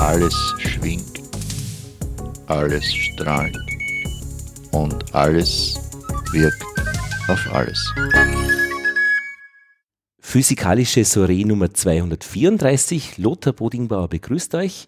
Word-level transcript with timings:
Alles 0.00 0.34
schwingt, 0.58 1.20
alles 2.46 2.84
strahlt 2.84 3.56
und 4.72 5.14
alles 5.14 5.78
wirkt 6.32 6.64
auf 7.28 7.40
alles. 7.52 7.94
Physikalische 10.18 11.04
Soiree 11.04 11.44
Nummer 11.44 11.72
234. 11.72 13.16
Lothar 13.18 13.54
Bodingbauer 13.54 14.08
begrüßt 14.08 14.54
euch. 14.56 14.86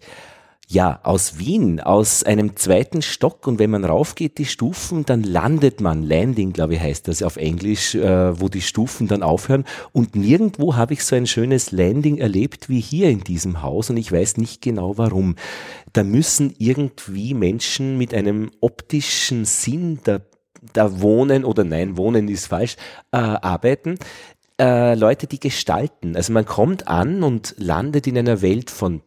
Ja, 0.71 1.01
aus 1.03 1.37
Wien, 1.37 1.81
aus 1.81 2.23
einem 2.23 2.55
zweiten 2.55 3.01
Stock 3.01 3.45
und 3.45 3.59
wenn 3.59 3.71
man 3.71 3.83
raufgeht, 3.83 4.37
die 4.37 4.45
Stufen, 4.45 5.03
dann 5.05 5.21
landet 5.21 5.81
man, 5.81 6.01
Landing, 6.01 6.53
glaube 6.53 6.75
ich, 6.75 6.79
heißt 6.79 7.09
das 7.09 7.23
auf 7.23 7.35
Englisch, 7.35 7.93
äh, 7.93 8.39
wo 8.39 8.47
die 8.47 8.61
Stufen 8.61 9.09
dann 9.09 9.21
aufhören. 9.21 9.65
Und 9.91 10.15
nirgendwo 10.15 10.77
habe 10.77 10.93
ich 10.93 11.03
so 11.03 11.13
ein 11.13 11.27
schönes 11.27 11.73
Landing 11.73 12.19
erlebt 12.19 12.69
wie 12.69 12.79
hier 12.79 13.09
in 13.09 13.19
diesem 13.19 13.61
Haus 13.61 13.89
und 13.89 13.97
ich 13.97 14.13
weiß 14.13 14.37
nicht 14.37 14.61
genau 14.61 14.97
warum. 14.97 15.35
Da 15.91 16.05
müssen 16.05 16.55
irgendwie 16.57 17.33
Menschen 17.33 17.97
mit 17.97 18.13
einem 18.13 18.49
optischen 18.61 19.43
Sinn 19.43 19.99
da, 20.05 20.21
da 20.71 21.01
wohnen 21.01 21.43
oder 21.43 21.65
nein, 21.65 21.97
wohnen 21.97 22.29
ist 22.29 22.47
falsch, 22.47 22.77
äh, 23.11 23.17
arbeiten. 23.17 23.97
Äh, 24.57 24.95
Leute, 24.95 25.27
die 25.27 25.41
gestalten. 25.41 26.15
Also 26.15 26.31
man 26.31 26.45
kommt 26.45 26.87
an 26.87 27.23
und 27.23 27.55
landet 27.57 28.07
in 28.07 28.17
einer 28.17 28.41
Welt 28.41 28.71
von 28.71 29.01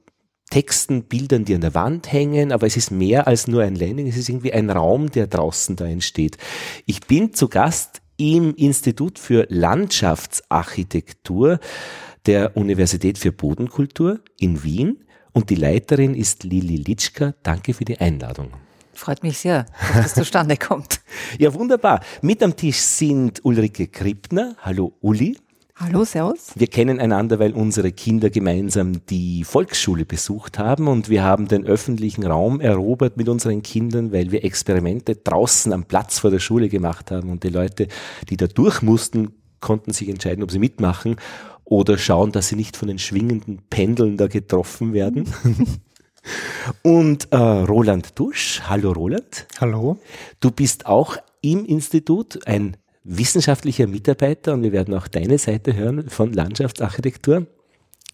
Texten, 0.50 1.04
Bildern, 1.04 1.44
die 1.44 1.54
an 1.54 1.60
der 1.60 1.74
Wand 1.74 2.10
hängen, 2.12 2.50
aber 2.52 2.66
es 2.66 2.76
ist 2.76 2.90
mehr 2.90 3.26
als 3.26 3.48
nur 3.48 3.62
ein 3.62 3.74
Landing, 3.74 4.06
es 4.06 4.16
ist 4.16 4.28
irgendwie 4.28 4.52
ein 4.52 4.70
Raum, 4.70 5.10
der 5.10 5.26
draußen 5.26 5.76
da 5.76 5.86
entsteht. 5.86 6.36
Ich 6.86 7.00
bin 7.00 7.32
zu 7.32 7.48
Gast 7.48 8.02
im 8.16 8.54
Institut 8.54 9.18
für 9.18 9.46
Landschaftsarchitektur 9.48 11.58
der 12.26 12.56
Universität 12.56 13.18
für 13.18 13.32
Bodenkultur 13.32 14.20
in 14.38 14.62
Wien 14.62 15.04
und 15.32 15.50
die 15.50 15.56
Leiterin 15.56 16.14
ist 16.14 16.44
Lili 16.44 16.76
Litschka. 16.76 17.34
Danke 17.42 17.74
für 17.74 17.84
die 17.84 17.98
Einladung. 17.98 18.52
Freut 18.94 19.24
mich 19.24 19.38
sehr, 19.38 19.66
dass 19.92 20.02
das 20.02 20.14
zustande 20.14 20.56
kommt. 20.56 21.00
Ja, 21.38 21.52
wunderbar. 21.52 22.00
Mit 22.22 22.44
am 22.44 22.54
Tisch 22.54 22.78
sind 22.78 23.44
Ulrike 23.44 23.88
Krippner. 23.88 24.54
Hallo 24.60 24.92
Uli. 25.00 25.36
Hallo, 25.76 26.04
Servus. 26.04 26.52
Wir 26.54 26.68
kennen 26.68 27.00
einander, 27.00 27.40
weil 27.40 27.52
unsere 27.52 27.90
Kinder 27.90 28.30
gemeinsam 28.30 29.04
die 29.06 29.42
Volksschule 29.42 30.04
besucht 30.04 30.60
haben 30.60 30.86
und 30.86 31.08
wir 31.08 31.24
haben 31.24 31.48
den 31.48 31.66
öffentlichen 31.66 32.24
Raum 32.24 32.60
erobert 32.60 33.16
mit 33.16 33.28
unseren 33.28 33.62
Kindern, 33.62 34.12
weil 34.12 34.30
wir 34.30 34.44
Experimente 34.44 35.16
draußen 35.16 35.72
am 35.72 35.84
Platz 35.84 36.20
vor 36.20 36.30
der 36.30 36.38
Schule 36.38 36.68
gemacht 36.68 37.10
haben 37.10 37.28
und 37.28 37.42
die 37.42 37.48
Leute, 37.48 37.88
die 38.30 38.36
da 38.36 38.46
durch 38.46 38.82
mussten, 38.82 39.32
konnten 39.58 39.92
sich 39.92 40.08
entscheiden, 40.08 40.44
ob 40.44 40.52
sie 40.52 40.60
mitmachen 40.60 41.16
oder 41.64 41.98
schauen, 41.98 42.30
dass 42.30 42.48
sie 42.48 42.56
nicht 42.56 42.76
von 42.76 42.86
den 42.86 43.00
schwingenden 43.00 43.58
Pendeln 43.68 44.16
da 44.16 44.28
getroffen 44.28 44.92
werden. 44.92 45.24
Und 46.82 47.30
äh, 47.32 47.36
Roland 47.36 48.18
Dusch, 48.18 48.62
hallo 48.66 48.92
Roland. 48.92 49.46
Hallo. 49.60 49.98
Du 50.40 50.50
bist 50.50 50.86
auch 50.86 51.18
im 51.42 51.66
Institut 51.66 52.46
ein 52.46 52.78
wissenschaftlicher 53.04 53.86
Mitarbeiter 53.86 54.54
und 54.54 54.62
wir 54.62 54.72
werden 54.72 54.94
auch 54.94 55.06
deine 55.08 55.38
Seite 55.38 55.76
hören 55.76 56.08
von 56.08 56.32
Landschaftsarchitektur. 56.32 57.46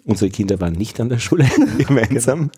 Unsere 0.04 0.30
Kinder 0.30 0.60
waren 0.60 0.72
nicht 0.72 0.98
an 0.98 1.08
der 1.08 1.18
Schule 1.18 1.44
gemeinsam. 1.78 2.50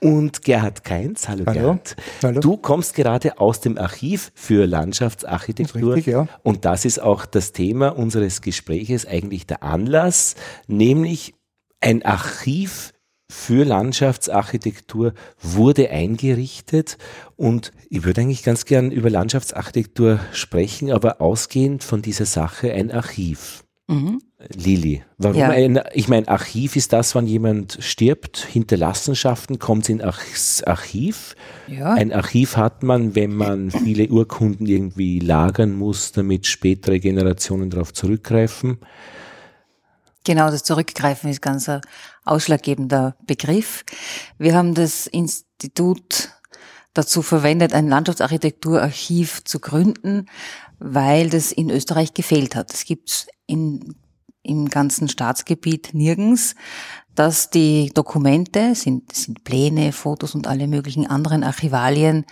Und 0.00 0.42
Gerhard 0.42 0.84
Keins, 0.84 1.28
hallo, 1.28 1.44
hallo. 1.46 1.60
Gerhard. 1.60 1.96
Hallo. 2.22 2.40
Du 2.40 2.56
kommst 2.56 2.94
gerade 2.94 3.38
aus 3.38 3.60
dem 3.60 3.78
Archiv 3.78 4.32
für 4.34 4.66
Landschaftsarchitektur. 4.66 5.94
Richtig, 5.94 6.12
ja. 6.12 6.26
Und 6.42 6.64
das 6.64 6.84
ist 6.84 7.00
auch 7.00 7.26
das 7.26 7.52
Thema 7.52 7.96
unseres 7.96 8.40
Gespräches, 8.40 9.06
eigentlich 9.06 9.46
der 9.46 9.62
Anlass, 9.62 10.34
nämlich 10.66 11.34
ein 11.80 12.02
Archiv 12.04 12.91
für 13.32 13.64
Landschaftsarchitektur 13.64 15.14
wurde 15.40 15.90
eingerichtet 15.90 16.98
und 17.36 17.72
ich 17.88 18.04
würde 18.04 18.20
eigentlich 18.20 18.42
ganz 18.42 18.66
gern 18.66 18.92
über 18.92 19.08
Landschaftsarchitektur 19.08 20.20
sprechen, 20.32 20.92
aber 20.92 21.20
ausgehend 21.20 21.82
von 21.82 22.02
dieser 22.02 22.26
Sache 22.26 22.72
ein 22.72 22.90
Archiv. 22.92 23.64
Mhm. 23.88 24.20
Lili, 24.54 25.02
warum 25.18 25.38
ja. 25.38 25.48
ein, 25.50 25.80
ich 25.94 26.08
meine, 26.08 26.28
Archiv 26.28 26.76
ist 26.76 26.92
das, 26.92 27.14
wann 27.14 27.26
jemand 27.26 27.78
stirbt, 27.80 28.38
Hinterlassenschaften, 28.38 29.58
kommt 29.58 29.88
in 29.88 30.00
ins 30.00 30.62
Archiv. 30.64 31.34
Ja. 31.68 31.94
Ein 31.94 32.12
Archiv 32.12 32.56
hat 32.56 32.82
man, 32.82 33.14
wenn 33.14 33.34
man 33.34 33.70
viele 33.70 34.08
Urkunden 34.08 34.66
irgendwie 34.66 35.20
lagern 35.20 35.74
muss, 35.76 36.12
damit 36.12 36.46
spätere 36.46 36.98
Generationen 36.98 37.70
darauf 37.70 37.92
zurückgreifen. 37.92 38.78
Genau, 40.24 40.50
das 40.50 40.62
Zurückgreifen 40.62 41.30
ist 41.30 41.42
ganz 41.42 41.68
ein 41.68 41.80
ausschlaggebender 42.24 43.16
Begriff. 43.26 43.84
Wir 44.38 44.54
haben 44.54 44.74
das 44.74 45.08
Institut 45.08 46.30
dazu 46.94 47.22
verwendet, 47.22 47.72
ein 47.72 47.88
Landschaftsarchitekturarchiv 47.88 49.42
zu 49.44 49.58
gründen, 49.58 50.26
weil 50.78 51.28
das 51.28 51.50
in 51.50 51.70
Österreich 51.70 52.14
gefehlt 52.14 52.54
hat. 52.54 52.72
Es 52.72 52.84
gibt 52.84 53.26
in, 53.46 53.96
im 54.42 54.68
ganzen 54.68 55.08
Staatsgebiet 55.08 55.90
nirgends, 55.92 56.54
dass 57.14 57.50
die 57.50 57.90
Dokumente, 57.92 58.74
sind, 58.74 59.12
sind 59.14 59.42
Pläne, 59.44 59.92
Fotos 59.92 60.34
und 60.34 60.46
alle 60.46 60.68
möglichen 60.68 61.06
anderen 61.06 61.42
Archivalien 61.42 62.26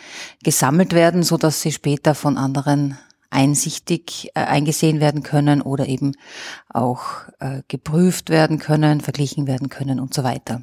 gesammelt 0.45 0.93
werden, 0.93 1.23
so 1.23 1.37
dass 1.37 1.61
sie 1.61 1.73
später 1.73 2.15
von 2.15 2.39
anderen 2.39 2.99
einsichtig 3.31 4.31
äh, 4.35 4.41
eingesehen 4.41 5.01
werden 5.01 5.23
können 5.23 5.63
oder 5.63 5.87
eben 5.87 6.13
auch 6.69 7.03
äh, 7.39 7.63
geprüft 7.69 8.29
werden 8.29 8.59
können, 8.59 9.01
verglichen 9.01 9.47
werden 9.47 9.69
können 9.69 10.01
und 10.01 10.13
so 10.13 10.25
weiter. 10.25 10.63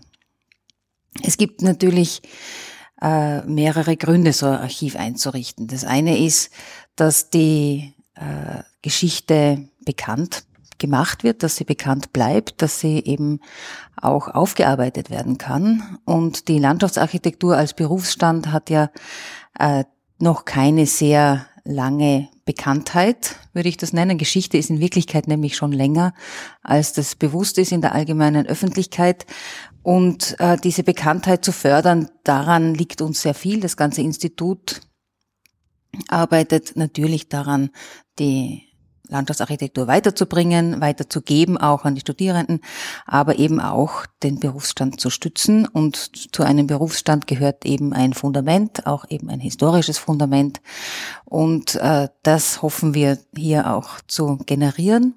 Es 1.24 1.38
gibt 1.38 1.62
natürlich 1.62 2.22
äh, 3.02 3.42
mehrere 3.44 3.98
Gründe, 3.98 4.34
so 4.34 4.46
ein 4.46 4.60
Archiv 4.60 4.96
einzurichten. 4.96 5.68
Das 5.68 5.84
eine 5.84 6.18
ist, 6.18 6.52
dass 6.96 7.30
die 7.30 7.94
äh, 8.16 8.64
Geschichte 8.82 9.70
bekannt 9.86 10.44
gemacht 10.78 11.24
wird, 11.24 11.42
dass 11.42 11.56
sie 11.56 11.64
bekannt 11.64 12.14
bleibt, 12.14 12.62
dass 12.62 12.80
sie 12.80 13.00
eben 13.00 13.40
auch 14.00 14.28
aufgearbeitet 14.28 15.10
werden 15.10 15.38
kann. 15.38 15.98
Und 16.06 16.48
die 16.48 16.60
Landschaftsarchitektur 16.60 17.58
als 17.58 17.74
Berufsstand 17.74 18.52
hat 18.52 18.70
ja 18.70 18.92
äh, 19.58 19.86
noch 20.20 20.46
keine 20.46 20.86
sehr 20.86 21.48
lange 21.68 22.30
Bekanntheit, 22.46 23.36
würde 23.54 23.70
ich 23.70 23.78
das 23.78 23.94
nennen. 23.94 24.18
Geschichte 24.18 24.58
ist 24.58 24.70
in 24.70 24.80
Wirklichkeit 24.80 25.28
nämlich 25.28 25.56
schon 25.56 25.72
länger, 25.72 26.14
als 26.64 26.94
das 26.94 27.16
bewusst 27.16 27.58
ist 27.58 27.72
in 27.72 27.82
der 27.82 27.94
allgemeinen 27.94 28.48
Öffentlichkeit. 28.48 29.26
Und 29.84 30.36
äh, 30.40 30.58
diese 30.58 30.84
Bekanntheit 30.84 31.46
zu 31.46 31.52
fördern, 31.52 32.10
daran 32.24 32.74
liegt 32.74 33.02
uns 33.02 33.22
sehr 33.22 33.34
viel. 33.34 33.60
Das 33.60 33.78
ganze 33.78 34.02
Institut 34.02 34.82
arbeitet 36.08 36.76
natürlich 36.76 37.30
daran, 37.30 37.70
die 38.20 38.67
Landschaftsarchitektur 39.10 39.88
weiterzubringen, 39.88 40.82
weiterzugeben, 40.82 41.58
auch 41.58 41.86
an 41.86 41.96
die 41.96 42.02
Studierenden, 42.02 42.62
aber 43.06 43.40
eben 43.40 43.60
auch 43.60 44.06
den 44.24 44.40
Berufsstand 44.40 45.00
zu 45.00 45.10
stützen. 45.10 45.66
Und 45.68 46.34
zu 46.34 46.44
einem 46.44 46.68
Berufsstand 46.68 47.28
gehört 47.28 47.66
eben 47.66 47.94
ein 47.94 48.14
Fundament, 48.14 48.86
auch 48.88 49.06
eben 49.10 49.30
ein 49.30 49.40
historisches 49.40 49.98
Fundament. 49.98 50.62
Und 51.26 51.76
äh, 51.76 52.10
das 52.24 52.62
hoffen 52.62 52.94
wir 52.94 53.18
hier 53.36 53.74
auch 53.74 54.02
zu 54.08 54.38
generieren. 54.46 55.16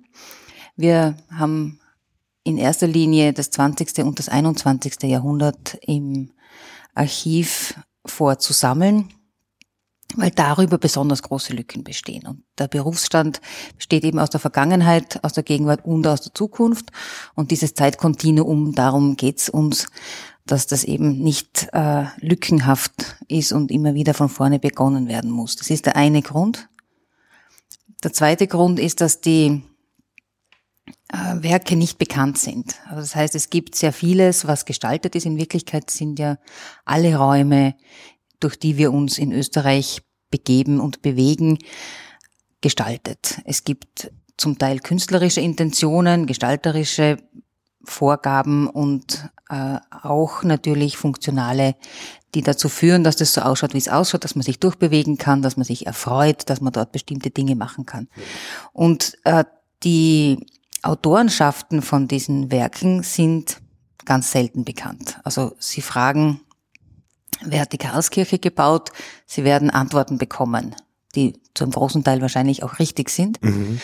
Wir 0.77 1.17
haben 1.31 1.81
in 2.43 2.59
erster 2.59 2.87
Linie 2.87 3.33
das 3.33 3.51
20. 3.51 3.99
und 4.05 4.19
das 4.19 4.29
21. 4.29 5.03
Jahrhundert 5.03 5.79
im 5.83 6.31
Archiv 6.95 7.75
vorzusammeln 8.07 9.11
weil 10.17 10.31
darüber 10.31 10.79
besonders 10.79 11.23
große 11.23 11.53
Lücken 11.53 11.85
bestehen. 11.85 12.27
Und 12.27 12.43
der 12.59 12.69
Berufsstand 12.69 13.41
besteht 13.77 14.05
eben 14.05 14.19
aus 14.19 14.31
der 14.31 14.41
Vergangenheit, 14.41 15.23
aus 15.23 15.33
der 15.33 15.43
Gegenwart 15.43 15.85
und 15.85 16.07
aus 16.07 16.21
der 16.23 16.35
Zukunft. 16.35 16.91
Und 17.35 17.51
dieses 17.51 17.75
Zeitkontinuum, 17.75 18.75
darum 18.75 19.17
geht's 19.17 19.49
uns, 19.49 19.89
dass 20.47 20.67
das 20.67 20.85
eben 20.85 21.19
nicht 21.19 21.69
äh, 21.73 22.05
lückenhaft 22.19 23.17
ist 23.29 23.53
und 23.53 23.71
immer 23.71 23.95
wieder 23.95 24.15
von 24.15 24.29
vorne 24.29 24.59
begonnen 24.59 25.07
werden 25.09 25.31
muss. 25.31 25.57
Das 25.57 25.71
ist 25.71 25.87
der 25.87 25.97
eine 25.97 26.23
Grund. 26.23 26.69
Der 28.03 28.13
zweite 28.13 28.47
Grund 28.47 28.81
ist, 28.81 29.01
dass 29.01 29.21
die 29.21 29.63
äh, 31.13 31.43
Werke 31.43 31.77
nicht 31.77 31.99
bekannt 31.99 32.39
sind. 32.39 32.77
Also 32.85 33.01
das 33.01 33.15
heißt, 33.15 33.35
es 33.35 33.51
gibt 33.51 33.75
sehr 33.75 33.93
vieles, 33.93 34.47
was 34.47 34.65
gestaltet 34.65 35.15
ist. 35.15 35.27
In 35.27 35.39
Wirklichkeit 35.39 35.91
sind 35.91 36.19
ja 36.19 36.39
alle 36.85 37.17
Räume 37.17 37.75
durch 38.41 38.59
die 38.59 38.77
wir 38.77 38.93
uns 38.93 39.19
in 39.19 39.33
Österreich 39.33 40.03
begeben 40.31 40.81
und 40.81 41.03
bewegen, 41.03 41.59
gestaltet. 42.61 43.41
Es 43.45 43.65
gibt 43.65 44.11
zum 44.37 44.59
Teil 44.59 44.81
künstlerische 44.81 45.41
Intentionen, 45.41 46.27
gestalterische 46.27 47.19
Vorgaben 47.85 48.69
und 48.69 49.29
äh, 49.49 49.79
auch 50.03 50.43
natürlich 50.43 50.97
funktionale, 50.97 51.75
die 52.35 52.43
dazu 52.43 52.69
führen, 52.69 53.05
dass 53.05 53.17
das 53.17 53.35
so 53.35 53.41
ausschaut, 53.41 53.75
wie 53.75 53.79
es 53.79 53.89
ausschaut, 53.89 54.25
dass 54.25 54.35
man 54.35 54.43
sich 54.43 54.61
durchbewegen 54.61 55.19
kann, 55.19 55.43
dass 55.43 55.57
man 55.57 55.65
sich 55.65 55.87
erfreut, 55.87 56.49
dass 56.49 56.61
man 56.61 56.73
dort 56.73 56.93
bestimmte 56.93 57.31
Dinge 57.31 57.57
machen 57.57 57.87
kann. 57.87 58.09
Und 58.73 59.19
äh, 59.25 59.45
die 59.83 60.47
Autorenschaften 60.83 61.83
von 61.83 62.09
diesen 62.09 62.51
Werken 62.51 63.03
sind 63.03 63.61
ganz 64.05 64.31
selten 64.31 64.65
bekannt. 64.65 65.19
Also 65.25 65.53
Sie 65.59 65.83
fragen, 65.83 66.41
wer 67.45 67.63
hat 67.63 67.73
die 67.73 67.79
Karlskirche 67.79 68.39
gebaut? 68.39 68.91
Sie 69.27 69.45
werden 69.45 69.71
Antworten 69.71 70.19
bekommen, 70.19 70.75
die 71.15 71.41
zum 71.55 71.71
großen 71.71 72.05
Teil 72.05 72.21
wahrscheinlich 72.21 72.63
auch 72.63 72.79
richtig 72.79 73.11
sind. 73.11 73.43
Mhm. 73.43 73.81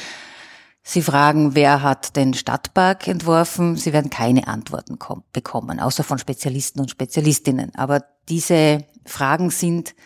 Sie 0.89 1.03
fragen, 1.03 1.57
wer 1.57 1.83
hat 1.83 2.15
den 2.15 2.33
Stadtpark 2.33 3.09
entworfen? 3.09 3.75
Sie 3.75 3.93
werden 3.93 4.09
keine 4.09 4.47
Antworten 4.47 4.99
bekommen, 5.33 5.81
außer 5.81 6.05
von 6.05 6.19
Spezialisten 6.19 6.81
und 6.81 6.91
Spezialistinnen. 6.91 7.75
Aber 7.75 8.05
diese 8.29 8.85
Fragen 9.05 9.51
sind 9.51 9.97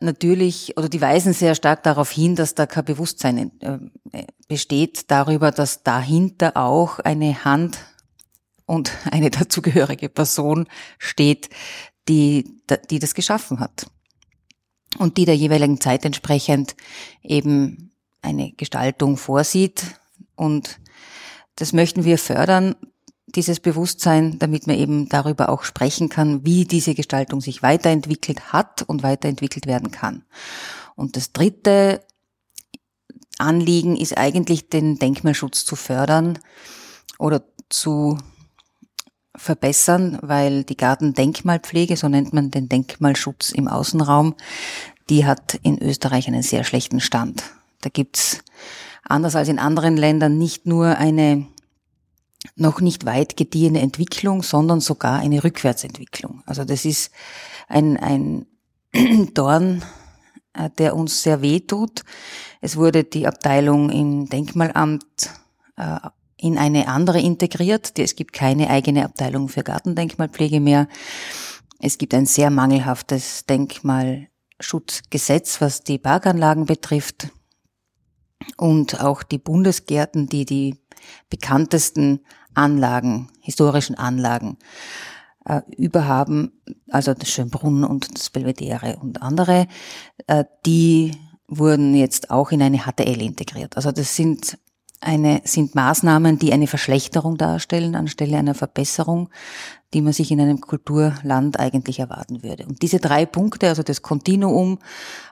natürlich, 0.00 0.76
oder 0.76 0.90
die 0.90 1.00
weisen 1.00 1.32
sehr 1.32 1.54
stark 1.54 1.82
darauf 1.84 2.10
hin, 2.10 2.36
dass 2.36 2.54
da 2.54 2.66
kein 2.66 2.84
Bewusstsein 2.84 3.50
äh, 3.60 4.26
besteht 4.46 5.10
darüber, 5.10 5.50
dass 5.50 5.82
dahinter 5.82 6.56
auch 6.56 6.98
eine 6.98 7.44
Hand 7.46 7.78
und 8.66 8.92
eine 9.10 9.30
dazugehörige 9.30 10.08
Person 10.08 10.66
steht, 10.98 11.48
die, 12.08 12.60
die 12.90 12.98
das 12.98 13.14
geschaffen 13.14 13.60
hat. 13.60 13.86
Und 14.98 15.16
die 15.16 15.24
der 15.24 15.36
jeweiligen 15.36 15.80
Zeit 15.80 16.04
entsprechend 16.04 16.74
eben 17.22 17.90
eine 18.22 18.52
Gestaltung 18.52 19.16
vorsieht. 19.16 19.82
Und 20.34 20.80
das 21.56 21.72
möchten 21.72 22.04
wir 22.04 22.18
fördern, 22.18 22.76
dieses 23.26 23.60
Bewusstsein, 23.60 24.38
damit 24.38 24.66
man 24.66 24.76
eben 24.76 25.08
darüber 25.08 25.48
auch 25.48 25.64
sprechen 25.64 26.08
kann, 26.08 26.44
wie 26.44 26.64
diese 26.64 26.94
Gestaltung 26.94 27.40
sich 27.40 27.62
weiterentwickelt 27.62 28.52
hat 28.52 28.82
und 28.82 29.02
weiterentwickelt 29.02 29.66
werden 29.66 29.90
kann. 29.90 30.24
Und 30.94 31.16
das 31.16 31.32
dritte 31.32 32.02
Anliegen 33.38 33.96
ist 33.96 34.16
eigentlich, 34.16 34.70
den 34.70 34.98
Denkmalschutz 34.98 35.64
zu 35.64 35.76
fördern 35.76 36.38
oder 37.18 37.44
zu 37.68 38.18
verbessern, 39.36 40.18
weil 40.22 40.64
die 40.64 40.76
Gartendenkmalpflege, 40.76 41.96
so 41.96 42.08
nennt 42.08 42.32
man 42.32 42.50
den 42.50 42.68
Denkmalschutz 42.68 43.50
im 43.50 43.68
Außenraum, 43.68 44.34
die 45.08 45.24
hat 45.24 45.58
in 45.62 45.80
Österreich 45.80 46.26
einen 46.26 46.42
sehr 46.42 46.64
schlechten 46.64 47.00
Stand. 47.00 47.44
Da 47.80 47.90
gibt's 47.90 48.42
anders 49.04 49.36
als 49.36 49.48
in 49.48 49.58
anderen 49.58 49.96
Ländern 49.96 50.38
nicht 50.38 50.66
nur 50.66 50.96
eine 50.98 51.46
noch 52.54 52.80
nicht 52.80 53.04
weit 53.06 53.36
gediehene 53.36 53.80
Entwicklung, 53.80 54.42
sondern 54.42 54.80
sogar 54.80 55.18
eine 55.18 55.42
Rückwärtsentwicklung. 55.42 56.42
Also 56.46 56.64
das 56.64 56.84
ist 56.84 57.10
ein, 57.66 57.96
ein 57.96 58.46
Dorn, 59.34 59.82
äh, 60.52 60.70
der 60.78 60.94
uns 60.94 61.22
sehr 61.22 61.42
weh 61.42 61.60
tut. 61.60 62.04
Es 62.60 62.76
wurde 62.76 63.04
die 63.04 63.26
Abteilung 63.26 63.90
im 63.90 64.28
Denkmalamt 64.28 65.30
äh, 65.76 65.98
in 66.38 66.58
eine 66.58 66.88
andere 66.88 67.20
integriert. 67.20 67.96
Es 67.98 68.16
gibt 68.16 68.32
keine 68.32 68.70
eigene 68.70 69.04
Abteilung 69.04 69.48
für 69.48 69.62
Gartendenkmalpflege 69.62 70.58
mehr. 70.60 70.88
Es 71.78 71.98
gibt 71.98 72.14
ein 72.14 72.24
sehr 72.26 72.50
mangelhaftes 72.50 73.44
Denkmalschutzgesetz, 73.46 75.60
was 75.60 75.82
die 75.82 75.98
Parkanlagen 75.98 76.66
betrifft. 76.66 77.28
Und 78.56 79.00
auch 79.00 79.22
die 79.22 79.38
Bundesgärten, 79.38 80.28
die 80.28 80.44
die 80.44 80.76
bekanntesten 81.30 82.20
Anlagen, 82.54 83.30
historischen 83.40 83.96
Anlagen 83.96 84.58
äh, 85.44 85.60
überhaben, 85.76 86.52
also 86.90 87.14
das 87.14 87.30
Schönbrunn 87.30 87.84
und 87.84 88.12
das 88.14 88.30
Belvedere 88.30 88.96
und 89.00 89.22
andere, 89.22 89.68
äh, 90.26 90.44
die 90.64 91.12
wurden 91.48 91.94
jetzt 91.94 92.30
auch 92.30 92.50
in 92.50 92.62
eine 92.62 92.78
HTL 92.78 93.22
integriert. 93.22 93.76
Also 93.76 93.92
das 93.92 94.16
sind 94.16 94.58
eine, 95.00 95.40
sind 95.44 95.74
Maßnahmen, 95.74 96.38
die 96.38 96.52
eine 96.52 96.66
Verschlechterung 96.66 97.36
darstellen 97.36 97.94
anstelle 97.94 98.38
einer 98.38 98.54
Verbesserung, 98.54 99.28
die 99.94 100.02
man 100.02 100.12
sich 100.12 100.30
in 100.30 100.40
einem 100.40 100.60
Kulturland 100.60 101.58
eigentlich 101.60 101.98
erwarten 101.98 102.42
würde. 102.42 102.66
Und 102.66 102.82
diese 102.82 102.98
drei 102.98 103.26
Punkte, 103.26 103.68
also 103.68 103.82
das 103.82 104.02
Kontinuum 104.02 104.78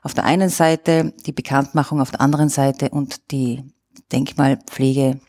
auf 0.02 0.14
der 0.14 0.24
einen 0.24 0.48
Seite, 0.48 1.12
die 1.26 1.32
Bekanntmachung 1.32 2.00
auf 2.00 2.10
der 2.10 2.20
anderen 2.20 2.48
Seite 2.48 2.90
und 2.90 3.30
die 3.32 3.64
Denkmalpflege 4.12 5.20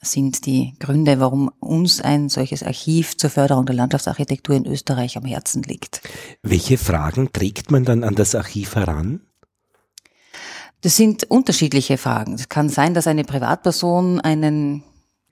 sind 0.00 0.46
die 0.46 0.74
Gründe, 0.78 1.18
warum 1.18 1.50
uns 1.58 2.00
ein 2.00 2.28
solches 2.28 2.62
Archiv 2.62 3.16
zur 3.16 3.30
Förderung 3.30 3.66
der 3.66 3.74
Landschaftsarchitektur 3.74 4.54
in 4.54 4.66
Österreich 4.66 5.16
am 5.16 5.24
Herzen 5.24 5.62
liegt. 5.62 6.02
Welche 6.42 6.78
Fragen 6.78 7.32
trägt 7.32 7.70
man 7.70 7.84
dann 7.84 8.04
an 8.04 8.14
das 8.14 8.34
Archiv 8.34 8.76
heran? 8.76 9.27
Das 10.80 10.96
sind 10.96 11.24
unterschiedliche 11.24 11.98
Fragen. 11.98 12.34
Es 12.34 12.48
kann 12.48 12.68
sein, 12.68 12.94
dass 12.94 13.06
eine 13.06 13.24
Privatperson 13.24 14.20
einen 14.20 14.84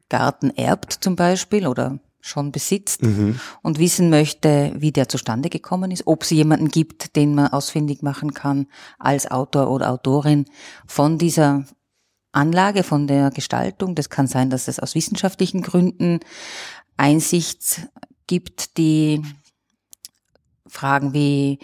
Garten 0.08 0.50
erbt 0.50 0.92
zum 0.92 1.16
Beispiel 1.16 1.66
oder 1.66 1.98
schon 2.20 2.50
besitzt 2.50 3.02
mhm. 3.02 3.38
und 3.62 3.78
wissen 3.78 4.10
möchte, 4.10 4.72
wie 4.76 4.90
der 4.90 5.08
zustande 5.08 5.48
gekommen 5.48 5.92
ist, 5.92 6.06
ob 6.06 6.24
es 6.24 6.30
jemanden 6.30 6.68
gibt, 6.68 7.14
den 7.14 7.34
man 7.34 7.48
ausfindig 7.48 8.02
machen 8.02 8.34
kann 8.34 8.66
als 8.98 9.30
Autor 9.30 9.70
oder 9.70 9.90
Autorin 9.90 10.46
von 10.86 11.18
dieser 11.18 11.64
Anlage, 12.32 12.82
von 12.82 13.06
der 13.06 13.30
Gestaltung. 13.30 13.94
Das 13.94 14.10
kann 14.10 14.26
sein, 14.26 14.50
dass 14.50 14.66
es 14.66 14.80
aus 14.80 14.96
wissenschaftlichen 14.96 15.62
Gründen 15.62 16.20
Einsicht 16.96 17.88
gibt, 18.26 18.76
die 18.76 19.22
Fragen 20.66 21.14
wie 21.14 21.60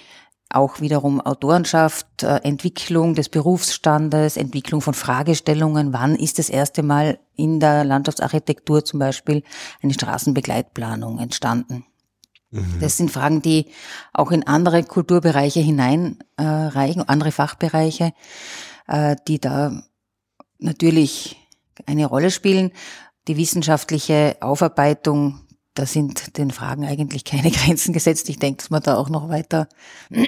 auch 0.54 0.80
wiederum 0.80 1.20
Autorenschaft, 1.20 2.22
äh, 2.22 2.36
Entwicklung 2.42 3.14
des 3.14 3.28
Berufsstandes, 3.28 4.36
Entwicklung 4.36 4.80
von 4.80 4.94
Fragestellungen. 4.94 5.92
Wann 5.92 6.14
ist 6.14 6.38
das 6.38 6.48
erste 6.48 6.82
Mal 6.82 7.18
in 7.34 7.60
der 7.60 7.84
Landschaftsarchitektur 7.84 8.84
zum 8.84 9.00
Beispiel 9.00 9.42
eine 9.82 9.94
Straßenbegleitplanung 9.94 11.18
entstanden? 11.18 11.84
Mhm. 12.50 12.80
Das 12.80 12.96
sind 12.96 13.10
Fragen, 13.10 13.42
die 13.42 13.66
auch 14.12 14.30
in 14.30 14.46
andere 14.46 14.84
Kulturbereiche 14.84 15.60
hineinreichen, 15.60 17.02
äh, 17.02 17.06
andere 17.06 17.32
Fachbereiche, 17.32 18.12
äh, 18.86 19.16
die 19.26 19.40
da 19.40 19.82
natürlich 20.58 21.36
eine 21.86 22.06
Rolle 22.06 22.30
spielen. 22.30 22.70
Die 23.28 23.36
wissenschaftliche 23.36 24.36
Aufarbeitung 24.40 25.40
da 25.74 25.86
sind 25.86 26.36
den 26.36 26.50
Fragen 26.50 26.84
eigentlich 26.84 27.24
keine 27.24 27.50
Grenzen 27.50 27.92
gesetzt. 27.92 28.28
Ich 28.28 28.38
denke, 28.38 28.58
dass 28.58 28.70
wir 28.70 28.80
da 28.80 28.96
auch 28.96 29.08
noch 29.08 29.28
weiter 29.28 29.68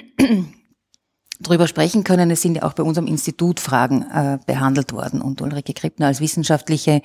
drüber 1.39 1.67
sprechen 1.67 2.03
können. 2.03 2.31
Es 2.31 2.41
sind 2.41 2.55
ja 2.55 2.63
auch 2.63 2.73
bei 2.73 2.83
unserem 2.83 3.07
Institut 3.07 3.59
Fragen 3.59 4.03
äh, 4.03 4.39
behandelt 4.45 4.93
worden 4.93 5.21
und 5.21 5.41
Ulrike 5.41 5.73
Krippner 5.73 6.07
als 6.07 6.21
wissenschaftliche 6.21 7.01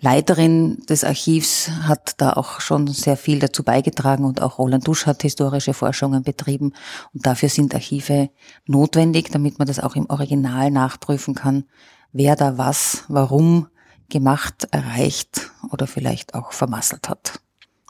Leiterin 0.00 0.82
des 0.88 1.04
Archivs 1.04 1.70
hat 1.70 2.20
da 2.20 2.34
auch 2.34 2.60
schon 2.60 2.86
sehr 2.86 3.16
viel 3.16 3.38
dazu 3.38 3.62
beigetragen 3.62 4.24
und 4.24 4.42
auch 4.42 4.58
Roland 4.58 4.86
Dusch 4.86 5.06
hat 5.06 5.22
historische 5.22 5.72
Forschungen 5.72 6.22
betrieben 6.22 6.74
und 7.14 7.26
dafür 7.26 7.48
sind 7.48 7.74
Archive 7.74 8.28
notwendig, 8.66 9.30
damit 9.30 9.58
man 9.58 9.66
das 9.66 9.80
auch 9.80 9.96
im 9.96 10.10
Original 10.10 10.70
nachprüfen 10.70 11.34
kann, 11.34 11.64
wer 12.12 12.36
da 12.36 12.58
was, 12.58 13.04
warum 13.08 13.68
gemacht, 14.10 14.68
erreicht 14.70 15.50
oder 15.70 15.86
vielleicht 15.86 16.34
auch 16.34 16.52
vermasselt 16.52 17.08
hat. 17.08 17.40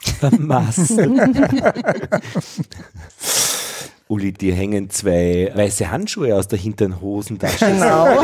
Vermasselt. 0.01 1.09
Uli, 4.09 4.31
dir 4.31 4.55
hängen 4.55 4.89
zwei 4.89 5.51
weiße 5.53 5.91
Handschuhe 5.91 6.33
aus 6.33 6.47
der 6.47 6.57
hinteren 6.57 7.01
Hosentasche. 7.01 7.65
Genau. 7.65 8.23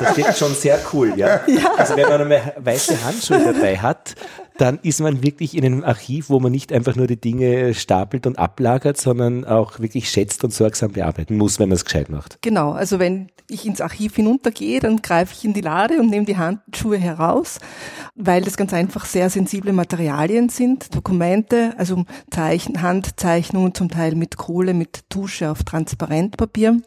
Das 0.00 0.12
steht 0.12 0.36
schon 0.36 0.54
sehr 0.54 0.78
cool, 0.92 1.12
ja? 1.16 1.40
ja. 1.46 1.74
Also 1.76 1.96
wenn 1.96 2.08
man 2.08 2.22
einmal 2.22 2.54
weiße 2.56 3.04
Handschuhe 3.04 3.52
dabei 3.52 3.76
hat, 3.76 4.14
dann 4.58 4.78
ist 4.82 5.00
man 5.00 5.22
wirklich 5.22 5.56
in 5.56 5.64
einem 5.64 5.84
Archiv, 5.84 6.30
wo 6.30 6.38
man 6.38 6.52
nicht 6.52 6.72
einfach 6.72 6.94
nur 6.94 7.06
die 7.06 7.20
Dinge 7.20 7.74
stapelt 7.74 8.26
und 8.26 8.38
ablagert, 8.38 8.96
sondern 8.96 9.44
auch 9.44 9.80
wirklich 9.80 10.08
schätzt 10.08 10.44
und 10.44 10.52
sorgsam 10.52 10.92
bearbeiten 10.92 11.36
muss, 11.36 11.58
wenn 11.58 11.68
man 11.68 11.76
es 11.76 11.84
gescheit 11.84 12.08
macht. 12.08 12.38
Genau, 12.42 12.70
also 12.72 12.98
wenn 12.98 13.30
ich 13.50 13.66
ins 13.66 13.80
Archiv 13.80 14.16
hinuntergehe, 14.16 14.80
dann 14.80 15.02
greife 15.02 15.34
ich 15.36 15.44
in 15.44 15.52
die 15.52 15.60
Lade 15.60 16.00
und 16.00 16.08
nehme 16.08 16.24
die 16.24 16.38
Handschuhe 16.38 16.96
heraus, 16.96 17.58
weil 18.14 18.42
das 18.42 18.56
ganz 18.56 18.72
einfach 18.72 19.04
sehr 19.04 19.28
sensible 19.28 19.72
Materialien 19.72 20.48
sind, 20.48 20.94
Dokumente, 20.94 21.74
also 21.76 22.04
Zeichen, 22.30 22.80
Handzeichnungen 22.80 23.74
zum 23.74 23.90
Teil 23.90 24.14
mit 24.14 24.36
Kohle, 24.36 24.72
mit 24.72 25.10
Tusche 25.10 25.50
auf 25.50 25.64
Transparentpapier. 25.64 26.80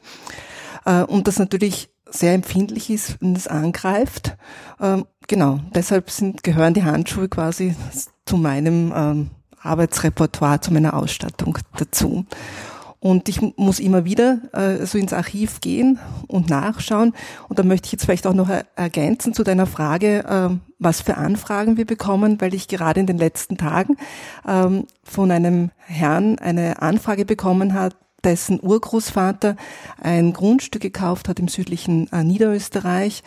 Äh, 0.85 1.03
und 1.03 1.27
das 1.27 1.37
natürlich 1.37 1.89
sehr 2.11 2.33
empfindlich 2.33 2.89
ist, 2.89 3.21
wenn 3.21 3.35
es 3.35 3.47
angreift. 3.47 4.37
Ähm, 4.79 5.05
genau, 5.27 5.59
deshalb 5.73 6.09
sind, 6.09 6.43
gehören 6.43 6.73
die 6.73 6.83
Handschuhe 6.83 7.29
quasi 7.29 7.75
zu 8.25 8.37
meinem 8.37 8.93
ähm, 8.95 9.29
Arbeitsrepertoire, 9.61 10.61
zu 10.61 10.73
meiner 10.73 10.95
Ausstattung 10.95 11.57
dazu. 11.77 12.25
Und 12.99 13.29
ich 13.29 13.41
muss 13.57 13.79
immer 13.79 14.05
wieder 14.05 14.39
äh, 14.53 14.85
so 14.85 14.97
ins 14.97 15.13
Archiv 15.13 15.61
gehen 15.61 15.99
und 16.27 16.49
nachschauen. 16.49 17.13
Und 17.47 17.59
da 17.59 17.63
möchte 17.63 17.85
ich 17.85 17.91
jetzt 17.91 18.05
vielleicht 18.05 18.25
auch 18.25 18.33
noch 18.33 18.49
ergänzen 18.75 19.33
zu 19.33 19.43
deiner 19.43 19.67
Frage, 19.67 20.25
äh, 20.25 20.57
was 20.79 21.01
für 21.01 21.17
Anfragen 21.17 21.77
wir 21.77 21.85
bekommen, 21.85 22.41
weil 22.41 22.55
ich 22.55 22.67
gerade 22.67 22.99
in 22.99 23.05
den 23.05 23.19
letzten 23.19 23.57
Tagen 23.57 23.97
ähm, 24.47 24.87
von 25.03 25.29
einem 25.29 25.69
Herrn 25.77 26.39
eine 26.39 26.81
Anfrage 26.81 27.23
bekommen 27.23 27.75
habe, 27.75 27.95
dessen 28.27 28.59
Urgroßvater 28.61 29.55
ein 30.01 30.33
Grundstück 30.33 30.81
gekauft 30.81 31.29
hat 31.29 31.39
im 31.39 31.47
südlichen 31.47 32.11
äh, 32.11 32.23
Niederösterreich 32.23 33.23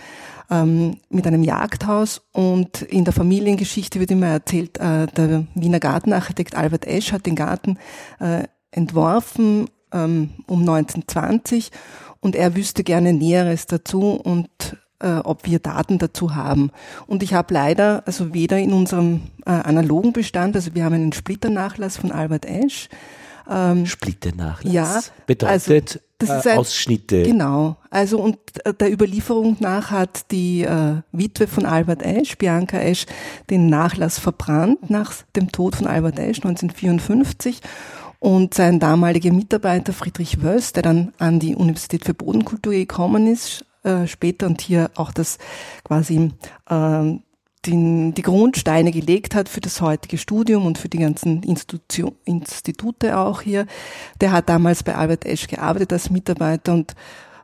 ähm, 0.50 0.99
mit 1.09 1.26
einem 1.26 1.42
Jagdhaus 1.42 2.23
und 2.33 2.83
in 2.83 3.04
der 3.04 3.14
Familiengeschichte 3.14 3.99
wird 3.99 4.11
immer 4.11 4.26
erzählt, 4.26 4.78
äh, 4.78 5.07
der 5.07 5.47
Wiener 5.54 5.80
Gartenarchitekt 5.80 6.54
Albert 6.54 6.87
Esch 6.87 7.12
hat 7.12 7.25
den 7.25 7.35
Garten 7.35 7.78
äh, 8.19 8.45
entworfen 8.71 9.71
ähm, 9.92 10.30
um 10.47 10.61
1920 10.61 11.71
und 12.21 12.37
er 12.37 12.54
wüsste 12.54 12.85
gerne 12.85 13.14
Näheres 13.14 13.66
dazu 13.66 14.12
und 14.12 14.50
äh, 14.99 15.16
ob 15.25 15.47
wir 15.47 15.61
Daten 15.61 15.97
dazu 15.97 16.35
haben. 16.35 16.71
Und 17.07 17.23
ich 17.23 17.33
habe 17.33 17.54
leider, 17.54 18.02
also 18.04 18.35
weder 18.35 18.59
in 18.59 18.75
unserem 18.75 19.23
äh, 19.47 19.50
analogen 19.50 20.12
Bestand, 20.12 20.54
also 20.57 20.75
wir 20.75 20.85
haben 20.85 20.95
einen 20.95 21.14
Splitternachlass 21.14 21.97
von 21.97 22.12
Albert 22.12 22.45
Esch. 22.45 22.90
Ähm, 23.50 23.87
Splitternachlass? 23.87 24.73
Ja. 24.73 25.00
Bedeutet 25.26 26.00
also, 26.21 26.47
äh, 26.47 26.50
ein, 26.50 26.59
Ausschnitte? 26.59 27.23
Genau. 27.23 27.76
Also 27.90 28.21
und 28.21 28.38
äh, 28.64 28.73
der 28.73 28.92
Überlieferung 28.92 29.57
nach 29.61 29.90
hat 29.90 30.30
die 30.30 30.62
äh, 30.62 31.02
Witwe 31.12 31.47
von 31.47 31.66
Albert 31.66 32.02
Esch, 32.02 32.38
Bianca 32.38 32.78
Esch, 32.78 33.07
den 33.50 33.69
Nachlass 33.69 34.19
verbrannt 34.19 34.90
nach 34.90 35.12
dem 35.35 35.50
Tod 35.50 35.76
von 35.76 35.87
Albert 35.87 36.19
Esch 36.19 36.38
1954 36.38 37.61
und 38.21 38.54
sein 38.54 38.78
damaliger 38.78 39.33
Mitarbeiter 39.33 39.92
Friedrich 39.92 40.42
Wöss, 40.42 40.73
der 40.73 40.83
dann 40.83 41.12
an 41.19 41.40
die 41.40 41.57
Universität 41.57 42.04
für 42.04 42.14
Bodenkultur 42.14 42.73
gekommen 42.73 43.26
ist, 43.26 43.64
äh, 43.83 44.07
später 44.07 44.47
und 44.47 44.61
hier 44.61 44.90
auch 44.95 45.11
das 45.11 45.38
quasi 45.85 46.30
äh, 46.69 47.19
den, 47.67 48.14
die 48.14 48.23
Grundsteine 48.23 48.90
gelegt 48.90 49.35
hat 49.35 49.49
für 49.49 49.61
das 49.61 49.81
heutige 49.81 50.19
Studium 50.19 50.67
und 50.67 50.79
für 50.79 50.88
die 50.88 50.99
ganzen 50.99 51.43
Institution, 51.43 52.14
Institute 52.25 53.19
auch 53.19 53.43
hier. 53.43 53.67
Der 54.21 54.33
hat 54.33 54.49
damals 54.49 54.83
bei 54.83 54.95
Albert 54.95 55.26
Esch 55.26 55.47
gearbeitet 55.47 55.93
als 55.93 56.11
Mitarbeiter 56.11 56.73
und 56.73 56.95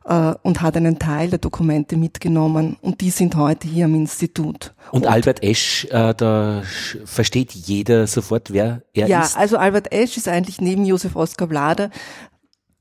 äh, 0.05 0.33
und 0.41 0.61
hat 0.61 0.77
einen 0.77 0.99
Teil 0.99 1.29
der 1.29 1.39
Dokumente 1.39 1.97
mitgenommen 1.97 2.77
und 2.81 3.01
die 3.01 3.09
sind 3.09 3.35
heute 3.35 3.67
hier 3.67 3.85
am 3.85 3.95
Institut. 3.95 4.73
Und, 4.91 5.03
und 5.03 5.07
Albert 5.07 5.43
Esch, 5.43 5.85
äh, 5.85 6.13
da 6.15 6.63
versteht 7.05 7.51
jeder 7.51 8.07
sofort, 8.07 8.51
wer 8.53 8.83
er 8.93 9.07
ja, 9.07 9.21
ist? 9.21 9.35
Ja, 9.35 9.39
also 9.41 9.57
Albert 9.57 9.91
Esch 9.91 10.17
ist 10.17 10.27
eigentlich 10.27 10.61
neben 10.61 10.85
Josef 10.85 11.15
Oskar 11.15 11.47
Blader 11.47 11.89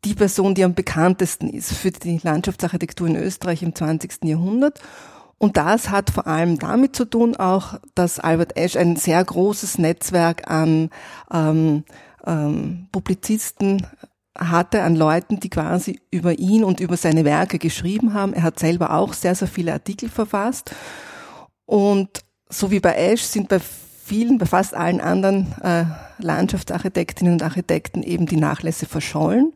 die 0.04 0.14
Person, 0.14 0.54
die 0.54 0.62
am 0.62 0.74
bekanntesten 0.74 1.48
ist 1.48 1.72
für 1.72 1.90
die 1.90 2.20
Landschaftsarchitektur 2.22 3.08
in 3.08 3.16
Österreich 3.16 3.62
im 3.62 3.74
20. 3.74 4.24
Jahrhundert. 4.24 4.80
Und 5.38 5.56
das 5.56 5.90
hat 5.90 6.10
vor 6.10 6.26
allem 6.26 6.58
damit 6.58 6.96
zu 6.96 7.04
tun 7.04 7.36
auch, 7.36 7.78
dass 7.94 8.18
Albert 8.18 8.56
Esch 8.56 8.76
ein 8.76 8.96
sehr 8.96 9.22
großes 9.22 9.78
Netzwerk 9.78 10.50
an 10.50 10.90
ähm, 11.30 11.84
ähm, 12.26 12.88
Publizisten 12.90 13.86
hatte 14.38 14.82
an 14.82 14.96
Leuten, 14.96 15.40
die 15.40 15.50
quasi 15.50 16.00
über 16.10 16.38
ihn 16.38 16.64
und 16.64 16.80
über 16.80 16.96
seine 16.96 17.24
Werke 17.24 17.58
geschrieben 17.58 18.14
haben. 18.14 18.34
Er 18.34 18.42
hat 18.42 18.58
selber 18.58 18.92
auch 18.94 19.12
sehr, 19.12 19.34
sehr 19.34 19.48
viele 19.48 19.72
Artikel 19.72 20.08
verfasst. 20.08 20.74
Und 21.64 22.20
so 22.48 22.70
wie 22.70 22.80
bei 22.80 22.94
Esch 22.94 23.22
sind 23.22 23.48
bei 23.48 23.60
vielen, 23.60 24.38
bei 24.38 24.46
fast 24.46 24.74
allen 24.74 25.00
anderen 25.00 25.54
äh, 25.62 25.84
Landschaftsarchitektinnen 26.18 27.34
und 27.34 27.42
Architekten 27.42 28.02
eben 28.02 28.26
die 28.26 28.36
Nachlässe 28.36 28.86
verschollen. 28.86 29.52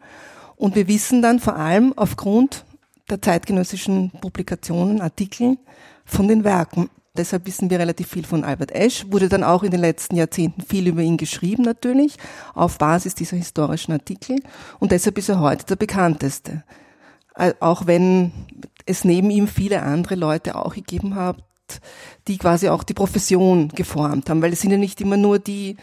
Und 0.57 0.75
wir 0.75 0.89
wissen 0.89 1.23
dann 1.23 1.41
vor 1.41 1.57
allem 1.57 1.93
aufgrund 1.97 2.65
der 3.11 3.23
zeitgenössischen 3.23 4.11
Publikationen, 4.21 5.01
Artikeln 5.01 5.59
von 6.05 6.29
den 6.29 6.45
Werken. 6.45 6.89
Deshalb 7.17 7.47
wissen 7.47 7.71
wir 7.71 7.79
relativ 7.79 8.09
viel 8.09 8.25
von 8.25 8.45
Albert 8.45 8.73
Esch, 8.73 9.05
wurde 9.11 9.29
dann 9.29 9.43
auch 9.43 9.65
in 9.65 9.73
den 9.73 9.81
letzten 9.81 10.17
Jahrzehnten 10.17 10.63
viel 10.63 10.87
über 10.87 11.03
ihn 11.03 11.17
geschrieben 11.17 11.65
natürlich, 11.65 12.17
auf 12.55 12.79
Basis 12.79 13.15
dieser 13.15 13.37
historischen 13.37 13.93
Artikel. 13.93 14.37
Und 14.79 14.93
deshalb 14.93 15.19
ist 15.19 15.29
er 15.29 15.41
heute 15.41 15.67
der 15.67 15.77
bekannteste. 15.77 16.63
Auch 17.59 17.87
wenn 17.87 18.33
es 18.87 19.05
neben 19.05 19.31
ihm 19.31 19.49
viele 19.49 19.83
andere 19.83 20.15
Leute 20.15 20.55
auch 20.55 20.75
gegeben 20.75 21.17
hat, 21.17 21.43
die 22.29 22.39
quasi 22.39 22.69
auch 22.69 22.85
die 22.85 22.95
Profession 22.95 23.69
geformt 23.69 24.31
haben, 24.31 24.43
weil 24.43 24.53
es 24.53 24.61
sind 24.61 24.71
ja 24.71 24.79
nicht 24.79 25.01
immer 25.01 25.17
nur 25.17 25.39
die, 25.39 25.77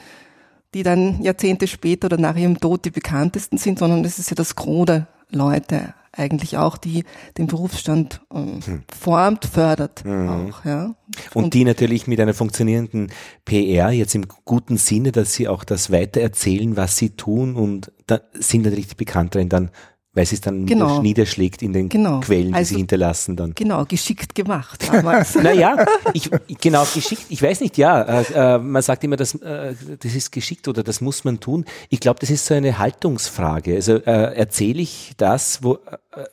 die 0.74 0.84
dann 0.84 1.22
Jahrzehnte 1.22 1.68
später 1.68 2.06
oder 2.06 2.18
nach 2.18 2.36
ihrem 2.36 2.60
Tod 2.60 2.86
die 2.86 2.92
bekanntesten 2.92 3.58
sind, 3.58 3.80
sondern 3.80 4.04
es 4.06 4.20
ist 4.20 4.30
ja 4.30 4.36
das 4.36 4.56
Gros 4.56 4.86
der 4.86 5.08
Leute 5.30 5.94
eigentlich 6.18 6.58
auch, 6.58 6.78
die 6.78 7.04
den 7.38 7.48
Berufsstand 7.48 8.22
ähm, 8.34 8.60
hm. 8.64 8.84
formt, 8.94 9.46
fördert 9.46 10.04
mhm. 10.04 10.30
auch. 10.30 10.66
Ja. 10.66 10.96
Und, 11.34 11.46
und, 11.46 11.54
die 11.54 11.64
natürlich 11.64 12.08
mit 12.08 12.20
einer 12.20 12.34
funktionierenden 12.34 13.12
PR 13.46 13.92
jetzt 13.92 14.16
im 14.16 14.26
guten 14.46 14.78
Sinne, 14.78 15.12
dass 15.12 15.34
sie 15.34 15.48
auch 15.48 15.64
das 15.64 15.92
weitererzählen, 15.92 16.76
was 16.76 16.98
sie 16.98 17.12
tun 17.12 17.56
und 17.56 17.92
da 18.08 18.22
sind 18.34 18.64
natürlich 18.64 18.88
die 18.88 18.96
Bekannteren 18.96 19.50
dann 19.50 19.72
weil 20.18 20.24
es 20.24 20.42
dann 20.42 20.66
genau. 20.66 21.02
niederschlägt 21.02 21.62
in 21.62 21.74
den 21.74 21.90
genau. 21.90 22.22
Quellen, 22.22 22.48
die 22.48 22.54
also, 22.56 22.74
sie 22.74 22.78
hinterlassen 22.78 23.36
dann. 23.36 23.54
Genau, 23.54 23.86
geschickt 23.86 24.34
gemacht 24.34 24.88
damals. 24.92 25.36
naja, 25.44 25.86
ich, 26.14 26.32
genau, 26.60 26.86
geschickt, 26.92 27.26
ich 27.30 27.42
weiß 27.42 27.62
nicht, 27.62 27.78
ja, 27.78 28.02
äh, 28.02 28.56
äh, 28.56 28.58
man 28.58 28.82
sagt 28.82 29.04
immer, 29.04 29.16
dass, 29.16 29.36
äh, 29.36 29.76
das 30.00 30.16
ist 30.16 30.32
geschickt 30.32 30.68
oder 30.68 30.82
das 30.82 31.02
muss 31.02 31.24
man 31.24 31.40
tun. 31.40 31.66
Ich 31.90 32.00
glaube, 32.00 32.20
das 32.20 32.32
ist 32.32 32.48
so 32.48 32.56
eine 32.56 32.80
Haltungsfrage. 32.80 33.76
Also 33.76 33.94
äh, 33.98 34.36
erzähle 34.36 34.82
ich 34.82 35.14
das, 35.18 35.62
wo, 35.62 35.76
äh, 35.76 36.24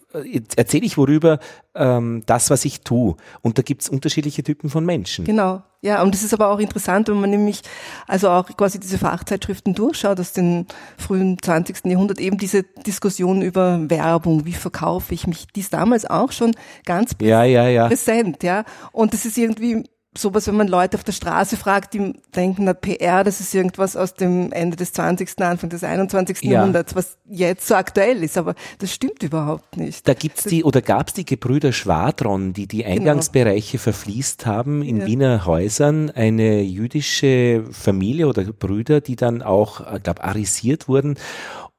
erzähle 0.57 0.87
ich 0.87 0.97
worüber 0.97 1.39
ähm, 1.75 2.23
das, 2.27 2.51
was 2.51 2.65
ich 2.65 2.83
tue. 2.83 3.17
Und 3.43 3.59
da 3.59 3.63
gibt 3.63 3.83
es 3.83 3.89
unterschiedliche 3.89 4.43
Typen 4.43 4.71
von 4.71 4.85
Menschen. 4.85 5.25
Genau. 5.25 5.63
Ja, 5.83 6.03
und 6.03 6.15
es 6.15 6.23
ist 6.23 6.33
aber 6.33 6.49
auch 6.49 6.61
interessant, 6.61 7.09
wenn 7.09 7.21
man 7.21 7.29
nämlich 7.29 7.61
also 8.07 8.31
auch 8.31 8.47
quasi 8.57 8.81
diese 8.81 8.97
Fachzeitschriften 8.97 9.75
durchschaut 9.75 10.19
aus 10.19 10.33
dem 10.33 10.67
frühen 10.97 11.37
20. 11.43 11.85
Jahrhundert, 11.85 12.21
eben 12.21 12.39
diese 12.39 12.63
Diskussion 12.63 13.43
über 13.43 13.91
Werbung, 13.91 14.47
wie 14.47 14.55
verkaufe 14.55 15.13
ich 15.13 15.27
mich, 15.27 15.47
die 15.49 15.61
ist 15.61 15.75
damals 15.75 16.07
auch 16.07 16.33
schon 16.33 16.55
ganz 16.87 17.15
ja, 17.21 17.45
ja, 17.45 17.69
ja. 17.69 17.89
präsent, 17.89 18.43
ja. 18.43 18.65
Und 18.93 19.13
das 19.13 19.27
ist 19.27 19.37
irgendwie 19.37 19.85
sowas, 20.17 20.47
wenn 20.47 20.57
man 20.57 20.69
Leute 20.69 20.97
auf 20.97 21.05
der 21.05 21.13
Straße 21.13 21.57
fragt, 21.57 21.95
die 21.95 22.15
denken, 22.35 22.65
na, 22.65 22.75
PR, 22.75 23.25
das 23.25 23.41
ist 23.41 23.55
irgendwas 23.55 23.97
aus 23.97 24.15
dem 24.15 24.53
Ende 24.53 24.77
des 24.77 24.93
20., 24.93 25.41
Anfang 25.41 25.71
des 25.71 25.85
21. 25.85 26.43
Ja. 26.43 26.53
Jahrhunderts, 26.53 26.95
was 26.95 27.19
jetzt 27.29 27.67
so 27.67 27.75
aktuell 27.75 28.23
ist, 28.23 28.39
aber 28.39 28.55
das 28.79 28.93
stimmt 28.93 29.23
überhaupt 29.23 29.77
nicht. 29.77 30.07
Da 30.07 30.15
gibt's 30.15 30.45
die, 30.45 30.65
oder 30.65 30.83
gab's 30.83 31.15
die 31.15 31.25
Gebrüder 31.25 31.73
Schwadron, 31.73 32.53
die 32.53 32.67
die 32.67 32.79
genau. 32.79 32.91
Eingangsbereiche 32.91 33.73
genau. 33.73 33.83
verfließt 33.83 34.47
haben 34.47 34.83
in 34.83 35.01
ja. 35.01 35.07
Wiener 35.07 35.47
Häusern, 35.47 36.11
eine 36.11 36.63
jüdische 36.63 37.65
Familie 37.71 38.29
oder 38.29 38.45
Brüder, 38.45 39.01
die 39.01 39.17
dann 39.17 39.43
auch, 39.43 39.81
ich 39.95 40.03
glaube, 40.03 40.23
arisiert 40.23 40.89
wurden 40.89 41.17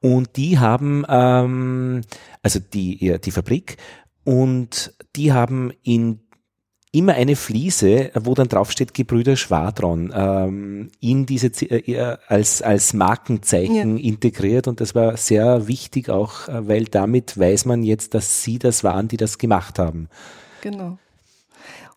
und 0.00 0.36
die 0.36 0.58
haben, 0.58 1.04
ähm, 1.08 2.02
also 2.42 2.60
die, 2.60 3.18
die 3.18 3.30
Fabrik, 3.30 3.76
und 4.24 4.92
die 5.14 5.32
haben 5.32 5.72
in 5.82 6.25
immer 6.96 7.14
eine 7.14 7.36
Fliese, 7.36 8.10
wo 8.14 8.34
dann 8.34 8.48
draufsteht 8.48 8.94
Gebrüder 8.94 9.36
Schwadron, 9.36 10.12
ähm, 10.14 10.90
in 11.00 11.26
diese 11.26 11.48
äh, 11.66 12.16
als 12.26 12.62
als 12.62 12.94
Markenzeichen 12.94 13.98
ja. 13.98 14.04
integriert 14.04 14.66
und 14.66 14.80
das 14.80 14.94
war 14.94 15.16
sehr 15.16 15.68
wichtig 15.68 16.08
auch, 16.08 16.48
äh, 16.48 16.66
weil 16.68 16.84
damit 16.84 17.38
weiß 17.38 17.66
man 17.66 17.82
jetzt, 17.82 18.14
dass 18.14 18.42
sie 18.42 18.58
das 18.58 18.82
waren, 18.82 19.08
die 19.08 19.18
das 19.18 19.38
gemacht 19.38 19.78
haben. 19.78 20.08
Genau. 20.62 20.98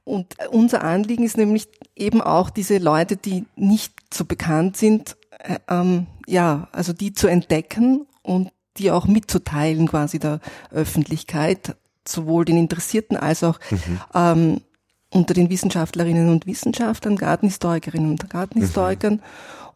Und 0.03 0.35
unser 0.51 0.83
Anliegen 0.83 1.23
ist 1.23 1.37
nämlich 1.37 1.67
eben 1.95 2.21
auch 2.21 2.49
diese 2.49 2.77
Leute, 2.79 3.15
die 3.15 3.45
nicht 3.55 3.93
so 4.13 4.25
bekannt 4.25 4.75
sind, 4.75 5.15
äh, 5.39 5.59
ähm, 5.69 6.07
ja, 6.27 6.67
also 6.71 6.93
die 6.93 7.13
zu 7.13 7.27
entdecken 7.27 8.05
und 8.21 8.51
die 8.77 8.91
auch 8.91 9.05
mitzuteilen 9.05 9.87
quasi 9.87 10.19
der 10.19 10.39
Öffentlichkeit, 10.71 11.75
sowohl 12.07 12.45
den 12.45 12.57
Interessierten 12.57 13.17
als 13.17 13.43
auch 13.43 13.59
mhm. 13.69 14.01
ähm, 14.13 14.61
unter 15.11 15.33
den 15.33 15.49
Wissenschaftlerinnen 15.49 16.29
und 16.29 16.45
Wissenschaftlern, 16.45 17.15
Gartenhistorikerinnen 17.15 18.11
und 18.11 18.29
Gartenhistorikern. 18.29 19.13
Mhm. 19.13 19.21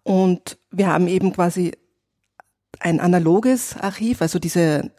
Und 0.03 0.57
wir 0.71 0.87
haben 0.87 1.07
eben 1.07 1.33
quasi 1.33 1.71
ein 2.83 2.99
analoges 2.99 3.77
Archiv, 3.79 4.21
also 4.21 4.39
diese 4.39 4.91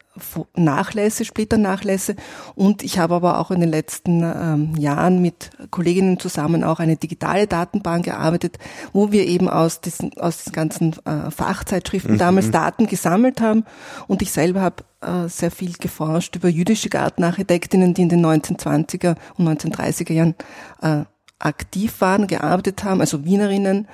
Nachlässe, 0.55 1.23
Splitternachlässe. 1.23 2.15
Und 2.55 2.83
ich 2.83 2.97
habe 2.97 3.15
aber 3.15 3.39
auch 3.39 3.51
in 3.51 3.59
den 3.59 3.69
letzten 3.69 4.23
ähm, 4.23 4.75
Jahren 4.75 5.21
mit 5.21 5.51
Kolleginnen 5.71 6.19
zusammen 6.19 6.63
auch 6.63 6.79
eine 6.79 6.95
digitale 6.95 7.47
Datenbank 7.47 8.05
gearbeitet, 8.05 8.57
wo 8.91 9.11
wir 9.11 9.27
eben 9.27 9.49
aus 9.49 9.81
diesen, 9.81 10.17
aus 10.17 10.37
diesen 10.37 10.53
ganzen 10.53 10.95
äh, 11.05 11.29
Fachzeitschriften 11.29 12.13
mhm. 12.13 12.19
damals 12.19 12.49
Daten 12.49 12.87
gesammelt 12.87 13.39
haben. 13.39 13.65
Und 14.07 14.21
ich 14.21 14.31
selber 14.31 14.61
habe 14.61 14.83
äh, 15.01 15.27
sehr 15.27 15.51
viel 15.51 15.73
geforscht 15.73 16.35
über 16.35 16.49
jüdische 16.49 16.89
Gartenarchitektinnen, 16.89 17.93
die 17.93 18.03
in 18.03 18.09
den 18.09 18.25
1920er 18.25 19.15
und 19.37 19.47
1930er 19.47 20.13
Jahren 20.13 20.35
äh, 20.81 21.03
aktiv 21.37 22.01
waren, 22.01 22.27
gearbeitet 22.27 22.83
haben, 22.83 23.01
also 23.01 23.25
Wienerinnen. 23.25 23.87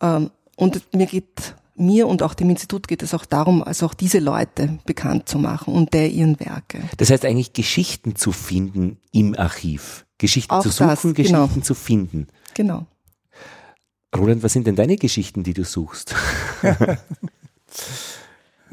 Ähm, 0.00 0.30
und 0.56 0.94
mir 0.94 1.06
geht 1.06 1.54
mir 1.74 2.06
und 2.06 2.22
auch 2.22 2.34
dem 2.34 2.50
Institut 2.50 2.88
geht 2.88 3.02
es 3.02 3.14
auch 3.14 3.24
darum, 3.24 3.62
also 3.62 3.86
auch 3.86 3.94
diese 3.94 4.18
Leute 4.18 4.78
bekannt 4.84 5.28
zu 5.28 5.38
machen 5.38 5.74
und 5.74 5.94
der 5.94 6.10
ihren 6.10 6.38
Werke. 6.40 6.82
Das 6.98 7.10
heißt 7.10 7.24
eigentlich 7.24 7.52
Geschichten 7.52 8.16
zu 8.16 8.32
finden 8.32 8.98
im 9.10 9.34
Archiv. 9.36 10.06
Geschichten 10.18 10.52
auch 10.52 10.62
zu 10.62 10.70
suchen, 10.70 10.88
das, 10.88 11.02
genau. 11.02 11.42
Geschichten 11.42 11.62
zu 11.62 11.74
finden. 11.74 12.26
Genau. 12.54 12.86
Roland, 14.16 14.42
was 14.42 14.52
sind 14.52 14.66
denn 14.66 14.76
deine 14.76 14.96
Geschichten, 14.96 15.42
die 15.42 15.54
du 15.54 15.64
suchst? 15.64 16.14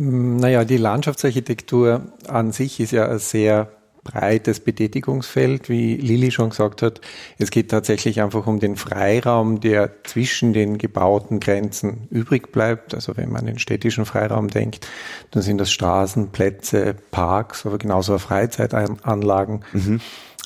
Naja, 0.01 0.63
die 0.63 0.77
Landschaftsarchitektur 0.77 2.13
an 2.25 2.53
sich 2.53 2.79
ist 2.79 2.91
ja 2.91 3.09
ein 3.09 3.19
sehr 3.19 3.69
breites 4.03 4.59
Betätigungsfeld, 4.59 5.69
wie 5.69 5.95
Lili 5.95 6.31
schon 6.31 6.49
gesagt 6.49 6.81
hat. 6.81 7.01
Es 7.37 7.51
geht 7.51 7.69
tatsächlich 7.71 8.21
einfach 8.21 8.47
um 8.47 8.59
den 8.59 8.75
Freiraum, 8.75 9.59
der 9.59 10.03
zwischen 10.03 10.53
den 10.53 10.77
gebauten 10.77 11.39
Grenzen 11.39 12.07
übrig 12.09 12.51
bleibt. 12.51 12.93
Also 12.93 13.17
wenn 13.17 13.29
man 13.29 13.41
an 13.41 13.47
den 13.47 13.59
städtischen 13.59 14.05
Freiraum 14.05 14.47
denkt, 14.47 14.87
dann 15.31 15.43
sind 15.43 15.57
das 15.59 15.71
Straßen, 15.71 16.29
Plätze, 16.29 16.95
Parks, 17.11 17.65
aber 17.65 17.77
genauso 17.77 18.17
Freizeitanlagen. 18.17 19.65
Mhm. 19.73 20.01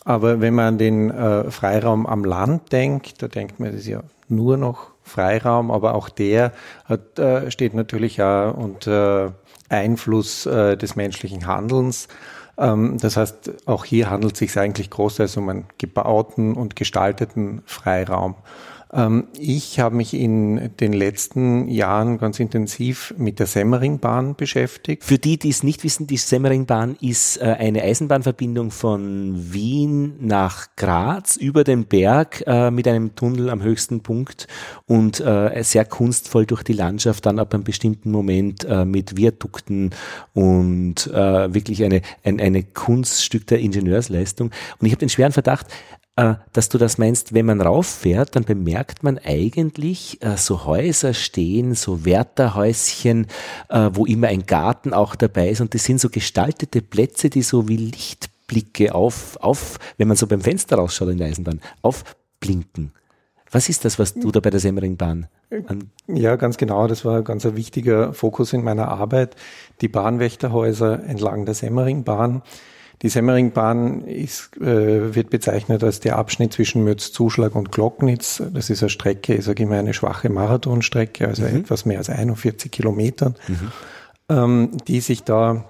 Aber 0.06 0.42
wenn 0.42 0.54
man 0.54 0.66
an 0.66 0.78
den 0.78 1.12
äh, 1.12 1.50
Freiraum 1.50 2.06
am 2.06 2.26
Land 2.26 2.72
denkt, 2.72 3.22
da 3.22 3.28
denkt 3.28 3.60
man, 3.60 3.72
das 3.72 3.82
ist 3.82 3.88
ja 3.88 4.04
nur 4.28 4.58
noch 4.58 4.92
Freiraum, 5.04 5.72
aber 5.72 5.96
auch 5.96 6.10
der 6.10 6.52
hat, 6.86 7.20
äh, 7.20 7.52
steht 7.52 7.74
natürlich 7.74 8.22
auch 8.22 8.54
unter 8.54 9.36
Einfluss 9.70 10.46
äh, 10.46 10.78
des 10.78 10.96
menschlichen 10.96 11.48
Handelns. 11.48 12.08
Ähm, 12.58 12.98
das 13.00 13.18
heißt, 13.18 13.68
auch 13.68 13.86
hier 13.86 14.10
handelt 14.10 14.34
es 14.34 14.40
sich 14.40 14.58
eigentlich 14.58 14.90
großteils 14.90 15.38
um 15.38 15.50
einen 15.50 15.66
gebauten 15.78 16.56
und 16.56 16.76
gestalteten 16.76 17.62
Freiraum. 17.66 18.36
Ähm, 18.94 19.28
ich 19.38 19.80
habe 19.80 19.96
mich 19.96 20.14
in 20.14 20.72
den 20.80 20.94
letzten 20.94 21.68
Jahren 21.68 22.18
ganz 22.18 22.40
intensiv 22.40 23.14
mit 23.18 23.40
der 23.40 23.48
Semmeringbahn 23.48 24.36
beschäftigt. 24.36 25.04
Für 25.04 25.18
die, 25.18 25.38
die 25.38 25.50
es 25.50 25.64
nicht 25.64 25.84
wissen, 25.84 26.08
die 26.08 26.18
Semmeringbahn 26.18 26.98
ist 27.02 27.38
äh, 27.38 27.56
eine 27.58 27.82
Eisenbahnverbindung 27.82 28.72
von 28.72 29.34
Wien 29.54 30.16
nach 30.20 30.68
Graz 30.76 31.36
über 31.36 31.64
den 31.64 31.86
Berg 31.86 32.44
äh, 32.46 32.70
mit 32.70 32.88
einem 32.88 33.16
Tunnel 33.16 33.50
am 33.50 33.64
höchsten 33.64 34.02
Punkt 34.02 34.48
und 34.86 35.20
äh, 35.20 35.64
sehr 35.64 35.86
kunstvoll 35.86 36.46
durch 36.46 36.64
die 36.64 36.74
Landschaft, 36.74 37.26
dann 37.26 37.40
ab 37.40 37.54
einem 37.54 37.64
bestimmten 37.64 38.12
Moment 38.12 38.68
mit 38.86 39.18
Viadukten 39.18 39.92
und 40.34 41.08
wirklich 41.08 41.84
eine, 41.84 42.02
ein 42.24 42.40
eine 42.40 42.64
Kunststück 42.64 43.48
der 43.48 43.60
Ingenieursleistung. 43.60 44.52
Und 44.80 44.86
ich 44.86 44.92
habe 44.92 45.00
den 45.00 45.10
schweren 45.10 45.32
Verdacht, 45.32 45.68
dass 46.16 46.70
du 46.70 46.78
das 46.78 46.98
meinst, 46.98 47.34
wenn 47.34 47.48
man 47.48 47.60
rauffährt, 47.60 48.36
dann 48.36 48.44
bemerkt 48.44 49.02
man 49.02 49.18
eigentlich 49.18 50.22
äh, 50.22 50.38
so 50.38 50.66
Häuser 50.66 51.14
stehen, 51.14 51.74
so 51.74 52.06
Wärterhäuschen, 52.06 53.28
äh, 53.70 53.90
wo 53.94 54.06
immer 54.06 54.28
ein 54.28 54.46
Garten 54.46 54.94
auch 54.94 55.16
dabei 55.16 55.50
ist 55.50 55.62
und 55.62 55.74
das 55.74 55.86
sind 55.86 56.00
so 56.00 56.10
gestaltete 56.10 56.82
Plätze, 56.82 57.32
die 57.32 57.42
so 57.42 57.68
wie 57.68 57.78
Lichtblicke 57.78 58.94
auf, 58.94 59.38
auf, 59.38 59.80
wenn 59.98 60.08
man 60.08 60.18
so 60.18 60.28
beim 60.28 60.42
Fenster 60.42 60.76
rausschaut 60.76 61.10
in 61.10 61.18
der 61.18 61.28
Eisenbahn, 61.28 61.62
aufblinken. 61.82 62.92
Was 63.52 63.70
ist 63.70 63.86
das, 63.86 63.98
was 63.98 64.14
du 64.14 64.32
da 64.32 64.40
bei 64.40 64.50
der 64.50 64.60
Semmeringbahn 64.60 65.28
ja, 66.08 66.36
ganz 66.36 66.58
genau. 66.58 66.88
Das 66.88 67.06
war 67.06 67.18
ein 67.18 67.24
ganz 67.24 67.46
ein 67.46 67.56
wichtiger 67.56 68.14
Fokus 68.14 68.54
in 68.54 68.64
meiner 68.64 68.88
Arbeit. 68.88 69.36
Die 69.82 69.88
Bahnwächterhäuser 69.88 71.04
entlang 71.04 71.46
der 71.46 71.54
Semmeringbahn 71.54 72.42
die 73.04 73.10
Semmeringbahn 73.10 74.06
ist, 74.06 74.56
äh, 74.58 75.14
wird 75.14 75.30
bezeichnet 75.30 75.84
als 75.84 76.00
der 76.00 76.18
Abschnitt 76.18 76.54
zwischen 76.54 76.86
Mütz-Zuschlag 76.86 77.54
und 77.54 77.72
Glocknitz. 77.72 78.42
Das 78.54 78.70
ist 78.70 78.82
eine 78.82 78.90
Strecke, 78.90 79.36
ich 79.36 79.46
sage 79.46 79.64
immer 79.64 79.78
eine 79.78 79.94
schwache 79.94 80.30
Marathonstrecke, 80.30 81.28
also 81.28 81.44
mhm. 81.44 81.58
etwas 81.58 81.86
mehr 81.86 81.98
als 81.98 82.10
41 82.10 82.72
Kilometern, 82.72 83.36
mhm. 83.50 83.72
ähm, 84.30 84.72
die 84.88 85.02
sich 85.02 85.24
da 85.24 85.66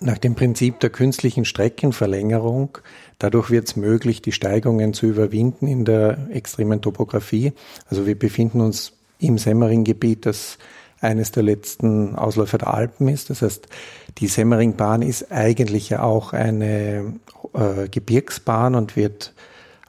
nach 0.00 0.16
dem 0.16 0.34
Prinzip 0.34 0.80
der 0.80 0.88
künstlichen 0.88 1.44
Streckenverlängerung, 1.44 2.78
dadurch 3.18 3.50
wird 3.50 3.68
es 3.68 3.76
möglich, 3.76 4.22
die 4.22 4.32
Steigungen 4.32 4.94
zu 4.94 5.04
überwinden 5.04 5.66
in 5.66 5.84
der 5.84 6.30
extremen 6.30 6.80
Topografie. 6.80 7.52
Also 7.90 8.06
wir 8.06 8.18
befinden 8.18 8.62
uns 8.62 8.94
im 9.18 9.36
Semmering-Gebiet, 9.36 10.24
das 10.24 10.56
eines 11.02 11.32
der 11.32 11.42
letzten 11.42 12.14
Ausläufer 12.14 12.58
der 12.58 12.72
Alpen 12.72 13.08
ist. 13.08 13.30
Das 13.30 13.42
heißt, 13.42 13.66
die 14.18 14.28
Semmeringbahn 14.28 15.02
ist 15.02 15.32
eigentlich 15.32 15.90
ja 15.90 16.02
auch 16.02 16.32
eine 16.32 17.14
äh, 17.54 17.88
Gebirgsbahn 17.90 18.74
und 18.74 18.96
wird 18.96 19.34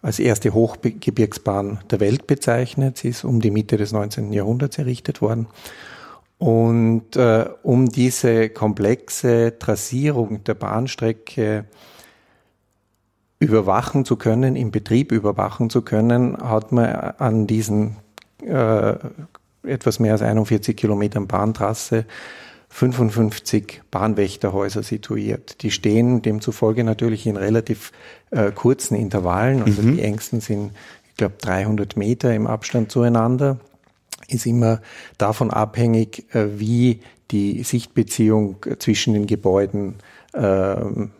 als 0.01 0.19
erste 0.19 0.53
Hochgebirgsbahn 0.53 1.79
der 1.89 1.99
Welt 1.99 2.27
bezeichnet. 2.27 2.97
Sie 2.97 3.09
ist 3.09 3.23
um 3.23 3.39
die 3.39 3.51
Mitte 3.51 3.77
des 3.77 3.93
19. 3.93 4.33
Jahrhunderts 4.33 4.77
errichtet 4.77 5.21
worden. 5.21 5.47
Und 6.39 7.15
äh, 7.15 7.45
um 7.61 7.87
diese 7.87 8.49
komplexe 8.49 9.57
Trassierung 9.59 10.43
der 10.43 10.55
Bahnstrecke 10.55 11.65
überwachen 13.39 14.03
zu 14.03 14.17
können, 14.17 14.55
im 14.55 14.71
Betrieb 14.71 15.11
überwachen 15.11 15.69
zu 15.69 15.83
können, 15.83 16.37
hat 16.37 16.71
man 16.71 16.87
an 16.87 17.47
diesen 17.47 17.97
äh, 18.41 18.95
etwas 19.63 19.99
mehr 19.99 20.13
als 20.13 20.21
41 20.21 20.75
Kilometern 20.75 21.27
Bahntrasse 21.27 22.05
55 22.73 23.83
Bahnwächterhäuser 23.91 24.81
situiert. 24.81 25.61
Die 25.61 25.69
stehen 25.69 26.23
demzufolge 26.23 26.83
natürlich 26.83 27.27
in 27.27 27.37
relativ 27.37 27.91
äh, 28.31 28.51
kurzen 28.51 28.95
Intervallen. 28.95 29.61
Also 29.61 29.83
mhm. 29.83 29.95
die 29.95 30.01
engsten 30.01 30.41
sind, 30.41 30.71
ich 31.07 31.15
glaube, 31.15 31.35
300 31.39 31.95
Meter 31.97 32.33
im 32.33 32.47
Abstand 32.47 32.91
zueinander. 32.91 33.59
Ist 34.27 34.47
immer 34.47 34.81
davon 35.19 35.51
abhängig, 35.51 36.25
äh, 36.33 36.59
wie 36.59 37.01
die 37.29 37.61
Sichtbeziehung 37.61 38.57
zwischen 38.79 39.13
den 39.13 39.27
Gebäuden 39.27 39.95
äh, 40.33 40.75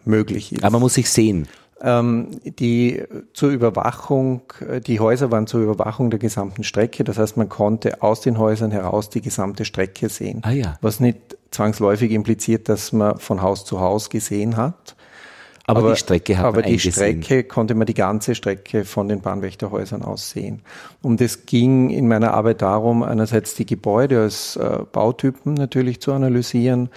möglich 0.06 0.53
ist. 0.53 0.63
Aber 0.63 0.71
man 0.71 0.82
muss 0.82 0.95
sich 0.95 1.10
sehen 1.10 1.47
die 1.84 3.04
zur 3.34 3.50
Überwachung, 3.50 4.41
die 4.88 5.02
Häuser 5.02 5.32
waren 5.32 5.48
zur 5.48 5.62
Überwachung 5.62 6.10
der 6.10 6.19
gesamten 6.19 6.63
Strecke. 6.63 7.04
Das 7.04 7.17
heißt, 7.17 7.36
man 7.36 7.50
konnte 7.50 8.02
aus 8.02 8.22
den 8.22 8.38
Häusern 8.38 8.72
heraus 8.72 9.10
die 9.10 9.19
gesamte 9.19 9.65
Strecke 9.65 10.08
sehen. 10.08 10.39
Ah, 10.43 10.52
ja. 10.52 10.78
Was 10.80 11.02
nicht 11.02 11.38
zwangsläufig 11.52 12.12
impliziert, 12.12 12.69
dass 12.69 12.93
man 12.93 13.19
von 13.19 13.41
Haus 13.41 13.65
zu 13.65 13.82
Haus 13.82 14.10
gesehen 14.10 14.56
hat. 14.56 14.96
Aber, 15.65 15.80
aber 15.80 15.91
die 15.91 16.00
Strecke 16.00 16.38
hat 16.38 16.46
aber 16.46 16.62
die 16.62 16.80
Strecke 16.80 17.43
konnte 17.46 17.74
man 17.74 17.86
die 17.86 17.93
ganze 17.93 18.36
Strecke 18.36 18.84
von 18.84 19.08
den 19.08 19.22
Bahnwächterhäusern 19.22 20.04
aus 20.04 20.30
sehen. 20.30 20.62
Und 21.02 21.22
es 21.22 21.46
ging 21.46 21.89
in 21.89 22.08
meiner 22.08 22.34
Arbeit 22.34 22.62
darum, 22.62 23.02
einerseits 23.02 23.56
die 23.56 23.65
Gebäude 23.65 24.22
als 24.22 24.58
äh, 24.58 24.80
Bautypen 24.91 25.54
natürlich 25.54 26.02
zu 26.02 26.12
analysieren, 26.12 26.89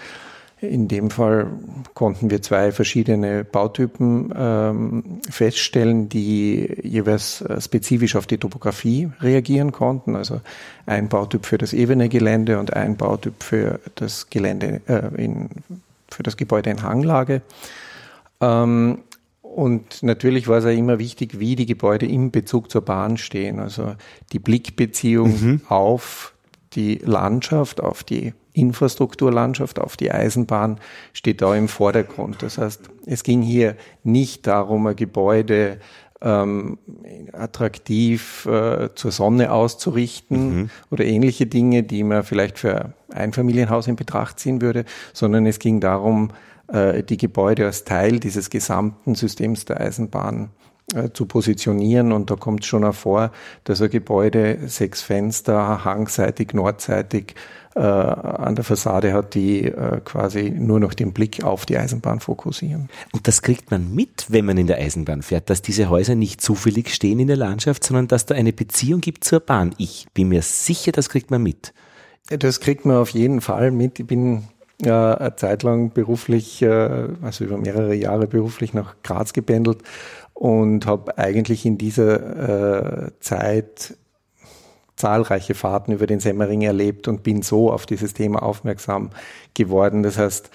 in 0.60 0.88
dem 0.88 1.10
Fall 1.10 1.48
konnten 1.92 2.30
wir 2.30 2.40
zwei 2.40 2.72
verschiedene 2.72 3.44
Bautypen 3.44 4.32
ähm, 4.34 5.20
feststellen, 5.28 6.08
die 6.08 6.80
jeweils 6.82 7.42
äh, 7.42 7.60
spezifisch 7.60 8.16
auf 8.16 8.26
die 8.26 8.38
Topografie 8.38 9.10
reagieren 9.20 9.72
konnten. 9.72 10.16
Also 10.16 10.40
ein 10.86 11.08
Bautyp 11.08 11.44
für 11.44 11.58
das 11.58 11.74
ebene 11.74 12.08
Gelände 12.08 12.58
und 12.58 12.72
ein 12.72 12.96
Bautyp 12.96 13.42
für 13.42 13.80
das 13.96 14.30
Gelände 14.30 14.80
äh, 14.88 15.22
in, 15.22 15.50
für 16.08 16.22
das 16.22 16.38
Gebäude 16.38 16.70
in 16.70 16.82
Hanglage. 16.82 17.42
Ähm, 18.40 19.00
und 19.42 20.02
natürlich 20.02 20.48
war 20.48 20.58
es 20.58 20.64
ja 20.64 20.70
immer 20.70 20.98
wichtig, 20.98 21.38
wie 21.38 21.54
die 21.54 21.66
Gebäude 21.66 22.06
im 22.06 22.30
Bezug 22.30 22.70
zur 22.70 22.82
Bahn 22.82 23.18
stehen. 23.18 23.58
Also 23.60 23.94
die 24.32 24.38
Blickbeziehung 24.38 25.28
mhm. 25.28 25.60
auf 25.68 26.32
die 26.76 27.00
Landschaft, 27.02 27.80
auf 27.80 28.04
die 28.04 28.34
Infrastrukturlandschaft, 28.52 29.78
auf 29.78 29.96
die 29.96 30.10
Eisenbahn 30.10 30.78
steht 31.12 31.42
da 31.42 31.54
im 31.54 31.68
Vordergrund. 31.68 32.42
Das 32.42 32.58
heißt, 32.58 32.88
es 33.06 33.22
ging 33.22 33.42
hier 33.42 33.76
nicht 34.02 34.46
darum, 34.46 34.86
ein 34.86 34.96
Gebäude 34.96 35.78
ähm, 36.22 36.78
attraktiv 37.32 38.46
äh, 38.46 38.88
zur 38.94 39.12
Sonne 39.12 39.52
auszurichten 39.52 40.56
mhm. 40.56 40.70
oder 40.90 41.04
ähnliche 41.04 41.46
Dinge, 41.46 41.82
die 41.82 42.02
man 42.04 42.22
vielleicht 42.22 42.58
für 42.58 42.94
ein 43.12 43.32
Familienhaus 43.32 43.86
in 43.86 43.96
Betracht 43.96 44.38
ziehen 44.38 44.62
würde, 44.62 44.84
sondern 45.12 45.44
es 45.44 45.58
ging 45.58 45.80
darum, 45.80 46.30
äh, 46.68 47.02
die 47.02 47.18
Gebäude 47.18 47.66
als 47.66 47.84
Teil 47.84 48.18
dieses 48.18 48.48
gesamten 48.48 49.14
Systems 49.14 49.66
der 49.66 49.80
Eisenbahn 49.80 50.50
zu 51.12 51.26
positionieren 51.26 52.12
und 52.12 52.30
da 52.30 52.36
kommt 52.36 52.60
es 52.60 52.66
schon 52.66 52.90
vor, 52.92 53.32
dass 53.64 53.82
ein 53.82 53.90
Gebäude 53.90 54.58
sechs 54.66 55.02
Fenster 55.02 55.84
hangseitig, 55.84 56.54
nordseitig 56.54 57.34
äh, 57.74 57.80
an 57.80 58.54
der 58.54 58.64
Fassade 58.64 59.12
hat, 59.12 59.34
die 59.34 59.64
äh, 59.64 60.00
quasi 60.04 60.50
nur 60.50 60.80
noch 60.80 60.94
den 60.94 61.12
Blick 61.12 61.44
auf 61.44 61.66
die 61.66 61.76
Eisenbahn 61.76 62.20
fokussieren. 62.20 62.88
Und 63.12 63.26
das 63.26 63.42
kriegt 63.42 63.70
man 63.70 63.94
mit, 63.94 64.26
wenn 64.28 64.44
man 64.44 64.56
in 64.56 64.66
der 64.66 64.78
Eisenbahn 64.78 65.22
fährt, 65.22 65.50
dass 65.50 65.60
diese 65.60 65.90
Häuser 65.90 66.14
nicht 66.14 66.40
zufällig 66.40 66.94
stehen 66.94 67.18
in 67.18 67.26
der 67.26 67.36
Landschaft, 67.36 67.84
sondern 67.84 68.08
dass 68.08 68.24
da 68.24 68.34
eine 68.34 68.52
Beziehung 68.52 69.00
gibt 69.00 69.24
zur 69.24 69.40
Bahn. 69.40 69.74
Ich 69.78 70.06
bin 70.14 70.28
mir 70.28 70.42
sicher, 70.42 70.92
das 70.92 71.10
kriegt 71.10 71.30
man 71.30 71.42
mit. 71.42 71.74
Das 72.28 72.60
kriegt 72.60 72.86
man 72.86 72.96
auf 72.96 73.10
jeden 73.10 73.40
Fall 73.40 73.72
mit. 73.72 73.98
Ich 73.98 74.06
bin 74.06 74.44
ja, 74.80 75.14
eine 75.14 75.36
Zeit 75.36 75.62
lang 75.62 75.92
beruflich, 75.92 76.62
äh, 76.62 77.08
also 77.22 77.44
über 77.44 77.58
mehrere 77.58 77.94
Jahre 77.94 78.26
beruflich 78.26 78.72
nach 78.72 78.94
Graz 79.02 79.32
gependelt 79.32 79.82
und 80.36 80.84
habe 80.84 81.16
eigentlich 81.16 81.64
in 81.64 81.78
dieser 81.78 83.06
äh, 83.06 83.10
Zeit 83.20 83.96
zahlreiche 84.94 85.54
Fahrten 85.54 85.92
über 85.92 86.06
den 86.06 86.20
Semmering 86.20 86.60
erlebt 86.60 87.08
und 87.08 87.22
bin 87.22 87.40
so 87.40 87.72
auf 87.72 87.86
dieses 87.86 88.12
Thema 88.12 88.42
aufmerksam 88.42 89.10
geworden. 89.54 90.02
Das 90.02 90.18
heißt, 90.18 90.50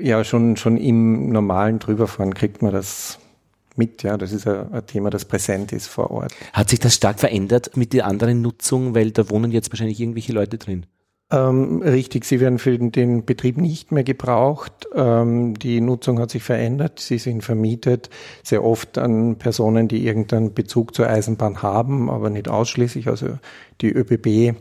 ja, 0.00 0.22
schon, 0.22 0.56
schon 0.56 0.76
im 0.76 1.30
normalen 1.30 1.80
Drüberfahren 1.80 2.32
kriegt 2.32 2.62
man 2.62 2.72
das 2.72 3.18
mit, 3.74 4.04
ja. 4.04 4.16
Das 4.16 4.32
ist 4.32 4.46
ein, 4.46 4.72
ein, 4.72 4.86
Thema, 4.86 5.10
das 5.10 5.24
präsent 5.24 5.72
ist 5.72 5.88
vor 5.88 6.12
Ort. 6.12 6.32
Hat 6.52 6.70
sich 6.70 6.78
das 6.78 6.94
stark 6.94 7.18
verändert 7.18 7.76
mit 7.76 7.92
der 7.92 8.06
anderen 8.06 8.40
Nutzung, 8.40 8.94
weil 8.94 9.10
da 9.10 9.28
wohnen 9.30 9.50
jetzt 9.50 9.72
wahrscheinlich 9.72 9.98
irgendwelche 10.00 10.32
Leute 10.32 10.58
drin? 10.58 10.86
Ähm, 11.32 11.80
richtig, 11.82 12.26
sie 12.26 12.40
werden 12.40 12.58
für 12.58 12.78
den 12.78 13.24
Betrieb 13.24 13.56
nicht 13.56 13.90
mehr 13.90 14.04
gebraucht. 14.04 14.86
Ähm, 14.94 15.54
die 15.58 15.80
Nutzung 15.80 16.18
hat 16.18 16.30
sich 16.30 16.42
verändert. 16.42 17.00
Sie 17.00 17.16
sind 17.16 17.42
vermietet, 17.42 18.10
sehr 18.42 18.62
oft 18.62 18.98
an 18.98 19.36
Personen, 19.36 19.88
die 19.88 20.06
irgendeinen 20.06 20.52
Bezug 20.52 20.94
zur 20.94 21.08
Eisenbahn 21.08 21.62
haben, 21.62 22.10
aber 22.10 22.28
nicht 22.28 22.48
ausschließlich. 22.48 23.08
Also 23.08 23.38
die 23.80 23.90
ÖBB, 23.90 24.58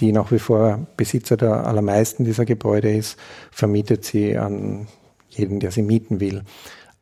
die 0.00 0.12
nach 0.12 0.32
wie 0.32 0.40
vor 0.40 0.88
Besitzer 0.96 1.36
der 1.36 1.66
allermeisten 1.66 2.24
dieser 2.24 2.44
Gebäude 2.44 2.90
ist, 2.90 3.16
vermietet 3.52 4.04
sie 4.04 4.36
an 4.36 4.88
jeden, 5.28 5.60
der 5.60 5.70
sie 5.70 5.82
mieten 5.82 6.18
will. 6.18 6.42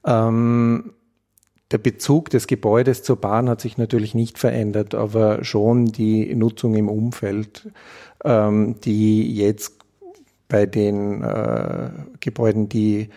Ähm, 0.04 0.92
der 1.70 1.78
Bezug 1.78 2.30
des 2.30 2.46
Gebäudes 2.46 3.02
zur 3.02 3.16
Bahn 3.16 3.48
hat 3.48 3.60
sich 3.60 3.76
natürlich 3.76 4.14
nicht 4.14 4.38
verändert, 4.38 4.94
aber 4.94 5.42
schon 5.44 5.86
die 5.86 6.34
Nutzung 6.34 6.74
im 6.74 6.88
Umfeld 6.88 7.68
ähm, 8.24 8.76
die 8.82 9.34
jetzt 9.34 9.72
bei 10.48 10.66
den 10.66 11.22
äh, 11.22 11.90
Gebäuden, 12.20 12.68
die 12.68 13.08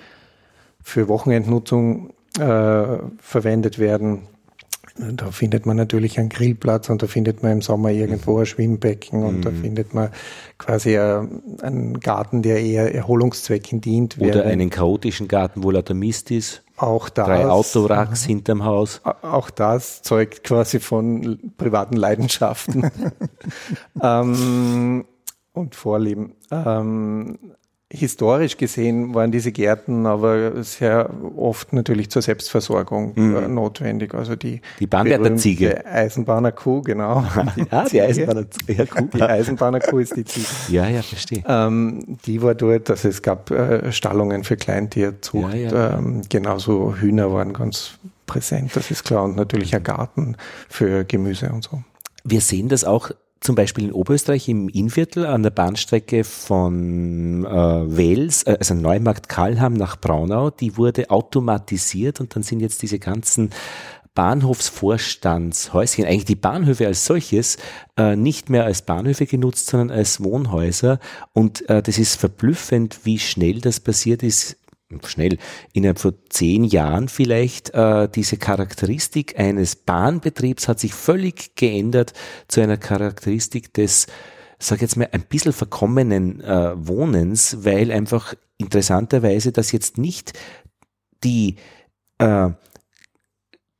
für 0.81 1.07
Wochenendnutzung 1.07 2.11
äh, 2.39 2.97
verwendet 3.19 3.79
werden, 3.79 4.23
da 4.97 5.31
findet 5.31 5.65
man 5.65 5.77
natürlich 5.77 6.19
einen 6.19 6.29
Grillplatz 6.29 6.89
und 6.89 7.01
da 7.01 7.07
findet 7.07 7.41
man 7.41 7.53
im 7.53 7.61
Sommer 7.61 7.91
irgendwo 7.91 8.39
ein 8.39 8.45
Schwimmbecken 8.45 9.23
und 9.23 9.37
mhm. 9.37 9.41
da 9.41 9.51
findet 9.51 9.93
man 9.93 10.09
quasi 10.57 10.95
äh, 10.95 11.25
einen 11.61 11.99
Garten, 11.99 12.41
der 12.41 12.59
eher 12.59 12.93
Erholungszwecken 12.93 13.79
dient. 13.79 14.17
Oder 14.19 14.45
einen 14.45 14.69
chaotischen 14.69 15.27
Garten, 15.27 15.63
wo 15.63 15.71
lauter 15.71 15.93
Mist 15.93 16.31
ist. 16.31 16.63
Auch 16.79 17.09
das. 17.09 17.25
Drei 17.25 17.45
Autoracks 17.45 18.23
hinterm 18.23 18.63
Haus. 18.63 19.01
Auch 19.21 19.49
das 19.49 20.01
zeugt 20.01 20.43
quasi 20.43 20.79
von 20.79 21.53
privaten 21.57 21.97
Leidenschaften 21.97 22.89
ähm, 24.01 25.05
und 25.51 25.75
Vorlieben. 25.75 26.35
Ähm, 26.51 27.37
historisch 27.91 28.57
gesehen 28.57 29.15
waren 29.15 29.31
diese 29.31 29.51
Gärten 29.51 30.05
aber 30.05 30.63
sehr 30.63 31.09
oft 31.35 31.73
natürlich 31.73 32.11
zur 32.11 32.21
Selbstversorgung 32.21 33.13
mhm. 33.15 33.35
äh, 33.35 33.47
notwendig. 33.47 34.13
Also 34.13 34.35
die, 34.35 34.61
die 34.79 34.85
Bahnwärterziege. 34.85 35.85
Eisenbahnerkuh, 35.85 36.83
genau. 36.83 37.25
ja, 37.71 37.85
die 37.85 38.01
Eisenbahnerkuh. 38.01 39.07
Die 39.13 39.21
Eisenbahnerkuh 39.21 39.99
ist 39.99 40.15
die 40.15 40.25
Ziege. 40.25 40.45
Ja, 40.69 40.87
ja, 40.87 41.01
verstehe. 41.01 41.43
Ähm, 41.47 42.17
die 42.25 42.41
war 42.43 42.53
dort, 42.53 42.91
also 42.91 43.07
es 43.07 43.23
gab 43.23 43.49
äh, 43.49 43.91
Stallungen 43.91 44.43
für 44.43 44.55
Kleintierzucht. 44.55 45.55
Ja, 45.55 45.71
ja. 45.71 45.97
Ähm, 45.97 46.21
genauso 46.29 46.95
Hühner 46.95 47.33
waren 47.33 47.53
ganz 47.53 47.93
präsent, 48.27 48.75
das 48.75 48.91
ist 48.91 49.03
klar. 49.03 49.23
Und 49.23 49.35
natürlich 49.35 49.75
ein 49.75 49.83
Garten 49.83 50.37
für 50.67 51.05
Gemüse 51.05 51.49
und 51.51 51.63
so. 51.63 51.83
Wir 52.23 52.41
sehen 52.41 52.69
das 52.69 52.83
auch 52.83 53.09
zum 53.41 53.55
Beispiel 53.55 53.85
in 53.85 53.91
Oberösterreich 53.93 54.49
im 54.49 54.67
Innviertel 54.69 55.25
an 55.25 55.43
der 55.43 55.49
Bahnstrecke 55.49 56.23
von 56.23 57.45
äh, 57.45 57.49
Wels, 57.97 58.43
äh, 58.43 58.57
also 58.59 58.73
Neumarkt 58.73 59.29
Kalham 59.29 59.73
nach 59.73 59.95
Braunau, 59.95 60.49
die 60.49 60.77
wurde 60.77 61.09
automatisiert 61.09 62.19
und 62.19 62.35
dann 62.35 62.43
sind 62.43 62.59
jetzt 62.59 62.81
diese 62.81 62.99
ganzen 62.99 63.51
Bahnhofsvorstandshäuschen, 64.13 66.03
eigentlich 66.03 66.25
die 66.25 66.35
Bahnhöfe 66.35 66.87
als 66.87 67.05
solches, 67.05 67.57
äh, 67.95 68.15
nicht 68.15 68.49
mehr 68.49 68.65
als 68.65 68.81
Bahnhöfe 68.81 69.25
genutzt, 69.25 69.67
sondern 69.67 69.91
als 69.91 70.21
Wohnhäuser. 70.21 70.99
Und 71.31 71.69
äh, 71.69 71.81
das 71.81 71.97
ist 71.97 72.19
verblüffend, 72.19 72.99
wie 73.05 73.19
schnell 73.19 73.61
das 73.61 73.79
passiert 73.79 74.23
ist 74.23 74.57
schnell, 75.05 75.37
innerhalb 75.73 75.99
von 75.99 76.15
zehn 76.29 76.63
Jahren 76.63 77.09
vielleicht, 77.09 77.73
äh, 77.73 78.09
diese 78.09 78.37
Charakteristik 78.37 79.39
eines 79.39 79.75
Bahnbetriebs 79.75 80.67
hat 80.67 80.79
sich 80.79 80.93
völlig 80.93 81.55
geändert 81.55 82.13
zu 82.47 82.61
einer 82.61 82.77
Charakteristik 82.77 83.73
des, 83.73 84.07
sag 84.57 84.81
jetzt 84.81 84.97
mal, 84.97 85.09
ein 85.11 85.21
bisschen 85.21 85.53
verkommenen 85.53 86.41
äh, 86.41 86.71
Wohnens, 86.75 87.63
weil 87.63 87.91
einfach 87.91 88.33
interessanterweise 88.57 89.51
das 89.51 89.71
jetzt 89.71 89.97
nicht 89.97 90.33
die 91.23 91.55
äh, 92.17 92.49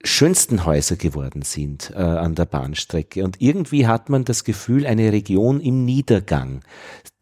schönsten 0.04 0.66
Häuser 0.66 0.96
geworden 0.96 1.42
sind 1.42 1.92
äh, 1.94 1.98
an 1.98 2.36
der 2.36 2.46
Bahnstrecke. 2.46 3.24
Und 3.24 3.42
irgendwie 3.42 3.88
hat 3.88 4.10
man 4.10 4.24
das 4.24 4.44
Gefühl, 4.44 4.86
eine 4.86 5.12
Region 5.12 5.60
im 5.60 5.84
Niedergang, 5.84 6.62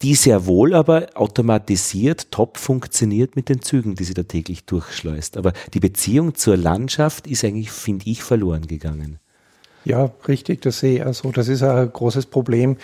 die 0.01 0.15
sehr 0.15 0.45
wohl 0.45 0.75
aber 0.75 1.07
automatisiert 1.15 2.31
top 2.31 2.57
funktioniert 2.57 3.35
mit 3.35 3.49
den 3.49 3.61
Zügen, 3.61 3.95
die 3.95 4.03
sie 4.03 4.13
da 4.13 4.23
täglich 4.23 4.65
durchschleust. 4.65 5.37
Aber 5.37 5.53
die 5.73 5.79
Beziehung 5.79 6.35
zur 6.35 6.55
Landschaft 6.55 7.25
ist 7.25 7.43
eigentlich, 7.43 7.71
finde 7.71 8.09
ich, 8.09 8.21
verloren 8.21 8.67
gegangen. 8.67 9.19
Ja, 9.87 10.11
richtig, 10.27 10.61
das 10.61 10.79
sehe 10.79 10.95
ich 10.95 11.05
also. 11.05 11.31
Das 11.31 11.47
ist 11.47 11.63
ein 11.63 11.91
großes 11.91 12.25
Problem 12.25 12.75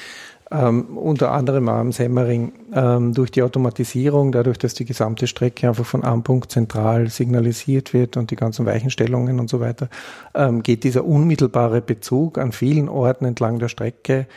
ähm, 0.53 0.97
unter 0.97 1.31
anderem 1.31 1.67
am 1.67 1.91
Semmering 1.91 2.53
ähm, 2.73 3.13
durch 3.13 3.31
die 3.31 3.41
Automatisierung, 3.41 4.31
dadurch, 4.31 4.59
dass 4.59 4.75
die 4.75 4.85
gesamte 4.85 5.25
Strecke 5.25 5.67
einfach 5.67 5.85
von 5.85 6.03
einem 6.03 6.21
Punkt 6.21 6.51
zentral 6.51 7.09
signalisiert 7.09 7.93
wird 7.93 8.17
und 8.17 8.29
die 8.29 8.35
ganzen 8.35 8.65
Weichenstellungen 8.65 9.39
und 9.39 9.49
so 9.49 9.59
weiter, 9.59 9.89
ähm, 10.35 10.61
geht 10.61 10.83
dieser 10.83 11.05
unmittelbare 11.05 11.81
Bezug 11.81 12.37
an 12.37 12.51
vielen 12.51 12.87
Orten 12.87 13.25
entlang 13.25 13.57
der 13.57 13.67
Strecke 13.67 14.27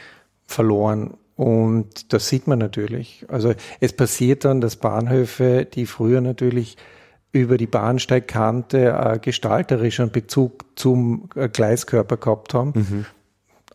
verloren. 0.47 1.15
Und 1.37 2.15
das 2.15 2.29
sieht 2.29 2.47
man 2.47 2.59
natürlich. 2.59 3.27
Also 3.29 3.53
es 3.81 3.93
passiert 3.93 4.47
dann, 4.47 4.63
dass 4.63 4.77
Bahnhöfe, 4.77 5.67
die 5.67 5.85
früher 5.85 6.23
natürlich 6.23 6.79
über 7.31 7.59
die 7.59 7.67
Bahnsteigkante 7.67 8.89
äh, 8.89 9.19
gestalterischen 9.19 10.11
Bezug 10.11 10.65
zum 10.77 11.29
äh, 11.35 11.51
Gleiskörper 11.51 12.17
gehabt 12.17 12.55
haben, 12.55 12.73
mhm 12.75 13.07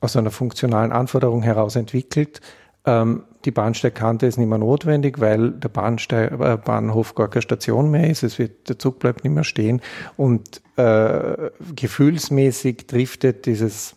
aus 0.01 0.17
einer 0.17 0.31
funktionalen 0.31 0.91
Anforderung 0.91 1.43
heraus 1.43 1.75
entwickelt. 1.75 2.41
Ähm, 2.85 3.23
die 3.45 3.51
Bahnsteigkante 3.51 4.25
ist 4.25 4.37
nicht 4.37 4.47
mehr 4.47 4.57
notwendig, 4.57 5.19
weil 5.19 5.51
der 5.51 5.69
Bahnsteig, 5.69 6.31
äh, 6.31 6.57
Bahnhof 6.57 7.15
gar 7.15 7.29
keine 7.29 7.41
Station 7.41 7.91
mehr 7.91 8.09
ist. 8.09 8.23
Es 8.23 8.39
wird, 8.39 8.69
der 8.69 8.79
Zug 8.79 8.99
bleibt 8.99 9.23
nicht 9.23 9.33
mehr 9.33 9.43
stehen 9.43 9.81
und 10.17 10.61
äh, 10.77 11.51
gefühlsmäßig 11.75 12.87
driftet 12.87 13.45
dieses 13.45 13.95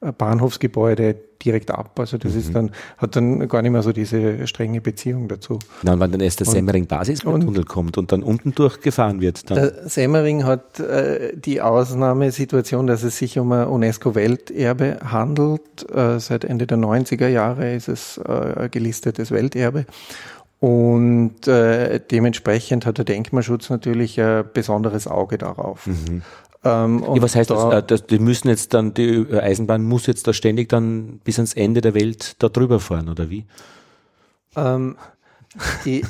Bahnhofsgebäude 0.00 1.16
direkt 1.44 1.70
ab. 1.70 1.98
Also 1.98 2.18
das 2.18 2.32
mhm. 2.32 2.38
ist 2.38 2.54
dann, 2.54 2.70
hat 2.98 3.16
dann 3.16 3.48
gar 3.48 3.62
nicht 3.62 3.70
mehr 3.70 3.82
so 3.82 3.92
diese 3.92 4.46
strenge 4.46 4.80
Beziehung 4.80 5.28
dazu. 5.28 5.58
Na, 5.82 5.94
und 5.94 6.00
wenn 6.00 6.12
dann 6.12 6.20
erst 6.20 6.40
der 6.40 6.46
Semmering 6.46 6.86
Basistunnel 6.86 7.64
kommt 7.64 7.98
und 7.98 8.12
dann 8.12 8.22
unten 8.22 8.52
durchgefahren 8.52 9.20
wird. 9.20 9.50
Dann 9.50 9.56
der 9.56 9.88
Semmering 9.88 10.44
hat 10.44 10.80
äh, 10.80 11.36
die 11.36 11.60
Ausnahmesituation, 11.60 12.86
dass 12.86 13.02
es 13.02 13.18
sich 13.18 13.38
um 13.38 13.52
ein 13.52 13.66
UNESCO-Welterbe 13.68 14.98
handelt. 15.04 15.90
Äh, 15.90 16.20
seit 16.20 16.44
Ende 16.44 16.66
der 16.66 16.78
90er 16.78 17.28
Jahre 17.28 17.74
ist 17.74 17.88
es 17.88 18.18
äh, 18.18 18.68
gelistetes 18.70 19.30
Welterbe. 19.30 19.86
Und 20.58 21.46
äh, 21.46 22.00
dementsprechend 22.00 22.86
hat 22.86 22.96
der 22.96 23.04
Denkmalschutz 23.04 23.68
natürlich 23.68 24.18
ein 24.20 24.44
besonderes 24.54 25.06
Auge 25.06 25.36
darauf. 25.36 25.86
Mhm. 25.86 26.22
Ähm, 26.66 27.04
ja, 27.14 27.22
was 27.22 27.36
heißt 27.36 27.50
da, 27.50 27.54
das, 27.54 27.74
äh, 27.74 27.86
das? 27.86 28.06
Die 28.06 28.18
müssen 28.18 28.48
jetzt 28.48 28.74
dann, 28.74 28.92
die 28.92 29.26
Eisenbahn 29.30 29.84
muss 29.84 30.06
jetzt 30.06 30.26
da 30.26 30.32
ständig 30.32 30.68
dann 30.68 31.20
bis 31.22 31.38
ans 31.38 31.54
Ende 31.54 31.80
der 31.80 31.94
Welt 31.94 32.36
da 32.40 32.48
drüber 32.48 32.80
fahren, 32.80 33.08
oder 33.08 33.30
wie? 33.30 33.44
Ähm, 34.56 34.96
die, 35.84 36.04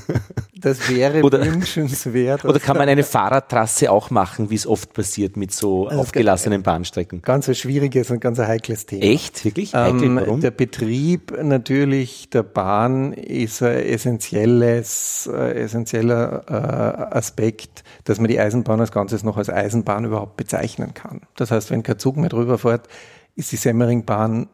das 0.55 0.89
wäre 0.91 1.23
oder, 1.23 1.45
wünschenswert. 1.45 2.45
Oder 2.45 2.59
kann 2.59 2.77
man 2.77 2.89
eine 2.89 3.03
Fahrradtrasse 3.03 3.91
auch 3.91 4.11
machen, 4.11 4.51
wie 4.51 4.55
es 4.55 4.67
oft 4.67 4.93
passiert 4.93 5.37
mit 5.37 5.53
so 5.53 5.89
also 5.89 6.01
aufgelassenen 6.01 6.63
Bahnstrecken? 6.63 7.23
Ganz 7.23 7.49
ein 7.49 7.55
schwieriges 7.55 8.11
und 8.11 8.21
ganz 8.21 8.39
ein 8.39 8.49
heikles 8.49 8.87
Thema. 8.87 9.05
Echt? 9.05 9.45
Wirklich? 9.45 9.73
Ähm, 9.75 10.17
Warum? 10.17 10.41
Der 10.41 10.51
Betrieb 10.51 11.37
natürlich 11.43 12.31
der 12.31 12.43
Bahn 12.43 13.13
ist 13.13 13.63
ein 13.63 13.77
essentielles, 13.77 15.29
äh, 15.33 15.63
essentieller 15.63 16.45
äh, 16.49 17.17
Aspekt, 17.17 17.85
dass 18.05 18.19
man 18.19 18.29
die 18.29 18.41
Eisenbahn 18.41 18.81
als 18.81 18.93
Ganzes 18.93 19.23
noch 19.23 19.37
als 19.37 19.51
Eisenbahn 19.51 20.05
überhaupt 20.05 20.37
bezeichnen 20.37 20.95
kann. 20.95 21.23
Das 21.37 21.51
heißt, 21.51 21.71
wenn 21.71 21.83
kein 21.83 21.99
Zug 21.99 22.17
mehr 22.17 22.31
drüber 22.31 22.59
fährt, 22.59 22.89
ist 23.35 23.53
die 23.53 23.57
Semmeringbahn 23.57 24.49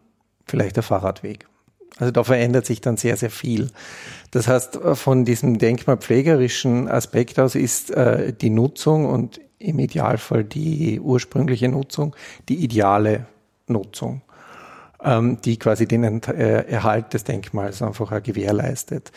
vielleicht 0.47 0.77
der 0.77 0.83
Fahrradweg. 0.83 1.47
Also 1.99 2.11
da 2.11 2.25
verändert 2.25 2.67
sich 2.67 2.81
dann 2.81 2.97
sehr, 2.97 3.17
sehr 3.17 3.31
viel. 3.31 3.71
Das 4.31 4.49
heißt, 4.49 4.79
von 4.95 5.25
diesem 5.25 5.59
denkmalpflegerischen 5.59 6.89
Aspekt 6.89 7.39
aus 7.39 7.55
ist 7.55 7.91
äh, 7.91 8.33
die 8.33 8.51
Nutzung 8.51 9.07
und 9.07 9.41
im 9.59 9.79
Idealfall 9.79 10.45
die 10.45 11.01
ursprüngliche 11.01 11.69
Nutzung 11.69 12.17
die 12.49 12.65
ideale 12.65 13.27
Nutzung, 13.69 14.23
ähm, 15.03 15.39
die 15.45 15.59
quasi 15.59 15.87
den 15.87 16.23
äh, 16.23 16.65
Erhalt 16.69 17.15
des 17.15 17.25
Denkmals 17.25 17.83
einfach 17.83 18.13
auch 18.13 18.23
gewährleistet. 18.23 19.13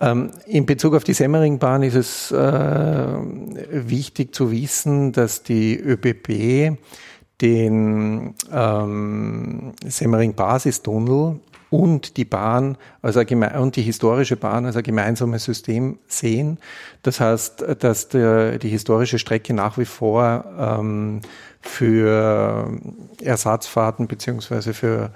Ähm, 0.00 0.30
in 0.46 0.66
Bezug 0.66 0.94
auf 0.94 1.04
die 1.04 1.12
Semmeringbahn 1.12 1.82
ist 1.82 1.94
es 1.94 2.30
äh, 2.30 3.16
wichtig 3.70 4.34
zu 4.34 4.50
wissen, 4.50 5.12
dass 5.12 5.42
die 5.42 5.78
ÖBB 5.78 6.78
den 7.40 8.34
ähm, 8.52 9.72
Semmering-Basistunnel 9.84 11.40
und 11.70 12.16
die 12.16 12.24
Bahn 12.24 12.76
also 13.00 13.20
und 13.20 13.76
die 13.76 13.82
historische 13.82 14.36
Bahn 14.36 14.66
als 14.66 14.76
ein 14.76 14.82
gemeinsames 14.82 15.44
System 15.44 15.98
sehen. 16.08 16.58
Das 17.02 17.20
heißt, 17.20 17.64
dass 17.78 18.08
der, 18.08 18.58
die 18.58 18.68
historische 18.68 19.18
Strecke 19.18 19.54
nach 19.54 19.78
wie 19.78 19.84
vor 19.84 20.44
ähm, 20.58 21.20
für 21.60 22.78
Ersatzfahrten 23.22 24.08
beziehungsweise 24.08 24.74
für 24.74 25.12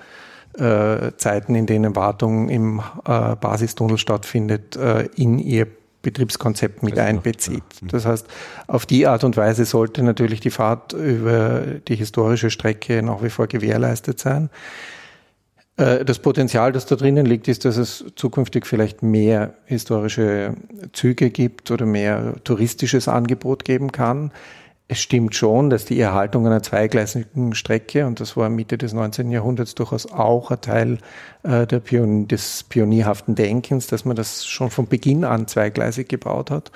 äh, 0.59 1.13
Zeiten, 1.17 1.57
in 1.57 1.67
denen 1.67 1.97
Wartung 1.97 2.49
im 2.49 2.81
äh, 3.05 3.35
Basistunnel 3.35 3.99
stattfindet, 3.99 4.77
äh, 4.77 5.09
in 5.17 5.41
ihr 5.41 5.67
Betriebskonzept 6.03 6.85
mit 6.85 6.99
einbezieht. 6.99 7.65
Mhm. 7.81 7.89
Das 7.89 8.07
heißt, 8.07 8.27
auf 8.69 8.87
die 8.87 9.09
Art 9.09 9.25
und 9.25 9.37
Weise 9.37 9.65
sollte 9.65 10.05
natürlich 10.05 10.39
die 10.39 10.51
Fahrt 10.51 10.93
über 10.93 11.63
die 11.89 11.97
historische 11.97 12.51
Strecke 12.51 13.03
nach 13.03 13.23
wie 13.23 13.31
vor 13.31 13.49
gewährleistet 13.49 14.21
sein. 14.21 14.51
Äh, 15.77 16.05
das 16.05 16.19
Potenzial, 16.19 16.73
das 16.73 16.87
da 16.87 16.97
drinnen 16.97 17.27
liegt, 17.27 17.49
ist, 17.49 17.65
dass 17.65 17.77
es 17.77 18.05
zukünftig 18.17 18.67
vielleicht 18.67 19.03
mehr 19.03 19.55
historische 19.65 20.55
Züge 20.93 21.31
gibt 21.31 21.71
oder 21.71 21.87
mehr 21.87 22.35
touristisches 22.45 23.09
Angebot 23.09 23.65
geben 23.65 23.93
kann. 23.93 24.31
Es 24.87 25.01
stimmt 25.01 25.35
schon, 25.35 25.71
dass 25.71 25.87
die 25.87 25.99
Erhaltung 25.99 26.47
einer 26.47 26.63
zweigleisigen 26.63 27.55
Strecke, 27.55 28.07
und 28.07 28.21
das 28.21 28.37
war 28.37 28.51
Mitte 28.51 28.77
des 28.77 28.93
19. 28.93 29.31
Jahrhunderts 29.31 29.75
durchaus 29.75 30.13
auch 30.13 30.51
ein 30.51 30.61
Teil 30.61 30.99
äh, 31.43 31.67
Pion 31.67 32.29
des 32.29 32.65
pionierhaften 32.65 33.35
Denkens, 33.35 33.87
dass 33.87 34.05
man 34.05 34.15
das 34.15 34.45
schon 34.45 34.71
von 34.71 34.87
Beginn 34.87 35.25
an 35.25 35.49
zweigleisig 35.49 36.07
gebaut 36.09 36.51
hat, 36.51 36.71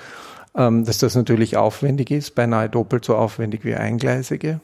ähm, 0.55 0.85
dass 0.85 0.97
das 0.97 1.13
natürlich 1.13 1.55
aufwendig 1.55 2.09
ist, 2.09 2.33
beinahe 2.33 2.67
doppelt 2.67 3.05
so 3.05 3.15
aufwendig 3.15 3.63
wie 3.63 3.75
eingleisige. 3.75 4.59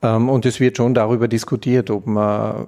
Ähm, 0.00 0.30
und 0.30 0.46
es 0.46 0.58
wird 0.58 0.78
schon 0.78 0.94
darüber 0.94 1.28
diskutiert, 1.28 1.90
ob 1.90 2.06
man 2.06 2.66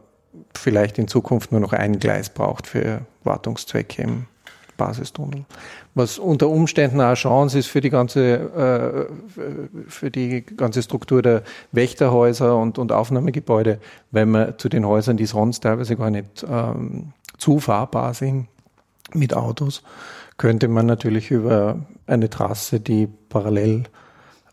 vielleicht 0.55 0.99
in 0.99 1.09
Zukunft 1.09 1.53
nur 1.53 1.61
noch 1.61 1.73
ein 1.73 1.99
Gleis 1.99 2.31
braucht 2.31 2.67
für 2.67 3.03
Wartungszwecke 3.25 4.03
im 4.03 4.27
Basistunnel. 4.77 5.45
Was 5.95 6.19
unter 6.19 6.49
Umständen 6.49 7.01
eine 7.01 7.15
Chance 7.15 7.59
ist 7.59 7.67
für 7.67 7.81
die 7.81 7.91
ganze, 7.91 9.09
äh, 9.39 9.81
für 9.89 10.11
die 10.11 10.43
ganze 10.43 10.83
Struktur 10.83 11.23
der 11.23 11.43
Wächterhäuser 11.73 12.57
und, 12.57 12.79
und 12.79 12.93
Aufnahmegebäude, 12.93 13.79
weil 14.11 14.27
man 14.27 14.59
zu 14.59 14.69
den 14.69 14.87
Häusern, 14.87 15.17
die 15.17 15.27
sonst 15.27 15.61
teilweise 15.61 15.97
gar 15.97 16.11
nicht 16.11 16.45
ähm, 16.49 17.13
zufahrbar 17.37 18.15
sind 18.15 18.49
mit 19.13 19.35
Autos, 19.35 19.83
könnte 20.39 20.69
man 20.69 20.87
natürlich 20.87 21.31
über 21.31 21.81
eine 22.07 22.31
Trasse, 22.31 22.81
die 22.81 23.07
parallel 23.29 23.85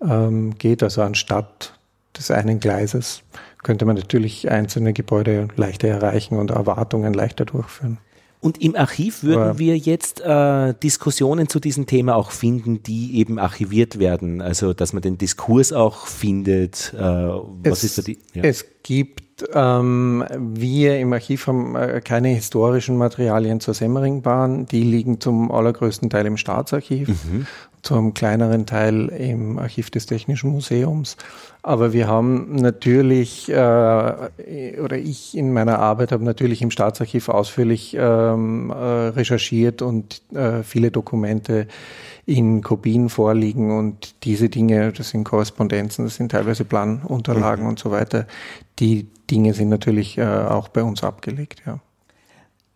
ähm, 0.02 0.58
geht, 0.58 0.84
also 0.84 1.02
anstatt 1.02 1.80
des 2.18 2.32
einen 2.32 2.60
Gleises, 2.60 3.24
könnte 3.63 3.86
man 3.86 3.95
natürlich 3.95 4.50
einzelne 4.50 4.93
Gebäude 4.93 5.48
leichter 5.56 5.88
erreichen 5.88 6.38
und 6.38 6.52
Erwartungen 6.52 7.13
leichter 7.13 7.45
durchführen. 7.45 8.00
Und 8.41 8.62
im 8.62 8.76
Archiv 8.76 9.24
würden 9.24 9.41
Aber 9.41 9.60
wir 9.60 9.78
jetzt 9.78 10.22
äh, 10.22 10.74
Diskussionen 10.82 11.50
zu 11.50 11.60
diesem 11.60 11.88
Thema 11.88 12.15
auch 12.15 12.32
finden, 12.32 12.82
die 12.84 13.17
eben 13.17 13.38
archiviert 13.38 14.00
werden. 14.00 14.41
Also 14.41 14.74
dass 14.74 14.93
man 14.93 15.02
den 15.02 15.17
Diskurs 15.17 15.74
auch 15.74 16.08
findet. 16.08 16.93
Äh, 16.93 17.02
was 17.02 17.84
es, 17.84 17.84
ist 17.84 17.98
da 17.98 18.02
die? 18.04 18.17
Ja. 18.34 18.43
Es 18.43 18.65
gibt, 18.84 19.24
ähm, 19.54 20.23
wir 20.38 20.99
im 20.99 21.13
Archiv 21.13 21.47
haben 21.47 21.75
äh, 21.75 22.02
keine 22.04 22.30
historischen 22.30 22.97
Materialien 22.97 23.60
zur 23.60 23.73
Semmeringbahn. 23.73 24.65
Die 24.65 24.84
liegen 24.84 25.19
zum 25.19 25.52
allergrößten 25.52 26.10
Teil 26.10 26.25
im 26.25 26.38
Staatsarchiv, 26.38 27.08
mhm. 27.10 27.47
zum 27.82 28.13
kleineren 28.13 28.65
Teil 28.65 29.08
im 29.10 29.60
Archiv 29.60 29.89
des 29.89 30.06
Technischen 30.06 30.52
Museums. 30.52 31.17
Aber 31.62 31.91
wir 31.91 32.08
haben 32.08 32.56
natürlich, 32.56 33.49
äh, 33.49 33.54
oder 33.54 34.97
ich 34.97 35.38
in 35.38 35.52
meiner 35.52 35.80
Arbeit 35.80 36.12
habe 36.12 36.23
natürlich 36.23 36.62
im 36.62 36.71
Staatsarchiv 36.71 37.30
ausführlich 37.30 37.97
ähm, 37.99 38.69
äh, 38.69 38.75
recherchiert 38.75 39.82
und 39.82 40.21
äh, 40.34 40.63
viele 40.63 40.91
Dokumente 40.91 41.67
in 42.30 42.62
Kopien 42.62 43.10
vorliegen 43.10 43.76
und 43.76 44.24
diese 44.24 44.50
Dinge, 44.50 44.94
das 44.94 45.10
sind 45.10 45.24
Korrespondenzen, 45.24 46.06
das 46.06 46.15
sind 46.15 46.32
teilweise 46.32 46.63
Planunterlagen 46.63 47.63
mhm. 47.63 47.72
und 47.72 47.80
so 47.80 47.89
weiter. 47.89 48.28
Die 48.78 49.08
Dinge 49.32 49.54
sind 49.54 49.70
natürlich 49.70 50.18
äh, 50.20 50.26
auch 50.26 50.68
bei 50.68 50.84
uns 50.84 51.04
abgelegt, 51.04 51.63
ja. 51.65 51.80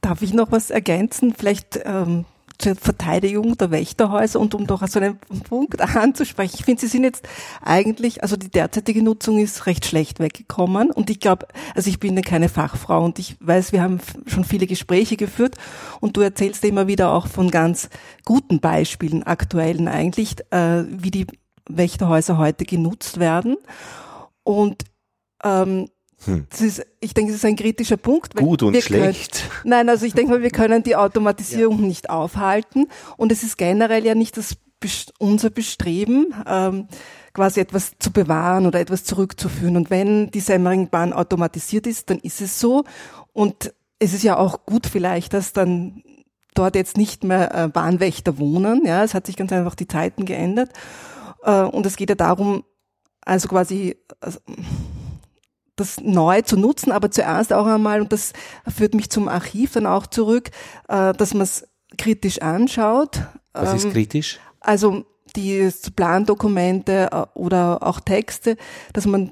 Darf 0.02 0.22
ich 0.22 0.34
noch 0.34 0.52
was 0.52 0.70
ergänzen? 0.70 1.34
Vielleicht 1.38 1.80
ähm, 1.86 2.26
zur 2.64 2.76
Verteidigung 2.76 3.58
der 3.58 3.72
Wächterhäuser 3.72 4.40
und 4.40 4.56
um 4.56 4.66
doch 4.66 4.88
so 4.88 5.00
einen 5.00 5.20
Punkt 5.50 5.82
anzusprechen. 5.96 6.56
Ich 6.58 6.66
finde, 6.66 6.82
sie 6.82 6.88
sind 6.88 7.04
jetzt 7.04 7.28
eigentlich, 7.62 8.24
also 8.24 8.38
die 8.38 8.50
derzeitige 8.50 9.04
Nutzung 9.04 9.38
ist 9.38 9.66
recht 9.66 9.86
schlecht 9.86 10.20
weggekommen. 10.20 10.90
Und 10.92 11.10
ich 11.10 11.20
glaube, 11.20 11.48
also 11.76 11.90
ich 11.90 12.00
bin 12.00 12.20
keine 12.22 12.48
Fachfrau 12.48 13.04
und 13.04 13.20
ich 13.20 13.36
weiß, 13.42 13.74
wir 13.74 13.82
haben 13.82 14.00
schon 14.28 14.46
viele 14.46 14.66
Gespräche 14.66 15.18
geführt. 15.18 15.56
Und 16.00 16.16
du 16.16 16.22
erzählst 16.22 16.64
immer 16.64 16.88
wieder 16.88 17.12
auch 17.12 17.28
von 17.28 17.52
ganz 17.52 17.90
guten 18.24 18.60
Beispielen, 18.60 19.24
aktuellen 19.24 19.88
eigentlich, 19.88 20.38
äh, 20.52 20.84
wie 20.88 21.12
die 21.12 21.28
Wächterhäuser 21.68 22.38
heute 22.38 22.64
genutzt 22.64 23.20
werden. 23.20 23.58
Und 24.44 24.84
ähm, 25.44 25.90
hm. 26.26 26.48
Das 26.50 26.62
ist, 26.62 26.86
ich 27.00 27.14
denke, 27.14 27.32
das 27.32 27.40
ist 27.40 27.46
ein 27.46 27.56
kritischer 27.56 27.98
Punkt. 27.98 28.36
Gut 28.36 28.64
und 28.64 28.76
schlecht. 28.82 29.34
Können, 29.34 29.70
nein, 29.70 29.90
also 29.90 30.06
ich 30.06 30.14
denke 30.14 30.32
mal, 30.32 30.42
wir 30.42 30.52
können 30.52 30.84
die 30.84 30.96
Automatisierung 30.96 31.80
ja. 31.82 31.88
nicht 31.88 32.10
aufhalten. 32.10 32.88
Und 33.18 33.32
es 33.32 33.44
ist 33.44 33.58
generell 33.58 34.06
ja 34.06 34.16
nicht 34.16 34.38
das, 34.38 34.56
unser 35.20 35.50
Bestreben, 35.50 36.34
ähm, 36.46 36.88
quasi 37.34 37.60
etwas 37.60 37.94
zu 38.00 38.12
bewahren 38.12 38.66
oder 38.66 38.80
etwas 38.80 39.04
zurückzuführen. 39.04 39.78
Und 39.78 39.90
wenn 39.90 40.30
die 40.32 40.40
Semmeringbahn 40.40 41.14
automatisiert 41.14 41.88
ist, 41.88 42.10
dann 42.10 42.20
ist 42.20 42.42
es 42.42 42.60
so. 42.60 42.84
Und 43.34 43.74
es 44.00 44.14
ist 44.14 44.24
ja 44.24 44.38
auch 44.38 44.66
gut 44.66 44.88
vielleicht, 44.88 45.34
dass 45.34 45.54
dann 45.54 46.04
dort 46.54 46.76
jetzt 46.76 46.98
nicht 46.98 47.24
mehr 47.24 47.54
äh, 47.54 47.68
Bahnwächter 47.68 48.38
wohnen. 48.38 48.86
Ja, 48.86 49.04
es 49.04 49.14
hat 49.14 49.26
sich 49.26 49.36
ganz 49.36 49.52
einfach 49.52 49.76
die 49.76 49.88
Zeiten 49.88 50.26
geändert. 50.26 50.72
Äh, 51.44 51.62
und 51.62 51.86
es 51.86 51.96
geht 51.96 52.10
ja 52.10 52.16
darum, 52.16 52.64
also 53.26 53.48
quasi, 53.48 53.98
also, 54.20 54.40
das 55.76 56.00
neu 56.02 56.42
zu 56.42 56.58
nutzen, 56.58 56.92
aber 56.92 57.12
zuerst 57.12 57.52
auch 57.54 57.66
einmal, 57.66 58.02
und 58.02 58.12
das 58.12 58.34
führt 58.68 58.94
mich 58.94 59.10
zum 59.10 59.28
Archiv 59.28 59.74
dann 59.74 59.88
auch 59.88 60.08
zurück, 60.08 60.52
äh, 60.88 61.14
dass 61.14 61.34
man 61.34 61.44
es 61.44 61.68
kritisch 61.98 62.42
anschaut. 62.42 63.22
Was 63.54 63.74
ist 63.76 63.86
ähm, 63.86 63.94
kritisch? 63.94 64.40
Also 64.60 65.06
die 65.36 65.70
Plandokumente 65.96 67.10
äh, 67.12 67.26
oder 67.34 67.84
auch 67.84 68.00
Texte, 68.00 68.58
dass 68.94 69.06
man 69.06 69.32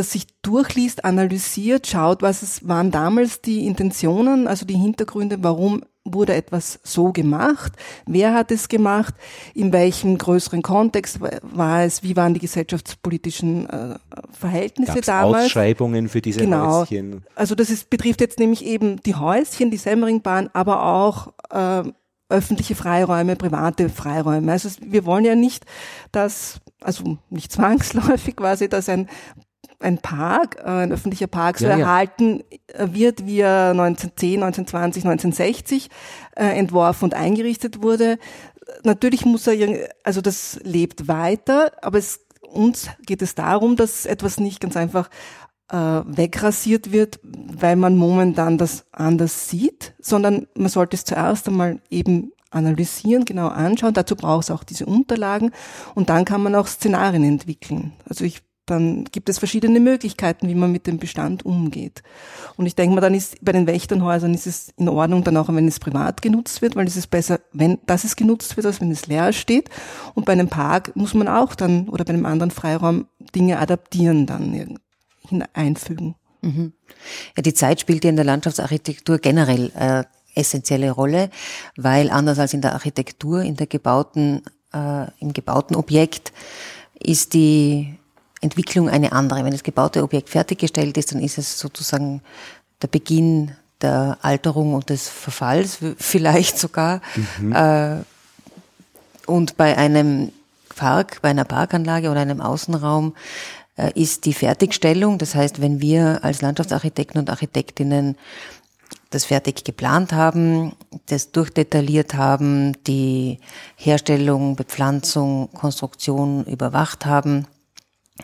das 0.00 0.12
sich 0.12 0.26
durchliest, 0.40 1.04
analysiert, 1.04 1.86
schaut, 1.86 2.22
was 2.22 2.42
es 2.42 2.66
waren 2.66 2.90
damals 2.90 3.42
die 3.42 3.66
Intentionen, 3.66 4.48
also 4.48 4.64
die 4.64 4.76
Hintergründe, 4.76 5.42
warum 5.42 5.82
wurde 6.04 6.34
etwas 6.34 6.80
so 6.82 7.12
gemacht, 7.12 7.72
wer 8.06 8.32
hat 8.32 8.50
es 8.50 8.68
gemacht, 8.68 9.14
in 9.54 9.72
welchem 9.72 10.16
größeren 10.16 10.62
Kontext 10.62 11.20
war 11.20 11.84
es, 11.84 12.02
wie 12.02 12.16
waren 12.16 12.32
die 12.32 12.40
gesellschaftspolitischen 12.40 13.68
äh, 13.68 13.98
Verhältnisse 14.32 14.94
Gab's 14.94 15.06
damals. 15.06 15.44
Ausschreibungen 15.44 16.08
für 16.08 16.22
diese 16.22 16.40
genau. 16.40 16.80
Häuschen. 16.80 17.22
Also 17.34 17.54
das 17.54 17.68
ist, 17.68 17.90
betrifft 17.90 18.22
jetzt 18.22 18.38
nämlich 18.38 18.64
eben 18.64 19.02
die 19.02 19.14
Häuschen, 19.14 19.70
die 19.70 19.76
Semmeringbahn, 19.76 20.48
aber 20.54 20.84
auch 20.86 21.34
äh, 21.50 21.82
öffentliche 22.30 22.74
Freiräume, 22.74 23.36
private 23.36 23.90
Freiräume. 23.90 24.50
Also 24.50 24.70
wir 24.80 25.04
wollen 25.04 25.26
ja 25.26 25.34
nicht, 25.34 25.66
dass, 26.12 26.60
also 26.80 27.18
nicht 27.28 27.52
zwangsläufig 27.52 28.36
quasi, 28.36 28.70
dass 28.70 28.88
ein 28.88 29.08
ein 29.80 29.98
Park, 29.98 30.58
äh, 30.58 30.68
ein 30.68 30.92
öffentlicher 30.92 31.26
Park 31.26 31.58
so 31.58 31.66
ja, 31.66 31.78
erhalten 31.78 32.44
ja. 32.76 32.94
wird, 32.94 33.26
wie 33.26 33.40
er 33.40 33.70
1910, 33.70 34.42
1920, 34.42 35.04
1960 35.04 35.90
äh, 36.36 36.44
entworfen 36.58 37.04
und 37.04 37.14
eingerichtet 37.14 37.82
wurde. 37.82 38.18
Natürlich 38.84 39.24
muss 39.24 39.46
er, 39.46 39.88
also 40.04 40.20
das 40.20 40.60
lebt 40.62 41.08
weiter, 41.08 41.72
aber 41.82 41.98
es, 41.98 42.20
uns 42.40 42.88
geht 43.04 43.22
es 43.22 43.34
darum, 43.34 43.76
dass 43.76 44.06
etwas 44.06 44.38
nicht 44.38 44.60
ganz 44.60 44.76
einfach 44.76 45.08
äh, 45.70 45.76
wegrasiert 45.76 46.92
wird, 46.92 47.18
weil 47.22 47.76
man 47.76 47.96
momentan 47.96 48.58
das 48.58 48.84
anders 48.92 49.48
sieht, 49.48 49.94
sondern 49.98 50.46
man 50.54 50.68
sollte 50.68 50.96
es 50.96 51.04
zuerst 51.04 51.48
einmal 51.48 51.80
eben 51.90 52.32
analysieren, 52.50 53.24
genau 53.24 53.48
anschauen. 53.48 53.94
Dazu 53.94 54.16
braucht 54.16 54.44
es 54.44 54.50
auch 54.50 54.64
diese 54.64 54.86
Unterlagen 54.86 55.52
und 55.94 56.10
dann 56.10 56.24
kann 56.24 56.42
man 56.42 56.54
auch 56.54 56.66
Szenarien 56.66 57.24
entwickeln. 57.24 57.92
Also 58.08 58.24
ich 58.24 58.42
dann 58.70 59.04
gibt 59.04 59.28
es 59.28 59.38
verschiedene 59.38 59.80
Möglichkeiten, 59.80 60.48
wie 60.48 60.54
man 60.54 60.72
mit 60.72 60.86
dem 60.86 60.98
Bestand 60.98 61.44
umgeht. 61.44 62.02
Und 62.56 62.66
ich 62.66 62.74
denke 62.74 62.94
mal, 62.94 63.00
dann 63.00 63.14
ist 63.14 63.44
bei 63.44 63.52
den 63.52 63.66
Wächternhäusern 63.66 64.34
ist 64.34 64.46
es 64.46 64.72
in 64.76 64.88
Ordnung, 64.88 65.24
dann 65.24 65.36
auch 65.36 65.48
wenn 65.48 65.68
es 65.68 65.80
privat 65.80 66.22
genutzt 66.22 66.62
wird, 66.62 66.76
weil 66.76 66.86
es 66.86 66.96
ist 66.96 67.08
besser, 67.08 67.40
wenn 67.52 67.78
das 67.86 68.04
es 68.04 68.16
genutzt 68.16 68.56
wird, 68.56 68.66
als 68.66 68.80
wenn 68.80 68.90
es 68.90 69.06
leer 69.06 69.32
steht. 69.32 69.68
Und 70.14 70.26
bei 70.26 70.32
einem 70.32 70.48
Park 70.48 70.94
muss 70.96 71.14
man 71.14 71.28
auch 71.28 71.54
dann 71.54 71.88
oder 71.88 72.04
bei 72.04 72.12
einem 72.12 72.26
anderen 72.26 72.50
Freiraum 72.50 73.06
Dinge 73.34 73.58
adaptieren, 73.58 74.26
dann 74.26 74.78
hineinfügen. 75.28 76.14
Mhm. 76.42 76.72
Ja, 77.36 77.42
die 77.42 77.54
Zeit 77.54 77.80
spielt 77.80 78.04
ja 78.04 78.10
in 78.10 78.16
der 78.16 78.24
Landschaftsarchitektur 78.24 79.18
generell 79.18 79.70
äh, 79.74 80.04
essentielle 80.34 80.90
Rolle, 80.90 81.30
weil 81.76 82.10
anders 82.10 82.38
als 82.38 82.54
in 82.54 82.62
der 82.62 82.72
Architektur, 82.72 83.42
in 83.42 83.56
der 83.56 83.66
gebauten, 83.66 84.42
äh, 84.72 85.06
im 85.20 85.32
gebauten 85.32 85.76
Objekt 85.76 86.32
ist 86.98 87.34
die 87.34 87.96
Entwicklung 88.40 88.88
eine 88.88 89.12
andere. 89.12 89.44
Wenn 89.44 89.52
das 89.52 89.62
gebaute 89.62 90.02
Objekt 90.02 90.30
fertiggestellt 90.30 90.96
ist, 90.96 91.12
dann 91.12 91.20
ist 91.20 91.38
es 91.38 91.58
sozusagen 91.58 92.22
der 92.82 92.88
Beginn 92.88 93.52
der 93.80 94.18
Alterung 94.22 94.74
und 94.74 94.90
des 94.90 95.08
Verfalls, 95.08 95.78
vielleicht 95.98 96.58
sogar. 96.58 97.00
Mhm. 97.38 97.52
Äh, 97.52 97.96
und 99.26 99.56
bei 99.56 99.76
einem 99.76 100.32
Park, 100.76 101.20
bei 101.22 101.30
einer 101.30 101.44
Parkanlage 101.44 102.10
oder 102.10 102.20
einem 102.20 102.40
Außenraum 102.40 103.14
äh, 103.76 103.90
ist 103.94 104.24
die 104.24 104.34
Fertigstellung. 104.34 105.18
Das 105.18 105.34
heißt, 105.34 105.60
wenn 105.60 105.80
wir 105.80 106.24
als 106.24 106.42
Landschaftsarchitekten 106.42 107.20
und 107.20 107.30
Architektinnen 107.30 108.16
das 109.10 109.24
fertig 109.24 109.64
geplant 109.64 110.12
haben, 110.12 110.72
das 111.06 111.32
durchdetailliert 111.32 112.14
haben, 112.14 112.76
die 112.84 113.38
Herstellung, 113.76 114.56
Bepflanzung, 114.56 115.50
Konstruktion 115.52 116.44
überwacht 116.44 117.06
haben 117.06 117.46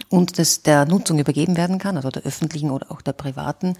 und 0.09 0.39
das 0.39 0.63
der 0.63 0.85
Nutzung 0.87 1.19
übergeben 1.19 1.57
werden 1.57 1.79
kann, 1.79 1.97
also 1.97 2.11
der 2.11 2.23
öffentlichen 2.23 2.71
oder 2.71 2.91
auch 2.91 3.03
der 3.03 3.13
privaten, 3.13 3.77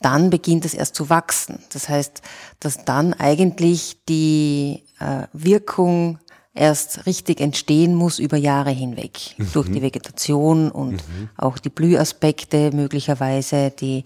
dann 0.00 0.30
beginnt 0.30 0.64
es 0.64 0.74
erst 0.74 0.94
zu 0.94 1.08
wachsen. 1.10 1.58
Das 1.72 1.88
heißt, 1.88 2.22
dass 2.60 2.84
dann 2.84 3.14
eigentlich 3.14 3.98
die 4.08 4.82
äh, 4.98 5.26
Wirkung 5.32 6.18
erst 6.54 7.06
richtig 7.06 7.40
entstehen 7.40 7.94
muss 7.94 8.18
über 8.18 8.36
Jahre 8.36 8.70
hinweg. 8.70 9.34
Mhm. 9.38 9.52
Durch 9.52 9.70
die 9.70 9.80
Vegetation 9.80 10.70
und 10.70 10.96
mhm. 10.96 11.30
auch 11.36 11.58
die 11.58 11.70
Blühaspekte 11.70 12.72
möglicherweise, 12.72 13.70
die 13.70 14.04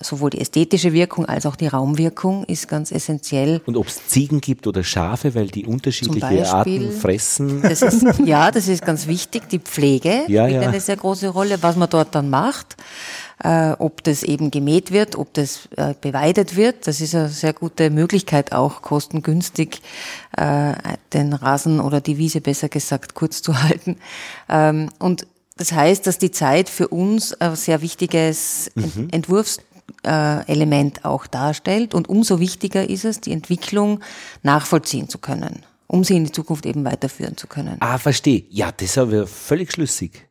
sowohl 0.00 0.30
die 0.30 0.40
ästhetische 0.40 0.92
Wirkung 0.92 1.26
als 1.26 1.46
auch 1.46 1.56
die 1.56 1.66
Raumwirkung 1.66 2.44
ist 2.44 2.68
ganz 2.68 2.92
essentiell. 2.92 3.60
Und 3.66 3.76
ob 3.76 3.88
es 3.88 4.06
Ziegen 4.06 4.40
gibt 4.40 4.66
oder 4.66 4.84
Schafe, 4.84 5.34
weil 5.34 5.48
die 5.48 5.66
unterschiedliche 5.66 6.20
Beispiel, 6.20 6.46
Arten 6.46 6.92
fressen. 6.92 7.62
Das 7.62 7.82
ist, 7.82 8.04
ja, 8.24 8.50
das 8.50 8.68
ist 8.68 8.84
ganz 8.84 9.06
wichtig. 9.06 9.48
Die 9.48 9.58
Pflege 9.58 10.24
ja, 10.28 10.44
spielt 10.44 10.62
ja. 10.62 10.68
eine 10.68 10.80
sehr 10.80 10.96
große 10.96 11.28
Rolle, 11.28 11.62
was 11.62 11.76
man 11.76 11.90
dort 11.90 12.14
dann 12.14 12.30
macht. 12.30 12.76
Äh, 13.42 13.72
ob 13.78 14.02
das 14.02 14.24
eben 14.24 14.50
gemäht 14.50 14.90
wird, 14.90 15.14
ob 15.16 15.32
das 15.34 15.68
äh, 15.76 15.94
beweidet 16.00 16.56
wird. 16.56 16.88
Das 16.88 17.00
ist 17.00 17.14
eine 17.14 17.28
sehr 17.28 17.52
gute 17.52 17.88
Möglichkeit 17.88 18.52
auch, 18.52 18.82
kostengünstig 18.82 19.80
äh, 20.36 20.72
den 21.12 21.32
Rasen 21.32 21.78
oder 21.78 22.00
die 22.00 22.18
Wiese 22.18 22.40
besser 22.40 22.68
gesagt 22.68 23.14
kurz 23.14 23.40
zu 23.40 23.62
halten. 23.62 23.96
Ähm, 24.48 24.90
und 24.98 25.26
das 25.58 25.72
heißt, 25.72 26.06
dass 26.06 26.18
die 26.18 26.30
Zeit 26.30 26.68
für 26.68 26.88
uns 26.88 27.34
ein 27.34 27.56
sehr 27.56 27.82
wichtiges 27.82 28.70
mhm. 28.76 29.08
Entwurfs 29.10 29.58
Element 30.06 31.04
auch 31.04 31.26
darstellt. 31.26 31.94
Und 31.94 32.08
umso 32.08 32.40
wichtiger 32.40 32.88
ist 32.88 33.04
es, 33.04 33.20
die 33.20 33.32
Entwicklung 33.32 34.00
nachvollziehen 34.42 35.08
zu 35.08 35.18
können, 35.18 35.64
um 35.86 36.04
sie 36.04 36.16
in 36.16 36.24
die 36.24 36.32
Zukunft 36.32 36.66
eben 36.66 36.84
weiterführen 36.84 37.36
zu 37.36 37.46
können. 37.46 37.76
Ah, 37.80 37.98
verstehe. 37.98 38.44
Ja, 38.50 38.72
das 38.72 38.90
ist 38.90 38.98
aber 38.98 39.26
völlig 39.26 39.72
schlüssig. 39.72 40.28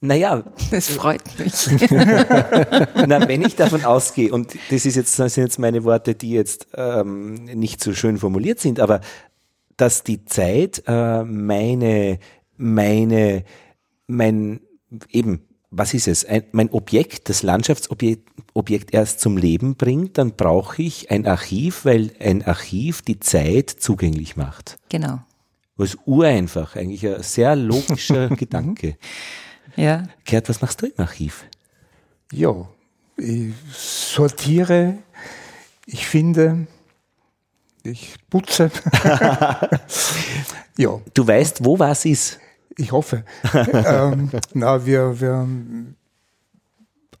Naja. 0.00 0.44
Das 0.70 0.88
freut 0.88 1.22
mich. 1.38 1.90
Na, 1.90 3.26
wenn 3.26 3.42
ich 3.42 3.56
davon 3.56 3.84
ausgehe, 3.84 4.32
und 4.32 4.54
das 4.70 4.86
ist 4.86 4.96
jetzt, 4.96 5.18
das 5.18 5.34
sind 5.34 5.44
jetzt 5.44 5.58
meine 5.58 5.82
Worte, 5.84 6.14
die 6.14 6.30
jetzt 6.30 6.68
ähm, 6.74 7.34
nicht 7.44 7.82
so 7.82 7.94
schön 7.94 8.18
formuliert 8.18 8.60
sind, 8.60 8.80
aber 8.80 9.00
dass 9.76 10.04
die 10.04 10.24
Zeit 10.24 10.82
äh, 10.86 11.24
meine, 11.24 12.18
meine, 12.56 13.44
mein, 14.06 14.60
eben 15.10 15.47
was 15.70 15.94
ist 15.94 16.08
es? 16.08 16.24
Ein, 16.24 16.44
mein 16.52 16.70
Objekt, 16.70 17.28
das 17.28 17.42
Landschaftsobjekt 17.42 18.28
Objekt 18.54 18.92
erst 18.92 19.20
zum 19.20 19.36
Leben 19.36 19.76
bringt, 19.76 20.18
dann 20.18 20.34
brauche 20.34 20.82
ich 20.82 21.10
ein 21.10 21.26
Archiv, 21.26 21.84
weil 21.84 22.10
ein 22.18 22.44
Archiv 22.44 23.02
die 23.02 23.20
Zeit 23.20 23.70
zugänglich 23.70 24.36
macht. 24.36 24.78
Genau. 24.88 25.20
Was 25.76 25.96
ureinfach, 26.06 26.74
eigentlich 26.74 27.06
ein 27.06 27.22
sehr 27.22 27.54
logischer 27.54 28.28
Gedanke. 28.36 28.96
Ja. 29.76 30.08
Gerd, 30.24 30.48
was 30.48 30.60
machst 30.60 30.82
du 30.82 30.86
im 30.86 30.94
Archiv? 30.96 31.44
Ja, 32.32 32.68
ich 33.16 33.52
sortiere, 33.72 34.98
ich 35.86 36.06
finde, 36.06 36.66
ich 37.84 38.16
putze. 38.28 38.70
ja. 40.76 41.00
Du 41.14 41.26
weißt, 41.26 41.64
wo 41.64 41.78
was 41.78 42.04
ist? 42.04 42.40
Ich 42.78 42.92
hoffe. 42.92 43.24
ähm, 43.72 44.30
na, 44.54 44.86
wir, 44.86 45.20
wir 45.20 45.48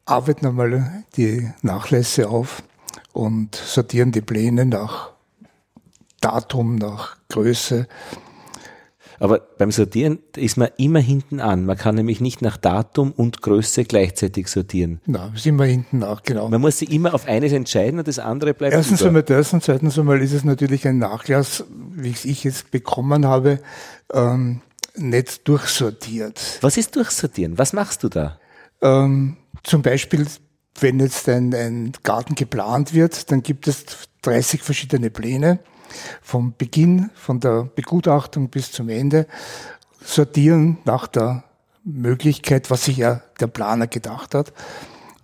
arbeiten 0.04 0.46
einmal 0.46 1.04
die 1.16 1.50
Nachlässe 1.62 2.28
auf 2.28 2.62
und 3.12 3.56
sortieren 3.56 4.12
die 4.12 4.20
Pläne 4.20 4.64
nach 4.64 5.10
Datum, 6.20 6.76
nach 6.76 7.16
Größe. 7.28 7.88
Aber 9.20 9.40
beim 9.58 9.72
Sortieren 9.72 10.20
ist 10.36 10.56
man 10.56 10.68
immer 10.76 11.00
hinten 11.00 11.40
an. 11.40 11.66
Man 11.66 11.76
kann 11.76 11.96
nämlich 11.96 12.20
nicht 12.20 12.40
nach 12.40 12.56
Datum 12.56 13.10
und 13.10 13.42
Größe 13.42 13.82
gleichzeitig 13.82 14.46
sortieren. 14.46 15.00
Na, 15.06 15.32
sind 15.34 15.56
wir 15.56 15.64
hinten 15.64 15.98
nach, 15.98 16.22
genau. 16.22 16.48
Man 16.48 16.60
muss 16.60 16.78
sich 16.78 16.92
immer 16.92 17.14
auf 17.14 17.26
eines 17.26 17.52
entscheiden 17.52 17.98
und 17.98 18.06
das 18.06 18.20
andere 18.20 18.54
bleibt 18.54 18.74
Erstens 18.74 19.00
über. 19.00 19.08
einmal 19.08 19.22
das 19.24 19.52
und 19.52 19.64
zweitens 19.64 19.98
einmal 19.98 20.22
ist 20.22 20.32
es 20.32 20.44
natürlich 20.44 20.86
ein 20.86 20.98
Nachlass, 20.98 21.64
wie 21.96 22.10
ich 22.10 22.44
jetzt 22.44 22.70
bekommen 22.70 23.26
habe, 23.26 23.58
ähm, 24.12 24.60
nicht 24.98 25.46
durchsortiert. 25.48 26.58
Was 26.60 26.76
ist 26.76 26.94
durchsortieren? 26.96 27.58
Was 27.58 27.72
machst 27.72 28.02
du 28.02 28.08
da? 28.08 28.38
Ähm, 28.82 29.36
zum 29.64 29.82
Beispiel, 29.82 30.26
wenn 30.80 31.00
jetzt 31.00 31.28
ein, 31.28 31.54
ein 31.54 31.92
Garten 32.02 32.34
geplant 32.34 32.94
wird, 32.94 33.30
dann 33.30 33.42
gibt 33.42 33.66
es 33.68 33.84
30 34.22 34.62
verschiedene 34.62 35.10
Pläne. 35.10 35.58
Vom 36.22 36.54
Beginn, 36.56 37.10
von 37.14 37.40
der 37.40 37.64
Begutachtung 37.74 38.50
bis 38.50 38.72
zum 38.72 38.88
Ende. 38.88 39.26
Sortieren 40.04 40.78
nach 40.84 41.06
der 41.06 41.44
Möglichkeit, 41.84 42.70
was 42.70 42.84
sich 42.84 42.98
ja 42.98 43.22
der 43.40 43.46
Planer 43.46 43.86
gedacht 43.86 44.34
hat. 44.34 44.52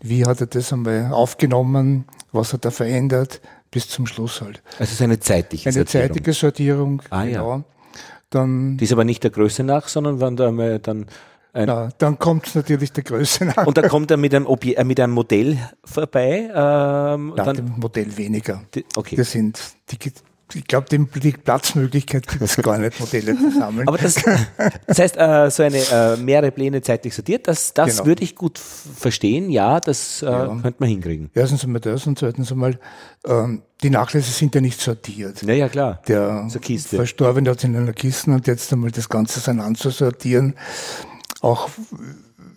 Wie 0.00 0.24
hat 0.24 0.40
er 0.40 0.46
das 0.46 0.72
einmal 0.72 1.12
aufgenommen? 1.12 2.06
Was 2.32 2.52
hat 2.52 2.64
er 2.64 2.70
verändert? 2.70 3.40
Bis 3.70 3.88
zum 3.88 4.06
Schluss 4.06 4.40
halt. 4.40 4.62
Also 4.72 4.84
es 4.84 4.92
ist 4.92 5.02
eine 5.02 5.18
zeitliche 5.20 5.68
eine 5.68 5.74
Sortierung. 5.74 6.02
Eine 6.02 6.12
zeitige 6.12 6.32
Sortierung, 6.32 7.02
ah, 7.10 7.24
genau. 7.24 7.56
Ja. 7.56 7.64
Dann, 8.34 8.76
die 8.76 8.84
ist 8.84 8.92
aber 8.92 9.04
nicht 9.04 9.22
der 9.22 9.30
Größe 9.30 9.62
nach, 9.62 9.86
sondern 9.86 10.20
wenn 10.20 10.36
da 10.36 10.50
mal 10.50 10.80
dann 10.80 11.06
ein 11.52 11.66
Na, 11.66 11.88
dann 11.98 12.18
kommt 12.18 12.48
es 12.48 12.56
natürlich 12.56 12.92
der 12.92 13.04
Größe 13.04 13.44
nach. 13.44 13.64
Und 13.64 13.78
dann 13.78 13.88
kommt 13.88 14.10
er 14.10 14.16
mit 14.16 14.34
einem, 14.34 14.46
Obje 14.46 14.74
äh, 14.74 14.82
mit 14.82 14.98
einem 14.98 15.12
Modell 15.12 15.56
vorbei? 15.84 16.50
Ähm, 16.52 17.28
Nein, 17.28 17.46
dann, 17.46 17.56
dem 17.56 17.78
Modell 17.78 18.16
weniger. 18.16 18.62
Die, 18.74 18.84
okay. 18.96 19.14
Das 19.14 19.30
sind 19.30 19.60
die, 19.90 20.12
ich 20.54 20.66
glaube, 20.66 20.86
die 20.88 21.32
Platzmöglichkeit 21.32 22.26
gibt 22.26 22.42
es 22.42 22.56
gar 22.62 22.78
nicht, 22.78 22.98
Modelle 23.00 23.36
zu 23.36 23.50
sammeln. 23.50 23.88
Aber 23.88 23.98
das, 23.98 24.16
das 24.86 24.98
heißt, 24.98 25.16
äh, 25.16 25.50
so 25.50 25.62
eine 25.62 25.78
äh, 25.78 26.16
mehrere 26.16 26.50
Pläne 26.50 26.82
zeitlich 26.82 27.14
sortiert, 27.14 27.48
das, 27.48 27.74
das 27.74 27.96
genau. 27.96 28.06
würde 28.06 28.22
ich 28.22 28.34
gut 28.34 28.58
verstehen, 28.58 29.50
ja, 29.50 29.80
das 29.80 30.22
äh, 30.22 30.26
ja. 30.26 30.46
könnte 30.46 30.76
man 30.78 30.88
hinkriegen. 30.88 31.30
Erstens 31.34 31.64
einmal 31.64 31.80
das 31.80 32.06
und 32.06 32.18
zweitens 32.18 32.52
einmal, 32.52 32.78
ähm, 33.26 33.62
die 33.82 33.90
Nachlässe 33.90 34.30
sind 34.30 34.54
ja 34.54 34.60
nicht 34.60 34.80
sortiert. 34.80 35.42
Ja, 35.42 35.54
ja, 35.54 35.68
klar. 35.68 36.00
Der 36.08 36.48
so 36.48 36.58
Verstorbene 36.60 37.50
hat 37.50 37.58
es 37.58 37.64
in 37.64 37.76
einer 37.76 37.92
Kiste 37.92 38.30
und 38.30 38.46
jetzt 38.46 38.72
einmal 38.72 38.90
das 38.90 39.08
Ganze 39.08 39.40
auseinander 39.40 39.78
zu 39.78 39.90
sortieren, 39.90 40.54
auch 41.40 41.68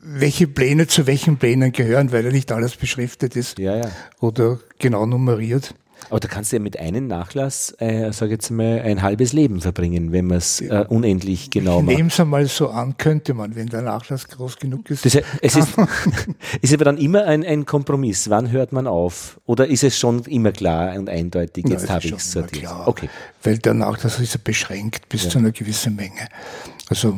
welche 0.01 0.47
Pläne 0.47 0.87
zu 0.87 1.05
welchen 1.05 1.37
Plänen 1.37 1.71
gehören, 1.73 2.11
weil 2.11 2.23
ja 2.25 2.31
nicht 2.31 2.51
alles 2.51 2.77
beschriftet 2.77 3.35
ist 3.35 3.59
ja, 3.59 3.75
ja. 3.75 3.91
oder 4.19 4.59
genau 4.79 5.05
nummeriert. 5.05 5.73
Aber 6.09 6.19
da 6.19 6.27
kannst 6.27 6.51
du 6.51 6.55
ja 6.55 6.61
mit 6.61 6.79
einem 6.79 7.07
Nachlass, 7.07 7.75
äh, 7.79 8.11
sag 8.13 8.29
jetzt 8.29 8.49
mal, 8.49 8.81
ein 8.81 9.01
halbes 9.01 9.33
Leben 9.33 9.59
verbringen, 9.61 10.11
wenn 10.11 10.27
man 10.27 10.37
es 10.37 10.61
äh, 10.61 10.85
unendlich 10.87 11.49
genau 11.49 11.81
macht. 11.81 11.97
Nehmen 11.97 12.07
es 12.07 12.19
einmal 12.19 12.45
so 12.47 12.69
an, 12.69 12.95
könnte 12.97 13.33
man, 13.33 13.55
wenn 13.55 13.67
der 13.67 13.81
Nachlass 13.81 14.27
groß 14.27 14.57
genug 14.57 14.89
ist. 14.89 15.05
Das, 15.05 15.15
es 15.41 15.55
ist, 15.55 15.69
ist 16.61 16.73
aber 16.73 16.85
dann 16.85 16.97
immer 16.97 17.25
ein, 17.25 17.43
ein 17.43 17.65
Kompromiss. 17.65 18.29
Wann 18.29 18.51
hört 18.51 18.71
man 18.71 18.87
auf? 18.87 19.39
Oder 19.45 19.67
ist 19.67 19.83
es 19.83 19.97
schon 19.97 20.23
immer 20.25 20.51
klar 20.51 20.97
und 20.97 21.09
eindeutig, 21.09 21.65
jetzt 21.67 21.89
habe 21.89 22.05
ich 22.05 22.13
es 22.13 22.31
sortiert? 22.31 22.71
Okay. 22.85 23.09
Weil 23.43 23.57
der 23.57 23.73
Nachlass 23.73 24.19
ist 24.19 24.33
ja 24.33 24.39
beschränkt 24.43 25.09
bis 25.09 25.25
ja. 25.25 25.29
zu 25.29 25.39
einer 25.39 25.51
gewissen 25.51 25.95
Menge. 25.95 26.27
Also 26.89 27.17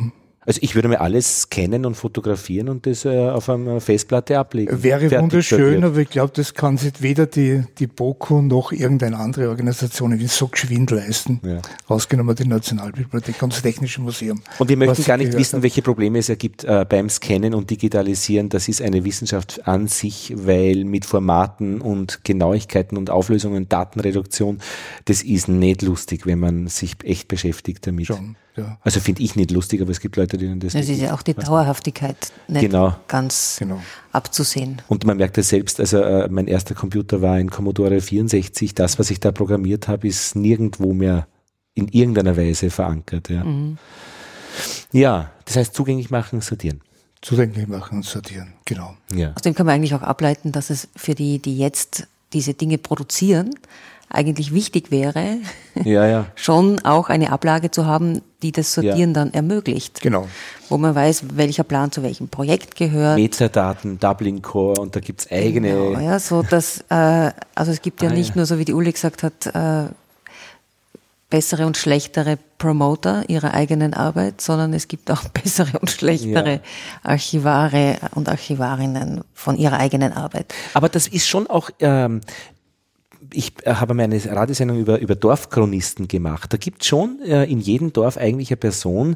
also 0.50 0.62
ich 0.64 0.74
würde 0.74 0.88
mir 0.88 1.00
alles 1.00 1.42
scannen 1.42 1.86
und 1.86 1.94
fotografieren 1.94 2.70
und 2.70 2.88
das 2.88 3.06
äh, 3.06 3.30
auf 3.30 3.52
einer 3.52 3.80
Festplatte 3.80 4.40
ablegen. 4.40 4.82
Wäre 4.82 5.02
Fertig 5.02 5.20
wunderschön, 5.22 5.84
aber 5.84 6.00
ich 6.00 6.10
glaube, 6.10 6.34
das 6.36 6.56
kann 6.56 6.76
sich 6.76 7.04
weder 7.04 7.28
die, 7.28 7.66
die 7.78 7.86
BOKU 7.86 8.42
noch 8.42 8.72
irgendeine 8.72 9.20
andere 9.20 9.50
Organisation 9.50 10.20
wie 10.20 10.26
so 10.26 10.48
geschwind 10.48 10.90
leisten. 10.90 11.40
Ja. 11.44 11.62
Ausgenommen 11.88 12.36
die 12.36 12.48
Nationalbibliothek 12.48 13.44
und 13.44 13.54
das 13.54 13.62
Technische 13.62 14.02
Museum. 14.02 14.42
Und 14.58 14.70
wir 14.70 14.76
möchten 14.76 15.04
gar 15.04 15.18
nicht 15.18 15.34
wissen, 15.34 15.58
hat. 15.58 15.64
welche 15.64 15.84
Probleme 15.84 16.18
es 16.18 16.30
ergibt 16.30 16.64
äh, 16.64 16.84
beim 16.90 17.10
Scannen 17.10 17.54
und 17.54 17.70
Digitalisieren. 17.70 18.50
Das 18.50 18.68
ist 18.68 18.82
eine 18.82 19.06
Wissenschaft 19.06 19.68
an 19.68 19.86
sich, 19.86 20.34
weil 20.36 20.84
mit 20.84 21.06
Formaten 21.06 21.80
und 21.80 22.24
Genauigkeiten 22.24 22.98
und 22.98 23.12
Auflösungen, 23.12 23.70
Datenreduktion, 23.70 24.58
das 25.06 25.22
ist 25.22 25.48
nicht 25.48 25.84
lustig, 25.84 26.26
wenn 26.26 26.40
man 26.40 26.66
sich 26.70 26.96
echt 27.04 27.28
beschäftigt 27.28 27.86
damit. 27.86 28.08
Schon. 28.08 28.36
Ja. 28.60 28.78
Also 28.82 29.00
finde 29.00 29.24
ich 29.24 29.36
nicht 29.36 29.52
lustig, 29.52 29.82
aber 29.82 29.92
es 29.92 30.00
gibt 30.00 30.16
Leute, 30.16 30.38
denen 30.38 30.60
das. 30.60 30.76
Es 30.76 30.90
ist 30.90 31.00
ja 31.00 31.14
auch 31.14 31.22
die 31.22 31.34
Dauerhaftigkeit 31.34 32.32
nicht 32.48 32.62
genau. 32.62 32.96
ganz 33.08 33.58
genau. 33.60 33.82
abzusehen. 34.12 34.82
Und 34.88 35.06
man 35.06 35.18
merkt 35.18 35.38
ja 35.38 35.44
selbst, 35.44 35.80
also 35.80 36.00
äh, 36.00 36.28
mein 36.30 36.48
erster 36.48 36.76
Computer 36.76 37.22
war 37.22 37.36
ein 37.36 37.50
Commodore 37.50 38.02
64. 38.02 38.76
Das, 38.76 39.00
was 39.00 39.10
ich 39.10 39.20
da 39.20 39.32
programmiert 39.32 39.88
habe, 39.88 40.08
ist 40.08 40.36
nirgendwo 40.36 40.94
mehr 40.94 41.28
in 41.74 41.88
irgendeiner 41.88 42.36
Weise 42.38 42.70
verankert. 42.70 43.30
Ja, 43.30 43.44
mhm. 43.44 43.78
ja 44.92 45.32
das 45.46 45.56
heißt 45.56 45.74
zugänglich 45.74 46.10
machen, 46.10 46.42
sortieren. 46.42 46.82
Zugänglich 47.22 47.68
machen 47.68 47.98
und 47.98 48.06
sortieren, 48.06 48.54
genau. 48.64 48.96
Ja. 49.14 49.34
Aus 49.34 49.42
dem 49.42 49.54
kann 49.54 49.66
man 49.66 49.76
eigentlich 49.76 49.94
auch 49.94 50.02
ableiten, 50.02 50.54
dass 50.54 50.70
es 50.70 50.88
für 50.96 51.16
die, 51.16 51.40
die 51.40 51.58
jetzt 51.58 52.08
diese 52.32 52.54
Dinge 52.54 52.78
produzieren, 52.78 53.56
eigentlich 54.10 54.54
wichtig 54.54 54.92
wäre, 54.92 55.38
Ja, 55.84 56.06
ja. 56.08 56.26
schon 56.36 56.80
auch 56.84 57.10
eine 57.10 57.32
Ablage 57.32 57.72
zu 57.72 57.86
haben, 57.86 58.22
die 58.42 58.52
das 58.52 58.74
Sortieren 58.74 59.14
dann 59.14 59.34
ermöglicht. 59.34 60.02
Genau. 60.02 60.28
Wo 60.70 60.78
man 60.78 60.96
weiß, 60.96 61.26
welcher 61.36 61.64
Plan 61.64 61.92
zu 61.92 62.02
welchem 62.04 62.28
Projekt 62.30 62.76
gehört. 62.76 63.18
Metadaten, 63.18 64.00
Dublin 64.00 64.42
Core 64.42 64.82
und 64.82 64.96
da 64.96 65.00
gibt's 65.00 65.30
eigene. 65.32 65.70
Genau, 65.70 66.00
ja, 66.00 66.20
so 66.20 66.42
dass, 66.42 66.84
äh, 66.90 67.32
also 67.56 67.72
es 67.72 67.82
gibt 67.82 68.02
ja 68.02 68.10
Ah, 68.10 68.14
nicht 68.14 68.30
ja. 68.30 68.36
nur, 68.38 68.46
so 68.46 68.58
wie 68.60 68.66
die 68.66 68.74
Uli 68.74 68.92
gesagt 68.92 69.24
hat, 69.24 69.46
äh, 69.48 69.90
bessere 71.30 71.68
und 71.68 71.78
schlechtere 71.78 72.40
Promoter 72.58 73.24
ihrer 73.30 73.54
eigenen 73.54 73.94
Arbeit, 73.94 74.42
sondern 74.42 74.74
es 74.74 74.88
gibt 74.88 75.12
auch 75.12 75.24
bessere 75.30 75.78
und 75.80 75.92
schlechtere 75.92 76.54
Ja. 76.54 76.60
Archivare 77.04 77.98
und 78.16 78.28
Archivarinnen 78.30 79.22
von 79.36 79.56
ihrer 79.56 79.78
eigenen 79.78 80.14
Arbeit. 80.14 80.54
Aber 80.74 80.90
das 80.90 81.08
ist 81.08 81.28
schon 81.28 81.46
auch, 81.48 81.70
ähm, 81.80 82.22
ich 83.34 83.54
äh, 83.64 83.76
habe 83.76 83.94
mal 83.94 84.04
eine 84.04 84.24
Radiosendung 84.24 84.80
über, 84.80 85.00
über 85.00 85.16
Dorfchronisten 85.16 86.08
gemacht. 86.08 86.54
Da 86.54 86.58
gibt 86.58 86.86
schon 86.86 87.20
äh, 87.26 87.46
in 87.46 87.60
jedem 87.60 87.94
Dorf 87.94 88.18
eigentlich 88.18 88.50
eine 88.50 88.58
Person, 88.58 89.16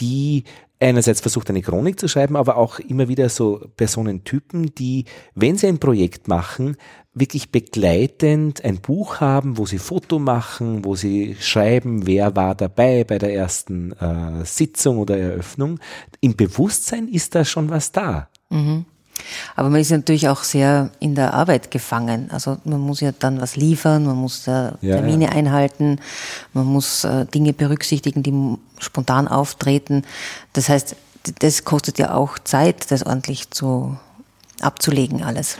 die 0.00 0.44
einerseits 0.80 1.20
versucht, 1.20 1.48
eine 1.50 1.62
Chronik 1.62 1.98
zu 1.98 2.08
schreiben, 2.08 2.36
aber 2.36 2.56
auch 2.56 2.78
immer 2.78 3.08
wieder 3.08 3.28
so 3.28 3.68
Personentypen, 3.76 4.74
die, 4.74 5.04
wenn 5.34 5.56
sie 5.56 5.68
ein 5.68 5.78
Projekt 5.78 6.28
machen, 6.28 6.76
wirklich 7.14 7.52
begleitend 7.52 8.64
ein 8.64 8.80
Buch 8.80 9.20
haben, 9.20 9.56
wo 9.56 9.66
sie 9.66 9.78
Foto 9.78 10.18
machen, 10.18 10.84
wo 10.84 10.96
sie 10.96 11.36
schreiben, 11.40 12.06
wer 12.06 12.34
war 12.36 12.54
dabei 12.54 13.04
bei 13.04 13.18
der 13.18 13.32
ersten 13.32 13.92
äh, 13.92 14.44
Sitzung 14.44 14.98
oder 14.98 15.16
Eröffnung. 15.16 15.78
Im 16.20 16.36
Bewusstsein 16.36 17.08
ist 17.08 17.34
da 17.34 17.44
schon 17.44 17.70
was 17.70 17.92
da. 17.92 18.28
Aber 19.56 19.70
man 19.70 19.80
ist 19.80 19.90
natürlich 19.90 20.28
auch 20.28 20.42
sehr 20.42 20.90
in 21.00 21.14
der 21.14 21.34
Arbeit 21.34 21.70
gefangen. 21.70 22.30
Also 22.30 22.58
man 22.64 22.80
muss 22.80 23.00
ja 23.00 23.12
dann 23.12 23.40
was 23.40 23.56
liefern, 23.56 24.04
man 24.04 24.16
muss 24.16 24.46
äh, 24.46 24.72
Ja, 24.80 24.96
Termine 24.96 25.30
einhalten, 25.30 26.00
man 26.52 26.66
muss 26.66 27.04
äh, 27.04 27.26
Dinge 27.26 27.52
berücksichtigen, 27.52 28.22
die 28.22 28.58
spontan 28.78 29.28
auftreten. 29.28 30.02
Das 30.52 30.68
heißt, 30.68 30.96
das 31.38 31.64
kostet 31.64 31.98
ja 31.98 32.14
auch 32.14 32.38
Zeit, 32.38 32.90
das 32.90 33.04
ordentlich 33.04 33.50
zu 33.50 33.96
abzulegen 34.60 35.22
alles. 35.22 35.56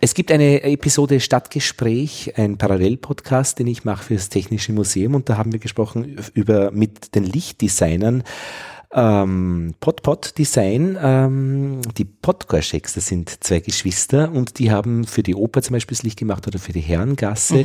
Es 0.00 0.12
gibt 0.12 0.30
eine 0.30 0.62
Episode 0.64 1.18
Stadtgespräch, 1.18 2.34
ein 2.36 2.58
Parallelpodcast, 2.58 3.58
den 3.58 3.68
ich 3.68 3.84
mache 3.84 4.04
für 4.04 4.14
das 4.14 4.28
Technische 4.28 4.72
Museum 4.72 5.14
und 5.14 5.30
da 5.30 5.38
haben 5.38 5.52
wir 5.52 5.60
gesprochen 5.60 6.18
über 6.34 6.70
mit 6.72 7.14
den 7.14 7.24
Lichtdesignern 7.24 8.22
ähm, 8.94 9.74
Podpod 9.80 10.38
Design, 10.38 10.96
ähm, 11.00 11.80
die 11.96 12.04
Podgorscheks, 12.04 12.94
das 12.94 13.08
sind 13.08 13.42
zwei 13.42 13.60
Geschwister 13.60 14.30
und 14.30 14.58
die 14.58 14.70
haben 14.70 15.04
für 15.04 15.22
die 15.22 15.34
Oper 15.34 15.62
zum 15.62 15.74
Beispiel 15.74 15.96
das 15.96 16.04
Licht 16.04 16.18
gemacht 16.18 16.46
oder 16.46 16.58
für 16.58 16.72
die 16.72 16.80
Herrengasse. 16.80 17.64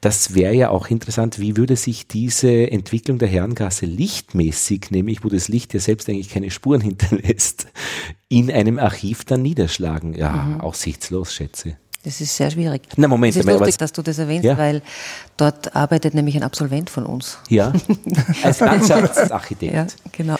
Das 0.00 0.34
wäre 0.34 0.54
ja 0.54 0.70
auch 0.70 0.88
interessant, 0.88 1.38
wie 1.38 1.56
würde 1.56 1.76
sich 1.76 2.08
diese 2.08 2.70
Entwicklung 2.70 3.18
der 3.18 3.28
Herrengasse 3.28 3.84
lichtmäßig, 3.84 4.90
nämlich 4.90 5.22
wo 5.22 5.28
das 5.28 5.48
Licht 5.48 5.74
ja 5.74 5.80
selbst 5.80 6.08
eigentlich 6.08 6.30
keine 6.30 6.50
Spuren 6.50 6.80
hinterlässt, 6.80 7.66
in 8.28 8.50
einem 8.50 8.78
Archiv 8.78 9.24
dann 9.24 9.42
niederschlagen. 9.42 10.14
Ja, 10.14 10.58
aussichtslos, 10.60 11.34
schätze. 11.34 11.76
Das 12.02 12.20
ist 12.20 12.34
sehr 12.34 12.50
schwierig. 12.50 12.82
Na, 12.96 13.08
Moment, 13.08 13.36
es 13.36 13.44
ist 13.44 13.46
lustig, 13.46 13.76
dass 13.76 13.92
du 13.92 14.00
das 14.02 14.18
erwähnst, 14.18 14.44
Ja. 14.44 14.56
weil 14.56 14.80
dort 15.36 15.76
arbeitet 15.76 16.14
nämlich 16.14 16.34
ein 16.36 16.42
Absolvent 16.42 16.88
von 16.88 17.04
uns. 17.04 17.38
Ja, 17.48 17.72
als 18.42 18.60
Landschaftsarchitekt. 18.60 19.74
Ja, 19.74 19.86
genau. 20.12 20.36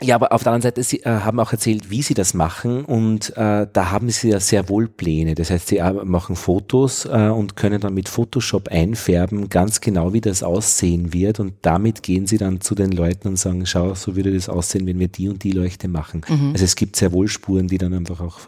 Ja, 0.00 0.14
aber 0.14 0.32
auf 0.32 0.42
der 0.42 0.52
anderen 0.52 0.70
Seite, 0.70 0.82
Sie 0.82 1.00
äh, 1.00 1.08
haben 1.10 1.40
auch 1.40 1.52
erzählt, 1.52 1.90
wie 1.90 2.02
Sie 2.02 2.14
das 2.14 2.34
machen 2.34 2.84
und 2.84 3.36
äh, 3.36 3.66
da 3.72 3.90
haben 3.90 4.10
Sie 4.10 4.30
ja 4.30 4.40
sehr 4.40 4.68
wohl 4.68 4.88
Pläne. 4.88 5.34
Das 5.34 5.50
heißt, 5.50 5.68
Sie 5.68 5.78
äh, 5.78 5.92
machen 6.04 6.36
Fotos 6.36 7.04
äh, 7.04 7.28
und 7.28 7.56
können 7.56 7.80
dann 7.80 7.94
mit 7.94 8.08
Photoshop 8.08 8.68
einfärben, 8.68 9.48
ganz 9.48 9.80
genau, 9.80 10.12
wie 10.12 10.20
das 10.20 10.42
aussehen 10.42 11.12
wird 11.12 11.40
und 11.40 11.54
damit 11.62 12.02
gehen 12.02 12.26
Sie 12.26 12.38
dann 12.38 12.60
zu 12.60 12.74
den 12.74 12.92
Leuten 12.92 13.28
und 13.28 13.36
sagen, 13.36 13.66
schau, 13.66 13.94
so 13.94 14.14
würde 14.14 14.32
das 14.32 14.48
aussehen, 14.48 14.86
wenn 14.86 14.98
wir 14.98 15.08
die 15.08 15.28
und 15.28 15.42
die 15.42 15.52
Leuchte 15.52 15.88
machen. 15.88 16.22
Also 16.52 16.64
es 16.64 16.76
gibt 16.76 16.96
sehr 16.96 17.12
wohl 17.12 17.28
Spuren, 17.28 17.68
die 17.68 17.78
dann 17.78 17.92
einfach 17.92 18.20
auch 18.20 18.38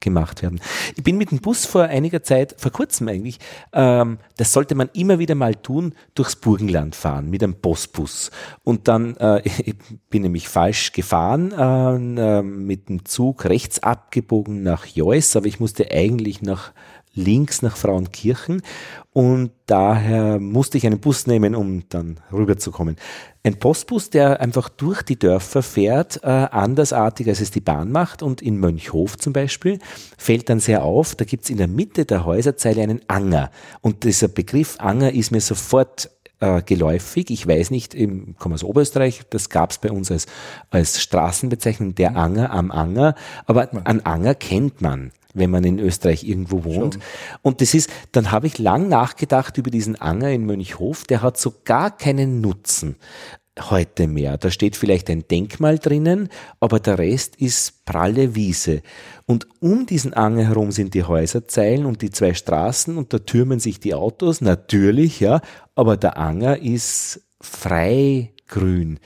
gemacht 0.00 0.42
werden. 0.42 0.60
Ich 0.96 1.02
bin 1.02 1.16
mit 1.16 1.30
dem 1.30 1.38
Bus 1.38 1.66
vor 1.66 1.84
einiger 1.84 2.22
Zeit, 2.22 2.54
vor 2.58 2.70
kurzem 2.70 3.08
eigentlich, 3.08 3.38
ähm, 3.72 4.18
das 4.36 4.52
sollte 4.52 4.74
man 4.74 4.88
immer 4.92 5.18
wieder 5.18 5.34
mal 5.34 5.54
tun, 5.54 5.94
durchs 6.14 6.36
Burgenland 6.36 6.94
fahren 6.94 7.30
mit 7.30 7.42
einem 7.42 7.54
Postbus. 7.54 8.30
Und 8.62 8.88
dann 8.88 9.16
äh, 9.16 9.42
ich 9.64 9.76
bin 10.10 10.22
nämlich 10.22 10.48
falsch 10.48 10.92
gefahren, 10.98 11.52
äh, 11.52 12.42
mit 12.42 12.88
dem 12.88 13.04
Zug 13.04 13.44
rechts 13.44 13.80
abgebogen 13.84 14.64
nach 14.64 14.84
Jois, 14.84 15.36
aber 15.36 15.46
ich 15.46 15.60
musste 15.60 15.92
eigentlich 15.92 16.42
nach 16.42 16.72
links 17.14 17.62
nach 17.62 17.76
Frauenkirchen. 17.76 18.62
Und 19.12 19.50
daher 19.66 20.40
musste 20.40 20.76
ich 20.76 20.86
einen 20.86 20.98
Bus 20.98 21.28
nehmen, 21.28 21.54
um 21.54 21.88
dann 21.88 22.18
rüberzukommen. 22.32 22.96
Ein 23.44 23.60
Postbus, 23.60 24.10
der 24.10 24.40
einfach 24.40 24.68
durch 24.68 25.02
die 25.02 25.18
Dörfer 25.18 25.62
fährt, 25.62 26.20
äh, 26.24 26.26
andersartig 26.26 27.28
als 27.28 27.40
es 27.40 27.52
die 27.52 27.60
Bahn 27.60 27.92
macht. 27.92 28.22
Und 28.22 28.42
in 28.42 28.58
Mönchhof 28.58 29.16
zum 29.18 29.32
Beispiel, 29.32 29.78
fällt 30.16 30.48
dann 30.48 30.58
sehr 30.58 30.82
auf, 30.82 31.14
da 31.14 31.24
gibt's 31.24 31.48
in 31.48 31.58
der 31.58 31.68
Mitte 31.68 32.06
der 32.06 32.24
Häuserzeile 32.24 32.82
einen 32.82 33.02
Anger. 33.06 33.50
Und 33.80 34.02
dieser 34.02 34.28
Begriff 34.28 34.76
Anger 34.78 35.12
ist 35.12 35.30
mir 35.30 35.40
sofort 35.40 36.10
äh, 36.40 36.62
geläufig. 36.62 37.30
Ich 37.30 37.46
weiß 37.46 37.70
nicht, 37.70 37.94
ich 37.94 38.08
komme 38.38 38.54
aus 38.54 38.64
Oberösterreich, 38.64 39.22
das 39.30 39.48
gab 39.50 39.70
es 39.70 39.78
bei 39.78 39.90
uns 39.90 40.10
als, 40.10 40.26
als 40.70 41.00
Straßenbezeichnung, 41.00 41.94
der 41.94 42.16
Anger 42.16 42.50
am 42.50 42.70
Anger, 42.70 43.14
aber 43.46 43.68
an 43.84 44.00
Anger 44.00 44.34
kennt 44.34 44.80
man 44.80 45.12
wenn 45.34 45.50
man 45.50 45.62
in 45.62 45.78
Österreich 45.78 46.24
irgendwo 46.24 46.64
wohnt. 46.64 46.98
Und 47.42 47.60
das 47.60 47.72
ist, 47.72 47.90
dann 48.10 48.32
habe 48.32 48.48
ich 48.48 48.58
lang 48.58 48.88
nachgedacht 48.88 49.56
über 49.56 49.70
diesen 49.70 49.94
Anger 50.00 50.30
in 50.30 50.46
Mönchhof, 50.46 51.04
der 51.04 51.22
hat 51.22 51.38
so 51.38 51.54
gar 51.64 51.96
keinen 51.96 52.40
Nutzen 52.40 52.96
heute 53.70 54.06
mehr. 54.06 54.38
Da 54.38 54.50
steht 54.50 54.76
vielleicht 54.76 55.10
ein 55.10 55.26
Denkmal 55.28 55.78
drinnen, 55.78 56.28
aber 56.60 56.80
der 56.80 56.98
Rest 56.98 57.36
ist 57.36 57.84
pralle 57.84 58.34
Wiese. 58.34 58.82
Und 59.26 59.46
um 59.60 59.86
diesen 59.86 60.14
Anger 60.14 60.46
herum 60.46 60.72
sind 60.72 60.94
die 60.94 61.04
Häuserzeilen 61.04 61.84
und 61.86 62.02
die 62.02 62.10
zwei 62.10 62.34
Straßen 62.34 62.96
und 62.96 63.12
da 63.12 63.18
türmen 63.18 63.60
sich 63.60 63.80
die 63.80 63.94
Autos, 63.94 64.40
natürlich, 64.40 65.20
ja, 65.20 65.40
aber 65.78 65.96
der 65.96 66.18
Anger 66.18 66.60
ist 66.60 67.20
frei 67.40 68.32
grün. 68.48 68.98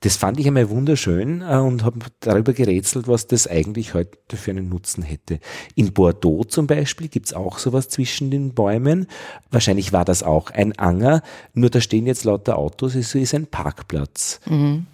Das 0.00 0.16
fand 0.16 0.38
ich 0.38 0.46
einmal 0.46 0.68
wunderschön 0.68 1.40
äh, 1.40 1.56
und 1.56 1.84
habe 1.84 2.00
darüber 2.20 2.52
gerätselt, 2.52 3.08
was 3.08 3.28
das 3.28 3.46
eigentlich 3.46 3.94
heute 3.94 4.36
für 4.36 4.50
einen 4.50 4.68
Nutzen 4.68 5.02
hätte. 5.02 5.38
In 5.74 5.92
Bordeaux 5.92 6.44
zum 6.44 6.66
Beispiel 6.66 7.08
gibt's 7.08 7.32
auch 7.32 7.58
sowas 7.58 7.88
zwischen 7.88 8.30
den 8.30 8.54
Bäumen. 8.54 9.06
Wahrscheinlich 9.50 9.92
war 9.92 10.04
das 10.04 10.22
auch 10.22 10.50
ein 10.50 10.76
Anger, 10.78 11.22
nur 11.54 11.70
da 11.70 11.80
stehen 11.80 12.06
jetzt 12.06 12.24
lauter 12.24 12.58
Autos, 12.58 12.94
es 12.94 13.14
ist 13.14 13.34
ein 13.34 13.46
Parkplatz. 13.46 14.40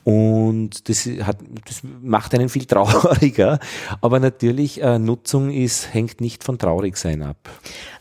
Und 0.04 0.88
das, 0.88 1.06
hat, 1.06 1.38
das 1.66 1.82
macht 2.02 2.34
einen 2.34 2.48
viel 2.48 2.64
trauriger. 2.66 3.58
Aber 4.02 4.20
natürlich, 4.20 4.82
äh, 4.82 4.98
Nutzung 4.98 5.50
ist, 5.50 5.92
hängt 5.94 6.20
nicht 6.20 6.44
von 6.44 6.58
Traurigsein 6.58 7.22
ab. 7.22 7.50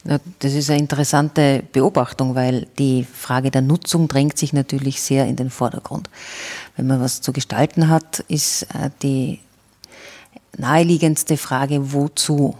Das 0.03 0.53
ist 0.53 0.69
eine 0.71 0.79
interessante 0.79 1.63
Beobachtung, 1.71 2.33
weil 2.33 2.67
die 2.79 3.03
Frage 3.03 3.51
der 3.51 3.61
Nutzung 3.61 4.07
drängt 4.07 4.37
sich 4.37 4.51
natürlich 4.51 5.01
sehr 5.01 5.27
in 5.27 5.35
den 5.35 5.51
Vordergrund. 5.51 6.09
Wenn 6.75 6.87
man 6.87 7.01
was 7.01 7.21
zu 7.21 7.31
gestalten 7.31 7.87
hat, 7.87 8.19
ist 8.27 8.63
äh, 8.73 8.89
die 9.03 9.39
naheliegendste 10.57 11.37
Frage, 11.37 11.93
wozu? 11.93 12.55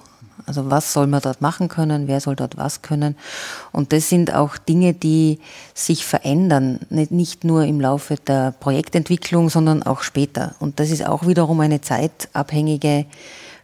Also 0.46 0.70
was 0.70 0.94
soll 0.94 1.08
man 1.08 1.22
dort 1.22 1.42
machen 1.42 1.68
können, 1.68 2.08
wer 2.08 2.20
soll 2.20 2.36
dort 2.36 2.58
was 2.58 2.82
können? 2.82 3.16
Und 3.72 3.94
das 3.94 4.10
sind 4.10 4.34
auch 4.34 4.58
Dinge, 4.58 4.94
die 4.94 5.40
sich 5.74 6.06
verändern, 6.06 6.80
nicht 6.90 7.44
nur 7.44 7.66
im 7.66 7.80
Laufe 7.80 8.16
der 8.16 8.52
Projektentwicklung, 8.60 9.50
sondern 9.50 9.84
auch 9.84 10.02
später. 10.02 10.56
Und 10.60 10.80
das 10.80 10.90
ist 10.90 11.06
auch 11.06 11.28
wiederum 11.28 11.60
eine 11.60 11.82
zeitabhängige 11.82 13.06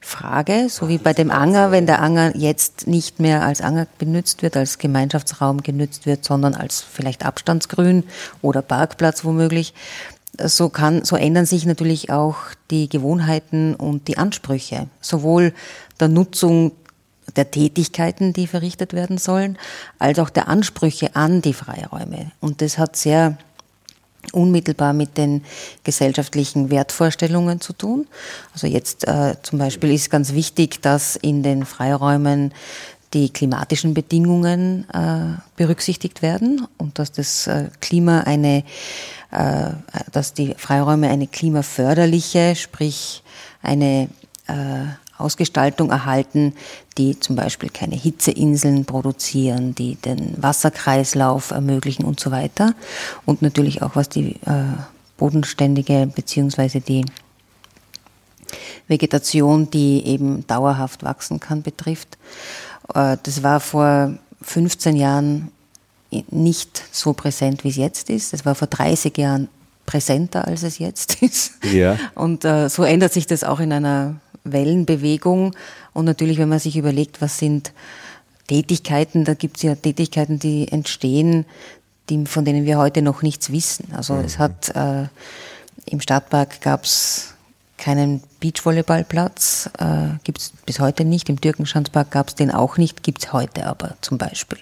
Frage, 0.02 0.68
so 0.70 0.88
wie 0.88 0.98
bei 0.98 1.14
dem 1.14 1.32
Anger, 1.32 1.72
wenn 1.72 1.86
der 1.86 2.02
Anger 2.02 2.36
jetzt 2.36 2.88
nicht 2.88 3.20
mehr 3.20 3.44
als 3.44 3.62
Anger 3.62 3.88
benutzt 3.98 4.42
wird, 4.42 4.56
als 4.56 4.78
Gemeinschaftsraum 4.78 5.64
genutzt 5.64 6.06
wird, 6.06 6.24
sondern 6.24 6.56
als 6.56 6.82
vielleicht 6.82 7.26
Abstandsgrün 7.26 8.04
oder 8.42 8.62
Parkplatz 8.62 9.26
womöglich, 9.26 9.74
so 10.44 10.70
kann, 10.70 11.04
so 11.04 11.16
ändern 11.16 11.46
sich 11.46 11.66
natürlich 11.66 12.12
auch 12.12 12.38
die 12.70 12.90
Gewohnheiten 12.90 13.76
und 13.76 14.08
die 14.08 14.18
Ansprüche, 14.18 14.88
sowohl 15.02 15.54
der 16.00 16.10
Nutzung 16.10 16.74
der 17.36 17.52
Tätigkeiten, 17.52 18.34
die 18.34 18.48
verrichtet 18.48 18.94
werden 18.94 19.18
sollen, 19.18 19.58
als 20.00 20.20
auch 20.20 20.30
der 20.30 20.48
Ansprüche 20.48 21.16
an 21.16 21.42
die 21.42 21.54
Freiräume. 21.54 22.32
Und 22.40 22.62
das 22.62 22.78
hat 22.78 22.96
sehr 22.96 23.38
unmittelbar 24.34 24.94
mit 24.94 25.18
den 25.18 25.44
gesellschaftlichen 25.84 26.70
Wertvorstellungen 26.70 27.62
zu 27.62 27.74
tun. 27.74 28.08
Also 28.54 28.68
jetzt 28.68 29.08
äh, 29.08 29.36
zum 29.42 29.60
Beispiel 29.60 29.94
ist 29.94 30.10
ganz 30.10 30.34
wichtig, 30.34 30.82
dass 30.82 31.16
in 31.16 31.44
den 31.44 31.66
Freiräumen 31.66 32.54
die 33.14 33.30
klimatischen 33.30 33.94
Bedingungen 33.94 34.86
äh, 34.94 35.40
berücksichtigt 35.56 36.22
werden 36.22 36.68
und 36.78 37.00
dass 37.00 37.12
das 37.12 37.48
äh, 37.48 37.70
Klima 37.80 38.22
eine, 38.22 38.64
äh, 39.32 39.72
dass 40.12 40.34
die 40.34 40.56
Freiräume 40.58 41.10
eine 41.10 41.28
klimaförderliche, 41.28 42.56
sprich 42.56 43.24
eine 43.62 44.10
äh, 44.48 44.54
Ausgestaltung 45.18 45.90
erhalten, 45.90 46.54
die 46.98 47.20
zum 47.20 47.36
Beispiel 47.36 47.70
keine 47.70 47.96
Hitzeinseln 47.96 48.86
produzieren, 48.86 49.76
die 49.76 49.96
den 49.96 50.42
Wasserkreislauf 50.42 51.52
ermöglichen 51.52 52.06
und 52.06 52.20
so 52.20 52.32
weiter. 52.32 52.74
Und 53.26 53.42
natürlich 53.42 53.82
auch 53.82 53.96
was 53.96 54.10
die 54.10 54.36
äh, 54.46 54.64
bodenständige 55.18 56.08
beziehungsweise 56.14 56.82
die 56.82 57.06
Vegetation, 58.88 59.70
die 59.70 60.06
eben 60.06 60.46
dauerhaft 60.48 61.04
wachsen 61.04 61.40
kann, 61.40 61.62
betrifft. 61.62 62.18
Äh, 62.94 63.18
das 63.24 63.44
war 63.44 63.60
vor 63.60 64.14
15 64.42 64.96
Jahren 64.96 65.52
nicht 66.30 66.84
so 66.92 67.14
präsent, 67.14 67.64
wie 67.64 67.70
es 67.70 67.76
jetzt 67.76 68.10
ist. 68.10 68.34
Das 68.34 68.46
war 68.46 68.56
vor 68.56 68.68
30 68.68 69.18
Jahren 69.18 69.50
präsenter, 69.86 70.48
als 70.48 70.64
es 70.64 70.80
jetzt 70.80 71.16
ist. 71.22 71.54
Ja. 71.64 71.98
Und 72.16 72.46
äh, 72.46 72.70
so 72.70 72.84
ändert 72.84 73.14
sich 73.14 73.26
das 73.26 73.44
auch 73.44 73.60
in 73.60 73.74
einer 73.74 74.16
Wellenbewegung. 74.52 75.56
Und 75.94 76.06
natürlich, 76.06 76.38
wenn 76.38 76.50
man 76.50 76.60
sich 76.60 76.78
überlegt, 76.78 77.22
was 77.22 77.38
sind 77.38 77.74
Tätigkeiten, 78.48 79.26
da 79.26 79.34
gibt 79.34 79.58
es 79.58 79.64
ja 79.64 79.76
Tätigkeiten, 79.76 80.40
die 80.40 80.72
entstehen, 80.72 81.46
die, 82.10 82.26
von 82.26 82.46
denen 82.46 82.66
wir 82.66 82.78
heute 82.78 83.02
noch 83.02 83.22
nichts 83.22 83.52
wissen. 83.52 83.90
Also 83.94 84.14
mhm. 84.14 84.26
es 84.26 84.40
hat 84.40 84.70
äh, 84.76 85.08
im 85.86 86.00
Stadtpark 86.00 86.62
gab 86.62 86.86
es 86.86 87.34
keinen 87.78 88.24
Beachvolleyballplatz, 88.40 89.70
äh, 89.80 90.18
gibt 90.24 90.40
es 90.40 90.54
bis 90.66 90.80
heute 90.80 91.06
nicht. 91.06 91.30
Im 91.30 91.40
Türkenschanzpark 91.40 92.10
gab 92.12 92.30
es 92.30 92.36
den 92.36 92.52
auch 92.52 92.78
nicht, 92.78 93.04
gibt 93.04 93.24
es 93.24 93.34
heute 93.34 93.68
aber 93.68 93.96
zum 94.02 94.18
Beispiel. 94.18 94.58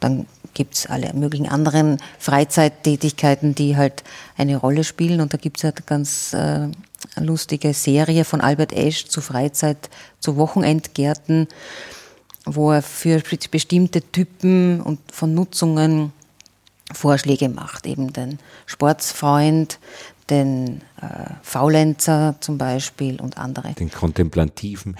Dann 0.00 0.26
gibt 0.54 0.74
es 0.74 0.86
alle 0.86 1.12
möglichen 1.12 1.48
anderen 1.48 1.98
Freizeittätigkeiten, 2.18 3.54
die 3.54 3.76
halt 3.76 4.04
eine 4.38 4.56
Rolle 4.56 4.84
spielen. 4.84 5.20
Und 5.20 5.34
da 5.34 5.38
gibt 5.38 5.58
es 5.58 5.64
halt 5.64 5.86
ganz 5.86 6.32
äh, 6.32 6.68
lustige 7.16 7.74
Serie 7.74 8.24
von 8.24 8.40
Albert 8.40 8.72
Esch 8.72 9.06
zu 9.06 9.20
Freizeit, 9.20 9.90
zu 10.20 10.36
Wochenendgärten, 10.36 11.48
wo 12.44 12.72
er 12.72 12.82
für 12.82 13.22
bestimmte 13.50 14.02
Typen 14.02 14.80
und 14.80 15.00
von 15.12 15.34
Nutzungen 15.34 16.12
Vorschläge 16.92 17.48
macht. 17.48 17.86
Eben 17.86 18.12
den 18.12 18.38
Sportsfreund, 18.66 19.78
den 20.30 20.80
äh, 21.00 21.34
Faulenzer 21.42 22.36
zum 22.40 22.58
Beispiel 22.58 23.20
und 23.20 23.38
andere. 23.38 23.72
Den 23.74 23.90
Kontemplativen. 23.90 24.96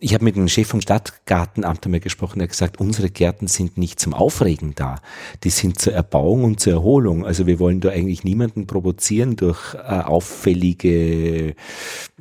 Ich 0.00 0.12
habe 0.12 0.24
mit 0.24 0.36
dem 0.36 0.48
Chef 0.48 0.68
vom 0.68 0.80
Stadtgartenamt 0.80 1.84
einmal 1.84 2.00
gesprochen, 2.00 2.38
der 2.38 2.44
hat 2.44 2.52
gesagt, 2.52 2.78
unsere 2.78 3.08
Gärten 3.08 3.46
sind 3.46 3.78
nicht 3.78 3.98
zum 3.98 4.12
Aufregen 4.12 4.74
da, 4.74 4.96
die 5.44 5.50
sind 5.50 5.80
zur 5.80 5.94
Erbauung 5.94 6.44
und 6.44 6.60
zur 6.60 6.74
Erholung. 6.74 7.24
Also 7.24 7.46
wir 7.46 7.58
wollen 7.58 7.80
da 7.80 7.90
eigentlich 7.90 8.24
niemanden 8.24 8.66
provozieren 8.66 9.36
durch 9.36 9.74
äh, 9.74 9.78
auffällige 9.78 11.54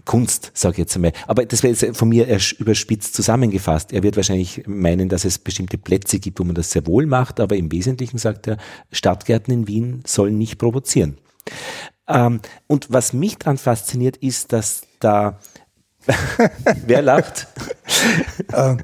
Kunst, 0.05 0.51
sage 0.53 0.73
ich 0.73 0.79
jetzt 0.79 0.95
einmal. 0.95 1.13
Aber 1.27 1.45
das 1.45 1.63
wäre 1.63 1.73
jetzt 1.73 1.97
von 1.97 2.09
mir 2.09 2.27
überspitzt 2.57 3.15
zusammengefasst. 3.15 3.91
Er 3.91 4.03
wird 4.03 4.15
wahrscheinlich 4.15 4.63
meinen, 4.65 5.09
dass 5.09 5.25
es 5.25 5.39
bestimmte 5.39 5.77
Plätze 5.77 6.19
gibt, 6.19 6.39
wo 6.39 6.43
man 6.43 6.55
das 6.55 6.71
sehr 6.71 6.87
wohl 6.87 7.05
macht, 7.05 7.39
aber 7.39 7.55
im 7.57 7.71
Wesentlichen 7.71 8.17
sagt 8.17 8.47
er, 8.47 8.57
Stadtgärten 8.91 9.53
in 9.53 9.67
Wien 9.67 10.03
sollen 10.05 10.37
nicht 10.37 10.57
provozieren. 10.57 11.17
Ähm, 12.07 12.41
und 12.67 12.91
was 12.91 13.13
mich 13.13 13.37
daran 13.37 13.57
fasziniert, 13.57 14.17
ist, 14.17 14.53
dass 14.53 14.83
da 14.99 15.39
Wer 16.85 17.01
lacht? 17.01 17.47
ähm, 18.53 18.77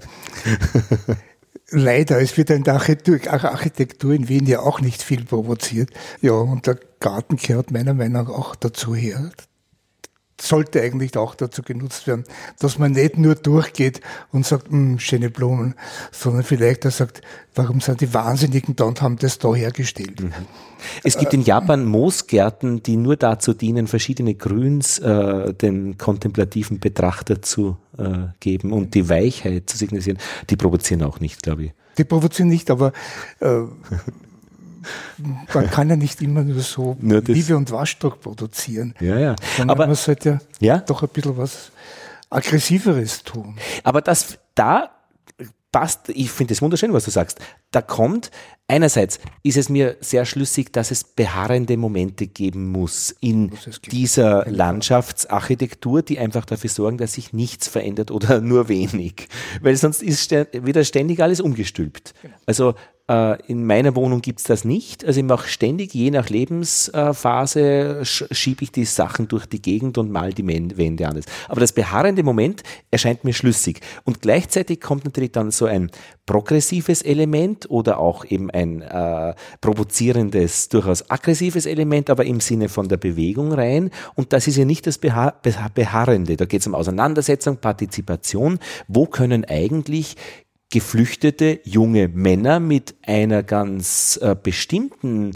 leider, 1.69 2.22
es 2.22 2.38
wird 2.38 2.49
in 2.49 2.63
der 2.63 2.76
Architektur 2.76 4.13
in 4.13 4.28
Wien 4.28 4.45
ja 4.45 4.59
auch 4.61 4.82
nicht 4.82 5.03
viel 5.03 5.24
provoziert. 5.26 5.89
Ja, 6.22 6.34
und 6.34 6.67
der 6.67 6.80
Garten 6.99 7.38
gehört 7.38 7.72
meiner 7.72 7.93
Meinung 7.93 8.24
nach 8.24 8.30
auch 8.30 8.55
dazu 8.55 8.95
her 8.95 9.32
sollte 10.42 10.82
eigentlich 10.82 11.18
auch 11.18 11.36
dazu 11.36 11.62
genutzt 11.62 12.08
werden, 12.08 12.24
dass 12.60 12.80
man 12.80 12.94
nicht 12.94 13.18
nur 13.18 13.36
durchgeht 13.36 14.02
und 14.32 14.46
sagt, 14.46 14.70
hm, 14.70 15.00
schöne 15.00 15.30
Blumen, 15.30 15.76
sondern 16.12 16.44
vielleicht 16.44 16.86
auch 16.86 16.92
sagt, 16.92 17.22
warum 17.56 17.82
sind 17.82 18.02
die 18.02 18.14
Wahnsinnigen 18.14 18.76
da 18.76 18.86
und 18.86 19.02
haben 19.02 19.18
das 19.18 19.38
da 19.38 19.54
hergestellt. 19.54 20.22
Mhm. 20.22 20.32
Es 21.04 21.18
gibt 21.18 21.34
in 21.34 21.42
Japan 21.42 21.86
Moosgärten, 21.86 22.82
die 22.82 22.98
nur 22.98 23.16
dazu 23.16 23.54
dienen, 23.54 23.88
verschiedene 23.88 24.34
Grüns 24.34 25.00
äh, 25.00 25.54
den 25.54 25.98
kontemplativen 25.98 26.80
Betrachter 26.80 27.42
zu 27.42 27.78
äh, 27.98 28.28
geben 28.39 28.72
und 28.72 28.96
die 28.96 29.10
Weichheit 29.10 29.70
zu 29.70 29.78
signalisieren. 29.78 30.18
Die 30.50 30.56
provozieren 30.56 31.04
auch 31.04 31.20
nicht, 31.20 31.44
glaube 31.44 31.66
ich. 31.66 31.72
Die 31.98 32.04
provozieren 32.04 32.50
nicht, 32.50 32.72
aber 32.72 32.94
äh, 33.39 33.62
man 35.54 35.70
kann 35.70 35.90
ja 35.90 35.96
nicht 35.96 36.22
immer 36.22 36.44
nur 36.44 36.62
so 36.62 36.98
nur 37.02 37.22
Liebe 37.22 37.56
und 37.58 37.72
Waschdruck 37.72 38.22
produzieren. 38.22 38.94
Ja, 39.00 39.20
ja. 39.20 39.36
Aber 39.68 39.88
man 39.88 39.96
sollte 39.96 40.40
ja, 40.60 40.80
doch 40.80 41.04
ein 41.04 41.10
bisschen 41.10 41.38
was 41.38 41.72
Aggressiveres 42.30 43.24
tun. 43.24 43.58
Aber 43.84 44.02
das 44.02 44.38
da 44.56 44.92
passt, 45.72 46.10
ich 46.10 46.32
finde 46.32 46.54
es 46.54 46.62
wunderschön, 46.62 46.94
was 46.94 47.06
du 47.06 47.12
sagst. 47.12 47.40
Da 47.72 47.82
kommt, 47.82 48.32
einerseits 48.68 49.20
ist 49.44 49.58
es 49.58 49.70
mir 49.70 49.96
sehr 50.02 50.26
schlüssig, 50.26 50.74
dass 50.74 50.92
es 50.92 51.04
beharrende 51.04 51.78
Momente 51.78 52.28
geben 52.28 52.72
muss 52.72 53.16
in 53.22 53.52
dieser 53.90 54.46
Landschaftsarchitektur, 54.50 56.02
die 56.02 56.20
einfach 56.20 56.46
dafür 56.46 56.70
sorgen, 56.70 56.98
dass 56.98 57.14
sich 57.14 57.32
nichts 57.32 57.68
verändert 57.68 58.12
oder 58.12 58.42
nur 58.42 58.68
wenig. 58.68 59.30
Weil 59.62 59.76
sonst 59.78 60.04
ist 60.04 60.32
wieder 60.32 60.84
ständig 60.84 61.22
alles 61.22 61.40
umgestülpt. 61.40 62.14
Genau. 62.22 62.36
Also 62.46 62.76
in 63.47 63.66
meiner 63.66 63.95
Wohnung 63.95 64.22
gibt's 64.22 64.43
das 64.43 64.64
nicht. 64.64 65.03
Also 65.03 65.20
ich 65.20 65.26
mache 65.26 65.49
ständig, 65.49 65.93
je 65.93 66.12
nach 66.12 66.30
Lebensphase, 66.30 68.01
schiebe 68.03 68.64
ich 68.64 68.72
die 68.72 68.86
Sachen 68.86 69.28
durch 69.28 69.45
die 69.45 69.62
Gegend 69.62 69.97
und 69.97 70.12
mal 70.12 70.34
die 70.34 70.47
Wände 70.47 71.07
an. 71.07 71.22
Aber 71.49 71.59
das 71.59 71.74
beharrende 71.74 72.24
Moment 72.24 72.64
erscheint 72.89 73.24
mir 73.24 73.34
schlüssig. 73.34 73.82
Und 74.05 74.22
gleichzeitig 74.22 74.80
kommt 74.80 75.05
natürlich 75.05 75.32
dann 75.32 75.51
so 75.51 75.66
ein 75.66 75.91
progressives 76.26 77.01
Element 77.01 77.70
oder 77.70 77.99
auch 77.99 78.24
eben 78.26 78.49
ein 78.51 78.82
äh, 78.82 79.34
provozierendes, 79.59 80.70
durchaus 80.70 81.09
aggressives 81.09 81.66
Element, 81.66 82.09
aber 82.09 82.26
im 82.26 82.39
Sinne 82.39 82.70
von 82.70 82.88
der 82.88 82.97
Bewegung 82.97 83.51
rein. 83.51 83.89
Und 84.16 84.32
das 84.32 84.47
ist 84.47 84.57
ja 84.57 84.66
nicht 84.66 84.88
das 84.88 84.97
Beha 84.97 85.34
Beharrende. 85.74 86.38
Da 86.38 86.45
geht 86.45 86.62
es 86.62 86.68
um 86.68 86.76
Auseinandersetzung, 86.76 87.57
Partizipation. 87.57 88.59
Wo 88.88 89.05
können 89.05 89.43
eigentlich 89.43 90.16
geflüchtete 90.72 91.59
junge 91.63 92.07
Männer 92.07 92.59
mit 92.59 92.95
einer 93.05 93.43
ganz 93.43 94.17
äh, 94.22 94.36
bestimmten 94.41 95.34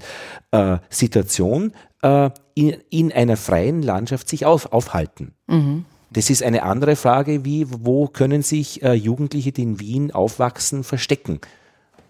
äh, 0.52 0.78
Situation 0.90 1.74
äh, 2.02 2.32
in, 2.56 2.78
in, 2.90 3.12
einer 3.12 3.38
freien 3.38 3.84
Landschaft 3.84 4.30
sich 4.30 4.46
auf, 4.46 4.72
aufhalten. 4.72 5.34
Mhm. 5.48 5.86
Das 6.10 6.30
ist 6.30 6.42
eine 6.42 6.64
andere 6.64 6.96
Frage, 6.96 7.44
wie 7.44 7.68
wo 7.70 8.08
können 8.08 8.42
sich 8.42 8.82
äh, 8.82 8.94
Jugendliche, 8.94 9.52
die 9.52 9.64
in 9.64 9.80
Wien 9.80 10.12
aufwachsen, 10.12 10.84
verstecken. 10.86 11.42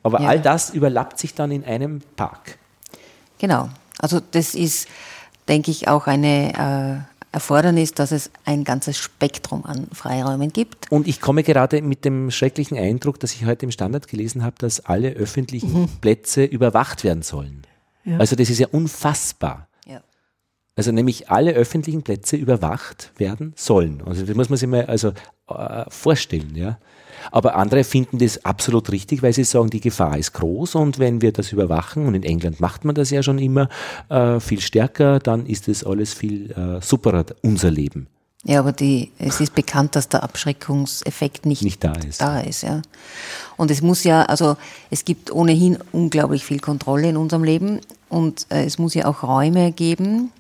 Aber 0.04 0.22
ja. 0.22 0.30
all 0.30 0.40
das 0.40 0.70
überlappt 0.70 1.18
sich 1.18 1.34
dann 1.34 1.52
in 1.52 1.64
einem 1.66 2.02
Park. 2.16 2.60
Genau. 3.40 3.70
Also 3.98 4.20
das 4.20 4.54
ist, 4.54 4.88
denke 5.48 5.72
ich, 5.72 5.88
auch 5.88 6.06
eine 6.06 7.06
äh, 7.10 7.15
Erfordernis, 7.36 7.92
dass 7.92 8.14
es 8.14 8.32
ein 8.46 8.64
ganzes 8.64 8.98
Spektrum 8.98 9.66
an 9.66 9.88
Freiräumen 9.92 10.54
gibt. 10.54 10.90
Und 10.90 11.06
ich 11.06 11.20
komme 11.20 11.44
gerade 11.44 11.82
mit 11.82 12.06
dem 12.06 12.32
schrecklichen 12.32 12.78
Eindruck, 12.78 13.20
dass 13.20 13.34
ich 13.34 13.46
heute 13.46 13.66
im 13.66 13.72
Standard 13.72 14.08
gelesen 14.08 14.42
habe, 14.44 14.56
dass 14.58 14.80
alle 14.80 15.10
öffentlichen 15.10 15.82
mhm. 15.82 15.90
Plätze 16.00 16.46
überwacht 16.46 17.04
werden 17.04 17.24
sollen. 17.24 17.64
Ja. 18.06 18.20
Also 18.20 18.38
das 18.38 18.50
ist 18.50 18.60
ja 18.60 18.68
unfassbar. 18.72 19.68
Ja. 19.86 20.02
Also 20.78 20.94
nämlich 20.94 21.30
alle 21.30 21.52
öffentlichen 21.52 22.04
Plätze 22.04 22.38
überwacht 22.38 23.12
werden 23.18 23.52
sollen. 23.58 24.02
Also 24.06 24.26
das 24.26 24.34
muss 24.34 24.50
man 24.50 24.58
sich 24.58 24.70
mal 24.70 24.86
also 24.86 25.12
äh, 25.50 25.84
vorstellen, 25.90 26.56
ja. 26.56 26.80
Aber 27.32 27.56
andere 27.56 27.84
finden 27.84 28.18
das 28.18 28.44
absolut 28.46 28.92
richtig, 28.92 29.24
weil 29.24 29.34
sie 29.34 29.44
sagen, 29.44 29.70
die 29.70 29.82
Gefahr 29.82 30.18
ist 30.18 30.34
groß 30.34 30.76
und 30.76 31.00
wenn 31.00 31.22
wir 31.22 31.32
das 31.32 31.52
überwachen, 31.52 32.06
und 32.06 32.14
in 32.14 32.24
England 32.24 32.60
macht 32.60 32.86
man 32.86 32.96
das 32.96 33.10
ja 33.10 33.24
schon 33.24 33.40
immer 33.40 33.70
äh, 34.10 34.40
viel 34.40 34.62
stärker, 34.62 35.20
dann 35.20 35.46
ist 35.46 35.68
das 35.68 35.84
alles 35.84 36.14
viel 36.14 36.52
äh, 36.52 36.82
superer, 36.82 37.26
unser 37.42 37.72
Leben. 37.72 38.08
Ja, 38.48 38.60
aber 38.60 38.74
die, 38.74 39.12
es 39.18 39.42
ist 39.42 39.56
bekannt, 39.56 39.96
dass 39.96 40.08
der 40.08 40.22
Abschreckungseffekt 40.22 41.48
nicht, 41.48 41.64
nicht 41.64 41.84
da 41.84 41.94
ist. 41.94 42.22
Da 42.22 42.42
ist 42.42 42.62
ja. 42.62 42.84
Und 43.58 43.72
es 43.72 43.82
muss 43.82 44.04
ja, 44.04 44.22
also 44.22 44.56
es 44.92 45.04
gibt 45.04 45.32
ohnehin 45.32 45.80
unglaublich 45.92 46.46
viel 46.46 46.60
Kontrolle 46.60 47.10
in 47.10 47.18
unserem 47.18 47.44
Leben 47.44 47.82
und 48.08 48.46
äh, 48.52 48.64
es 48.66 48.78
muss 48.78 48.94
ja 48.94 49.06
auch 49.06 49.24
Räume 49.24 49.72
geben, 49.72 50.32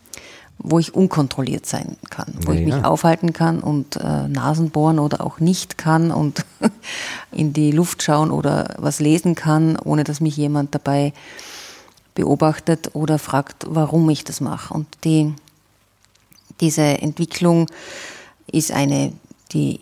wo 0.58 0.80
ich 0.80 0.95
unkontrolliert 0.95 1.66
sein 1.66 1.97
kann, 2.10 2.34
wo 2.41 2.51
ja, 2.51 2.60
ich 2.60 2.66
mich 2.66 2.76
ja. 2.76 2.84
aufhalten 2.84 3.34
kann 3.34 3.60
und 3.60 3.97
äh, 3.97 4.28
Nasen 4.28 4.70
bohren 4.70 4.99
oder 4.99 5.22
auch 5.22 5.39
nicht 5.39 5.78
kann 5.78 6.12
und 6.12 6.45
in 7.32 7.53
die 7.53 7.72
Luft 7.72 8.03
schauen 8.03 8.32
oder 8.32 8.76
was 8.78 8.99
lesen 8.99 9.36
kann, 9.36 9.78
ohne 9.78 10.03
dass 10.03 10.22
mich 10.22 10.38
jemand 10.38 10.74
dabei 10.74 11.14
beobachtet 12.16 12.95
oder 12.95 13.20
fragt, 13.20 13.66
warum 13.68 14.10
ich 14.10 14.24
das 14.24 14.41
mache. 14.41 14.74
Und 14.74 14.88
die, 15.03 15.34
diese 16.62 16.82
Entwicklung 16.82 17.68
ist 18.47 18.72
eine, 18.72 19.12
die 19.51 19.82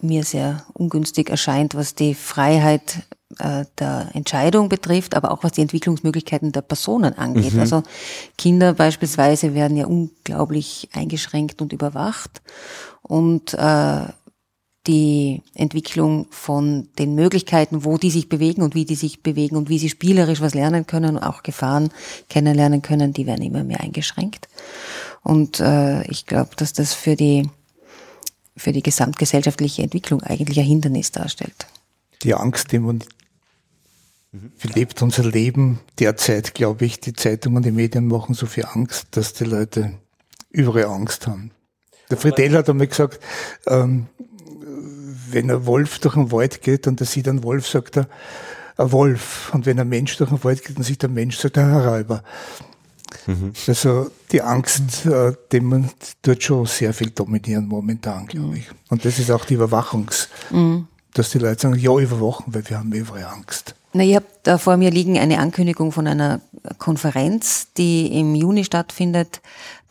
mir 0.00 0.22
sehr 0.24 0.62
ungünstig 0.74 1.30
erscheint, 1.30 1.74
was 1.74 1.94
die 1.94 2.14
Freiheit 2.14 3.04
der 3.30 4.10
Entscheidung 4.12 4.68
betrifft, 4.68 5.16
aber 5.16 5.32
auch 5.32 5.42
was 5.42 5.52
die 5.52 5.62
Entwicklungsmöglichkeiten 5.62 6.52
der 6.52 6.62
Personen 6.62 7.18
angeht. 7.18 7.54
Mhm. 7.54 7.60
Also 7.60 7.82
Kinder 8.38 8.74
beispielsweise 8.74 9.54
werden 9.54 9.76
ja 9.76 9.86
unglaublich 9.86 10.88
eingeschränkt 10.92 11.60
und 11.60 11.72
überwacht 11.72 12.42
und 13.02 13.54
äh, 13.54 14.06
die 14.86 15.42
Entwicklung 15.54 16.26
von 16.30 16.88
den 16.98 17.14
Möglichkeiten, 17.14 17.84
wo 17.84 17.96
die 17.96 18.10
sich 18.10 18.28
bewegen 18.28 18.62
und 18.62 18.74
wie 18.74 18.84
die 18.84 18.96
sich 18.96 19.22
bewegen 19.22 19.56
und 19.56 19.68
wie 19.70 19.78
sie 19.78 19.88
spielerisch 19.88 20.40
was 20.40 20.54
lernen 20.54 20.86
können, 20.86 21.18
auch 21.18 21.42
Gefahren 21.42 21.88
kennenlernen 22.28 22.82
können, 22.82 23.14
die 23.14 23.26
werden 23.26 23.42
immer 23.42 23.64
mehr 23.64 23.80
eingeschränkt. 23.80 24.48
Und 25.22 25.60
äh, 25.60 26.02
ich 26.10 26.26
glaube, 26.26 26.50
dass 26.56 26.74
das 26.74 26.92
für 26.92 27.16
die 27.16 27.48
für 28.56 28.72
die 28.72 28.82
gesamtgesellschaftliche 28.82 29.82
Entwicklung 29.82 30.22
eigentlich 30.22 30.60
ein 30.60 30.66
Hindernis 30.66 31.10
darstellt. 31.10 31.66
Die 32.22 32.34
Angst, 32.34 32.72
die 32.72 32.78
man 32.78 33.02
wie 34.58 34.68
lebt 34.68 35.00
unser 35.00 35.22
Leben 35.22 35.78
derzeit, 36.00 36.54
glaube 36.54 36.84
ich, 36.84 36.98
die 36.98 37.12
Zeitungen, 37.12 37.62
die 37.62 37.70
Medien 37.70 38.08
machen 38.08 38.34
so 38.34 38.46
viel 38.46 38.64
Angst, 38.64 39.08
dass 39.12 39.32
die 39.32 39.44
Leute 39.44 39.92
überall 40.50 40.86
Angst 40.86 41.26
haben. 41.28 41.52
Der 42.10 42.16
Friedel 42.16 42.56
hat 42.56 42.68
einmal 42.68 42.88
gesagt, 42.88 43.20
ähm, 43.66 44.06
wenn 45.30 45.50
ein 45.50 45.66
Wolf 45.66 45.98
durch 46.00 46.14
den 46.14 46.32
Wald 46.32 46.62
geht 46.62 46.86
und 46.86 47.00
er 47.00 47.06
sieht 47.06 47.28
einen 47.28 47.44
Wolf, 47.44 47.68
sagt 47.68 47.96
er, 47.96 48.08
ein 48.76 48.92
Wolf. 48.92 49.52
Und 49.54 49.66
wenn 49.66 49.78
ein 49.78 49.88
Mensch 49.88 50.16
durch 50.16 50.30
den 50.30 50.42
Wald 50.44 50.64
geht 50.64 50.76
und 50.76 50.82
sieht 50.82 51.04
einen 51.04 51.14
Mensch, 51.14 51.38
sagt 51.38 51.56
er, 51.56 51.66
ein 51.66 51.88
Räuber. 51.88 52.22
Mhm. 53.26 53.52
Also 53.66 54.10
die 54.32 54.42
Angst, 54.42 55.06
äh, 55.06 55.32
dem 55.52 55.64
man 55.66 55.90
tut 56.22 56.42
schon 56.42 56.66
sehr 56.66 56.92
viel 56.92 57.10
dominieren 57.10 57.66
momentan, 57.66 58.26
glaube 58.26 58.58
ich. 58.58 58.66
Und 58.88 59.04
das 59.04 59.18
ist 59.18 59.30
auch 59.30 59.44
die 59.44 59.54
Überwachungs, 59.54 60.28
mhm. 60.50 60.88
Dass 61.14 61.30
die 61.30 61.38
Leute 61.38 61.62
sagen, 61.62 61.78
ja, 61.78 61.96
überwachen, 61.98 62.52
weil 62.54 62.68
wir 62.68 62.78
haben 62.78 62.92
überall 62.92 63.24
Angst. 63.24 63.74
Na, 63.92 64.02
ich 64.02 64.16
habe 64.16 64.26
da 64.42 64.58
vor 64.58 64.76
mir 64.76 64.90
liegen 64.90 65.18
eine 65.18 65.38
Ankündigung 65.38 65.92
von 65.92 66.06
einer 66.06 66.40
Konferenz, 66.78 67.68
die 67.76 68.18
im 68.18 68.34
Juni 68.34 68.64
stattfindet. 68.64 69.40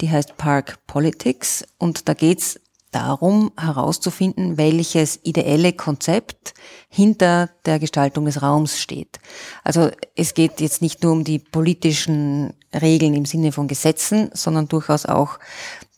Die 0.01 0.09
heißt 0.09 0.37
Park 0.37 0.79
Politics 0.87 1.63
und 1.77 2.09
da 2.09 2.13
geht's 2.13 2.59
darum 2.91 3.51
herauszufinden, 3.57 4.57
welches 4.57 5.19
ideelle 5.23 5.73
Konzept 5.73 6.53
hinter 6.89 7.49
der 7.65 7.79
Gestaltung 7.79 8.25
des 8.25 8.41
Raums 8.41 8.79
steht. 8.79 9.19
Also 9.63 9.89
es 10.15 10.33
geht 10.33 10.61
jetzt 10.61 10.81
nicht 10.81 11.01
nur 11.01 11.13
um 11.13 11.23
die 11.23 11.39
politischen 11.39 12.53
Regeln 12.73 13.13
im 13.13 13.25
Sinne 13.25 13.51
von 13.51 13.67
Gesetzen, 13.67 14.29
sondern 14.33 14.67
durchaus 14.67 15.05
auch 15.05 15.39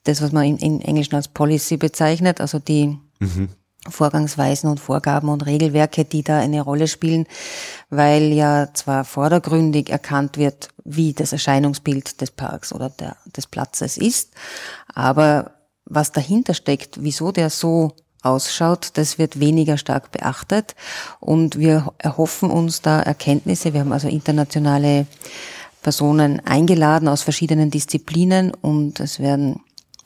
das, 0.03 0.21
was 0.21 0.32
man 0.32 0.45
in, 0.45 0.57
in 0.57 0.82
Englischen 0.82 1.15
als 1.15 1.28
Policy 1.28 1.78
bezeichnet, 1.78 2.39
also 2.39 2.59
die 2.59 2.97
mhm. 3.19 3.49
Vorgangsweisen 3.88 4.69
und 4.69 4.79
Vorgaben 4.79 5.29
und 5.29 5.45
Regelwerke, 5.45 6.05
die 6.05 6.23
da 6.23 6.39
eine 6.39 6.61
Rolle 6.61 6.88
spielen, 6.88 7.25
weil 7.89 8.33
ja 8.33 8.69
zwar 8.73 9.05
vordergründig 9.05 9.89
erkannt 9.89 10.38
wird, 10.38 10.69
wie 10.83 11.13
das 11.13 11.31
Erscheinungsbild 11.31 12.21
des 12.21 12.31
Parks 12.31 12.73
oder 12.73 12.89
der, 12.89 13.17
des 13.36 13.47
Platzes 13.47 13.97
ist, 13.97 14.33
aber 14.93 15.51
was 15.86 16.11
dahinter 16.11 16.53
steckt, 16.53 17.03
wieso 17.03 17.31
der 17.31 17.49
so 17.49 17.95
ausschaut, 18.25 18.89
das 18.95 19.19
wird 19.19 19.39
weniger 19.39 19.77
stark 19.77 20.11
beachtet. 20.11 20.75
Und 21.19 21.59
wir 21.59 21.93
erhoffen 21.99 22.49
uns 22.49 22.81
da 22.81 22.99
Erkenntnisse. 22.99 23.73
Wir 23.73 23.81
haben 23.81 23.93
also 23.93 24.07
internationale 24.07 25.05
Personen 25.83 26.39
eingeladen 26.39 27.07
aus 27.07 27.21
verschiedenen 27.21 27.69
Disziplinen 27.69 28.51
und 28.51 28.99
es 28.99 29.19
werden 29.19 29.61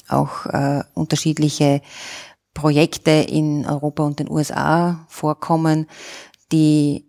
auch 0.10 0.46
äh, 0.48 0.84
unterschiedliche 0.94 1.82
Projekte 2.54 3.12
in 3.12 3.66
Europa 3.66 4.04
und 4.04 4.20
den 4.20 4.30
USA 4.30 5.06
vorkommen, 5.08 5.88
die 6.52 7.06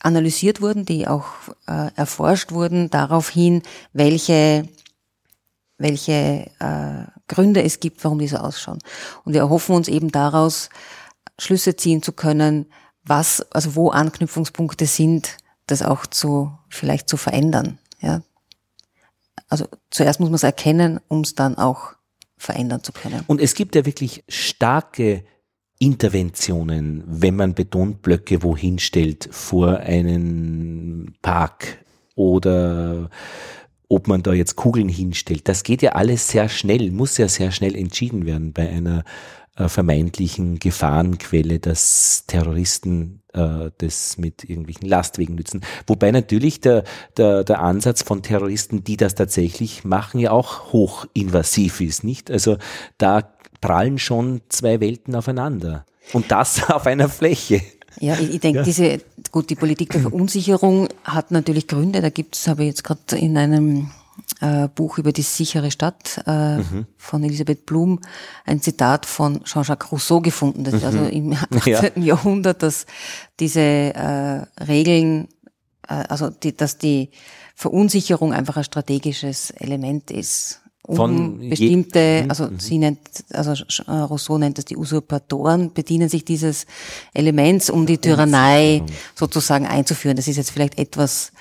analysiert 0.00 0.60
wurden, 0.60 0.84
die 0.84 1.06
auch 1.06 1.26
äh, 1.66 1.90
erforscht 1.94 2.52
wurden, 2.52 2.90
darauf 2.90 3.28
hin, 3.28 3.62
welche 3.92 4.68
welche 5.82 6.50
äh, 6.60 7.04
Gründe 7.28 7.62
es 7.62 7.80
gibt, 7.80 8.02
warum 8.04 8.18
die 8.18 8.28
so 8.28 8.36
ausschauen. 8.36 8.78
Und 9.24 9.32
wir 9.32 9.40
erhoffen 9.40 9.74
uns 9.74 9.88
eben 9.88 10.12
daraus, 10.12 10.70
Schlüsse 11.38 11.76
ziehen 11.76 12.02
zu 12.02 12.12
können, 12.12 12.66
was, 13.04 13.44
also 13.52 13.74
wo 13.74 13.90
Anknüpfungspunkte 13.90 14.86
sind, 14.86 15.36
das 15.66 15.82
auch 15.82 16.06
zu, 16.06 16.56
vielleicht 16.68 17.08
zu 17.08 17.16
verändern, 17.16 17.78
ja. 18.00 18.22
Also 19.48 19.66
zuerst 19.90 20.18
muss 20.18 20.30
man 20.30 20.36
es 20.36 20.44
erkennen, 20.44 20.98
um 21.08 21.20
es 21.20 21.34
dann 21.34 21.58
auch 21.58 21.94
verändern 22.42 22.82
zu 22.82 22.92
können. 22.92 23.22
Und 23.26 23.40
es 23.40 23.54
gibt 23.54 23.74
ja 23.74 23.86
wirklich 23.86 24.24
starke 24.28 25.24
Interventionen, 25.78 27.02
wenn 27.06 27.36
man 27.36 27.54
Betonblöcke 27.54 28.42
wohin 28.42 28.78
stellt 28.78 29.28
vor 29.30 29.78
einen 29.78 31.14
Park 31.22 31.78
oder 32.14 33.10
ob 33.88 34.08
man 34.08 34.22
da 34.22 34.32
jetzt 34.32 34.56
Kugeln 34.56 34.88
hinstellt. 34.88 35.48
Das 35.48 35.62
geht 35.62 35.82
ja 35.82 35.92
alles 35.92 36.28
sehr 36.28 36.48
schnell, 36.48 36.90
muss 36.90 37.18
ja 37.18 37.28
sehr 37.28 37.52
schnell 37.52 37.76
entschieden 37.76 38.26
werden 38.26 38.52
bei 38.52 38.68
einer 38.68 39.04
vermeintlichen 39.68 40.58
Gefahrenquelle, 40.58 41.58
dass 41.58 42.24
Terroristen 42.26 43.22
äh, 43.32 43.70
das 43.78 44.18
mit 44.18 44.44
irgendwelchen 44.44 44.88
Lastwegen 44.88 45.34
nützen. 45.34 45.62
Wobei 45.86 46.10
natürlich 46.10 46.60
der, 46.60 46.84
der, 47.16 47.44
der 47.44 47.60
Ansatz 47.60 48.02
von 48.02 48.22
Terroristen, 48.22 48.84
die 48.84 48.96
das 48.96 49.14
tatsächlich 49.14 49.84
machen, 49.84 50.20
ja 50.20 50.30
auch 50.30 50.72
hochinvasiv 50.72 51.80
ist, 51.80 52.04
nicht? 52.04 52.30
Also 52.30 52.58
da 52.98 53.22
prallen 53.60 53.98
schon 53.98 54.42
zwei 54.48 54.80
Welten 54.80 55.14
aufeinander. 55.14 55.86
Und 56.12 56.30
das 56.30 56.62
auf 56.70 56.86
einer 56.86 57.08
Fläche. 57.08 57.62
Ja, 58.00 58.14
ich, 58.14 58.34
ich 58.34 58.40
denke, 58.40 58.60
ja. 58.60 58.64
diese, 58.64 59.00
gut, 59.30 59.50
die 59.50 59.54
Politik 59.54 59.90
der 59.90 60.00
Verunsicherung 60.00 60.88
hat 61.04 61.30
natürlich 61.30 61.68
Gründe. 61.68 62.00
Da 62.00 62.10
gibt 62.10 62.36
es, 62.36 62.48
habe 62.48 62.62
ich 62.62 62.68
jetzt 62.68 62.84
gerade 62.84 63.16
in 63.16 63.36
einem 63.36 63.90
äh, 64.40 64.68
Buch 64.68 64.98
über 64.98 65.12
die 65.12 65.22
sichere 65.22 65.70
Stadt 65.70 66.22
äh, 66.26 66.58
mhm. 66.58 66.86
von 66.96 67.22
Elisabeth 67.22 67.66
Blum 67.66 68.00
ein 68.44 68.60
Zitat 68.60 69.06
von 69.06 69.42
Jean-Jacques 69.44 69.92
Rousseau 69.92 70.20
gefunden. 70.20 70.64
Das 70.64 70.74
mhm. 70.74 70.78
ist 70.78 70.84
also 70.84 71.04
im 71.04 71.32
18. 71.32 71.72
Ja. 71.72 71.90
Jahrhundert, 71.96 72.62
dass 72.62 72.86
diese 73.40 73.60
äh, 73.60 74.42
Regeln, 74.62 75.28
äh, 75.88 75.94
also 76.08 76.30
die, 76.30 76.56
dass 76.56 76.78
die 76.78 77.10
Verunsicherung 77.54 78.32
einfach 78.32 78.56
ein 78.56 78.64
strategisches 78.64 79.50
Element 79.50 80.10
ist 80.10 80.62
um 80.84 80.96
von 80.96 81.48
bestimmte, 81.48 82.22
mhm, 82.24 82.30
also 82.30 82.48
mhm. 82.48 82.58
sie 82.58 82.78
nennt, 82.78 82.98
also 83.32 83.52
Rousseau 83.86 84.38
nennt 84.38 84.58
das 84.58 84.64
die 84.64 84.76
Usurpatoren, 84.76 85.72
bedienen 85.72 86.08
sich 86.08 86.24
dieses 86.24 86.66
Elements, 87.14 87.70
um 87.70 87.86
die 87.86 87.98
Tyrannei 87.98 88.82
sozusagen 89.14 89.66
einzuführen. 89.66 90.16
Das 90.16 90.26
ist 90.26 90.36
jetzt 90.36 90.50
vielleicht 90.50 90.78
etwas 90.78 91.32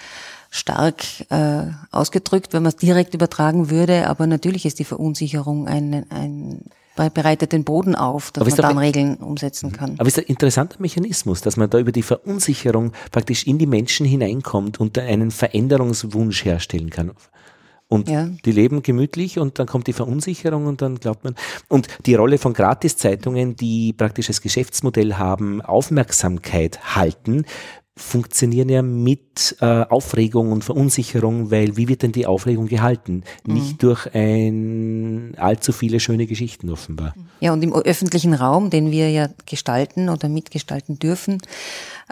stark 0.51 1.03
äh, 1.29 1.71
ausgedrückt, 1.91 2.53
wenn 2.53 2.61
man 2.61 2.71
es 2.71 2.75
direkt 2.75 3.15
übertragen 3.15 3.71
würde, 3.71 4.07
aber 4.07 4.27
natürlich 4.27 4.65
ist 4.65 4.77
die 4.79 4.83
Verunsicherung 4.83 5.67
ein, 5.67 6.05
ein 6.09 6.65
bereitet 6.95 7.51
den 7.51 7.63
Boden 7.63 7.95
auf, 7.95 8.31
dass 8.31 8.47
man 8.47 8.57
dann 8.57 8.77
Regeln 8.77 9.15
umsetzen 9.15 9.69
mhm. 9.69 9.73
kann. 9.73 9.95
Aber 9.97 10.07
es 10.07 10.17
ist 10.17 10.25
ein 10.25 10.29
interessanter 10.29 10.75
Mechanismus, 10.79 11.41
dass 11.41 11.57
man 11.57 11.69
da 11.69 11.79
über 11.79 11.91
die 11.91 12.03
Verunsicherung 12.03 12.91
praktisch 13.11 13.47
in 13.47 13.57
die 13.57 13.65
Menschen 13.65 14.05
hineinkommt 14.05 14.79
und 14.79 14.99
einen 14.99 15.31
Veränderungswunsch 15.31 16.45
herstellen 16.45 16.91
kann. 16.91 17.13
Und 17.87 18.07
ja. 18.07 18.29
die 18.45 18.51
leben 18.53 18.83
gemütlich 18.83 19.37
und 19.37 19.59
dann 19.59 19.67
kommt 19.67 19.87
die 19.87 19.93
Verunsicherung 19.93 20.65
und 20.65 20.81
dann 20.81 20.99
glaubt 20.99 21.25
man. 21.25 21.35
Und 21.67 21.87
die 22.05 22.15
Rolle 22.15 22.37
von 22.37 22.53
Gratiszeitungen, 22.53 23.57
die 23.57 23.91
praktisch 23.91 24.27
das 24.27 24.41
Geschäftsmodell 24.41 25.15
haben, 25.15 25.61
Aufmerksamkeit 25.61 26.95
halten, 26.95 27.45
funktionieren 28.01 28.69
ja 28.69 28.81
mit 28.81 29.55
äh, 29.61 29.65
Aufregung 29.65 30.51
und 30.51 30.63
Verunsicherung, 30.63 31.51
weil 31.51 31.77
wie 31.77 31.87
wird 31.87 32.01
denn 32.01 32.11
die 32.11 32.25
Aufregung 32.25 32.67
gehalten? 32.67 33.23
Mhm. 33.45 33.53
Nicht 33.53 33.83
durch 33.83 34.13
ein 34.13 35.33
allzu 35.37 35.71
viele 35.71 35.99
schöne 35.99 36.25
Geschichten 36.25 36.69
offenbar. 36.69 37.15
Ja, 37.39 37.53
und 37.53 37.63
im 37.63 37.73
öffentlichen 37.73 38.33
Raum, 38.33 38.69
den 38.69 38.91
wir 38.91 39.09
ja 39.11 39.29
gestalten 39.45 40.09
oder 40.09 40.29
mitgestalten 40.29 40.99
dürfen, 40.99 41.39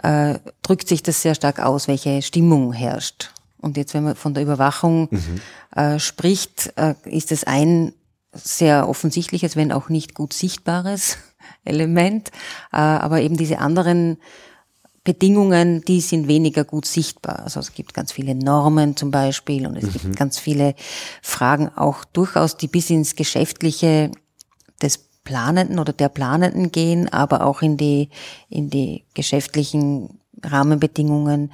äh, 0.02 0.38
drückt 0.62 0.88
sich 0.88 1.02
das 1.02 1.22
sehr 1.22 1.34
stark 1.34 1.60
aus, 1.60 1.88
welche 1.88 2.22
Stimmung 2.22 2.72
herrscht. 2.72 3.32
Und 3.58 3.76
jetzt, 3.76 3.92
wenn 3.92 4.04
man 4.04 4.16
von 4.16 4.32
der 4.32 4.42
Überwachung 4.42 5.08
mhm. 5.10 5.40
äh, 5.76 5.98
spricht, 5.98 6.72
äh, 6.76 6.94
ist 7.04 7.32
es 7.32 7.44
ein 7.44 7.92
sehr 8.32 8.88
offensichtliches, 8.88 9.56
wenn 9.56 9.72
auch 9.72 9.88
nicht 9.88 10.14
gut 10.14 10.32
sichtbares 10.32 11.18
Element. 11.64 12.30
Äh, 12.72 12.76
aber 12.76 13.20
eben 13.20 13.36
diese 13.36 13.58
anderen 13.58 14.18
Bedingungen, 15.02 15.82
die 15.82 16.00
sind 16.00 16.28
weniger 16.28 16.64
gut 16.64 16.84
sichtbar. 16.84 17.40
Also 17.44 17.60
es 17.60 17.72
gibt 17.72 17.94
ganz 17.94 18.12
viele 18.12 18.34
Normen 18.34 18.96
zum 18.96 19.10
Beispiel 19.10 19.66
und 19.66 19.76
es 19.76 19.84
mhm. 19.84 19.92
gibt 19.92 20.16
ganz 20.16 20.38
viele 20.38 20.74
Fragen 21.22 21.70
auch 21.70 22.04
durchaus, 22.04 22.56
die 22.56 22.68
bis 22.68 22.90
ins 22.90 23.16
Geschäftliche 23.16 24.10
des 24.82 24.98
Planenden 25.24 25.78
oder 25.78 25.92
der 25.92 26.08
Planenden 26.08 26.70
gehen, 26.70 27.08
aber 27.08 27.46
auch 27.46 27.62
in 27.62 27.76
die, 27.76 28.10
in 28.48 28.68
die 28.68 29.04
geschäftlichen 29.14 30.20
Rahmenbedingungen 30.42 31.52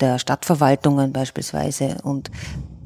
der 0.00 0.18
Stadtverwaltungen 0.18 1.12
beispielsweise. 1.12 1.98
Und 2.02 2.30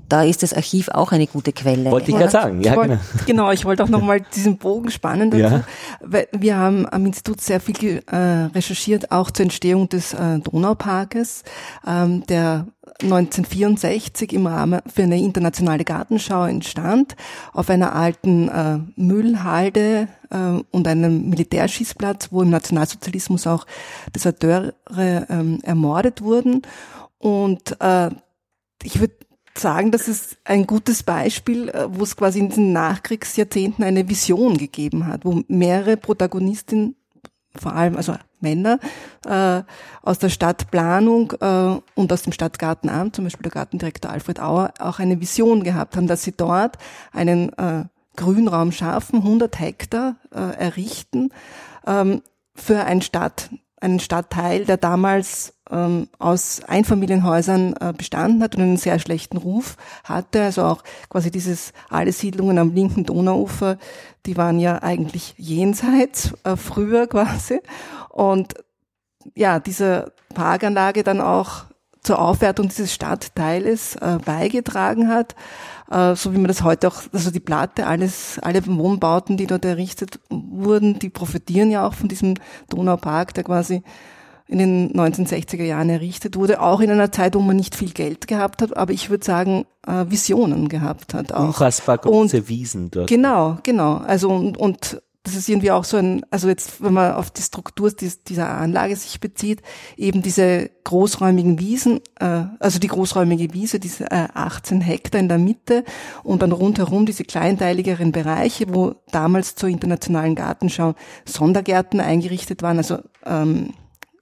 da 0.08 0.22
ist 0.22 0.42
das 0.42 0.52
Archiv 0.52 0.88
auch 0.88 1.12
eine 1.12 1.26
gute 1.26 1.52
Quelle. 1.52 1.90
Wollte 1.90 2.10
ich 2.10 2.16
gerade 2.16 2.30
sagen, 2.30 2.60
ja, 2.60 2.72
ich 2.72 2.76
wollt, 2.76 2.88
genau. 2.88 3.00
genau. 3.26 3.50
ich 3.52 3.64
wollte 3.64 3.84
auch 3.84 3.88
nochmal 3.88 4.20
diesen 4.34 4.58
Bogen 4.58 4.90
spannen 4.90 5.30
dazu, 5.30 5.42
Ja. 5.42 5.64
weil 6.00 6.28
wir 6.32 6.56
haben 6.56 6.86
am 6.90 7.06
Institut 7.06 7.40
sehr 7.40 7.60
viel 7.60 8.02
äh, 8.10 8.16
recherchiert, 8.16 9.10
auch 9.10 9.30
zur 9.30 9.44
Entstehung 9.44 9.88
des 9.88 10.14
äh, 10.14 10.38
Donauparkes, 10.40 11.44
ähm, 11.86 12.24
der 12.26 12.66
1964 13.02 14.32
im 14.32 14.46
Rahmen 14.46 14.80
für 14.86 15.02
eine 15.02 15.18
internationale 15.18 15.84
Gartenschau 15.84 16.44
entstand, 16.44 17.16
auf 17.52 17.70
einer 17.70 17.94
alten 17.94 18.48
äh, 18.48 18.78
Müllhalde 18.96 20.08
äh, 20.30 20.36
und 20.70 20.86
einem 20.86 21.28
Militärschießplatz, 21.30 22.28
wo 22.30 22.42
im 22.42 22.50
Nationalsozialismus 22.50 23.46
auch 23.46 23.66
Deserteure 24.14 24.74
ähm, 24.96 25.60
ermordet 25.62 26.22
wurden. 26.22 26.62
Und 27.18 27.80
äh, 27.80 28.10
ich 28.82 29.00
würde 29.00 29.14
sagen, 29.58 29.90
das 29.90 30.08
ist 30.08 30.36
ein 30.44 30.66
gutes 30.66 31.02
Beispiel, 31.02 31.68
äh, 31.68 31.86
wo 31.88 32.02
es 32.02 32.16
quasi 32.16 32.40
in 32.40 32.48
diesen 32.48 32.72
Nachkriegsjahrzehnten 32.72 33.84
eine 33.84 34.08
Vision 34.08 34.58
gegeben 34.58 35.06
hat, 35.06 35.24
wo 35.24 35.42
mehrere 35.48 35.96
Protagonistinnen, 35.96 36.96
vor 37.56 37.74
allem 37.74 37.96
also 37.96 38.14
Männer, 38.40 38.78
äh, 39.26 39.62
aus 40.02 40.18
der 40.18 40.28
Stadtplanung 40.28 41.32
äh, 41.40 41.80
und 41.94 42.12
aus 42.12 42.22
dem 42.22 42.32
Stadtgartenamt, 42.32 43.16
zum 43.16 43.24
Beispiel 43.24 43.44
der 43.44 43.52
Gartendirektor 43.52 44.10
Alfred 44.10 44.40
Auer, 44.40 44.72
auch 44.78 44.98
eine 44.98 45.20
Vision 45.20 45.64
gehabt 45.64 45.96
haben, 45.96 46.06
dass 46.06 46.22
sie 46.22 46.32
dort 46.32 46.76
einen 47.12 47.52
äh, 47.54 47.84
Grünraum 48.16 48.72
schaffen, 48.72 49.20
100 49.20 49.58
Hektar 49.58 50.16
äh, 50.32 50.38
errichten 50.38 51.30
ähm, 51.86 52.22
für 52.54 52.84
ein 52.84 53.02
Stadt, 53.02 53.50
einen 53.84 54.00
Stadtteil, 54.00 54.64
der 54.64 54.76
damals 54.76 55.54
ähm, 55.70 56.08
aus 56.18 56.62
Einfamilienhäusern 56.66 57.74
äh, 57.80 57.92
bestanden 57.96 58.42
hat 58.42 58.56
und 58.56 58.62
einen 58.62 58.76
sehr 58.76 58.98
schlechten 58.98 59.36
Ruf 59.36 59.76
hatte. 60.04 60.42
Also 60.42 60.64
auch 60.64 60.82
quasi 61.08 61.30
dieses 61.30 61.72
alle 61.90 62.12
Siedlungen 62.12 62.58
am 62.58 62.74
linken 62.74 63.04
Donauufer, 63.04 63.78
die 64.26 64.36
waren 64.36 64.58
ja 64.58 64.82
eigentlich 64.82 65.34
jenseits 65.36 66.32
äh, 66.44 66.56
früher 66.56 67.06
quasi. 67.08 67.60
Und 68.08 68.54
ja, 69.34 69.60
diese 69.60 70.12
Parkanlage 70.34 71.02
dann 71.02 71.20
auch 71.20 71.64
zur 72.02 72.18
Aufwertung 72.18 72.68
dieses 72.68 72.92
Stadtteiles 72.92 73.96
äh, 73.96 74.18
beigetragen 74.24 75.08
hat, 75.08 75.34
äh, 75.90 76.14
so 76.14 76.32
wie 76.32 76.38
man 76.38 76.48
das 76.48 76.62
heute 76.62 76.88
auch, 76.88 77.02
also 77.12 77.30
die 77.30 77.40
Platte, 77.40 77.86
alles, 77.86 78.38
alle 78.42 78.64
Wohnbauten, 78.66 79.36
die 79.36 79.46
dort 79.46 79.64
errichtet 79.64 80.20
wurden, 80.30 80.98
die 80.98 81.10
profitieren 81.10 81.70
ja 81.70 81.86
auch 81.86 81.94
von 81.94 82.08
diesem 82.08 82.34
Donaupark, 82.70 83.34
der 83.34 83.44
quasi 83.44 83.82
in 84.46 84.58
den 84.58 84.92
1960er 84.92 85.62
Jahren 85.62 85.88
errichtet 85.88 86.36
wurde, 86.36 86.60
auch 86.60 86.80
in 86.80 86.90
einer 86.90 87.10
Zeit, 87.10 87.34
wo 87.34 87.40
man 87.40 87.56
nicht 87.56 87.74
viel 87.74 87.92
Geld 87.92 88.26
gehabt 88.26 88.60
hat, 88.60 88.76
aber 88.76 88.92
ich 88.92 89.08
würde 89.08 89.24
sagen, 89.24 89.64
äh, 89.86 90.04
Visionen 90.08 90.68
gehabt 90.68 91.14
hat 91.14 91.32
auch. 91.32 91.46
Unfassbar 91.46 91.98
große 91.98 92.48
Wiesen 92.48 92.90
dort. 92.90 93.08
Genau, 93.08 93.58
genau. 93.62 93.96
Also 93.96 94.28
und, 94.28 94.58
und 94.58 95.00
das 95.24 95.36
ist 95.36 95.48
irgendwie 95.48 95.70
auch 95.70 95.84
so 95.84 95.96
ein, 95.96 96.24
also 96.30 96.48
jetzt, 96.48 96.82
wenn 96.82 96.92
man 96.92 97.14
auf 97.14 97.30
die 97.30 97.40
Struktur 97.40 97.90
dies- 97.90 98.22
dieser 98.24 98.50
Anlage 98.50 98.94
sich 98.94 99.20
bezieht, 99.20 99.62
eben 99.96 100.20
diese 100.20 100.70
großräumigen 100.84 101.58
Wiesen, 101.58 102.00
äh, 102.20 102.44
also 102.60 102.78
die 102.78 102.88
großräumige 102.88 103.54
Wiese, 103.54 103.80
diese 103.80 104.10
äh, 104.10 104.28
18 104.34 104.82
Hektar 104.82 105.18
in 105.18 105.30
der 105.30 105.38
Mitte 105.38 105.84
und 106.22 106.42
dann 106.42 106.52
rundherum 106.52 107.06
diese 107.06 107.24
kleinteiligeren 107.24 108.12
Bereiche, 108.12 108.66
wo 108.68 108.96
damals 109.10 109.54
zur 109.54 109.70
internationalen 109.70 110.34
Gartenschau 110.34 110.94
Sondergärten 111.24 112.00
eingerichtet 112.00 112.62
waren, 112.62 112.76
also 112.76 112.98
ähm, 113.24 113.72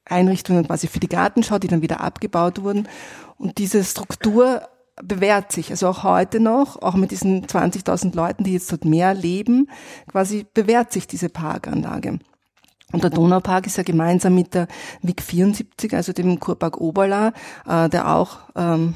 Einrichtungen 0.05 0.67
quasi 0.67 0.87
für 0.87 1.01
die 1.01 1.09
Gartenschau, 1.09 1.59
die 1.59 1.69
dann 1.69 1.83
wieder 1.83 2.01
abgebaut 2.01 2.63
wurden. 2.63 2.89
Und 3.39 3.59
diese 3.59 3.83
Struktur 3.83 4.63
bewährt 5.03 5.53
sich, 5.53 5.71
also 5.71 5.89
auch 5.89 6.03
heute 6.03 6.41
noch, 6.41 6.81
auch 6.83 6.95
mit 6.95 7.11
diesen 7.11 7.47
20.000 7.47 8.15
Leuten, 8.15 8.45
die 8.45 8.53
jetzt 8.53 8.71
dort 8.71 8.85
mehr 8.85 9.15
leben, 9.15 9.69
quasi 10.09 10.47
bewährt 10.53 10.93
sich 10.93 11.07
diese 11.07 11.29
Parkanlage. 11.29 12.19
Und 12.93 13.03
der 13.03 13.11
Donaupark 13.11 13.67
ist 13.67 13.79
ja 13.79 13.83
gemeinsam 13.83 14.35
mit 14.35 14.55
der 14.55 14.69
WIG 15.01 15.23
74, 15.23 15.95
also 15.95 16.13
dem 16.13 16.39
Kurpark 16.39 16.79
Oberla, 16.79 17.33
äh, 17.67 17.89
der 17.89 18.15
auch 18.15 18.39
ähm, 18.55 18.95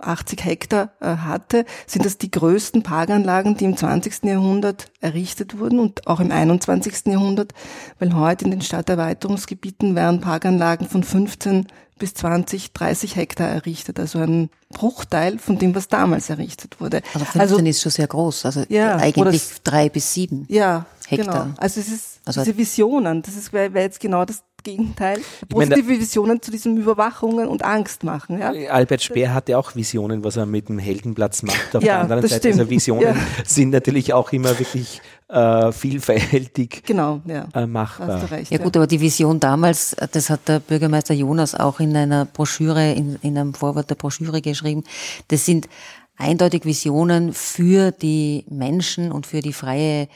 80 0.00 0.44
Hektar 0.44 0.90
äh, 1.00 1.16
hatte, 1.16 1.64
sind 1.86 2.04
das 2.04 2.18
die 2.18 2.30
größten 2.30 2.82
Parkanlagen, 2.82 3.56
die 3.56 3.64
im 3.64 3.76
20. 3.76 4.24
Jahrhundert 4.24 4.90
errichtet 5.00 5.58
wurden 5.58 5.78
und 5.78 6.06
auch 6.06 6.20
im 6.20 6.30
21. 6.30 7.06
Jahrhundert, 7.06 7.52
weil 7.98 8.14
heute 8.14 8.44
in 8.44 8.50
den 8.50 8.60
Stadterweiterungsgebieten 8.62 9.94
werden 9.94 10.20
Parkanlagen 10.20 10.88
von 10.88 11.02
15 11.02 11.66
bis 11.98 12.12
20, 12.14 12.72
30 12.74 13.16
Hektar 13.16 13.48
errichtet, 13.48 13.98
also 13.98 14.18
ein 14.18 14.50
Bruchteil 14.68 15.38
von 15.38 15.58
dem, 15.58 15.74
was 15.74 15.88
damals 15.88 16.28
errichtet 16.28 16.78
wurde. 16.78 17.00
Also 17.14 17.24
15 17.24 17.66
ist 17.66 17.80
schon 17.80 17.92
sehr 17.92 18.06
groß, 18.06 18.44
also 18.44 18.64
Ja, 18.68 18.96
eigentlich 18.96 19.42
drei 19.64 19.88
bis 19.88 20.12
sieben. 20.12 20.44
Ja, 20.48 20.84
Hektar. 21.08 21.44
genau. 21.44 21.54
Also 21.56 21.80
es 21.80 21.88
ist 21.88 22.20
Also- 22.26 22.42
diese 22.44 22.58
Visionen, 22.58 23.22
das 23.22 23.34
ist 23.36 23.52
wäre 23.54 23.70
jetzt 23.80 24.00
genau 24.00 24.26
das 24.26 24.42
Gegenteil. 24.66 25.18
meine, 25.54 25.70
Positive 25.70 25.88
Visionen 26.00 26.42
zu 26.42 26.50
diesen 26.50 26.76
Überwachungen 26.76 27.46
und 27.46 27.64
Angst 27.64 28.02
machen, 28.02 28.38
ja. 28.40 28.50
Albert 28.70 29.02
Speer 29.02 29.32
hatte 29.32 29.56
auch 29.58 29.76
Visionen, 29.76 30.24
was 30.24 30.36
er 30.36 30.44
mit 30.46 30.68
dem 30.68 30.78
Heldenplatz 30.80 31.42
macht. 31.44 31.76
Auf 31.76 31.82
Ja, 31.82 31.94
der 31.94 32.00
anderen 32.00 32.22
das 32.22 32.30
Seite, 32.32 32.48
stimmt. 32.48 32.60
also 32.60 32.70
Visionen 32.70 33.02
Ja. 33.02 33.14
sind 33.44 33.70
natürlich 33.70 34.12
auch 34.12 34.32
immer 34.32 34.58
wirklich 34.58 35.00
äh, 35.28 35.72
vielfältig 35.72 36.82
Genau, 36.86 37.20
ja. 37.26 37.44
äh, 37.52 37.60
Hast 37.60 37.68
machbar. 37.68 38.20
du 38.20 38.30
recht. 38.30 38.50
Ja 38.50 38.58
gut, 38.58 38.76
aber 38.76 38.86
die 38.86 39.00
Vision 39.00 39.40
damals, 39.40 39.92
äh, 39.94 40.06
das 40.10 40.30
hat 40.30 40.46
der 40.48 40.60
Bürgermeister 40.60 41.14
Jonas 41.14 41.54
auch 41.54 41.80
in 41.80 41.96
einer 41.96 42.24
Broschüre, 42.26 42.92
in, 42.92 43.18
in 43.22 43.36
einem 43.38 43.54
Vorwort 43.54 43.88
der 43.90 43.94
Broschüre 43.96 44.40
geschrieben, 44.42 44.84
das 45.28 45.44
sind 45.46 45.68
eindeutig 46.16 46.64
Visionen 46.64 47.32
für 47.32 47.90
die 47.90 48.44
Menschen 48.48 49.12
und 49.12 49.26
für 49.26 49.40
die 49.40 49.52
freie 49.52 50.08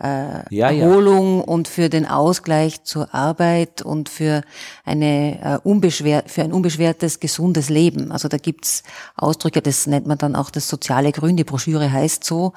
äh, 0.00 0.42
Ja, 0.54 0.70
ja. 0.70 0.70
Erholung 0.70 1.42
und 1.42 1.68
für 1.68 1.88
den 1.88 2.06
Ausgleich 2.06 2.84
zur 2.84 3.14
Arbeit 3.14 3.82
und 3.82 4.08
für 4.08 4.42
eine 4.84 5.40
äh, 5.42 5.58
unbeschwert, 5.68 6.30
für 6.30 6.42
ein 6.42 6.52
unbeschwertes, 6.52 7.20
gesundes 7.20 7.68
Leben. 7.68 8.12
Also 8.12 8.28
da 8.28 8.36
gibt's 8.36 8.82
Ausdrücke, 9.16 9.62
das 9.62 9.86
nennt 9.86 10.06
man 10.06 10.18
dann 10.18 10.36
auch 10.36 10.50
das 10.50 10.68
soziale 10.68 11.12
Grün, 11.12 11.36
die 11.36 11.44
Broschüre 11.44 11.90
heißt 11.90 12.24
so, 12.24 12.52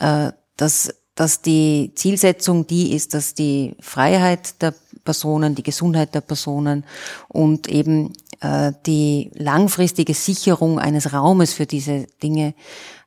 äh, 0.00 0.32
dass, 0.56 0.94
dass 1.14 1.42
die 1.42 1.92
Zielsetzung 1.94 2.66
die 2.66 2.94
ist, 2.94 3.14
dass 3.14 3.34
die 3.34 3.76
Freiheit 3.80 4.60
der 4.62 4.74
Personen, 5.04 5.54
die 5.54 5.62
Gesundheit 5.62 6.14
der 6.14 6.20
Personen 6.20 6.84
und 7.28 7.68
eben 7.68 8.12
äh, 8.40 8.72
die 8.86 9.30
langfristige 9.34 10.14
Sicherung 10.14 10.78
eines 10.78 11.12
Raumes 11.12 11.54
für 11.54 11.66
diese 11.66 12.06
Dinge 12.22 12.54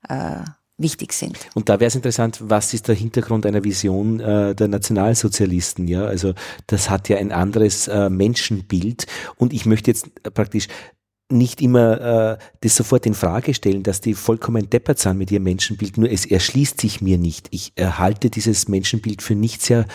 äh, 0.10 0.40
wichtig 0.82 1.14
sind. 1.14 1.38
Und 1.54 1.70
da 1.70 1.80
wäre 1.80 1.88
es 1.88 1.96
interessant, 1.96 2.40
was 2.42 2.74
ist 2.74 2.88
der 2.88 2.96
Hintergrund 2.96 3.46
einer 3.46 3.64
Vision 3.64 4.20
äh, 4.20 4.56
der 4.56 4.68
Nationalsozialisten? 4.68 5.88
Ja, 5.88 6.06
also 6.06 6.34
das 6.68 6.90
hat 6.90 7.10
ja 7.10 7.18
ein 7.18 7.32
anderes 7.32 7.88
äh, 7.88 8.10
Menschenbild. 8.10 9.08
Und 9.38 9.54
ich 9.54 9.66
möchte 9.66 9.92
jetzt 9.92 10.10
äh, 10.24 10.32
praktisch 10.32 10.68
nicht 11.32 11.62
immer 11.62 12.38
äh, 12.40 12.44
das 12.62 12.76
sofort 12.76 13.06
in 13.06 13.14
Frage 13.14 13.54
stellen, 13.54 13.84
dass 13.84 14.02
die 14.02 14.14
vollkommen 14.14 14.70
deppert 14.70 15.00
sind 15.00 15.18
mit 15.18 15.32
ihrem 15.32 15.44
Menschenbild, 15.44 15.98
nur 15.98 16.12
es 16.12 16.26
erschließt 16.26 16.80
sich 16.80 17.02
mir 17.02 17.18
nicht. 17.18 17.48
Ich 17.52 17.72
erhalte 17.76 18.30
dieses 18.30 18.68
Menschenbild 18.68 19.22
für 19.22 19.36
nicht 19.36 19.62
sehr 19.62 19.86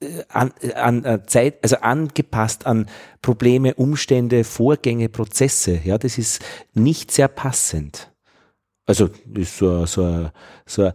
äh, 0.00 0.22
an, 0.28 0.52
äh, 0.60 0.74
an 0.74 1.04
äh, 1.04 1.22
Zeit, 1.26 1.62
also 1.62 1.76
angepasst 1.76 2.66
an 2.66 2.86
Probleme, 3.22 3.74
Umstände, 3.74 4.44
Vorgänge, 4.44 5.08
Prozesse. 5.08 5.80
Ja, 5.84 5.98
das 5.98 6.18
ist 6.18 6.44
nicht 6.74 7.10
sehr 7.10 7.28
passend. 7.28 8.12
Also 8.86 9.10
ist 9.34 9.58
so, 9.58 9.84
so, 9.84 10.30
so 10.64 10.92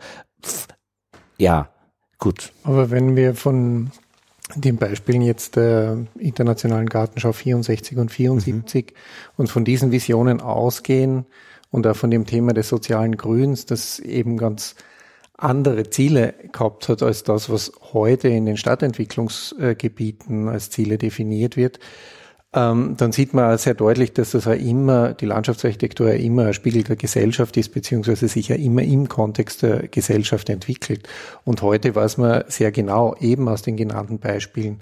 ja, 1.38 1.70
gut. 2.18 2.52
Aber 2.64 2.90
wenn 2.90 3.16
wir 3.16 3.36
von 3.36 3.92
den 4.56 4.78
Beispielen 4.78 5.22
jetzt 5.22 5.56
der 5.56 6.06
Internationalen 6.18 6.88
Gartenschau 6.88 7.32
64 7.32 7.98
und 7.98 8.12
74 8.12 8.94
und 9.38 9.48
von 9.48 9.66
diesen 9.66 9.92
Visionen 9.92 10.42
ausgehen 10.42 11.26
und 11.70 11.88
auch 11.88 11.96
von 11.96 12.12
dem 12.12 12.26
Thema 12.26 12.54
des 12.54 12.70
sozialen 12.70 13.18
Grüns, 13.18 13.66
das 13.66 14.00
eben 14.00 14.38
ganz 14.38 14.76
andere 15.38 15.90
Ziele 15.90 16.36
gehabt 16.52 16.90
hat 16.90 17.02
als 17.02 17.24
das, 17.24 17.50
was 17.50 17.72
heute 17.94 18.28
in 18.28 18.46
den 18.46 18.58
Stadtentwicklungsgebieten 18.58 20.48
als 20.48 20.70
Ziele 20.70 20.98
definiert 20.98 21.58
wird, 21.58 21.80
ähm, 22.54 22.96
dann 22.98 23.14
sieht 23.14 23.34
man 23.34 23.58
sehr 23.58 23.76
deutlich, 23.76 24.14
dass 24.14 24.32
das 24.32 24.46
auch 24.46 24.52
immer, 24.52 25.14
die 25.14 25.26
Landschaftsarchitektur 25.26 26.10
ja 26.10 26.16
immer 26.16 26.48
ein 26.48 26.54
Spiegel 26.54 26.84
der 26.84 26.98
Gesellschaft 26.98 27.56
ist, 27.56 27.70
beziehungsweise 27.70 28.28
sich 28.28 28.50
ja 28.50 28.58
immer 28.58 28.82
im 28.82 29.08
Kontext 29.08 29.62
der 29.64 29.88
Gesellschaft 29.88 30.50
entwickelt. 30.50 31.08
Und 31.46 31.62
heute 31.62 31.96
weiß 31.96 32.18
man 32.18 32.44
sehr 32.48 32.74
genau, 32.74 33.16
eben 33.20 33.48
aus 33.48 33.62
den 33.62 33.78
genannten 33.78 34.20
Beispielen, 34.20 34.82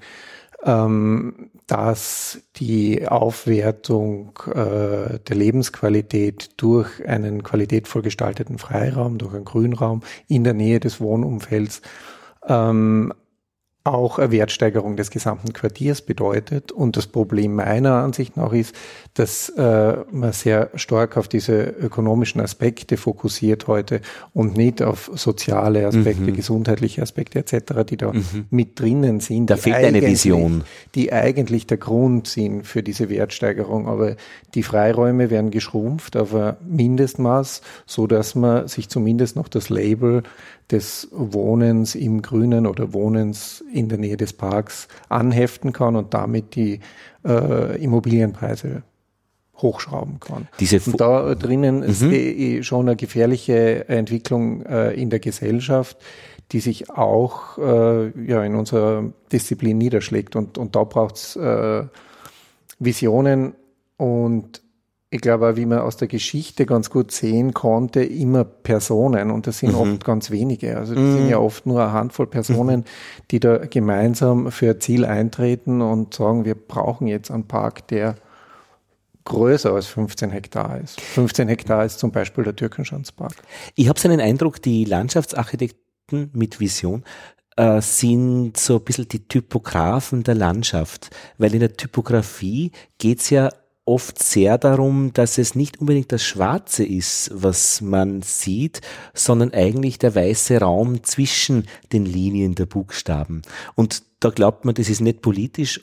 ähm, 0.63 1.51
dass 1.67 2.41
die 2.55 3.07
Aufwertung 3.07 4.31
äh, 4.47 5.19
der 5.19 5.35
Lebensqualität 5.35 6.49
durch 6.57 7.07
einen 7.07 7.43
qualitätvoll 7.43 8.01
gestalteten 8.01 8.57
Freiraum, 8.57 9.19
durch 9.19 9.35
einen 9.35 9.45
Grünraum 9.45 10.01
in 10.27 10.43
der 10.43 10.55
Nähe 10.55 10.79
des 10.79 10.99
Wohnumfelds 10.99 11.83
ähm, 12.47 13.13
auch 13.93 14.19
eine 14.19 14.31
Wertsteigerung 14.31 14.95
des 14.95 15.11
gesamten 15.11 15.53
Quartiers 15.53 16.01
bedeutet. 16.01 16.71
Und 16.71 16.97
das 16.97 17.07
Problem 17.07 17.55
meiner 17.55 17.95
Ansicht 17.95 18.37
nach 18.37 18.53
ist, 18.53 18.75
dass 19.13 19.49
äh, 19.49 19.97
man 20.11 20.31
sehr 20.33 20.69
stark 20.75 21.17
auf 21.17 21.27
diese 21.27 21.61
ökonomischen 21.61 22.41
Aspekte 22.41 22.97
fokussiert 22.97 23.67
heute 23.67 24.01
und 24.33 24.55
nicht 24.55 24.81
auf 24.81 25.11
soziale 25.15 25.85
Aspekte, 25.87 26.31
mhm. 26.31 26.35
gesundheitliche 26.35 27.01
Aspekte 27.01 27.39
etc., 27.39 27.83
die 27.89 27.97
da 27.97 28.13
mhm. 28.13 28.45
mit 28.49 28.79
drinnen 28.79 29.19
sind. 29.19 29.49
Da 29.49 29.57
fehlt 29.57 29.75
eine 29.75 30.01
Vision. 30.01 30.63
Die 30.95 31.11
eigentlich 31.11 31.67
der 31.67 31.77
Grund 31.77 32.27
sind 32.27 32.65
für 32.65 32.83
diese 32.83 33.09
Wertsteigerung. 33.09 33.87
Aber 33.87 34.15
die 34.53 34.63
Freiräume 34.63 35.29
werden 35.29 35.51
geschrumpft 35.51 36.15
auf 36.17 36.33
ein 36.33 36.55
Mindestmaß, 36.67 37.61
so 37.85 38.07
dass 38.07 38.35
man 38.35 38.67
sich 38.67 38.89
zumindest 38.89 39.35
noch 39.35 39.47
das 39.47 39.69
Label 39.69 40.23
des 40.71 41.07
Wohnens 41.11 41.95
im 41.95 42.21
Grünen 42.21 42.67
oder 42.67 42.93
Wohnens 42.93 43.63
in 43.73 43.89
der 43.89 43.97
Nähe 43.97 44.17
des 44.17 44.33
Parks 44.33 44.87
anheften 45.09 45.73
kann 45.73 45.95
und 45.95 46.13
damit 46.13 46.55
die 46.55 46.79
äh, 47.25 47.81
Immobilienpreise 47.81 48.83
hochschrauben 49.57 50.19
kann. 50.19 50.47
Diese 50.59 50.79
und 50.85 51.01
da 51.01 51.35
drinnen 51.35 51.79
mhm. 51.79 52.11
ist 52.11 52.65
schon 52.65 52.87
eine 52.87 52.95
gefährliche 52.95 53.89
Entwicklung 53.89 54.65
äh, 54.65 54.93
in 54.93 55.09
der 55.09 55.19
Gesellschaft, 55.19 55.97
die 56.51 56.59
sich 56.59 56.89
auch 56.89 57.57
äh, 57.57 58.25
ja, 58.25 58.43
in 58.43 58.55
unserer 58.55 59.11
Disziplin 59.31 59.77
niederschlägt. 59.77 60.35
Und, 60.35 60.57
und 60.57 60.75
da 60.75 60.83
braucht 60.83 61.15
es 61.15 61.35
äh, 61.35 61.83
Visionen 62.79 63.53
und 63.97 64.61
ich 65.11 65.21
glaube, 65.21 65.57
wie 65.57 65.65
man 65.65 65.79
aus 65.79 65.97
der 65.97 66.07
Geschichte 66.07 66.67
ganz 66.67 66.91
gut 66.91 67.11
sehen 67.11 67.53
konnte, 67.53 68.03
immer 68.03 68.43
Personen 68.43 69.31
und 69.31 69.47
das 69.47 69.59
sind 69.59 69.71
mhm. 69.71 69.79
oft 69.79 70.05
ganz 70.05 70.29
wenige. 70.29 70.77
Also 70.77 70.93
das 70.93 71.03
mhm. 71.03 71.13
sind 71.13 71.29
ja 71.29 71.39
oft 71.39 71.65
nur 71.65 71.81
eine 71.81 71.93
Handvoll 71.93 72.27
Personen, 72.27 72.85
die 73.31 73.39
da 73.39 73.57
gemeinsam 73.57 74.51
für 74.51 74.71
ein 74.71 74.81
Ziel 74.81 75.05
eintreten 75.05 75.81
und 75.81 76.13
sagen, 76.13 76.45
wir 76.45 76.53
brauchen 76.53 77.07
jetzt 77.07 77.31
einen 77.31 77.47
Park, 77.47 77.87
der 77.87 78.15
größer 79.25 79.73
als 79.73 79.87
15 79.87 80.29
Hektar 80.29 80.79
ist. 80.79 81.01
15 81.01 81.47
Hektar 81.47 81.85
ist 81.85 81.99
zum 81.99 82.11
Beispiel 82.11 82.43
der 82.43 82.55
Türkenschanzpark. 82.55 83.33
Ich 83.75 83.89
habe 83.89 83.99
so 83.99 84.07
einen 84.07 84.21
Eindruck, 84.21 84.61
die 84.61 84.85
Landschaftsarchitekten 84.85 86.29
mit 86.33 86.59
Vision 86.59 87.03
äh, 87.55 87.81
sind 87.81 88.57
so 88.57 88.77
ein 88.77 88.83
bisschen 88.83 89.07
die 89.07 89.27
Typografen 89.27 90.23
der 90.23 90.35
Landschaft, 90.35 91.09
weil 91.39 91.53
in 91.53 91.61
der 91.61 91.73
Typografie 91.73 92.71
geht's 92.99 93.31
ja 93.31 93.49
oft 93.89 94.21
sehr 94.21 94.57
darum, 94.57 95.11
dass 95.13 95.37
es 95.37 95.55
nicht 95.55 95.79
unbedingt 95.79 96.11
das 96.11 96.23
Schwarze 96.23 96.85
ist, 96.85 97.31
was 97.33 97.81
man 97.81 98.21
sieht, 98.21 98.81
sondern 99.13 99.51
eigentlich 99.51 99.97
der 99.97 100.13
weiße 100.13 100.59
Raum 100.59 101.03
zwischen 101.03 101.65
den 101.91 102.05
Linien 102.05 102.55
der 102.55 102.67
Buchstaben. 102.67 103.41
Und 103.75 104.03
da 104.19 104.29
glaubt 104.29 104.63
man, 104.63 104.75
das 104.75 104.89
ist 104.89 105.01
nicht 105.01 105.21
politisch, 105.21 105.81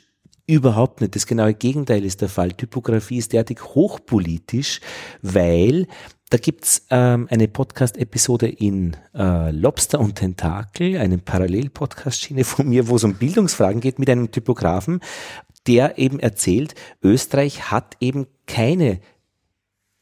Überhaupt 0.49 1.01
nicht. 1.01 1.13
Das 1.13 1.27
genaue 1.27 1.53
Gegenteil 1.53 2.05
ist 2.05 2.21
der 2.21 2.29
Fall. 2.29 2.53
Typografie 2.53 3.17
ist 3.17 3.33
derartig 3.33 3.61
hochpolitisch, 3.61 4.79
weil 5.21 5.87
da 6.29 6.37
gibt's 6.37 6.85
ähm, 6.89 7.27
eine 7.29 7.47
Podcast-Episode 7.47 8.47
in 8.47 8.95
äh, 9.13 9.51
Lobster 9.51 9.99
und 9.99 10.15
Tentakel, 10.15 10.97
eine 10.97 11.17
Parallel-Podcast-Schiene 11.17 12.45
von 12.45 12.67
mir, 12.67 12.87
wo 12.87 12.95
es 12.95 13.03
um 13.03 13.15
Bildungsfragen 13.15 13.81
geht 13.81 13.99
mit 13.99 14.09
einem 14.09 14.31
Typografen 14.31 15.01
der 15.67 15.97
eben 15.97 16.19
erzählt, 16.19 16.75
Österreich 17.01 17.71
hat 17.71 17.97
eben 17.99 18.27
keine 18.45 18.99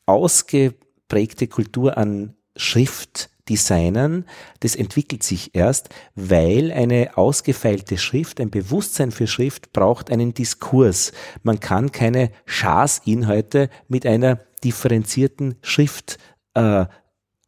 ausgeprägte 0.05 1.47
Kultur 1.47 1.97
an 1.97 2.35
Schriftdesignern. 2.55 4.25
Das 4.59 4.75
entwickelt 4.75 5.23
sich 5.23 5.55
erst, 5.55 5.89
weil 6.15 6.71
eine 6.71 7.17
ausgefeilte 7.17 7.97
Schrift, 7.97 8.39
ein 8.39 8.51
Bewusstsein 8.51 9.11
für 9.11 9.27
Schrift 9.27 9.73
braucht 9.73 10.11
einen 10.11 10.33
Diskurs. 10.33 11.11
Man 11.43 11.59
kann 11.59 11.91
keine 11.91 12.31
Schaßinhalte 12.45 13.69
mit 13.87 14.05
einer 14.05 14.39
differenzierten 14.63 15.55
Schrift 15.61 16.17
äh, 16.53 16.85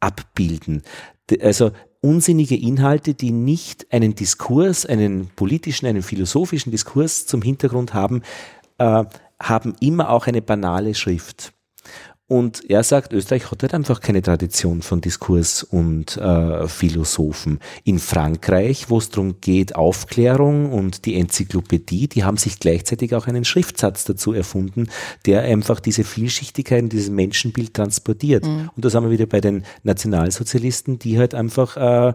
abbilden. 0.00 0.82
Also 1.40 1.72
unsinnige 2.00 2.56
Inhalte, 2.56 3.14
die 3.14 3.32
nicht 3.32 3.92
einen 3.92 4.14
Diskurs, 4.14 4.86
einen 4.86 5.28
politischen, 5.34 5.86
einen 5.86 6.02
philosophischen 6.02 6.70
Diskurs 6.70 7.26
zum 7.26 7.42
Hintergrund 7.42 7.94
haben, 7.94 8.22
äh, 8.78 9.04
haben 9.40 9.74
immer 9.80 10.10
auch 10.10 10.26
eine 10.26 10.42
banale 10.42 10.94
Schrift. 10.94 11.52
Und 12.28 12.68
er 12.68 12.82
sagt, 12.82 13.14
Österreich 13.14 13.50
hat 13.50 13.62
halt 13.62 13.72
einfach 13.72 14.00
keine 14.00 14.20
Tradition 14.20 14.82
von 14.82 15.00
Diskurs 15.00 15.62
und 15.62 16.18
äh, 16.18 16.68
Philosophen. 16.68 17.58
In 17.84 17.98
Frankreich, 17.98 18.90
wo 18.90 18.98
es 18.98 19.08
darum 19.08 19.40
geht, 19.40 19.74
Aufklärung 19.74 20.70
und 20.70 21.06
die 21.06 21.18
Enzyklopädie, 21.18 22.06
die 22.06 22.24
haben 22.24 22.36
sich 22.36 22.58
gleichzeitig 22.60 23.14
auch 23.14 23.26
einen 23.26 23.46
Schriftsatz 23.46 24.04
dazu 24.04 24.34
erfunden, 24.34 24.88
der 25.24 25.40
einfach 25.40 25.80
diese 25.80 26.04
Vielschichtigkeit 26.04 26.82
und 26.82 26.92
dieses 26.92 27.08
Menschenbild 27.08 27.72
transportiert. 27.72 28.44
Mhm. 28.44 28.68
Und 28.76 28.84
das 28.84 28.94
haben 28.94 29.04
wir 29.04 29.10
wieder 29.10 29.26
bei 29.26 29.40
den 29.40 29.64
Nationalsozialisten, 29.82 30.98
die 30.98 31.18
halt 31.18 31.34
einfach 31.34 31.78
äh, 31.78 32.12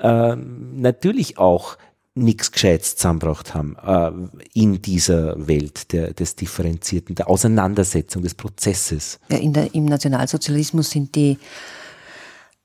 äh, 0.00 0.36
natürlich 0.36 1.36
auch 1.36 1.76
nichts 2.14 2.52
Gescheites 2.52 2.96
zusammengebracht 2.96 3.54
haben 3.54 3.76
äh, 3.84 4.10
in 4.52 4.82
dieser 4.82 5.46
Welt 5.48 5.92
der, 5.92 6.12
des 6.12 6.36
Differenzierten, 6.36 7.14
der 7.14 7.28
Auseinandersetzung, 7.28 8.22
des 8.22 8.34
Prozesses. 8.34 9.18
Ja, 9.30 9.38
der, 9.38 9.74
Im 9.74 9.86
Nationalsozialismus 9.86 10.90
sind 10.90 11.14
die 11.14 11.38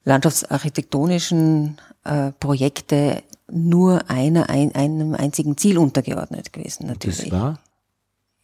landschaftsarchitektonischen 0.04 1.78
äh, 2.04 2.32
Projekte 2.40 3.24
nur 3.50 4.10
einer, 4.10 4.50
ein, 4.50 4.76
einem 4.76 5.14
einzigen 5.14 5.58
Ziel 5.58 5.78
untergeordnet 5.78 6.52
gewesen, 6.52 6.88
natürlich. 6.88 7.30
Das 7.30 7.32
war? 7.32 7.60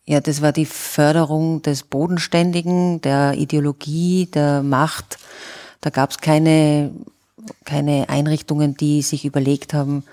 Ja, 0.06 0.20
das 0.20 0.42
war 0.42 0.52
die 0.52 0.66
Förderung 0.66 1.62
des 1.62 1.84
Bodenständigen, 1.84 3.02
der 3.02 3.34
Ideologie, 3.34 4.26
der 4.26 4.64
Macht. 4.64 5.18
Da 5.82 5.90
gab 5.90 6.12
es 6.12 6.20
keine, 6.20 6.92
keine 7.64 8.10
Einrichtungen, 8.10 8.76
die 8.76 9.02
sich 9.02 9.24
überlegt 9.24 9.74
haben, 9.74 10.04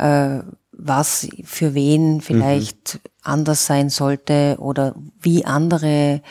äh, 0.00 0.42
was 0.72 1.28
für 1.44 1.74
wen 1.74 2.20
vielleicht 2.20 2.94
mhm. 2.94 3.00
anders 3.22 3.66
sein 3.66 3.90
sollte 3.90 4.56
oder 4.58 4.94
wie 5.20 5.44
andere 5.44 6.22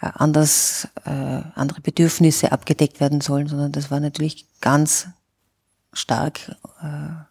äh, 0.00 0.10
anders 0.14 0.88
äh, 1.04 1.10
andere 1.54 1.80
Bedürfnisse 1.80 2.52
abgedeckt 2.52 3.00
werden 3.00 3.20
sollen, 3.20 3.46
sondern 3.46 3.72
das 3.72 3.90
war 3.90 4.00
natürlich 4.00 4.46
ganz 4.60 5.08
stark 5.92 6.56
äh, 6.82 7.25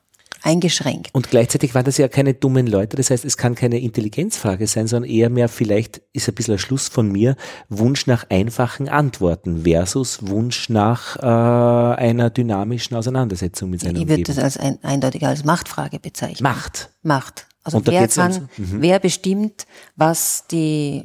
eingeschränkt. 0.46 1.10
Und 1.14 1.30
gleichzeitig 1.30 1.74
waren 1.74 1.86
das 1.86 1.98
ja 1.98 2.08
keine 2.08 2.34
dummen 2.34 2.68
Leute, 2.68 2.96
das 2.98 3.10
heißt, 3.10 3.26
es 3.26 3.36
kann 3.38 3.56
keine 3.56 3.80
Intelligenzfrage 3.80 4.68
sein, 4.68 4.88
sondern 4.88 5.10
eher 5.10 5.30
mehr 5.30 5.50
vielleicht 5.50 6.02
ist 6.14 6.30
ein 6.30 6.36
bisschen 6.36 6.56
ein 6.56 6.60
Schluss 6.60 6.88
von 6.88 7.12
mir, 7.12 7.36
Wunsch 7.70 8.08
nach 8.08 8.30
einfachen 8.30 8.88
Antworten 8.88 9.64
versus 9.64 10.28
Wunsch 10.28 10.70
nach 10.70 11.18
äh, 11.18 11.26
einer 11.26 12.30
dynamischen 12.30 12.96
Auseinandersetzung 12.96 13.72
mit 13.72 13.82
seiner 13.82 14.00
Ich 14.00 14.08
würde 14.08 14.24
das 14.24 14.38
als 14.38 14.58
ein, 14.58 14.78
eindeutig 14.84 15.26
als 15.26 15.44
Machtfrage 15.44 16.00
bezeichnen. 16.00 16.44
Macht. 16.44 16.90
Macht. 17.02 17.48
Also 17.64 17.82
wer 17.86 18.08
kann, 18.08 18.32
also, 18.32 18.42
mhm. 18.58 18.82
wer 18.82 19.00
bestimmt, 19.00 19.66
was 19.96 20.46
die 20.52 21.04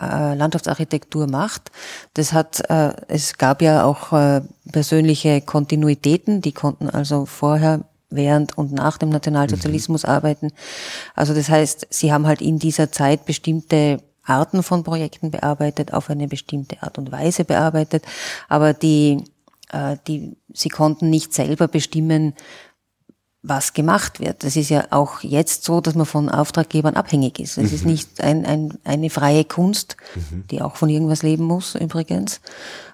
äh, 0.00 0.34
Landschaftsarchitektur 0.34 1.28
macht. 1.28 1.70
Das 2.14 2.32
hat, 2.32 2.68
äh, 2.68 2.92
es 3.06 3.38
gab 3.38 3.62
ja 3.62 3.84
auch 3.84 4.12
äh, 4.12 4.40
persönliche 4.72 5.40
Kontinuitäten, 5.42 6.40
die 6.40 6.52
konnten 6.52 6.88
also 6.90 7.26
vorher 7.26 7.84
während 8.10 8.58
und 8.58 8.72
nach 8.72 8.98
dem 8.98 9.08
Nationalsozialismus 9.08 10.04
mhm. 10.04 10.10
arbeiten. 10.10 10.52
Also 11.14 11.34
das 11.34 11.48
heißt, 11.48 11.86
sie 11.90 12.12
haben 12.12 12.26
halt 12.26 12.42
in 12.42 12.58
dieser 12.58 12.92
Zeit 12.92 13.24
bestimmte 13.24 14.02
Arten 14.22 14.62
von 14.62 14.84
Projekten 14.84 15.30
bearbeitet, 15.30 15.92
auf 15.92 16.10
eine 16.10 16.28
bestimmte 16.28 16.82
Art 16.82 16.98
und 16.98 17.10
Weise 17.10 17.44
bearbeitet, 17.44 18.04
aber 18.48 18.74
die, 18.74 19.24
äh, 19.70 19.96
die, 20.06 20.36
sie 20.52 20.68
konnten 20.68 21.10
nicht 21.10 21.32
selber 21.32 21.68
bestimmen, 21.68 22.34
was 23.42 23.72
gemacht 23.72 24.20
wird. 24.20 24.44
Das 24.44 24.56
ist 24.56 24.68
ja 24.68 24.84
auch 24.90 25.22
jetzt 25.22 25.64
so, 25.64 25.80
dass 25.80 25.94
man 25.94 26.04
von 26.04 26.28
Auftraggebern 26.28 26.94
abhängig 26.94 27.38
ist. 27.40 27.56
Es 27.56 27.70
mhm. 27.70 27.76
ist 27.76 27.86
nicht 27.86 28.20
ein, 28.20 28.44
ein, 28.44 28.78
eine 28.84 29.08
freie 29.08 29.44
Kunst, 29.44 29.96
mhm. 30.14 30.44
die 30.50 30.60
auch 30.60 30.76
von 30.76 30.90
irgendwas 30.90 31.22
leben 31.22 31.44
muss 31.44 31.74
übrigens. 31.74 32.40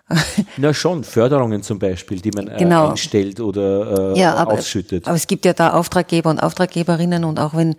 Na 0.56 0.72
schon, 0.72 1.02
Förderungen 1.04 1.62
zum 1.62 1.78
Beispiel, 1.78 2.20
die 2.20 2.30
man 2.30 2.48
äh, 2.48 2.56
genau. 2.58 2.88
einstellt 2.90 3.40
oder 3.40 4.14
äh, 4.14 4.20
ja, 4.20 4.34
aber, 4.34 4.54
ausschüttet. 4.54 5.06
Aber 5.06 5.16
es 5.16 5.26
gibt 5.26 5.44
ja 5.44 5.52
da 5.52 5.72
Auftraggeber 5.72 6.30
und 6.30 6.40
Auftraggeberinnen 6.40 7.24
und 7.24 7.38
auch 7.40 7.54
wenn 7.54 7.74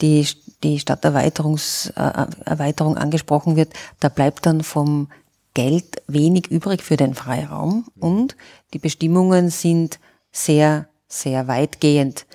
die, 0.00 0.26
die 0.64 0.80
Stadterweiterungserweiterung 0.80 2.96
äh, 2.96 3.00
angesprochen 3.00 3.54
wird, 3.56 3.72
da 4.00 4.08
bleibt 4.08 4.46
dann 4.46 4.62
vom 4.62 5.08
Geld 5.54 6.02
wenig 6.06 6.50
übrig 6.50 6.82
für 6.82 6.96
den 6.96 7.14
Freiraum 7.14 7.86
und 7.98 8.36
die 8.74 8.78
Bestimmungen 8.78 9.50
sind 9.50 9.98
sehr 10.32 10.88
sehr 11.08 11.48
weitgehend, 11.48 12.26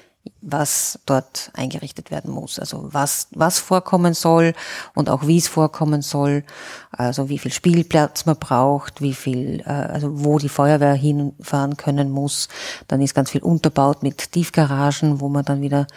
was 0.41 0.99
dort 1.05 1.51
eingerichtet 1.53 2.11
werden 2.11 2.32
muss. 2.32 2.59
Also 2.59 2.89
was, 2.91 3.28
was 3.32 3.59
vorkommen 3.59 4.13
soll 4.13 4.53
und 4.93 5.09
auch 5.09 5.28
wie 5.28 5.38
es 5.38 5.47
vorkommen 5.47 6.01
soll. 6.01 6.43
Also 6.91 7.30
wie 7.30 7.39
viel 7.39 7.51
Spielplatz 7.51 8.26
man 8.26 8.38
braucht, 8.38 9.01
wie 9.01 9.13
viel, 9.13 9.61
äh, 9.61 9.69
also 9.69 10.24
wo 10.24 10.39
die 10.39 10.49
Feuerwehr 10.49 10.93
hinfahren 10.93 11.78
können 11.78 12.11
muss. 12.11 12.49
Dann 12.88 13.01
ist 13.01 13.15
ganz 13.15 13.32
viel 13.32 13.41
unterbaut 13.41 14.03
mit 14.03 14.32
Tiefgaragen, 14.32 15.21
wo 15.21 15.30
man 15.30 15.45
dann 15.45 15.61
wieder 15.61 15.88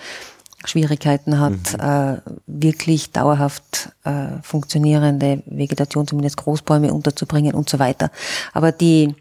Schwierigkeiten 0.65 1.39
hat, 1.39 1.53
mhm. 1.53 1.81
äh, 1.81 2.21
wirklich 2.47 3.13
dauerhaft 3.13 3.91
äh, 4.05 4.43
funktionierende 4.43 5.43
Vegetation, 5.47 6.07
zumindest 6.07 6.39
Großbäume 6.39 6.93
unterzubringen 6.93 7.55
und 7.55 7.69
so 7.69 7.79
weiter. 7.79 8.11
Aber 8.53 8.73
die, 8.73 9.15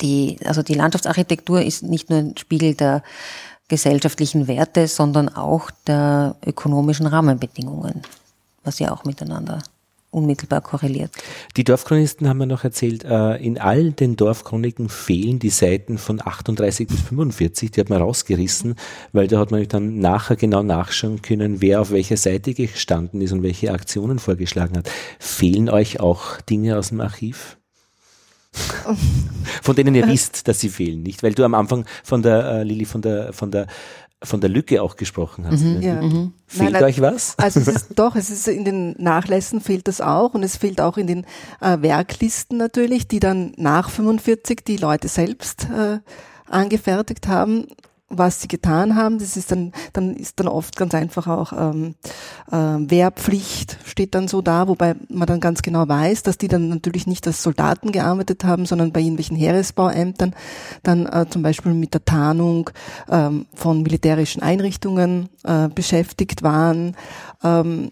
die, 0.00 0.38
also 0.44 0.62
die 0.62 0.74
Landschaftsarchitektur 0.74 1.62
ist 1.62 1.82
nicht 1.82 2.10
nur 2.10 2.20
ein 2.20 2.36
Spiegel 2.36 2.74
der 2.74 3.02
gesellschaftlichen 3.68 4.46
Werte, 4.48 4.88
sondern 4.88 5.28
auch 5.28 5.70
der 5.86 6.36
ökonomischen 6.44 7.06
Rahmenbedingungen, 7.06 8.02
was 8.62 8.78
ja 8.78 8.92
auch 8.92 9.04
miteinander 9.04 9.62
unmittelbar 10.10 10.62
korreliert. 10.62 11.10
Die 11.56 11.64
Dorfchronisten 11.64 12.28
haben 12.28 12.38
mir 12.38 12.46
noch 12.46 12.64
erzählt, 12.64 13.04
äh, 13.04 13.36
in 13.36 13.58
all 13.58 13.92
den 13.92 14.16
Dorfchroniken 14.16 14.88
fehlen 14.88 15.38
die 15.38 15.50
Seiten 15.50 15.98
von 15.98 16.20
38 16.24 16.88
bis 16.88 17.02
45, 17.02 17.72
die 17.72 17.80
hat 17.80 17.90
man 17.90 18.00
rausgerissen, 18.00 18.76
weil 19.12 19.28
da 19.28 19.38
hat 19.38 19.50
man 19.50 19.68
dann 19.68 19.98
nachher 19.98 20.36
genau 20.36 20.62
nachschauen 20.62 21.20
können, 21.20 21.60
wer 21.60 21.82
auf 21.82 21.90
welcher 21.90 22.16
Seite 22.16 22.54
gestanden 22.54 23.20
ist 23.20 23.32
und 23.32 23.42
welche 23.42 23.72
Aktionen 23.72 24.18
vorgeschlagen 24.18 24.78
hat. 24.78 24.90
Fehlen 25.18 25.68
euch 25.68 26.00
auch 26.00 26.40
Dinge 26.40 26.78
aus 26.78 26.88
dem 26.88 27.00
Archiv? 27.00 27.58
Von 29.62 29.76
denen 29.76 29.94
ihr 29.94 30.06
wisst, 30.06 30.48
dass 30.48 30.60
sie 30.60 30.68
fehlen, 30.68 31.02
nicht? 31.02 31.22
Weil 31.22 31.34
du 31.34 31.44
am 31.44 31.54
Anfang 31.54 31.84
von 32.04 32.22
der 32.22 32.44
äh, 32.44 32.62
Lili 32.62 32.84
von 32.84 33.02
der 33.02 33.32
von 33.32 33.50
der 33.50 33.66
von 34.22 34.40
der 34.40 34.48
Lücke 34.48 34.82
auch 34.82 34.96
gesprochen 34.96 35.46
hast. 35.46 35.62
Mhm, 35.62 35.78
ne? 35.78 35.86
ja. 35.86 36.02
mhm. 36.02 36.32
Fehlt 36.46 36.72
nein, 36.72 36.80
nein, 36.80 36.84
euch 36.84 37.00
was? 37.00 37.38
Also 37.38 37.60
es 37.60 37.68
ist 37.68 37.86
doch, 37.96 38.16
es 38.16 38.30
ist 38.30 38.48
in 38.48 38.64
den 38.64 38.94
Nachlässen 38.98 39.60
fehlt 39.60 39.88
das 39.88 40.00
auch 40.00 40.34
und 40.34 40.42
es 40.42 40.56
fehlt 40.56 40.80
auch 40.80 40.96
in 40.96 41.06
den 41.06 41.26
äh, 41.60 41.80
Werklisten 41.80 42.56
natürlich, 42.56 43.08
die 43.08 43.20
dann 43.20 43.52
nach 43.56 43.90
45 43.90 44.64
die 44.66 44.78
Leute 44.78 45.08
selbst 45.08 45.68
äh, 45.70 45.98
angefertigt 46.48 47.28
haben 47.28 47.66
was 48.08 48.40
sie 48.40 48.48
getan 48.48 48.94
haben. 48.94 49.18
Das 49.18 49.36
ist 49.36 49.50
dann, 49.50 49.72
dann 49.92 50.14
ist 50.14 50.38
dann 50.38 50.48
oft 50.48 50.76
ganz 50.76 50.94
einfach 50.94 51.26
auch 51.26 51.52
ähm, 51.52 51.94
äh, 52.50 52.56
Wehrpflicht 52.56 53.78
steht 53.84 54.14
dann 54.14 54.28
so 54.28 54.42
da, 54.42 54.68
wobei 54.68 54.94
man 55.08 55.26
dann 55.26 55.40
ganz 55.40 55.62
genau 55.62 55.88
weiß, 55.88 56.22
dass 56.22 56.36
die 56.36 56.48
dann 56.48 56.68
natürlich 56.68 57.06
nicht 57.06 57.26
als 57.26 57.42
Soldaten 57.42 57.92
gearbeitet 57.92 58.44
haben, 58.44 58.66
sondern 58.66 58.92
bei 58.92 59.00
irgendwelchen 59.00 59.36
Heeresbauämtern 59.36 60.34
dann 60.82 61.06
äh, 61.06 61.26
zum 61.30 61.42
Beispiel 61.42 61.72
mit 61.72 61.94
der 61.94 62.04
Tarnung 62.04 62.70
ähm, 63.10 63.46
von 63.54 63.82
militärischen 63.82 64.42
Einrichtungen 64.42 65.30
äh, 65.44 65.68
beschäftigt 65.68 66.42
waren. 66.42 66.94
Ähm, 67.42 67.90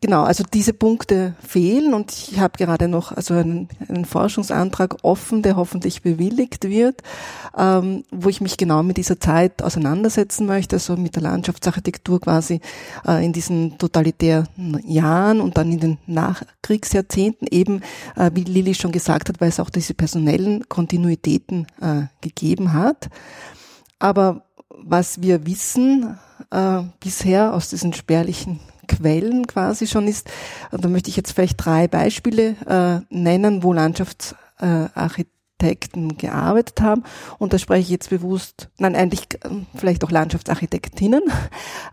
Genau, 0.00 0.24
also 0.24 0.44
diese 0.44 0.74
Punkte 0.74 1.34
fehlen 1.40 1.94
und 1.94 2.12
ich 2.12 2.38
habe 2.38 2.58
gerade 2.58 2.86
noch 2.86 3.12
also 3.12 3.34
einen, 3.34 3.68
einen 3.88 4.04
Forschungsantrag 4.04 4.96
offen, 5.02 5.42
der 5.42 5.56
hoffentlich 5.56 6.02
bewilligt 6.02 6.68
wird, 6.68 7.02
ähm, 7.56 8.04
wo 8.10 8.28
ich 8.28 8.40
mich 8.40 8.56
genau 8.58 8.82
mit 8.82 8.98
dieser 8.98 9.18
Zeit 9.18 9.62
auseinandersetzen 9.62 10.46
möchte, 10.46 10.76
also 10.76 10.96
mit 10.96 11.16
der 11.16 11.22
Landschaftsarchitektur 11.22 12.20
quasi 12.20 12.60
äh, 13.06 13.24
in 13.24 13.32
diesen 13.32 13.78
totalitären 13.78 14.48
Jahren 14.84 15.40
und 15.40 15.56
dann 15.56 15.72
in 15.72 15.80
den 15.80 15.98
Nachkriegsjahrzehnten 16.06 17.48
eben, 17.50 17.80
äh, 18.16 18.30
wie 18.34 18.44
Lili 18.44 18.74
schon 18.74 18.92
gesagt 18.92 19.28
hat, 19.28 19.40
weil 19.40 19.48
es 19.48 19.60
auch 19.60 19.70
diese 19.70 19.94
personellen 19.94 20.68
Kontinuitäten 20.68 21.66
äh, 21.80 22.02
gegeben 22.20 22.74
hat. 22.74 23.08
Aber 23.98 24.42
was 24.68 25.22
wir 25.22 25.46
wissen 25.46 26.18
äh, 26.50 26.82
bisher 27.00 27.54
aus 27.54 27.70
diesen 27.70 27.94
spärlichen 27.94 28.60
Quellen 28.86 29.46
quasi 29.46 29.86
schon 29.86 30.08
ist. 30.08 30.28
Da 30.70 30.88
möchte 30.88 31.10
ich 31.10 31.16
jetzt 31.16 31.32
vielleicht 31.32 31.64
drei 31.64 31.88
Beispiele 31.88 32.56
äh, 32.66 33.00
nennen, 33.14 33.62
wo 33.62 33.72
Äh, 35.62 35.76
gearbeitet 36.18 36.82
haben. 36.82 37.02
Und 37.38 37.54
da 37.54 37.58
spreche 37.58 37.80
ich 37.80 37.88
jetzt 37.88 38.10
bewusst, 38.10 38.68
nein, 38.78 38.94
eigentlich 38.94 39.22
äh, 39.42 39.48
vielleicht 39.74 40.04
auch 40.04 40.10
Landschaftsarchitektinnen. 40.10 41.22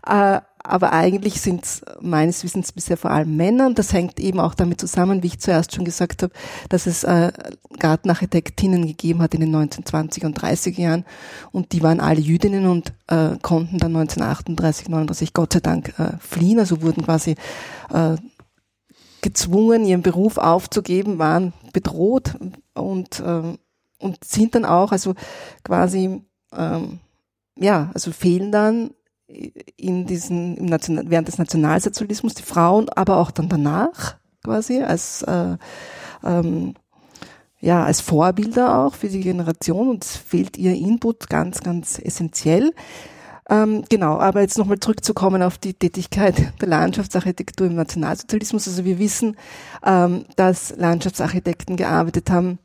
Äh, 0.06 0.40
aber 0.62 0.92
eigentlich 0.92 1.40
sind 1.40 1.64
es 1.64 1.82
meines 2.02 2.44
Wissens 2.44 2.72
bisher 2.72 2.98
vor 2.98 3.10
allem 3.10 3.36
Männer 3.36 3.66
und 3.66 3.78
das 3.78 3.94
hängt 3.94 4.20
eben 4.20 4.38
auch 4.38 4.54
damit 4.54 4.78
zusammen, 4.78 5.22
wie 5.22 5.28
ich 5.28 5.40
zuerst 5.40 5.74
schon 5.74 5.86
gesagt 5.86 6.22
habe, 6.22 6.32
dass 6.68 6.86
es 6.86 7.04
äh, 7.04 7.32
Gartenarchitektinnen 7.78 8.86
gegeben 8.86 9.22
hat 9.22 9.32
in 9.32 9.40
den 9.40 9.56
1920er 9.56 10.26
und 10.26 10.38
30er 10.38 10.78
Jahren 10.78 11.06
und 11.52 11.72
die 11.72 11.82
waren 11.82 12.00
alle 12.00 12.20
Jüdinnen 12.20 12.66
und 12.66 12.92
äh, 13.06 13.38
konnten 13.40 13.78
dann 13.78 13.96
1938, 13.96 14.90
39 14.90 15.32
Gott 15.32 15.54
sei 15.54 15.60
Dank 15.60 15.94
fliehen, 16.20 16.58
also 16.58 16.82
wurden 16.82 17.04
quasi 17.04 17.36
gezwungen, 19.24 19.86
ihren 19.86 20.02
Beruf 20.02 20.36
aufzugeben, 20.36 21.18
waren 21.18 21.54
bedroht 21.72 22.36
und, 22.74 23.20
äh, 23.20 23.56
und 23.98 24.22
sind 24.22 24.54
dann 24.54 24.66
auch, 24.66 24.92
also 24.92 25.14
quasi, 25.64 26.22
ähm, 26.54 27.00
ja, 27.58 27.90
also 27.94 28.12
fehlen 28.12 28.52
dann 28.52 28.90
in 29.78 30.04
diesen, 30.04 30.58
im 30.58 30.66
National, 30.66 31.08
während 31.08 31.28
des 31.28 31.38
Nationalsozialismus 31.38 32.34
die 32.34 32.42
Frauen, 32.42 32.90
aber 32.90 33.16
auch 33.16 33.30
dann 33.30 33.48
danach 33.48 34.16
quasi 34.44 34.82
als, 34.82 35.22
äh, 35.22 35.56
ähm, 36.22 36.74
ja, 37.60 37.82
als 37.82 38.02
Vorbilder 38.02 38.78
auch 38.78 38.94
für 38.94 39.08
die 39.08 39.22
Generation 39.22 39.88
und 39.88 40.04
es 40.04 40.18
fehlt 40.18 40.58
ihr 40.58 40.74
Input 40.74 41.30
ganz, 41.30 41.62
ganz 41.62 41.98
essentiell. 41.98 42.74
Ähm, 43.50 43.84
genau, 43.90 44.18
aber 44.18 44.40
jetzt 44.40 44.56
nochmal 44.56 44.80
zurückzukommen 44.80 45.42
auf 45.42 45.58
die 45.58 45.74
Tätigkeit 45.74 46.52
der 46.60 46.68
Landschaftsarchitektur 46.68 47.66
im 47.66 47.74
Nationalsozialismus. 47.74 48.66
Also 48.66 48.84
wir 48.84 48.98
wissen, 48.98 49.36
ähm, 49.84 50.24
dass 50.36 50.74
Landschaftsarchitekten 50.76 51.76
gearbeitet 51.76 52.30
haben 52.30 52.58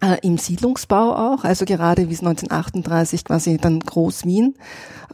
äh, 0.00 0.18
im 0.22 0.38
Siedlungsbau 0.38 1.14
auch, 1.14 1.44
also 1.44 1.64
gerade 1.64 2.08
wie 2.08 2.14
es 2.14 2.20
1938 2.20 3.24
quasi 3.24 3.58
dann 3.58 3.80
Groß-Wien, 3.80 4.54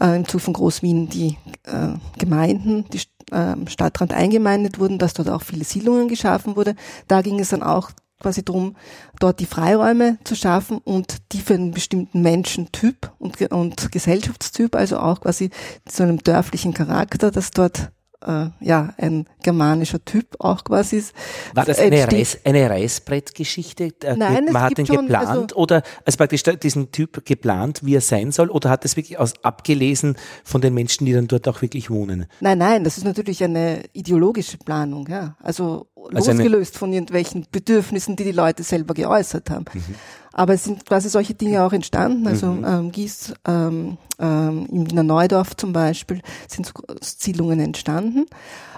äh, 0.00 0.16
im 0.16 0.28
Zug 0.28 0.40
von 0.40 0.54
Groß-Wien 0.54 1.08
die 1.08 1.36
äh, 1.64 1.96
Gemeinden, 2.18 2.86
die 2.92 3.00
äh, 3.34 3.56
Stadtrand 3.66 4.12
eingemeindet 4.12 4.78
wurden, 4.78 4.98
dass 4.98 5.14
dort 5.14 5.28
auch 5.30 5.42
viele 5.42 5.64
Siedlungen 5.64 6.08
geschaffen 6.08 6.56
wurde. 6.56 6.74
Da 7.08 7.22
ging 7.22 7.40
es 7.40 7.50
dann 7.50 7.62
auch 7.62 7.90
quasi 8.24 8.42
drum, 8.42 8.74
dort 9.20 9.38
die 9.38 9.46
Freiräume 9.46 10.18
zu 10.24 10.34
schaffen 10.34 10.78
und 10.78 11.18
die 11.32 11.40
für 11.40 11.54
einen 11.54 11.72
bestimmten 11.72 12.22
Menschentyp 12.22 13.12
und, 13.18 13.40
und 13.52 13.92
Gesellschaftstyp, 13.92 14.74
also 14.74 14.98
auch 14.98 15.20
quasi 15.20 15.50
zu 15.84 16.02
einem 16.02 16.18
dörflichen 16.18 16.72
Charakter, 16.72 17.30
das 17.30 17.50
dort 17.50 17.90
äh, 18.26 18.46
ja, 18.60 18.94
ein 18.96 19.26
germanischer 19.42 20.04
Typ 20.04 20.36
auch 20.38 20.64
quasi 20.64 20.96
ist. 20.96 21.14
War 21.54 21.64
das 21.64 21.78
eine, 21.78 22.10
Reis, 22.10 22.38
eine 22.44 22.70
Reißbrettgeschichte? 22.70 23.92
Äh, 24.02 24.16
Nein, 24.16 24.46
Man 24.50 24.62
hat 24.62 24.78
den 24.78 24.86
schon, 24.86 25.06
geplant 25.06 25.28
also, 25.28 25.56
oder 25.56 25.82
also 26.04 26.16
praktisch 26.16 26.42
diesen 26.42 26.90
Typ 26.90 27.24
geplant, 27.24 27.80
wie 27.84 27.96
er 27.96 28.00
sein 28.00 28.32
soll, 28.32 28.50
oder 28.50 28.70
hat 28.70 28.84
es 28.84 28.96
wirklich 28.96 29.18
aus 29.18 29.34
abgelesen 29.42 30.16
von 30.44 30.60
den 30.60 30.74
Menschen, 30.74 31.04
die 31.04 31.12
dann 31.12 31.28
dort 31.28 31.46
auch 31.48 31.60
wirklich 31.62 31.90
wohnen? 31.90 32.26
Nein, 32.40 32.58
nein, 32.58 32.84
das 32.84 32.96
ist 32.96 33.04
natürlich 33.04 33.44
eine 33.44 33.82
ideologische 33.92 34.56
Planung, 34.58 35.06
ja. 35.08 35.36
Also, 35.42 35.88
also 36.12 36.32
losgelöst 36.32 36.76
von 36.76 36.92
irgendwelchen 36.92 37.46
Bedürfnissen, 37.50 38.16
die 38.16 38.24
die 38.24 38.32
Leute 38.32 38.62
selber 38.62 38.94
geäußert 38.94 39.50
haben. 39.50 39.64
Mhm. 39.72 39.94
Aber 40.32 40.54
es 40.54 40.64
sind 40.64 40.84
quasi 40.84 41.08
solche 41.08 41.34
Dinge 41.34 41.62
auch 41.62 41.72
entstanden. 41.72 42.26
Also 42.26 42.48
mhm. 42.48 42.64
ähm, 42.64 42.92
Gieß, 42.92 43.34
ähm, 43.46 43.98
ähm, 44.18 44.66
in 44.70 44.90
Wiener 44.90 45.04
Neudorf 45.04 45.56
zum 45.56 45.72
Beispiel 45.72 46.20
sind 46.48 46.72
Siedlungen 47.00 47.60
entstanden, 47.60 48.26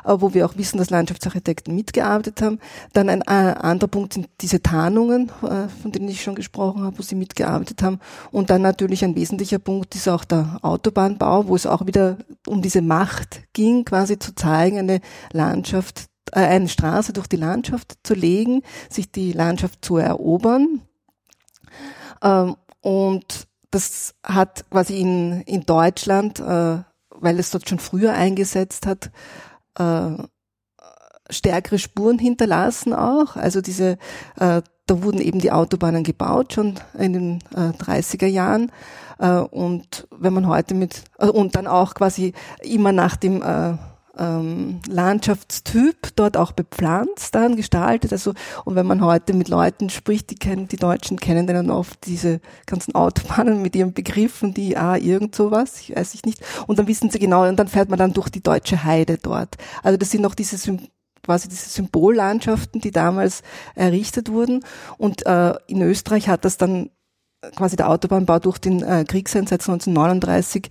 äh, 0.05 0.15
wo 0.19 0.35
wir 0.35 0.45
auch 0.45 0.57
wissen, 0.59 0.77
dass 0.77 0.91
Landschaftsarchitekten 0.91 1.75
mitgearbeitet 1.75 2.43
haben. 2.43 2.59
Dann 2.93 3.09
ein 3.09 3.23
äh, 3.23 3.55
anderer 3.59 3.89
Punkt 3.89 4.13
sind 4.13 4.29
diese 4.43 4.61
Tarnungen, 4.61 5.31
äh, 5.43 5.69
von 5.83 5.93
denen 5.93 6.09
ich 6.09 6.23
schon 6.23 6.35
gesprochen 6.35 6.83
habe, 6.85 6.99
wo 6.99 7.03
sie 7.03 7.15
mitgearbeitet 7.15 7.83
haben. 7.83 8.01
Und 8.31 8.51
dann 8.51 8.61
natürlich 8.61 9.03
ein 9.03 9.17
wesentlicher 9.17 9.59
Punkt 9.59 9.95
ist 9.95 10.09
auch 10.09 10.25
der 10.25 10.59
Autobahnbau, 10.61 11.49
wo 11.49 11.57
es 11.57 11.67
auch 11.67 11.87
wieder 11.87 12.19
um 12.47 12.61
diese 12.61 12.83
Macht 12.83 13.41
ging, 13.55 13.87
quasi 13.87 14.19
zu 14.19 14.35
zeigen, 14.35 14.79
eine 14.79 15.01
Landschaft 15.33 16.11
äh, 16.33 16.41
eine 16.41 16.69
Straße 16.69 17.13
durch 17.13 17.27
die 17.27 17.37
Landschaft 17.37 17.99
zu 18.03 18.15
legen, 18.15 18.63
sich 18.91 19.11
die 19.11 19.33
Landschaft 19.33 19.85
zu 19.85 19.97
erobern 19.97 20.83
ähm, 22.23 22.57
und 22.81 23.47
das 23.71 24.15
hat 24.23 24.65
quasi 24.71 25.01
in, 25.01 25.43
in 25.43 25.63
Deutschland, 25.63 26.41
äh, 26.41 26.79
weil 27.11 27.39
es 27.39 27.51
dort 27.51 27.69
schon 27.69 27.79
früher 27.79 28.13
eingesetzt 28.13 28.87
hat, 28.87 29.11
äh, 29.79 30.23
stärkere 31.29 31.79
Spuren 31.79 32.19
hinterlassen 32.19 32.93
auch. 32.93 33.37
Also 33.37 33.61
diese, 33.61 33.99
äh, 34.39 34.63
da 34.87 35.03
wurden 35.03 35.21
eben 35.21 35.41
die 35.41 35.51
Autobahnen 35.51 36.05
gebaut, 36.05 36.53
schon 36.53 36.79
in 36.97 37.13
den 37.13 37.39
äh, 37.55 37.73
30er 37.83 38.27
Jahren. 38.27 38.71
Äh, 39.19 39.39
und 39.39 40.07
wenn 40.11 40.33
man 40.33 40.47
heute 40.47 40.75
mit, 40.75 41.03
äh, 41.19 41.27
und 41.27 41.57
dann 41.57 41.67
auch 41.67 41.95
quasi 41.95 42.33
immer 42.63 42.93
nach 42.93 43.17
dem 43.17 43.43
äh, 43.43 43.77
ähm, 44.19 44.81
Landschaftstyp 44.89 46.15
dort 46.17 46.37
auch 46.37 46.53
bepflanzt, 46.53 47.35
dann 47.35 47.57
gestaltet. 47.57 48.13
Also, 48.13 48.35
und 48.65 48.75
wenn 48.75 48.87
man 48.87 49.05
heute 49.05 49.35
mit 49.35 49.49
Leuten 49.49 49.91
spricht, 49.91 50.31
die 50.31 50.37
kennen, 50.37 50.69
die 50.69 50.77
Deutschen 50.77 51.19
kennen 51.19 51.47
dann 51.47 51.71
oft 51.71 52.07
diese 52.07 52.41
ganzen 52.67 52.95
Autobahnen 52.95 53.63
mit 53.63 53.77
ihren 53.77 53.93
Begriffen, 53.93 54.55
die, 54.55 54.77
ah, 54.77 54.97
irgend 54.97 55.35
sowas, 55.35 55.81
ich 55.81 55.95
weiß 55.95 56.15
ich 56.15 56.25
nicht. 56.25 56.41
Und 56.67 56.79
dann 56.79 56.87
wissen 56.87 57.11
sie 57.11 57.19
genau, 57.19 57.47
und 57.49 57.57
dann 57.57 57.69
fährt 57.69 57.89
man 57.89 57.99
dann 57.99 58.13
durch 58.13 58.29
die 58.29 58.43
deutsche 58.43 58.85
Heide 58.85 59.19
dort. 59.19 59.57
Also 59.83 59.97
das 59.97 60.11
sind 60.11 60.23
noch 60.23 60.35
diese 60.35 60.57
quasi 61.27 61.49
diese 61.49 61.69
Symbollandschaften, 61.69 62.81
die 62.81 62.93
damals 62.93 63.43
errichtet 63.75 64.31
wurden. 64.31 64.65
Und 64.97 65.27
äh, 65.27 65.55
in 65.67 65.83
Österreich 65.83 66.29
hat 66.29 66.45
das 66.45 66.57
dann 66.57 66.91
quasi 67.55 67.77
der 67.77 67.91
Autobahnbau 67.91 68.39
durch 68.39 68.59
den 68.59 68.83
äh, 68.83 69.05
Kriegseinsatz 69.07 69.69
1939 69.69 70.69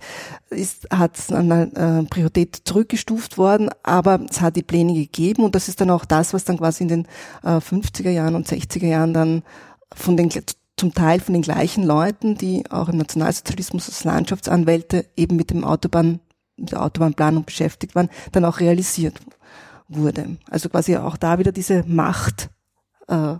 ist, 0.50 0.88
hat 0.90 1.12
eine 1.32 1.72
äh, 1.74 2.08
Priorität 2.08 2.62
zurückgestuft 2.64 3.38
worden, 3.38 3.70
aber 3.82 4.20
es 4.28 4.40
hat 4.40 4.56
die 4.56 4.62
Pläne 4.62 4.94
gegeben 4.94 5.44
und 5.44 5.54
das 5.54 5.68
ist 5.68 5.80
dann 5.80 5.90
auch 5.90 6.04
das, 6.04 6.34
was 6.34 6.44
dann 6.44 6.58
quasi 6.58 6.84
in 6.84 6.88
den 6.88 7.06
äh, 7.42 7.58
50er 7.58 8.10
Jahren 8.10 8.34
und 8.34 8.48
60er 8.48 8.86
Jahren 8.86 9.14
dann 9.14 9.42
von 9.94 10.16
den 10.16 10.30
zum 10.76 10.92
Teil 10.92 11.20
von 11.20 11.32
den 11.32 11.42
gleichen 11.42 11.84
Leuten, 11.84 12.36
die 12.36 12.70
auch 12.70 12.88
im 12.88 12.98
Nationalsozialismus 12.98 13.88
als 13.88 14.04
Landschaftsanwälte 14.04 15.06
eben 15.16 15.36
mit 15.36 15.50
dem 15.50 15.64
Autobahn, 15.64 16.20
mit 16.56 16.72
der 16.72 16.82
Autobahnplanung 16.82 17.44
beschäftigt 17.44 17.94
waren, 17.94 18.10
dann 18.32 18.44
auch 18.44 18.60
realisiert 18.60 19.18
wurde. 19.88 20.36
Also 20.50 20.68
quasi 20.68 20.96
auch 20.96 21.16
da 21.16 21.38
wieder 21.38 21.52
diese 21.52 21.84
Macht, 21.86 22.50
äh, 23.08 23.36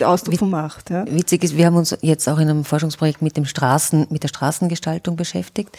der 0.00 0.08
Ausdruck 0.08 0.38
von 0.38 0.50
Macht. 0.50 0.90
Ja. 0.90 1.04
Witzig 1.08 1.44
ist, 1.44 1.56
wir 1.56 1.66
haben 1.66 1.76
uns 1.76 1.96
jetzt 2.00 2.28
auch 2.28 2.38
in 2.38 2.48
einem 2.48 2.64
Forschungsprojekt 2.64 3.22
mit 3.22 3.36
dem 3.36 3.44
Straßen, 3.44 4.06
mit 4.10 4.22
der 4.22 4.28
Straßengestaltung 4.28 5.16
beschäftigt. 5.16 5.76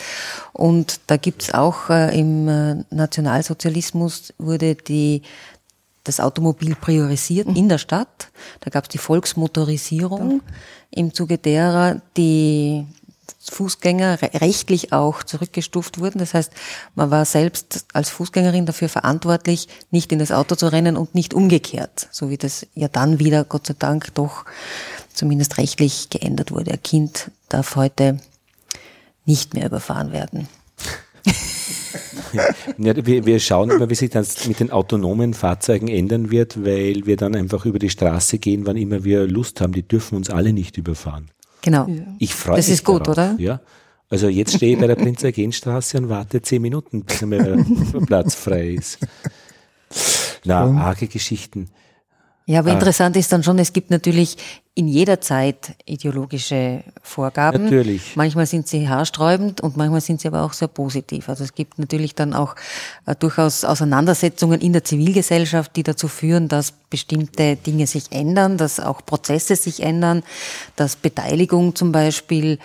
Und 0.54 1.00
da 1.08 1.18
gibt's 1.18 1.54
auch 1.54 1.89
äh, 1.89 2.18
im 2.18 2.47
äh, 2.47 2.76
Nationalsozialismus 2.89 4.34
wurde 4.38 4.76
die 4.76 5.22
das 6.04 6.20
Automobil 6.20 6.76
priorisiert 6.76 7.47
mhm. 7.47 7.56
in 7.56 7.70
der 7.70 7.78
Stadt. 7.78 8.30
Da 8.62 8.70
gab 8.72 8.86
es 8.86 8.89
die 8.89 8.97
Volksmotorisierung, 8.97 10.41
im 10.91 11.14
Zuge 11.14 11.38
derer 11.38 12.02
die 12.18 12.86
Fußgänger 13.50 14.22
rechtlich 14.22 14.93
auch 14.93 15.24
zurückgestuft 15.24 16.00
wurden. 16.00 16.20
Das 16.20 16.34
heißt, 16.34 16.52
man 16.95 17.12
war 17.12 17.26
selbst 17.26 17.86
als 17.93 18.10
Fußgängerin 18.10 18.66
dafür 18.66 18.89
verantwortlich, 18.89 19.68
nicht 19.91 20.12
in 20.12 20.20
das 20.20 20.32
Auto 20.32 20.56
zu 20.56 20.72
rennen 20.72 20.97
und 20.97 21.16
nicht 21.16 21.34
umgekehrt, 21.34 22.08
so 22.12 22.30
wie 22.30 22.38
das 22.38 22.68
ja 22.76 22.88
dann 22.88 23.20
wieder, 23.20 23.43
Gott 23.43 23.68
sei 23.68 23.76
Dank, 23.78 24.14
doch 24.16 24.45
zumindest 25.14 25.58
rechtlich 25.58 26.10
geändert 26.10 26.52
wurde. 26.52 26.72
Ein 26.72 26.84
Kind 26.84 27.32
darf 27.50 27.76
heute 27.76 28.20
nicht 29.26 29.54
mehr 29.54 29.66
überfahren 29.66 30.12
werden. 30.12 30.47
Ja, 32.32 32.45
wir, 32.78 33.26
wir 33.26 33.39
schauen 33.39 33.72
immer, 33.72 33.89
wie 33.89 33.95
sich 33.95 34.12
das 34.12 34.47
mit 34.47 34.60
den 34.60 34.72
autonomen 34.72 35.34
Fahrzeugen 35.34 35.88
ändern 35.88 36.30
wird, 36.30 36.64
weil 36.64 37.06
wir 37.06 37.18
dann 37.18 37.36
einfach 37.36 37.66
über 37.66 37.80
die 37.80 37.89
Straße 37.89 38.38
gehen, 38.38 38.68
wann 38.68 38.78
immer 38.78 39.04
wir 39.04 39.26
Lust 39.26 39.62
haben. 39.62 39.74
Die 39.74 39.88
dürfen 39.88 40.16
uns 40.16 40.30
alle 40.30 40.54
nicht 40.54 40.78
überfahren. 40.78 41.32
Genau. 41.62 41.88
Ich 42.20 42.34
freue 42.34 42.55
mich. 42.55 42.66
Das 42.66 42.74
ist 42.74 42.84
gut, 42.84 43.07
darauf. 43.07 43.34
oder? 43.34 43.36
Ja. 43.39 43.60
Also 44.10 44.28
jetzt 44.28 44.55
stehe 44.55 44.74
ich 44.74 44.80
bei 44.80 44.88
der 44.88 44.95
Prinz 44.95 45.22
Straße 45.51 45.97
und 45.97 46.10
warte 46.10 46.41
zehn 46.41 46.62
Minuten, 46.62 47.03
bis 47.03 47.22
mir 47.22 47.64
Platz 48.07 48.34
frei 48.34 48.70
ist. 48.72 48.99
Na, 50.45 50.64
arge 50.80 51.07
Geschichten. 51.07 51.70
Ja, 52.50 52.62
aber 52.62 52.72
Ah. 52.72 52.74
interessant 52.74 53.16
ist 53.16 53.32
dann 53.32 53.43
schon, 53.43 53.60
es 53.60 53.74
gibt 53.74 53.91
natürlich 53.91 54.36
in 54.74 54.88
jeder 54.88 55.22
Zeit 55.22 55.76
ideologische 55.86 56.84
Vorgaben. 57.04 57.66
Natürlich. 57.66 58.16
Manchmal 58.16 58.47
sind 58.47 58.68
sie 58.68 58.89
haarsträubend 58.89 59.62
und 59.62 59.78
manchmal 59.78 60.02
sind 60.02 60.20
sie 60.20 60.28
aber 60.28 60.41
auch 60.41 60.54
sehr 60.54 60.68
positiv. 60.68 61.30
Also 61.30 61.43
es 61.43 61.54
gibt 61.54 61.78
natürlich 61.78 62.16
dann 62.16 62.34
auch 62.34 62.56
äh, 63.06 63.14
durchaus 63.14 63.66
Auseinandersetzungen 63.66 64.62
in 64.62 64.74
der 64.74 64.84
Zivilgesellschaft, 64.84 65.76
die 65.76 65.84
dazu 65.84 66.08
führen, 66.08 66.47
dass 66.47 66.72
bestimmte 66.89 67.56
Dinge 67.56 67.86
sich 67.86 68.12
ändern, 68.12 68.58
dass 68.58 68.80
auch 68.80 69.06
Prozesse 69.06 69.56
sich 69.56 69.84
ändern, 69.84 70.24
dass 70.76 70.95
Beteiligung 70.95 71.76
zum 71.76 71.91
Beispiel 71.91 72.58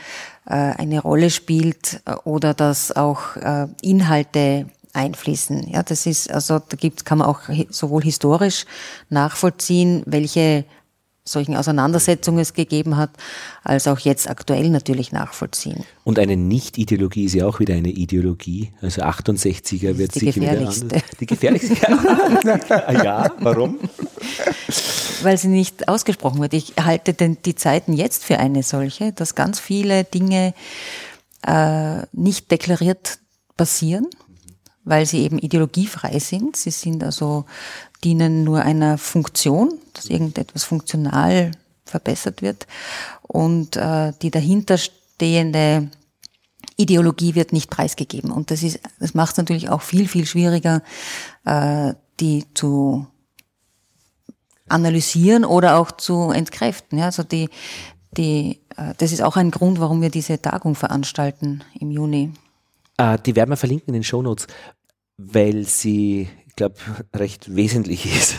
äh, 0.46 0.54
eine 0.54 1.02
Rolle 1.02 1.28
spielt 1.28 2.00
äh, 2.06 2.14
oder 2.24 2.54
dass 2.54 2.90
auch 2.96 3.36
äh, 3.36 3.66
Inhalte 3.82 4.64
einfließen. 4.94 5.68
Ja, 5.68 5.82
das 5.82 6.06
ist, 6.06 6.30
also 6.30 6.58
da 6.58 6.76
gibt, 6.76 7.04
kann 7.04 7.18
man 7.18 7.28
auch 7.28 7.40
sowohl 7.70 8.02
historisch 8.02 8.64
nachvollziehen, 9.10 10.02
welche 10.06 10.64
solchen 11.26 11.56
Auseinandersetzungen 11.56 12.40
es 12.40 12.52
gegeben 12.52 12.96
hat, 12.96 13.10
als 13.62 13.88
auch 13.88 13.98
jetzt 13.98 14.28
aktuell 14.28 14.68
natürlich 14.68 15.10
nachvollziehen. 15.10 15.84
Und 16.04 16.18
eine 16.18 16.36
Nicht-Ideologie 16.36 17.24
ist 17.24 17.34
ja 17.34 17.46
auch 17.46 17.60
wieder 17.60 17.74
eine 17.74 17.88
Ideologie. 17.88 18.72
Also 18.82 19.02
68er 19.02 19.96
wird 19.96 20.14
die 20.14 20.18
sicher 20.18 20.36
wieder 20.36 20.50
gefährlichste. 20.52 20.84
anders. 20.84 21.02
Die 21.18 21.26
gefährlichste. 21.26 21.74
ja, 23.04 23.32
warum? 23.40 23.78
Weil 25.22 25.38
sie 25.38 25.48
nicht 25.48 25.88
ausgesprochen 25.88 26.42
wird. 26.42 26.52
Ich 26.52 26.74
halte 26.78 27.14
denn 27.14 27.38
die 27.42 27.54
Zeiten 27.54 27.94
jetzt 27.94 28.22
für 28.22 28.38
eine 28.38 28.62
solche, 28.62 29.12
dass 29.12 29.34
ganz 29.34 29.58
viele 29.60 30.04
Dinge 30.04 30.52
äh, 31.46 32.02
nicht 32.12 32.50
deklariert 32.50 33.18
passieren, 33.56 34.06
weil 34.84 35.06
sie 35.06 35.22
eben 35.22 35.38
ideologiefrei 35.38 36.18
sind. 36.18 36.56
Sie 36.56 36.70
sind 36.70 37.02
also, 37.02 37.44
dienen 38.04 38.44
nur 38.44 38.62
einer 38.62 38.98
Funktion, 38.98 39.78
dass 39.94 40.06
irgendetwas 40.06 40.64
funktional 40.64 41.52
verbessert 41.84 42.42
wird. 42.42 42.66
Und 43.22 43.76
äh, 43.76 44.12
die 44.22 44.30
dahinterstehende 44.30 45.88
Ideologie 46.76 47.34
wird 47.34 47.52
nicht 47.52 47.70
preisgegeben. 47.70 48.30
Und 48.30 48.50
das 48.50 48.62
ist, 48.62 48.80
das 49.00 49.14
macht 49.14 49.32
es 49.32 49.38
natürlich 49.38 49.70
auch 49.70 49.82
viel, 49.82 50.08
viel 50.08 50.26
schwieriger, 50.26 50.82
äh, 51.44 51.94
die 52.20 52.44
zu 52.54 53.06
analysieren 54.68 55.44
oder 55.44 55.78
auch 55.78 55.92
zu 55.92 56.30
entkräften. 56.30 56.98
Ja, 56.98 57.06
also 57.06 57.22
die, 57.22 57.48
die, 58.16 58.60
äh, 58.76 58.94
das 58.98 59.12
ist 59.12 59.22
auch 59.22 59.36
ein 59.36 59.50
Grund, 59.50 59.80
warum 59.80 60.02
wir 60.02 60.10
diese 60.10 60.40
Tagung 60.40 60.74
veranstalten 60.74 61.62
im 61.78 61.90
Juni. 61.90 62.32
Äh, 62.98 63.18
die 63.24 63.34
werden 63.36 63.50
wir 63.50 63.56
verlinken 63.56 63.88
in 63.88 63.94
den 63.94 64.04
Shownotes, 64.04 64.46
weil 65.16 65.64
sie, 65.64 66.28
ich 66.46 66.56
glaube, 66.56 66.76
recht 67.14 67.54
wesentlich 67.54 68.06
ist 68.16 68.36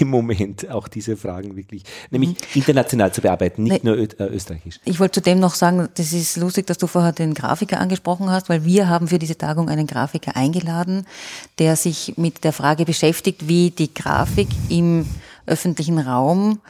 im 0.00 0.08
Moment, 0.08 0.70
auch 0.70 0.88
diese 0.88 1.16
Fragen 1.16 1.56
wirklich, 1.56 1.84
nämlich 2.10 2.36
international 2.54 3.12
zu 3.12 3.20
bearbeiten, 3.22 3.62
nicht 3.62 3.84
Nee. 3.84 3.90
nur 3.90 3.96
ö 3.98 4.04
äh, 4.18 4.24
österreichisch. 4.26 4.80
Ich 4.84 5.00
wollte 5.00 5.20
zudem 5.20 5.40
noch 5.40 5.54
sagen, 5.54 5.88
das 5.94 6.12
ist 6.12 6.36
lustig, 6.36 6.66
dass 6.66 6.78
du 6.78 6.86
vorher 6.86 7.12
den 7.12 7.34
Grafiker 7.34 7.80
angesprochen 7.80 8.30
hast, 8.30 8.48
weil 8.48 8.64
wir 8.64 8.88
haben 8.88 9.08
für 9.08 9.18
diese 9.18 9.38
Tagung 9.38 9.68
einen 9.68 9.86
Grafiker 9.86 10.36
eingeladen, 10.36 11.06
der 11.58 11.76
sich 11.76 12.14
mit 12.16 12.44
der 12.44 12.52
Frage 12.52 12.84
beschäftigt, 12.84 13.48
wie 13.48 13.70
die 13.70 13.92
Grafik 13.92 14.48
im 14.68 15.06
öffentlichen 15.46 15.98
Raum 15.98 16.60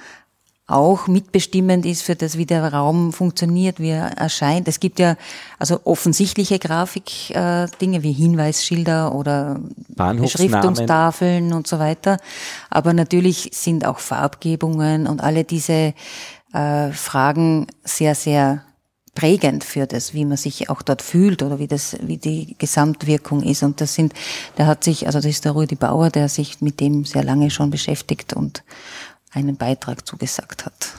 auch 0.68 1.08
mitbestimmend 1.08 1.86
ist 1.86 2.02
für 2.02 2.14
das, 2.14 2.36
wie 2.36 2.44
der 2.44 2.72
Raum 2.72 3.14
funktioniert, 3.14 3.80
wie 3.80 3.88
er 3.88 4.18
erscheint. 4.18 4.68
Es 4.68 4.80
gibt 4.80 4.98
ja 4.98 5.16
also 5.58 5.80
offensichtliche 5.84 6.58
Grafikdinge 6.58 7.98
äh, 7.98 8.02
wie 8.02 8.12
Hinweisschilder 8.12 9.14
oder. 9.14 9.60
Beschriftungstafeln 10.22 11.54
und 11.54 11.66
so 11.66 11.78
weiter. 11.78 12.18
Aber 12.68 12.92
natürlich 12.92 13.50
sind 13.54 13.86
auch 13.86 13.98
Farbgebungen 13.98 15.06
und 15.06 15.22
alle 15.22 15.44
diese 15.44 15.94
äh, 16.52 16.92
Fragen 16.92 17.66
sehr, 17.84 18.14
sehr 18.14 18.62
prägend 19.14 19.64
für 19.64 19.86
das, 19.86 20.14
wie 20.14 20.24
man 20.24 20.36
sich 20.36 20.70
auch 20.70 20.82
dort 20.82 21.02
fühlt 21.02 21.42
oder 21.42 21.58
wie 21.58 21.66
das, 21.66 21.96
wie 22.02 22.18
die 22.18 22.54
Gesamtwirkung 22.58 23.42
ist. 23.42 23.62
Und 23.62 23.80
das 23.80 23.94
sind, 23.94 24.12
der 24.58 24.66
hat 24.66 24.84
sich, 24.84 25.06
also 25.06 25.18
das 25.18 25.26
ist 25.26 25.44
der 25.44 25.52
Rudi 25.52 25.74
Bauer, 25.74 26.10
der 26.10 26.28
sich 26.28 26.60
mit 26.60 26.78
dem 26.78 27.04
sehr 27.04 27.24
lange 27.24 27.50
schon 27.50 27.70
beschäftigt 27.70 28.34
und 28.34 28.62
einen 29.32 29.56
Beitrag 29.56 30.06
zugesagt 30.06 30.66
hat. 30.66 30.94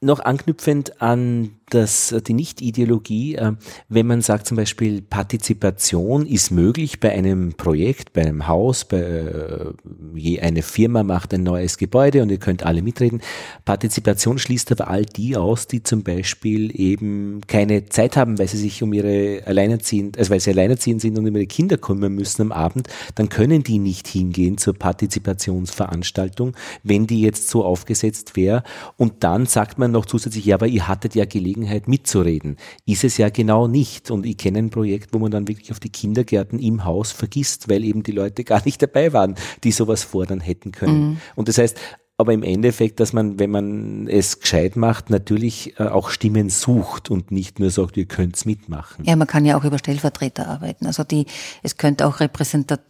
Noch 0.00 0.20
anknüpfend 0.20 1.02
an 1.02 1.57
das, 1.70 2.14
die 2.26 2.34
Nicht-Ideologie, 2.34 3.36
äh, 3.36 3.52
wenn 3.88 4.06
man 4.06 4.22
sagt 4.22 4.46
zum 4.46 4.56
Beispiel, 4.56 5.02
Partizipation 5.02 6.26
ist 6.26 6.50
möglich 6.50 7.00
bei 7.00 7.12
einem 7.12 7.52
Projekt, 7.54 8.12
bei 8.12 8.22
einem 8.22 8.48
Haus, 8.48 8.84
bei 8.84 8.98
äh, 8.98 9.72
je 10.14 10.40
eine 10.40 10.62
Firma 10.62 11.02
macht 11.02 11.34
ein 11.34 11.42
neues 11.42 11.78
Gebäude 11.78 12.22
und 12.22 12.30
ihr 12.30 12.38
könnt 12.38 12.64
alle 12.64 12.82
mitreden. 12.82 13.20
Partizipation 13.64 14.38
schließt 14.38 14.72
aber 14.72 14.88
all 14.88 15.04
die 15.04 15.36
aus, 15.36 15.66
die 15.66 15.82
zum 15.82 16.02
Beispiel 16.02 16.78
eben 16.78 17.42
keine 17.46 17.86
Zeit 17.86 18.16
haben, 18.16 18.38
weil 18.38 18.48
sie 18.48 18.58
sich 18.58 18.82
um 18.82 18.92
ihre 18.92 19.42
alleinerziehend, 19.46 20.18
also 20.18 20.30
weil 20.30 20.40
sie 20.40 20.50
alleinerziehend 20.50 21.00
sind 21.00 21.18
und 21.18 21.28
um 21.28 21.36
ihre 21.36 21.46
Kinder 21.46 21.76
kümmern 21.76 22.14
müssen 22.14 22.42
am 22.42 22.52
Abend, 22.52 22.88
dann 23.14 23.28
können 23.28 23.62
die 23.62 23.78
nicht 23.78 24.08
hingehen 24.08 24.58
zur 24.58 24.74
Partizipationsveranstaltung, 24.74 26.56
wenn 26.82 27.06
die 27.06 27.22
jetzt 27.22 27.48
so 27.48 27.64
aufgesetzt 27.64 28.36
wäre. 28.36 28.62
Und 28.96 29.24
dann 29.24 29.46
sagt 29.46 29.78
man 29.78 29.92
noch 29.92 30.06
zusätzlich, 30.06 30.46
ja, 30.46 30.56
aber 30.56 30.66
ihr 30.66 30.88
hattet 30.88 31.14
ja 31.14 31.24
Gelegenheit 31.24 31.57
mitzureden. 31.86 32.56
Ist 32.86 33.04
es 33.04 33.16
ja 33.16 33.28
genau 33.30 33.66
nicht. 33.66 34.10
Und 34.10 34.26
ich 34.26 34.36
kenne 34.36 34.58
ein 34.58 34.70
Projekt, 34.70 35.12
wo 35.12 35.18
man 35.18 35.30
dann 35.30 35.48
wirklich 35.48 35.70
auf 35.72 35.80
die 35.80 35.90
Kindergärten 35.90 36.58
im 36.58 36.84
Haus 36.84 37.12
vergisst, 37.12 37.68
weil 37.68 37.84
eben 37.84 38.02
die 38.02 38.12
Leute 38.12 38.44
gar 38.44 38.62
nicht 38.64 38.82
dabei 38.82 39.12
waren, 39.12 39.34
die 39.64 39.72
sowas 39.72 40.02
fordern 40.02 40.40
hätten 40.40 40.72
können. 40.72 41.20
Und 41.36 41.48
das 41.48 41.58
heißt, 41.58 41.76
aber 42.20 42.32
im 42.32 42.42
Endeffekt, 42.42 42.98
dass 42.98 43.12
man, 43.12 43.38
wenn 43.38 43.50
man 43.50 44.08
es 44.08 44.40
gescheit 44.40 44.74
macht, 44.74 45.08
natürlich 45.08 45.78
äh, 45.78 45.84
auch 45.84 46.10
Stimmen 46.10 46.50
sucht 46.50 47.10
und 47.10 47.30
nicht 47.30 47.60
nur 47.60 47.70
sagt, 47.70 47.96
ihr 47.96 48.06
könnt's 48.06 48.44
mitmachen. 48.44 49.04
Ja, 49.04 49.14
man 49.14 49.28
kann 49.28 49.44
ja 49.44 49.56
auch 49.56 49.62
über 49.64 49.78
Stellvertreter 49.78 50.48
arbeiten. 50.48 50.86
Also 50.86 51.04
die, 51.04 51.26
es 51.62 51.76
könnte 51.76 52.06
auch 52.08 52.18
repräsentative 52.18 52.88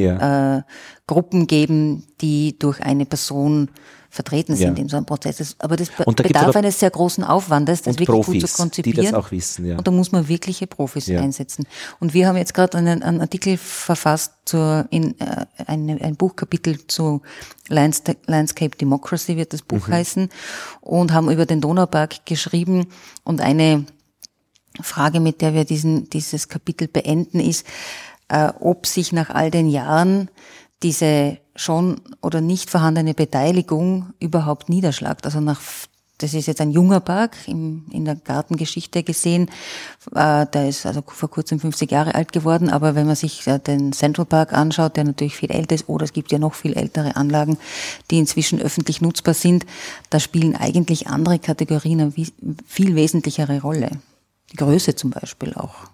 Ja. 0.00 0.58
äh, 0.58 0.62
Gruppen 1.06 1.46
geben, 1.46 2.04
die 2.20 2.58
durch 2.58 2.80
eine 2.82 3.06
Person 3.06 3.70
vertreten 4.16 4.56
sind 4.56 4.76
Ja. 4.76 4.82
in 4.82 4.88
so 4.88 4.96
einem 4.96 5.06
Prozess. 5.06 5.36
Das- 5.36 5.54
Aber 5.60 5.76
das 5.76 5.90
be- 5.90 6.04
bedarf 6.04 6.56
eines 6.56 6.80
sehr 6.80 6.90
großen 6.90 7.22
Aufwandes, 7.22 7.82
das 7.82 7.94
wirklich 7.94 8.08
gut 8.08 8.24
Profis, 8.24 8.52
zu 8.52 8.56
konzipieren. 8.62 9.00
die 9.00 9.06
das 9.06 9.14
auch 9.14 9.30
wissen, 9.30 9.64
ja. 9.66 9.78
Und 9.78 9.86
da 9.86 9.92
muss 9.92 10.10
man 10.10 10.26
wirkliche 10.26 10.66
Profis 10.66 11.06
Ja. 11.06 11.20
einsetzen. 11.20 11.66
Und 12.00 12.12
wir 12.14 12.26
haben 12.26 12.36
jetzt 12.36 12.54
gerade 12.54 12.76
einen, 12.78 13.02
einen 13.04 13.20
Artikel 13.20 13.56
verfasst 13.56 14.32
zur, 14.46 14.86
in, 14.90 15.18
äh, 15.20 15.46
ein, 15.66 15.88
ein 16.02 16.16
Buchkapitel 16.16 16.84
zu 16.88 17.22
Landsca- 17.68 18.16
Landscape 18.26 18.76
Democracy 18.76 19.36
wird 19.36 19.52
das 19.52 19.60
Mhm. 19.62 19.66
Buch 19.68 19.88
heißen 19.88 20.28
und 20.80 21.12
haben 21.12 21.30
über 21.30 21.46
den 21.46 21.60
Donaupark 21.60 22.26
geschrieben 22.26 22.86
und 23.22 23.40
eine 23.40 23.84
Frage, 24.80 25.20
mit 25.20 25.40
der 25.40 25.54
wir 25.54 25.64
diesen, 25.64 26.10
dieses 26.10 26.48
Kapitel 26.48 26.88
beenden, 26.88 27.40
ist, 27.40 27.66
äh, 28.28 28.52
ob 28.60 28.86
sich 28.86 29.12
nach 29.12 29.30
all 29.30 29.50
den 29.50 29.68
Jahren 29.68 30.28
diese 30.82 31.38
schon 31.56 32.00
oder 32.22 32.40
nicht 32.40 32.70
vorhandene 32.70 33.14
Beteiligung 33.14 34.12
überhaupt 34.20 34.68
niederschlagt. 34.68 35.24
Also 35.24 35.40
nach, 35.40 35.60
das 36.18 36.34
ist 36.34 36.46
jetzt 36.46 36.60
ein 36.60 36.70
junger 36.70 37.00
Park 37.00 37.36
im, 37.46 37.86
in 37.90 38.04
der 38.04 38.16
Gartengeschichte 38.16 39.02
gesehen. 39.02 39.50
Äh, 40.14 40.46
der 40.46 40.68
ist 40.68 40.86
also 40.86 41.02
vor 41.06 41.30
kurzem 41.30 41.60
50 41.60 41.90
Jahre 41.90 42.14
alt 42.14 42.32
geworden. 42.32 42.70
Aber 42.70 42.94
wenn 42.94 43.06
man 43.06 43.16
sich 43.16 43.46
äh, 43.46 43.58
den 43.58 43.92
Central 43.92 44.26
Park 44.26 44.52
anschaut, 44.52 44.96
der 44.96 45.04
natürlich 45.04 45.36
viel 45.36 45.50
älter 45.50 45.74
ist, 45.74 45.88
oder 45.88 46.04
es 46.04 46.12
gibt 46.12 46.32
ja 46.32 46.38
noch 46.38 46.54
viel 46.54 46.74
ältere 46.74 47.16
Anlagen, 47.16 47.58
die 48.10 48.18
inzwischen 48.18 48.60
öffentlich 48.60 49.00
nutzbar 49.00 49.34
sind, 49.34 49.66
da 50.10 50.20
spielen 50.20 50.56
eigentlich 50.56 51.08
andere 51.08 51.38
Kategorien 51.38 52.00
eine 52.00 52.12
viel 52.66 52.94
wesentlichere 52.94 53.60
Rolle. 53.60 53.90
Die 54.52 54.56
Größe 54.56 54.94
zum 54.94 55.10
Beispiel 55.10 55.54
auch. 55.54 55.88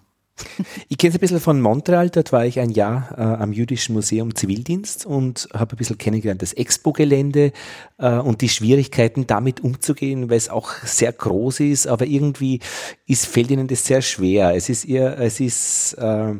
Ich 0.89 0.99
kenne 0.99 1.11
es 1.11 1.17
ein 1.17 1.21
bisschen 1.21 1.41
von 1.41 1.61
Montreal, 1.61 2.11
dort 2.11 2.33
war 2.33 2.45
ich 2.45 2.59
ein 2.59 2.71
Jahr 2.71 3.15
äh, 3.17 3.21
am 3.21 3.53
Jüdischen 3.53 3.95
Museum 3.95 4.35
Zivildienst 4.35 5.07
und 5.07 5.49
habe 5.53 5.75
ein 5.75 5.79
bisschen 5.79 5.99
kennengelernt 5.99 6.43
das 6.43 6.53
Expo-Gelände 6.53 7.53
äh, 7.99 8.19
und 8.19 8.41
die 8.41 8.49
Schwierigkeiten 8.49 9.27
damit 9.27 9.61
umzugehen, 9.61 10.31
weil 10.31 10.39
es 10.39 10.49
auch 10.49 10.73
sehr 10.85 11.13
groß 11.13 11.61
ist, 11.61 11.87
aber 11.87 12.07
irgendwie 12.07 12.61
ist, 13.07 13.27
fällt 13.27 13.51
ihnen 13.51 13.69
das 13.69 13.85
sehr 13.85 14.03
schwer. 14.03 14.55
Es 14.55 14.69
ist 14.69 14.85
ihr, 14.85 15.19
es 15.19 15.41
ist 15.41 15.95
äh, 15.95 16.35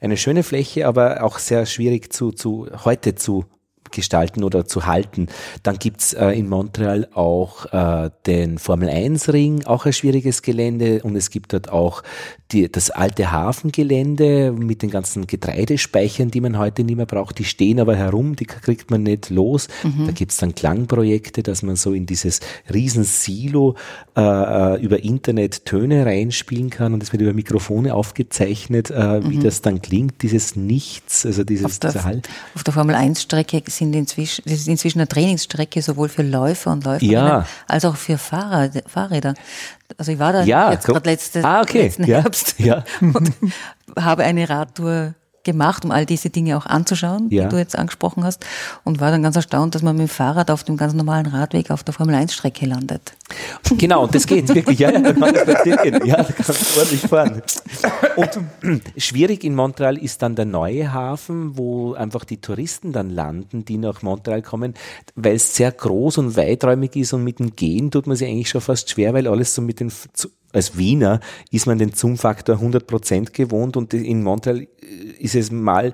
eine 0.00 0.16
schöne 0.16 0.42
Fläche, 0.42 0.86
aber 0.86 1.22
auch 1.22 1.38
sehr 1.38 1.66
schwierig 1.66 2.12
zu, 2.12 2.32
zu 2.32 2.68
heute 2.84 3.14
zu 3.14 3.44
gestalten 3.92 4.42
oder 4.42 4.66
zu 4.66 4.86
halten. 4.86 5.28
Dann 5.62 5.78
gibt's 5.78 6.14
äh, 6.14 6.30
in 6.30 6.48
Montreal 6.48 7.08
auch 7.14 7.66
äh, 7.72 8.10
den 8.26 8.58
Formel-1-Ring, 8.58 9.66
auch 9.66 9.86
ein 9.86 9.92
schwieriges 9.92 10.42
Gelände 10.42 11.02
und 11.02 11.14
es 11.14 11.30
gibt 11.30 11.52
dort 11.52 11.70
auch 11.70 12.02
die, 12.52 12.70
das 12.70 12.90
alte 12.90 13.30
Hafengelände 13.32 14.52
mit 14.52 14.82
den 14.82 14.90
ganzen 14.90 15.26
Getreidespeichern, 15.26 16.30
die 16.30 16.40
man 16.40 16.58
heute 16.58 16.84
nicht 16.84 16.96
mehr 16.96 17.06
braucht. 17.06 17.38
Die 17.38 17.44
stehen 17.44 17.80
aber 17.80 17.96
herum, 17.96 18.36
die 18.36 18.44
kriegt 18.46 18.90
man 18.90 19.02
nicht 19.02 19.30
los. 19.30 19.68
Da 20.06 20.12
gibt's 20.12 20.36
dann 20.36 20.54
Klangprojekte, 20.54 21.42
dass 21.42 21.62
man 21.62 21.76
so 21.76 21.92
in 21.92 22.06
dieses 22.06 22.40
riesen 22.72 23.04
Silo 23.04 23.76
äh, 24.16 24.20
äh, 24.20 24.82
über 24.82 25.02
Internet 25.02 25.64
Töne 25.64 26.04
reinspielen 26.06 26.70
kann 26.70 26.92
und 26.94 27.02
es 27.02 27.12
wird 27.12 27.22
über 27.22 27.32
Mikrofone 27.32 27.94
aufgezeichnet, 27.94 28.90
äh, 28.90 29.28
wie 29.28 29.38
das 29.38 29.62
dann 29.62 29.80
klingt, 29.82 30.22
dieses 30.22 30.56
Nichts, 30.56 31.24
also 31.26 31.44
dieses 31.44 31.64
Auf 31.66 31.78
der, 31.78 32.04
Hall. 32.04 32.22
auf 32.54 32.64
der 32.64 32.74
Formel 32.74 32.94
1 32.94 33.22
Strecke 33.22 33.62
sind 33.68 33.94
inzwischen, 33.94 34.42
das 34.44 34.54
ist 34.54 34.68
inzwischen 34.68 34.98
eine 34.98 35.08
Trainingsstrecke 35.08 35.80
sowohl 35.82 36.08
für 36.08 36.22
Läufer 36.22 36.72
und 36.72 36.84
Läuferinnen 36.84 37.12
Ja. 37.12 37.46
als 37.66 37.84
auch 37.84 37.96
für 37.96 38.18
Fahrer, 38.18 38.70
Fahrräder. 38.86 39.34
Also 39.98 40.12
ich 40.12 40.18
war 40.18 40.32
da 40.32 40.42
Ja, 40.42 40.72
jetzt 40.72 40.86
gerade 40.86 41.08
letzte, 41.08 41.44
Ah, 41.44 41.60
okay. 41.60 41.82
letzten 41.82 42.04
Ja. 42.04 42.22
Herbst 42.22 42.58
Ja. 42.58 42.84
und 43.00 43.32
habe 43.98 44.24
eine 44.24 44.48
Radtour 44.48 45.14
gemacht, 45.44 45.84
um 45.84 45.90
all 45.90 46.06
diese 46.06 46.30
Dinge 46.30 46.56
auch 46.56 46.66
anzuschauen, 46.66 47.28
Ja. 47.30 47.44
die 47.44 47.48
du 47.50 47.58
jetzt 47.58 47.76
angesprochen 47.78 48.24
hast 48.24 48.44
und 48.84 49.00
war 49.00 49.10
dann 49.10 49.22
ganz 49.22 49.36
erstaunt, 49.36 49.74
dass 49.74 49.82
man 49.82 49.96
mit 49.96 50.06
dem 50.08 50.10
Fahrrad 50.10 50.50
auf 50.50 50.64
dem 50.64 50.76
ganz 50.76 50.92
normalen 50.94 51.26
Radweg 51.26 51.70
auf 51.70 51.82
der 51.84 51.94
Formel 51.94 52.14
1 52.14 52.32
Strecke 52.34 52.66
landet. 52.66 53.14
Genau, 53.78 54.04
und 54.04 54.14
das 54.14 54.26
geht 54.26 54.54
wirklich. 54.54 54.78
Ja, 54.78 54.90
ja, 54.90 55.00
man 55.12 55.32
gehen. 55.64 56.00
ja 56.04 56.16
da 56.16 56.24
kannst 56.24 56.76
du 56.76 56.78
ordentlich 56.80 57.00
fahren. 57.02 57.42
Und 58.16 58.30
schwierig 58.96 59.44
in 59.44 59.54
Montreal 59.54 59.96
ist 59.96 60.22
dann 60.22 60.36
der 60.36 60.44
neue 60.44 60.92
Hafen, 60.92 61.56
wo 61.56 61.94
einfach 61.94 62.24
die 62.24 62.40
Touristen 62.40 62.92
dann 62.92 63.10
landen, 63.10 63.64
die 63.64 63.78
nach 63.78 64.02
Montreal 64.02 64.42
kommen, 64.42 64.74
weil 65.14 65.36
es 65.36 65.54
sehr 65.54 65.72
groß 65.72 66.18
und 66.18 66.36
weiträumig 66.36 66.96
ist 66.96 67.12
und 67.12 67.24
mit 67.24 67.38
dem 67.38 67.56
Gehen 67.56 67.90
tut 67.90 68.06
man 68.06 68.16
sich 68.16 68.28
eigentlich 68.28 68.50
schon 68.50 68.60
fast 68.60 68.90
schwer, 68.90 69.14
weil 69.14 69.26
alles 69.26 69.54
so 69.54 69.62
mit 69.62 69.80
den 69.80 69.90
als 70.52 70.76
Wiener 70.76 71.20
ist 71.50 71.66
man 71.66 71.78
den 71.78 71.94
Zoom-Faktor 71.94 72.56
100% 72.56 73.32
gewohnt 73.32 73.76
und 73.78 73.94
in 73.94 74.22
Montreal 74.22 74.66
ist 75.18 75.34
es 75.34 75.50
mal 75.50 75.92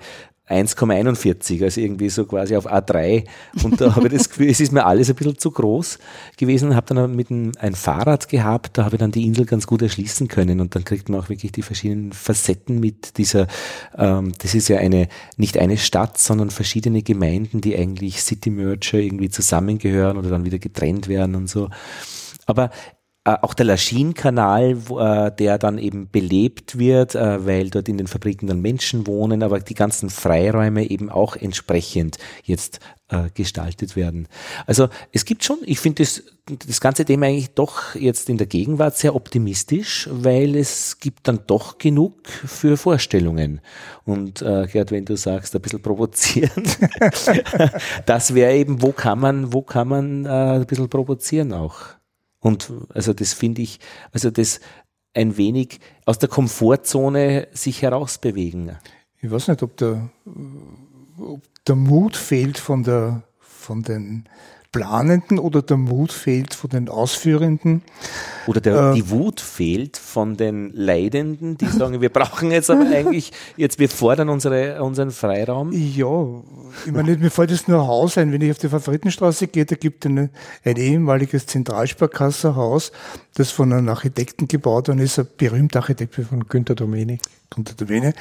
1,41, 0.49 1.63
also 1.63 1.81
irgendwie 1.81 2.09
so 2.09 2.25
quasi 2.25 2.57
auf 2.57 2.71
A3. 2.71 3.25
Und 3.63 3.81
da 3.81 3.95
habe 3.97 4.07
ich 4.07 4.15
das 4.15 4.29
Gefühl, 4.29 4.49
es 4.49 4.61
ist 4.61 4.73
mir 4.73 4.87
alles 4.87 5.11
ein 5.11 5.15
bisschen 5.15 5.39
zu 5.39 5.51
groß 5.51 5.99
gewesen. 6.37 6.75
Habe 6.75 6.95
dann 6.95 7.15
mit 7.15 7.31
einem, 7.31 7.53
ein 7.59 7.75
Fahrrad 7.75 8.29
gehabt, 8.29 8.79
da 8.79 8.85
habe 8.85 8.97
ich 8.97 9.01
dann 9.01 9.13
die 9.13 9.27
Insel 9.27 9.45
ganz 9.45 9.67
gut 9.67 9.83
erschließen 9.83 10.29
können 10.29 10.61
und 10.61 10.75
dann 10.75 10.85
kriegt 10.85 11.09
man 11.09 11.21
auch 11.21 11.29
wirklich 11.29 11.53
die 11.53 11.63
verschiedenen 11.63 12.13
Facetten 12.13 12.81
mit 12.81 13.19
dieser, 13.19 13.47
ähm, 13.97 14.33
das 14.39 14.55
ist 14.55 14.69
ja 14.69 14.79
eine, 14.79 15.09
nicht 15.37 15.59
eine 15.59 15.77
Stadt, 15.77 16.19
sondern 16.19 16.51
verschiedene 16.51 17.03
Gemeinden, 17.03 17.61
die 17.61 17.77
eigentlich 17.77 18.23
City 18.23 18.51
Merger 18.51 18.99
irgendwie 18.99 19.31
zusammengehören 19.31 20.17
oder 20.17 20.31
dann 20.31 20.45
wieder 20.45 20.59
getrennt 20.59 21.09
werden 21.09 21.35
und 21.35 21.49
so. 21.49 21.69
Aber 22.47 22.71
auch 23.37 23.55
der 23.55 23.67
Laschin-Kanal, 23.67 24.77
äh, 24.99 25.33
der 25.37 25.59
dann 25.59 25.79
eben 25.79 26.09
belebt 26.11 26.79
wird, 26.79 27.15
äh, 27.15 27.47
weil 27.47 27.71
dort 27.71 27.89
in 27.89 27.99
den 27.99 28.07
Fabriken 28.07 28.47
dann 28.47 28.61
Menschen 28.61 29.07
wohnen, 29.07 29.43
aber 29.43 29.61
die 29.61 29.75
ganzen 29.75 30.11
Freiräume 30.11 30.89
eben 30.89 31.11
auch 31.11 31.37
entsprechend 31.37 32.19
jetzt 32.45 32.81
äh, 33.09 33.31
gestaltet 33.35 33.97
werden. 33.97 34.29
Also 34.67 34.89
es 35.13 35.25
gibt 35.25 35.45
schon, 35.45 35.59
ich 35.65 35.81
finde 35.81 36.03
das, 36.03 36.23
das 36.67 36.81
ganze 36.81 37.05
Thema 37.05 37.27
eigentlich 37.27 37.51
doch 37.55 37.95
jetzt 37.95 38.29
in 38.29 38.39
der 38.39 38.47
Gegenwart 38.47 38.97
sehr 38.97 39.15
optimistisch, 39.15 40.09
weil 40.13 40.57
es 40.57 40.99
gibt 41.01 41.27
dann 41.27 41.41
doch 41.47 41.79
genug 41.79 42.29
für 42.29 42.77
Vorstellungen. 42.77 43.61
Und 44.05 44.43
äh, 44.43 44.67
Gerd, 44.67 44.91
wenn 44.91 45.05
du 45.05 45.17
sagst, 45.17 45.55
ein 45.55 45.63
bisschen 45.63 45.83
provozieren, 45.83 46.65
das 48.07 48.35
wäre 48.35 48.55
eben, 48.55 48.83
wo 48.83 48.93
kann 48.93 49.21
man, 49.21 49.53
wo 49.53 49.63
kann 49.63 49.89
man 49.89 50.25
äh, 50.27 50.29
ein 50.29 50.67
bisschen 50.67 50.89
provozieren 50.89 51.53
auch. 51.53 51.98
Und 52.41 52.73
also 52.95 53.13
das 53.13 53.33
finde 53.33 53.63
ich, 53.63 53.81
also 54.13 54.31
das 54.31 54.61
ein 55.15 55.37
wenig 55.37 55.81
aus 56.05 56.19
der 56.19 56.29
Komfortzone 56.29 57.49
sich 57.53 57.83
herausbewegen. 57.83 58.79
Ich 59.21 59.31
weiß 59.31 59.49
nicht, 59.49 59.63
ob 59.63 59.77
der, 59.77 60.11
ob 61.19 61.43
der 61.67 61.75
Mut 61.75 62.17
fehlt 62.17 62.59
von, 62.59 62.85
der, 62.85 63.23
von 63.41 63.83
den 63.83 64.29
Planenden 64.73 65.39
oder 65.39 65.63
der 65.63 65.77
Mut 65.77 66.13
fehlt 66.13 66.53
von 66.55 66.71
den 66.71 66.89
Ausführenden. 66.89 67.83
Oder 68.47 68.61
der, 68.61 68.91
Äh. 68.91 68.95
die 68.95 69.11
Wut 69.11 69.41
fehlt 69.41 69.97
von 69.97 70.37
den 70.37 70.71
Leidenden, 70.75 71.57
die 71.57 71.67
sagen, 71.67 72.01
wir 72.01 72.11
brauchen 72.11 72.51
jetzt 72.51 72.71
aber 72.71 72.87
eigentlich, 72.87 73.33
jetzt 73.57 73.79
wir 73.79 73.89
fordern 73.89 74.29
unsere, 74.29 74.83
unseren 74.83 75.11
Freiraum. 75.11 75.73
Ja, 75.73 76.43
ich 76.87 76.93
meine, 76.93 77.17
mir 77.17 77.31
fällt 77.31 77.51
jetzt 77.51 77.69
nur 77.69 77.81
ein 77.81 77.87
Haus 77.87 78.19
ein, 78.19 78.33
wenn 78.33 78.43
ich 78.43 78.51
auf 78.51 78.59
die 78.59 78.69
Favoritenstraße 78.69 79.49
gehe, 79.49 79.65
da 79.65 79.77
gibt 79.77 80.05
es 80.05 80.11
ein, 80.11 80.31
ein 80.65 80.77
ehemaliges 80.77 81.47
Zentralsparkasserhaus, 81.47 82.93
das 83.35 83.51
von 83.51 83.73
einem 83.73 83.89
Architekten 83.89 84.49
gebaut 84.49 84.89
worden 84.89 85.01
ist, 85.01 85.19
ein 85.19 85.27
berühmter 85.37 85.81
Architekt 85.81 86.15
von 86.15 86.47
Günter 86.47 86.75
Domeni, 86.75 87.19
Günter 87.51 87.75
Domeni, 87.75 88.13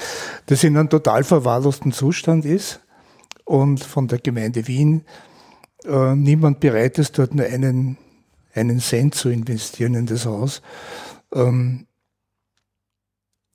das 0.47 0.63
in 0.63 0.77
einem 0.77 0.89
total 0.89 1.23
verwahrlosten 1.23 1.91
Zustand 1.91 2.45
ist 2.45 2.79
und 3.45 3.83
von 3.83 4.07
der 4.07 4.19
Gemeinde 4.19 4.67
Wien 4.67 5.03
äh, 5.85 6.15
niemand 6.15 6.59
bereit 6.59 6.97
ist, 6.97 7.17
dort 7.17 7.33
nur 7.33 7.45
einen, 7.45 7.97
einen 8.53 8.79
Cent 8.79 9.15
zu 9.15 9.29
investieren 9.29 9.95
in 9.95 10.05
das 10.05 10.25
Haus. 10.25 10.61
Ähm, 11.33 11.87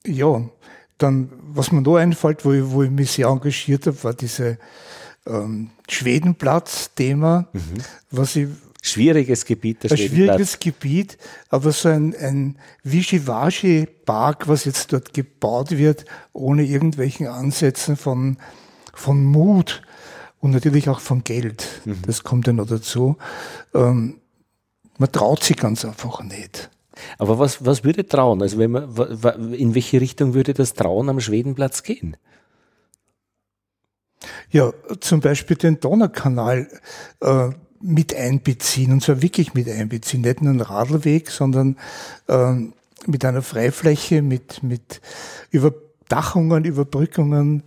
ja, 0.06 0.42
dann, 0.98 1.32
was 1.42 1.72
mir 1.72 1.82
noch 1.82 1.96
einfällt, 1.96 2.44
wo 2.44 2.52
ich, 2.52 2.70
wo 2.70 2.82
ich 2.82 2.90
mich 2.90 3.12
sehr 3.12 3.26
engagiert 3.26 3.86
habe, 3.86 4.04
war 4.04 4.14
diese 4.14 4.58
ähm, 5.26 5.70
Schwedenplatz-Thema, 5.88 7.48
was 8.10 8.36
ich 8.36 8.48
Schwieriges 8.84 9.44
Gebiet, 9.44 9.84
der 9.84 9.92
ein 9.92 9.96
schwieriges 9.96 10.58
Gebiet, 10.58 11.16
aber 11.50 11.70
so 11.70 11.88
ein, 11.88 12.16
ein 12.16 12.56
Wischiwaschi-Park, 12.82 14.48
was 14.48 14.64
jetzt 14.64 14.92
dort 14.92 15.14
gebaut 15.14 15.70
wird, 15.70 16.04
ohne 16.32 16.64
irgendwelchen 16.64 17.28
Ansätzen 17.28 17.96
von, 17.96 18.38
von 18.92 19.24
Mut 19.24 19.82
und 20.42 20.50
natürlich 20.50 20.88
auch 20.88 21.00
von 21.00 21.24
Geld. 21.24 21.66
Das 22.04 22.24
kommt 22.24 22.48
ja 22.48 22.52
noch 22.52 22.66
dazu. 22.66 23.16
Ähm, 23.72 24.20
man 24.98 25.12
traut 25.12 25.42
sich 25.42 25.56
ganz 25.56 25.84
einfach 25.84 26.22
nicht. 26.22 26.68
Aber 27.16 27.38
was, 27.38 27.64
was 27.64 27.84
würde 27.84 28.06
trauen? 28.06 28.42
Also 28.42 28.58
wenn 28.58 28.72
man, 28.72 29.54
in 29.54 29.74
welche 29.74 30.00
Richtung 30.00 30.34
würde 30.34 30.52
das 30.52 30.74
Trauen 30.74 31.08
am 31.08 31.20
Schwedenplatz 31.20 31.84
gehen? 31.84 32.16
Ja, 34.50 34.72
zum 35.00 35.20
Beispiel 35.20 35.56
den 35.56 35.80
Donaukanal 35.80 36.68
äh, 37.20 37.50
mit 37.80 38.14
einbeziehen, 38.14 38.92
und 38.92 39.02
zwar 39.02 39.22
wirklich 39.22 39.54
mit 39.54 39.68
einbeziehen, 39.68 40.22
nicht 40.22 40.42
nur 40.42 40.50
einen 40.50 40.60
Radlweg, 40.60 41.30
sondern 41.30 41.78
ähm, 42.28 42.74
mit 43.06 43.24
einer 43.24 43.42
Freifläche, 43.42 44.22
mit, 44.22 44.62
mit 44.62 45.00
Überdachungen, 45.50 46.64
Überbrückungen 46.64 47.62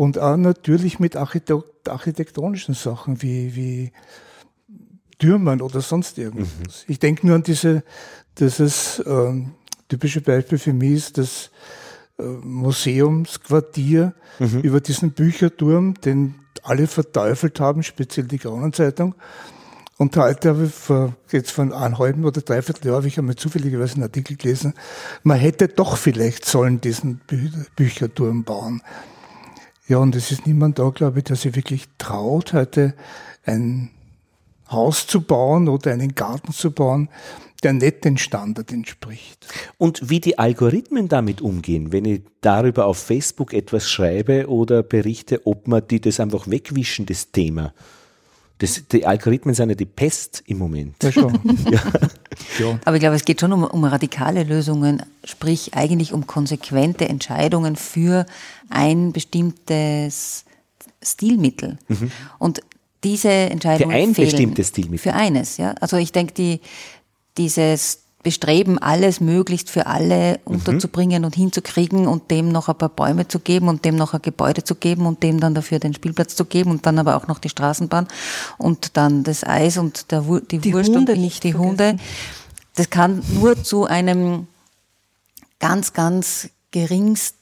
und 0.00 0.18
auch 0.18 0.38
natürlich 0.38 0.98
mit 0.98 1.14
Architekt 1.14 1.86
architektonischen 1.86 2.74
Sachen 2.74 3.20
wie, 3.20 3.54
wie 3.54 3.92
Stürmern 5.14 5.60
oder 5.60 5.82
sonst 5.82 6.16
irgendwas. 6.16 6.48
Mhm. 6.58 6.84
Ich 6.88 6.98
denke 7.00 7.26
nur 7.26 7.36
an 7.36 7.42
diese, 7.42 7.82
dieses 8.38 9.02
ähm, 9.04 9.50
typische 9.90 10.22
Beispiel 10.22 10.56
für 10.56 10.72
mich 10.72 10.92
ist 10.92 11.18
das 11.18 11.50
äh, 12.18 12.22
Museumsquartier 12.22 14.14
mhm. 14.38 14.60
über 14.60 14.80
diesen 14.80 15.10
Bücherturm, 15.10 15.92
den 16.00 16.36
alle 16.62 16.86
verteufelt 16.86 17.60
haben, 17.60 17.82
speziell 17.82 18.26
die 18.26 18.38
Kronenzeitung. 18.38 19.14
Und 19.98 20.16
heute 20.16 20.48
habe 20.48 20.64
ich 20.64 20.72
vor, 20.72 21.12
jetzt 21.30 21.50
von 21.50 21.74
einem 21.74 21.98
halben 21.98 22.24
oder 22.24 22.40
dreiviertel 22.40 22.86
Jahr, 22.86 22.96
habe 22.96 23.08
ich 23.08 23.18
einmal 23.18 23.36
zufälligerweise 23.36 23.96
einen 23.96 24.04
Artikel 24.04 24.38
gelesen, 24.38 24.72
man 25.24 25.36
hätte 25.36 25.68
doch 25.68 25.98
vielleicht 25.98 26.46
sollen 26.46 26.80
diesen 26.80 27.20
Bü 27.26 27.50
Bücherturm 27.76 28.44
bauen. 28.44 28.80
Ja, 29.90 29.98
und 29.98 30.14
es 30.14 30.30
ist 30.30 30.46
niemand 30.46 30.78
da, 30.78 30.90
glaube 30.90 31.18
ich, 31.18 31.24
der 31.24 31.34
sich 31.34 31.56
wirklich 31.56 31.86
traut, 31.98 32.52
heute 32.52 32.94
ein 33.44 33.90
Haus 34.70 35.08
zu 35.08 35.20
bauen 35.20 35.68
oder 35.68 35.90
einen 35.90 36.14
Garten 36.14 36.52
zu 36.52 36.70
bauen, 36.70 37.08
der 37.64 37.72
nicht 37.72 38.04
den 38.04 38.16
Standard 38.16 38.70
entspricht. 38.70 39.48
Und 39.78 40.08
wie 40.08 40.20
die 40.20 40.38
Algorithmen 40.38 41.08
damit 41.08 41.40
umgehen, 41.40 41.90
wenn 41.90 42.04
ich 42.04 42.22
darüber 42.40 42.86
auf 42.86 42.98
Facebook 42.98 43.52
etwas 43.52 43.90
schreibe 43.90 44.48
oder 44.48 44.84
berichte, 44.84 45.44
ob 45.44 45.66
man 45.66 45.82
die 45.88 46.00
das 46.00 46.20
einfach 46.20 46.48
wegwischen, 46.48 47.06
das 47.06 47.32
Thema. 47.32 47.74
Das, 48.60 48.82
die 48.92 49.06
Algorithmen 49.06 49.54
sind 49.54 49.70
ja 49.70 49.74
die 49.74 49.86
Pest 49.86 50.42
im 50.46 50.58
Moment. 50.58 51.02
Ja, 51.02 51.10
schon. 51.10 51.32
ja. 51.70 51.80
Ja. 52.58 52.78
Aber 52.84 52.96
ich 52.96 53.00
glaube, 53.00 53.16
es 53.16 53.24
geht 53.24 53.40
schon 53.40 53.52
um, 53.52 53.64
um 53.64 53.84
radikale 53.84 54.44
Lösungen, 54.44 55.02
sprich 55.24 55.74
eigentlich 55.74 56.12
um 56.12 56.26
konsequente 56.26 57.08
Entscheidungen 57.08 57.76
für 57.76 58.26
ein 58.68 59.12
bestimmtes 59.12 60.44
Stilmittel. 61.02 61.78
Mhm. 61.88 62.10
Und 62.38 62.60
diese 63.02 63.30
Entscheidungen 63.30 63.90
Für 63.92 63.96
ein 63.96 64.14
fehlen. 64.14 64.30
bestimmtes 64.30 64.68
Stilmittel. 64.68 64.98
Für 64.98 65.14
eines, 65.14 65.56
ja. 65.56 65.72
Also 65.80 65.96
ich 65.96 66.12
denke, 66.12 66.34
die, 66.34 66.60
dieses 67.38 68.02
Bestreben, 68.22 68.78
alles 68.78 69.20
möglichst 69.20 69.70
für 69.70 69.86
alle 69.86 70.32
mhm. 70.32 70.54
unterzubringen 70.56 71.24
und 71.24 71.34
hinzukriegen 71.34 72.06
und 72.06 72.30
dem 72.30 72.50
noch 72.50 72.68
ein 72.68 72.76
paar 72.76 72.90
Bäume 72.90 73.28
zu 73.28 73.38
geben 73.38 73.68
und 73.68 73.84
dem 73.86 73.96
noch 73.96 74.12
ein 74.12 74.20
Gebäude 74.20 74.62
zu 74.62 74.74
geben 74.74 75.06
und 75.06 75.22
dem 75.22 75.40
dann 75.40 75.54
dafür 75.54 75.78
den 75.78 75.94
Spielplatz 75.94 76.36
zu 76.36 76.44
geben 76.44 76.70
und 76.70 76.84
dann 76.84 76.98
aber 76.98 77.16
auch 77.16 77.28
noch 77.28 77.38
die 77.38 77.48
Straßenbahn 77.48 78.08
und 78.58 78.96
dann 78.98 79.24
das 79.24 79.42
Eis 79.42 79.78
und 79.78 80.10
der, 80.12 80.22
die, 80.50 80.58
die 80.58 80.74
Wurst 80.74 80.94
Hunde 80.94 81.12
und 81.12 81.20
nicht 81.20 81.44
die 81.44 81.52
vergessen. 81.52 81.70
Hunde. 81.70 81.96
Das 82.74 82.90
kann 82.90 83.22
nur 83.34 83.62
zu 83.62 83.86
einem 83.86 84.46
ganz, 85.58 85.94
ganz 85.94 86.50
geringst 86.70 87.36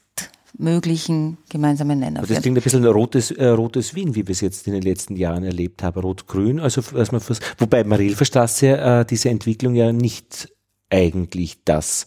möglichen 0.57 1.37
gemeinsamen 1.49 1.99
Nenner 1.99 2.19
Aber 2.19 2.27
das 2.27 2.41
klingt 2.41 2.57
ein 2.57 2.63
bisschen 2.63 2.85
rotes, 2.85 3.31
äh, 3.31 3.47
rotes 3.47 3.95
Wien, 3.95 4.15
wie 4.15 4.27
wir 4.27 4.33
es 4.33 4.41
jetzt 4.41 4.67
in 4.67 4.73
den 4.73 4.81
letzten 4.81 5.15
Jahren 5.15 5.43
erlebt 5.43 5.83
haben. 5.83 6.01
Rot-Grün, 6.01 6.59
also 6.59 6.81
dass 6.81 7.11
man 7.11 7.21
wobei 7.57 7.83
Marilferstraße 7.83 8.77
äh, 8.77 9.05
diese 9.05 9.29
Entwicklung 9.29 9.75
ja 9.75 9.91
nicht 9.93 10.49
eigentlich 10.89 11.59
das 11.65 12.05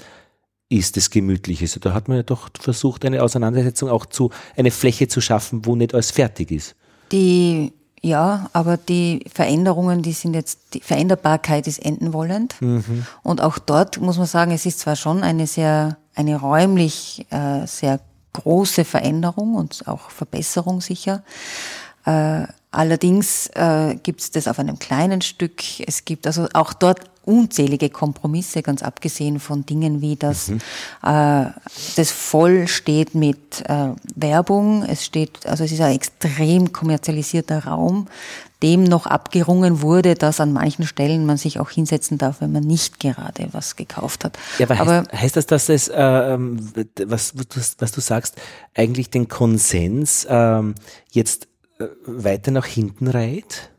ist, 0.69 0.97
das 0.97 1.11
Gemütliche. 1.11 1.65
Also 1.65 1.81
da 1.81 1.93
hat 1.93 2.09
man 2.09 2.17
ja 2.17 2.23
doch 2.23 2.49
versucht, 2.59 3.05
eine 3.05 3.23
Auseinandersetzung 3.23 3.91
auch 3.91 4.07
zu, 4.07 4.31
eine 4.57 4.71
Fläche 4.71 5.09
zu 5.09 5.21
schaffen, 5.21 5.67
wo 5.67 5.77
nicht 5.77 5.95
alles 5.95 6.11
fertig 6.11 6.51
ist. 6.51 6.75
Die, 7.13 7.73
ja, 8.01 8.49
aber 8.53 8.79
die 8.79 9.25
Veränderungen, 9.33 10.03
die 10.03 10.13
sind 10.13 10.35
jetzt, 10.35 10.75
die 10.75 10.81
Veränderbarkeit 10.81 11.67
ist 11.67 11.85
enden 11.85 12.13
wollend. 12.13 12.57
Und 13.23 13.41
auch 13.43 13.59
dort 13.59 14.01
muss 14.01 14.17
man 14.17 14.27
sagen, 14.27 14.53
es 14.53 14.67
ist 14.67 14.81
zwar 14.81 14.97
schon 14.97 15.23
eine 15.23 15.47
sehr, 15.47 15.99
eine 16.15 16.37
räumlich 16.37 17.27
äh, 17.31 17.67
sehr 17.67 18.01
große 18.33 18.85
Veränderung 18.85 19.55
und 19.55 19.87
auch 19.87 20.11
Verbesserung 20.11 20.81
sicher. 20.81 21.23
Äh, 22.07 22.45
allerdings 22.73 23.49
äh, 23.55 23.95
gibt 24.03 24.21
es 24.21 24.31
das 24.31 24.49
auf 24.49 24.59
einem 24.59 24.79
kleinen 24.79 25.21
Stück. 25.21 25.63
Es 25.87 26.05
gibt 26.05 26.27
also 26.27 26.49
auch 26.53 26.73
dort 26.73 27.01
unzählige 27.25 27.89
Kompromisse, 27.89 28.63
ganz 28.63 28.83
abgesehen 28.83 29.39
von 29.39 29.65
Dingen 29.65 30.01
wie, 30.01 30.17
dass 30.17 30.49
äh, 30.49 30.57
das 31.03 32.11
voll 32.11 32.67
steht 32.67 33.15
mit 33.15 33.63
äh, 33.69 33.91
Werbung. 34.17 34.85
Es 34.85 35.05
steht, 35.05 35.47
also 35.47 35.65
es 35.65 35.73
ist 35.73 35.81
ein 35.81 35.95
extrem 35.95 36.73
kommerzialisierter 36.73 37.67
Raum, 37.67 38.09
dem 38.63 38.85
noch 38.85 39.07
abgerungen 39.07 39.83
wurde, 39.83 40.15
dass 40.15 40.41
an 40.41 40.53
manchen 40.53 40.87
Stellen 40.87 41.27
man 41.27 41.37
sich 41.37 41.59
auch 41.59 41.71
hinsetzen 41.71 42.19
darf, 42.19 42.41
wenn 42.41 42.53
man 42.53 42.63
nicht 42.63 43.01
gerade 43.01 43.49
was 43.53 43.77
gekauft 43.77 44.25
hat. 44.25 44.39
Ja, 44.59 44.71
aber, 44.71 44.99
heißt, 44.99 45.13
heißt 45.13 45.37
das, 45.37 45.47
dass 45.47 45.69
es, 45.69 45.91
ähm, 45.95 46.73
was, 47.05 47.37
was, 47.37 47.49
du, 47.49 47.61
was 47.79 47.93
du 47.93 48.01
sagst, 48.01 48.37
eigentlich 48.75 49.11
den 49.11 49.29
Konsens 49.29 50.27
ähm, 50.29 50.75
jetzt 51.11 51.45
äh, 51.45 51.52
weiter 52.05 52.51
nach 52.51 52.67
hinten 52.67 53.09
reiht? 53.09 53.71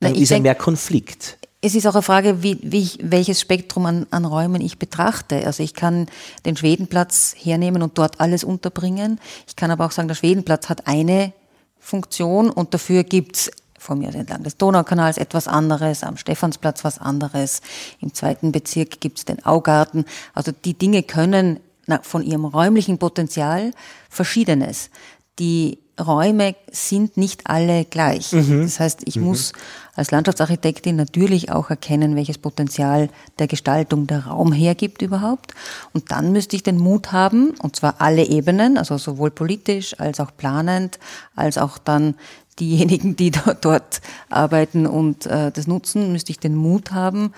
Na, 0.00 0.08
Dann 0.08 0.14
ich 0.16 0.22
ist 0.22 0.30
ja 0.30 0.36
denk- 0.36 0.44
mehr 0.44 0.54
Konflikt. 0.54 1.38
Es 1.62 1.74
ist 1.74 1.86
auch 1.86 1.94
eine 1.94 2.02
Frage, 2.02 2.42
wie, 2.42 2.58
wie 2.62 2.80
ich, 2.80 2.98
welches 3.02 3.38
Spektrum 3.38 3.84
an, 3.84 4.06
an 4.10 4.24
Räumen 4.24 4.62
ich 4.62 4.78
betrachte. 4.78 5.44
Also 5.46 5.62
ich 5.62 5.74
kann 5.74 6.06
den 6.46 6.56
Schwedenplatz 6.56 7.34
hernehmen 7.38 7.82
und 7.82 7.98
dort 7.98 8.18
alles 8.18 8.44
unterbringen. 8.44 9.20
Ich 9.46 9.56
kann 9.56 9.70
aber 9.70 9.84
auch 9.84 9.90
sagen, 9.90 10.08
der 10.08 10.14
Schwedenplatz 10.14 10.70
hat 10.70 10.86
eine 10.86 11.34
Funktion 11.78 12.48
und 12.48 12.72
dafür 12.72 13.04
gibt's 13.04 13.50
von 13.78 13.98
mir 13.98 14.14
entlang 14.14 14.42
des 14.42 14.56
Donaukanals 14.56 15.18
etwas 15.18 15.48
anderes, 15.48 16.02
am 16.02 16.16
Stephansplatz 16.18 16.84
was 16.84 16.98
anderes, 16.98 17.60
im 18.00 18.12
zweiten 18.14 18.52
Bezirk 18.52 19.00
gibt's 19.00 19.24
den 19.26 19.44
Augarten. 19.44 20.04
Also 20.34 20.52
die 20.52 20.74
Dinge 20.74 21.02
können 21.02 21.60
na, 21.86 22.00
von 22.02 22.22
ihrem 22.22 22.44
räumlichen 22.46 22.98
Potenzial 22.98 23.72
Verschiedenes. 24.08 24.90
Die 25.38 25.78
Räume 26.00 26.54
sind 26.70 27.16
nicht 27.16 27.46
alle 27.46 27.84
gleich. 27.84 28.30
Das 28.30 28.80
heißt, 28.80 29.02
ich 29.04 29.16
muss 29.16 29.52
als 29.94 30.10
Landschaftsarchitektin 30.10 30.96
natürlich 30.96 31.52
auch 31.52 31.68
erkennen, 31.68 32.16
welches 32.16 32.38
Potenzial 32.38 33.10
der 33.38 33.48
Gestaltung 33.48 34.06
der 34.06 34.26
Raum 34.26 34.52
hergibt 34.52 35.02
überhaupt. 35.02 35.52
Und 35.92 36.10
dann 36.10 36.32
müsste 36.32 36.56
ich 36.56 36.62
den 36.62 36.78
Mut 36.78 37.12
haben, 37.12 37.50
und 37.62 37.76
zwar 37.76 37.96
alle 37.98 38.24
Ebenen, 38.24 38.78
also 38.78 38.96
sowohl 38.96 39.30
politisch 39.30 39.98
als 40.00 40.20
auch 40.20 40.30
planend, 40.36 40.98
als 41.36 41.58
auch 41.58 41.76
dann 41.76 42.14
diejenigen, 42.58 43.16
die 43.16 43.30
dort, 43.30 43.64
dort 43.64 44.00
arbeiten 44.28 44.86
und 44.86 45.26
äh, 45.26 45.50
das 45.50 45.66
nutzen, 45.66 46.12
müsste 46.12 46.32
ich 46.32 46.38
den 46.38 46.54
Mut 46.54 46.92
haben, 46.92 47.32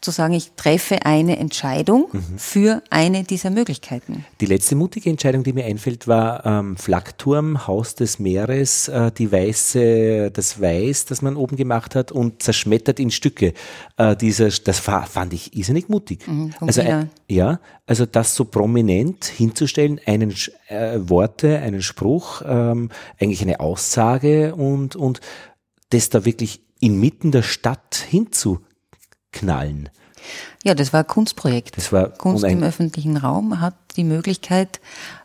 zu 0.00 0.10
sagen, 0.10 0.32
ich 0.34 0.52
treffe 0.56 1.04
eine 1.04 1.38
Entscheidung 1.38 2.08
für 2.36 2.82
eine 2.88 3.22
dieser 3.22 3.50
Möglichkeiten. 3.50 4.24
Die 4.40 4.46
letzte 4.46 4.74
mutige 4.74 5.10
Entscheidung, 5.10 5.42
die 5.42 5.52
mir 5.52 5.66
einfällt, 5.66 6.08
war 6.08 6.46
ähm, 6.46 6.76
Flakturm, 6.76 7.66
Haus 7.66 7.94
des 7.94 8.18
Meeres, 8.18 8.88
äh, 8.88 9.12
die 9.12 9.30
weiße, 9.30 10.30
das 10.30 10.60
Weiß, 10.60 11.04
das 11.04 11.20
man 11.20 11.36
oben 11.36 11.56
gemacht 11.56 11.94
hat 11.94 12.12
und 12.12 12.42
zerschmettert 12.42 12.98
in 12.98 13.10
Stücke. 13.10 13.52
Äh, 13.98 14.16
dieser, 14.16 14.48
das 14.48 14.78
fa- 14.78 15.02
fand 15.04 15.34
ich 15.34 15.54
irrsinnig 15.56 15.88
mutig. 15.88 16.24
vom 16.24 16.50
also, 16.60 16.80
ein, 16.80 17.10
ja, 17.28 17.60
also 17.86 18.06
das 18.06 18.34
so 18.34 18.46
prominent 18.46 19.26
hinzustellen, 19.26 20.00
einen 20.06 20.34
äh, 20.68 20.98
Worte, 20.98 21.58
einen 21.58 21.82
Spruch, 21.82 22.42
ähm, 22.46 22.90
eigentlich 23.20 23.42
eine 23.42 23.60
Aussage 23.60 24.54
und 24.54 24.96
und 24.96 25.20
das 25.90 26.08
da 26.08 26.24
wirklich 26.24 26.62
inmitten 26.80 27.32
der 27.32 27.42
Stadt 27.42 28.06
hinzuknallen. 29.32 29.88
Ja, 30.62 30.74
das 30.74 30.92
war 30.92 31.00
ein 31.00 31.06
Kunstprojekt. 31.06 31.76
Das 31.76 31.92
war 31.92 32.10
Kunst 32.10 32.44
im 32.44 32.62
öffentlichen 32.62 33.16
Raum 33.16 33.60
hat 33.60 33.74
die 33.96 34.04
Möglichkeit, 34.04 34.80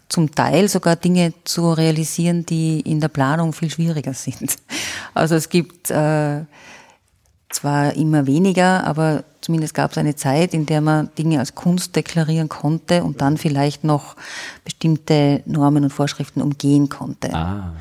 zum 0.07 0.33
Teil 0.33 0.69
sogar 0.69 0.95
Dinge 0.95 1.33
zu 1.43 1.73
realisieren, 1.73 2.45
die 2.45 2.79
in 2.81 3.01
der 3.01 3.09
Planung 3.09 3.53
viel 3.53 3.69
schwieriger 3.69 4.13
sind. 4.13 4.55
Also 5.13 5.35
es 5.35 5.49
gibt 5.49 5.91
äh, 5.91 6.41
zwar 7.49 7.93
immer 7.95 8.25
weniger, 8.25 8.85
aber 8.85 9.25
zumindest 9.41 9.73
gab 9.73 9.91
es 9.91 9.97
eine 9.97 10.15
Zeit, 10.15 10.53
in 10.53 10.65
der 10.65 10.81
man 10.81 11.09
Dinge 11.17 11.39
als 11.39 11.55
Kunst 11.55 11.95
deklarieren 11.95 12.49
konnte 12.49 13.03
und 13.03 13.21
dann 13.21 13.37
vielleicht 13.37 13.83
noch 13.83 14.15
bestimmte 14.63 15.41
Normen 15.45 15.83
und 15.83 15.91
Vorschriften 15.91 16.41
umgehen 16.41 16.87
konnte. 16.87 17.33
Ah, 17.33 17.73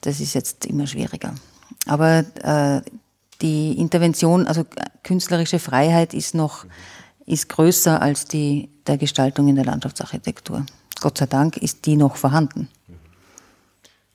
Das 0.00 0.20
ist 0.20 0.34
jetzt 0.34 0.64
immer 0.64 0.86
schwieriger. 0.86 1.34
Aber 1.86 2.24
äh, 2.42 2.80
die 3.42 3.78
Intervention, 3.78 4.46
also 4.46 4.64
künstlerische 5.02 5.58
Freiheit 5.58 6.14
ist 6.14 6.34
noch 6.34 6.66
ist 7.26 7.48
größer 7.48 8.00
als 8.00 8.26
die 8.26 8.68
der 8.86 8.98
Gestaltung 8.98 9.48
in 9.48 9.56
der 9.56 9.64
Landschaftsarchitektur. 9.64 10.64
Gott 11.00 11.18
sei 11.18 11.26
Dank 11.26 11.56
ist 11.56 11.86
die 11.86 11.96
noch 11.96 12.16
vorhanden. 12.16 12.68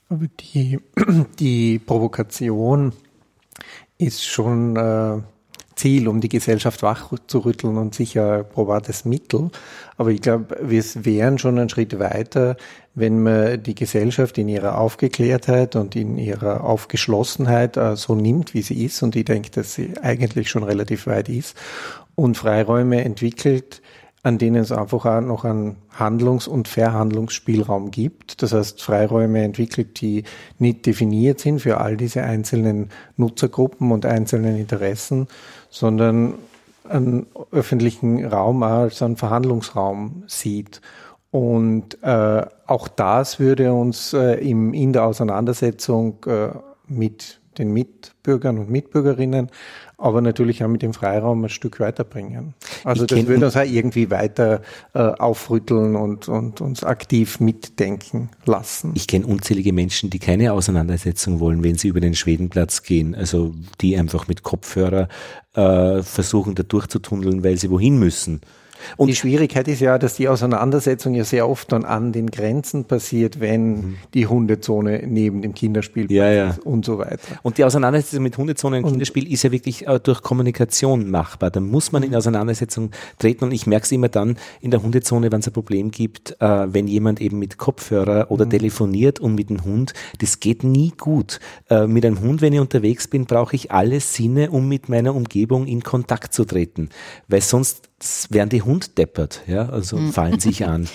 Aber 0.09 0.25
die, 0.39 0.79
die 1.39 1.79
Provokation 1.79 2.93
ist 3.97 4.25
schon 4.25 4.75
äh, 4.75 5.21
Ziel, 5.75 6.07
um 6.07 6.21
die 6.21 6.29
Gesellschaft 6.29 6.83
wach 6.83 7.11
zu 7.27 7.39
rütteln 7.39 7.77
und 7.77 7.95
sicher 7.95 8.43
probates 8.43 9.05
Mittel. 9.05 9.51
Aber 9.97 10.11
ich 10.11 10.21
glaube, 10.21 10.57
wir 10.61 10.83
wären 11.05 11.37
schon 11.37 11.57
einen 11.57 11.69
Schritt 11.69 11.97
weiter, 11.99 12.55
wenn 12.93 13.23
man 13.23 13.63
die 13.63 13.75
Gesellschaft 13.75 14.37
in 14.37 14.49
ihrer 14.49 14.77
Aufgeklärtheit 14.77 15.75
und 15.75 15.95
in 15.95 16.17
ihrer 16.17 16.63
Aufgeschlossenheit 16.63 17.77
äh, 17.77 17.95
so 17.95 18.15
nimmt, 18.15 18.53
wie 18.53 18.61
sie 18.61 18.83
ist. 18.83 19.01
Und 19.01 19.15
ich 19.15 19.25
denke, 19.25 19.49
dass 19.51 19.73
sie 19.73 19.93
eigentlich 20.01 20.49
schon 20.49 20.63
relativ 20.63 21.07
weit 21.07 21.29
ist 21.29 21.55
und 22.15 22.37
Freiräume 22.37 23.03
entwickelt, 23.03 23.81
an 24.23 24.37
denen 24.37 24.57
es 24.57 24.71
einfach 24.71 25.05
auch 25.05 25.21
noch 25.21 25.45
einen 25.45 25.77
Handlungs- 25.97 26.47
und 26.47 26.67
Verhandlungsspielraum 26.67 27.89
gibt. 27.89 28.43
Das 28.43 28.53
heißt, 28.53 28.81
Freiräume 28.81 29.43
entwickelt, 29.43 29.99
die 30.01 30.25
nicht 30.59 30.85
definiert 30.85 31.39
sind 31.39 31.59
für 31.59 31.79
all 31.79 31.97
diese 31.97 32.23
einzelnen 32.23 32.89
Nutzergruppen 33.17 33.91
und 33.91 34.05
einzelnen 34.05 34.57
Interessen, 34.57 35.27
sondern 35.69 36.35
einen 36.87 37.25
öffentlichen 37.51 38.25
Raum 38.25 38.63
als 38.63 39.01
einen 39.01 39.17
Verhandlungsraum 39.17 40.23
sieht. 40.27 40.81
Und 41.31 41.97
äh, 42.03 42.45
auch 42.67 42.87
das 42.89 43.39
würde 43.39 43.73
uns 43.73 44.13
äh, 44.13 44.33
im, 44.35 44.73
in 44.73 44.91
der 44.93 45.05
Auseinandersetzung 45.05 46.17
äh, 46.25 46.49
mit 46.87 47.41
den 47.57 47.73
Mitbürgern 47.73 48.57
und 48.57 48.69
Mitbürgerinnen, 48.69 49.49
aber 49.97 50.21
natürlich 50.21 50.63
auch 50.63 50.67
mit 50.67 50.81
dem 50.81 50.93
Freiraum 50.93 51.43
ein 51.43 51.49
Stück 51.49 51.79
weiterbringen. 51.79 52.53
Also 52.83 53.05
das 53.05 53.27
würde 53.27 53.45
uns 53.45 53.55
auch 53.55 53.63
irgendwie 53.63 54.09
weiter 54.09 54.61
äh, 54.93 54.99
aufrütteln 54.99 55.95
und, 55.95 56.27
und 56.27 56.61
uns 56.61 56.83
aktiv 56.83 57.39
mitdenken 57.39 58.29
lassen. 58.45 58.93
Ich 58.95 59.07
kenne 59.07 59.27
unzählige 59.27 59.73
Menschen, 59.73 60.09
die 60.09 60.19
keine 60.19 60.53
Auseinandersetzung 60.53 61.39
wollen, 61.39 61.63
wenn 61.63 61.75
sie 61.75 61.89
über 61.89 61.99
den 61.99 62.15
Schwedenplatz 62.15 62.83
gehen. 62.83 63.15
Also 63.15 63.53
die 63.81 63.97
einfach 63.97 64.27
mit 64.27 64.43
Kopfhörer 64.43 65.07
äh, 65.53 66.01
versuchen, 66.01 66.55
da 66.55 66.63
durchzutunneln, 66.63 67.43
weil 67.43 67.57
sie 67.57 67.69
wohin 67.69 67.99
müssen. 67.99 68.41
Und 68.97 69.07
die 69.07 69.15
Schwierigkeit 69.15 69.67
ist 69.67 69.81
ja, 69.81 69.97
dass 69.97 70.15
die 70.15 70.27
Auseinandersetzung 70.27 71.13
ja 71.13 71.23
sehr 71.23 71.47
oft 71.47 71.71
dann 71.71 71.85
an 71.85 72.11
den 72.11 72.31
Grenzen 72.31 72.85
passiert, 72.85 73.39
wenn 73.39 73.71
mhm. 73.71 73.97
die 74.13 74.27
Hundezone 74.27 75.03
neben 75.07 75.41
dem 75.41 75.53
Kinderspielplatz 75.53 76.15
ja, 76.15 76.31
ja. 76.31 76.55
und 76.63 76.85
so 76.85 76.97
weiter. 76.97 77.39
Und 77.43 77.57
die 77.57 77.63
Auseinandersetzung 77.63 78.23
mit 78.23 78.37
Hundezone 78.37 78.77
und, 78.77 78.83
und 78.83 78.91
Kinderspiel 78.91 79.31
ist 79.31 79.43
ja 79.43 79.51
wirklich 79.51 79.87
äh, 79.87 79.99
durch 79.99 80.21
Kommunikation 80.21 81.09
machbar. 81.09 81.51
Da 81.51 81.59
muss 81.59 81.91
man 81.91 82.03
in 82.03 82.15
Auseinandersetzung 82.15 82.91
treten 83.19 83.45
und 83.45 83.51
ich 83.51 83.67
merke 83.67 83.85
es 83.85 83.91
immer 83.91 84.09
dann 84.09 84.37
in 84.61 84.71
der 84.71 84.81
Hundezone, 84.81 85.31
wenn 85.31 85.39
es 85.39 85.47
ein 85.47 85.53
Problem 85.53 85.91
gibt, 85.91 86.37
äh, 86.39 86.67
wenn 86.73 86.87
jemand 86.87 87.21
eben 87.21 87.39
mit 87.39 87.57
Kopfhörer 87.57 88.31
oder 88.31 88.45
mhm. 88.45 88.51
telefoniert 88.51 89.19
und 89.19 89.35
mit 89.35 89.49
dem 89.49 89.63
Hund, 89.63 89.93
das 90.19 90.39
geht 90.39 90.63
nie 90.63 90.93
gut. 90.97 91.39
Äh, 91.69 91.87
mit 91.87 92.05
einem 92.05 92.21
Hund, 92.21 92.41
wenn 92.41 92.53
ich 92.53 92.59
unterwegs 92.59 93.07
bin, 93.07 93.25
brauche 93.25 93.55
ich 93.55 93.71
alle 93.71 93.99
Sinne, 93.99 94.51
um 94.51 94.67
mit 94.67 94.89
meiner 94.89 95.15
Umgebung 95.15 95.67
in 95.67 95.83
Kontakt 95.83 96.33
zu 96.33 96.45
treten, 96.45 96.89
weil 97.27 97.41
sonst 97.41 97.90
werden 98.29 98.49
die 98.49 98.61
Hund 98.61 98.97
deppert, 98.97 99.41
ja, 99.47 99.69
also 99.69 99.97
mhm. 99.97 100.13
fallen 100.13 100.39
sich 100.39 100.65
an. 100.67 100.87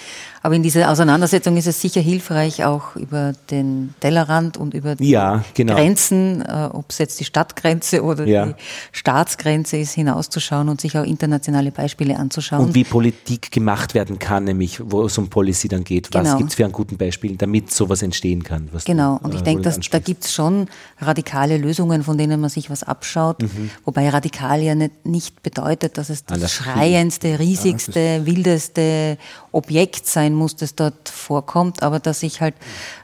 Aber 0.47 0.55
in 0.55 0.62
dieser 0.62 0.93
Auseinandersetzung 0.93 1.57
ist 1.57 1.66
es 1.66 1.81
sicher 1.81 2.01
hilfreich, 2.01 2.65
auch 2.65 2.95
über 2.95 3.33
den 3.51 3.95
Tellerrand 3.99 4.57
und 4.57 4.74
über 4.74 4.95
die 4.95 5.09
ja, 5.09 5.45
genau. 5.55 5.74
Grenzen, 5.74 6.41
äh, 6.41 6.69
ob 6.73 6.91
es 6.91 6.99
jetzt 6.99 7.19
die 7.19 7.24
Stadtgrenze 7.24 8.05
oder 8.05 8.24
ja. 8.27 8.47
die 8.47 8.55
Staatsgrenze 8.93 9.77
ist, 9.77 9.95
hinauszuschauen 9.95 10.69
und 10.69 10.81
sich 10.81 10.97
auch 10.97 11.03
internationale 11.03 11.73
Beispiele 11.73 12.16
anzuschauen. 12.16 12.66
Und 12.66 12.77
wie 12.77 12.85
Politik 12.85 13.51
gemacht 13.51 13.95
werden 13.95 14.20
kann, 14.20 14.45
nämlich 14.45 14.81
wo 14.85 15.07
es 15.07 15.19
um 15.19 15.28
Policy 15.31 15.66
dann 15.66 15.83
geht. 15.83 16.15
Was 16.15 16.23
genau. 16.23 16.39
gibt 16.39 16.51
es 16.51 16.55
für 16.55 16.62
einen 16.62 16.73
guten 16.73 16.97
Beispiel, 16.97 17.35
damit 17.35 17.73
sowas 17.73 18.03
entstehen 18.03 18.45
kann? 18.45 18.70
genau, 18.85 19.19
und 19.24 19.35
ich 19.35 19.41
äh, 19.41 19.45
denke, 19.45 19.74
da 19.91 19.99
gibt 19.99 20.27
es 20.27 20.33
schon 20.33 20.69
radikale 21.01 21.59
Lösungen, 21.59 22.05
von 22.05 22.19
denen 22.19 22.41
man 22.41 22.51
sich 22.51 22.70
was 22.70 22.85
abschaut, 22.85 23.43
mhm. 23.43 23.70
wobei 23.85 24.09
radikal 24.11 24.62
ja 24.62 24.77
nicht, 24.77 25.05
nicht 25.05 25.43
bedeutet, 25.43 25.99
dass 25.99 26.09
es 26.09 26.24
das, 26.24 26.39
das 26.39 26.66
schreiendste, 26.97 27.39
riesigste, 27.39 28.01
ja, 28.01 28.27
wildeste 28.27 29.18
Objekt 29.52 30.06
sein 30.06 30.35
muss, 30.35 30.56
das 30.56 30.74
dort 30.74 31.09
vorkommt, 31.09 31.82
aber 31.82 32.01
dass 32.01 32.23
ich 32.23 32.40
halt 32.40 32.55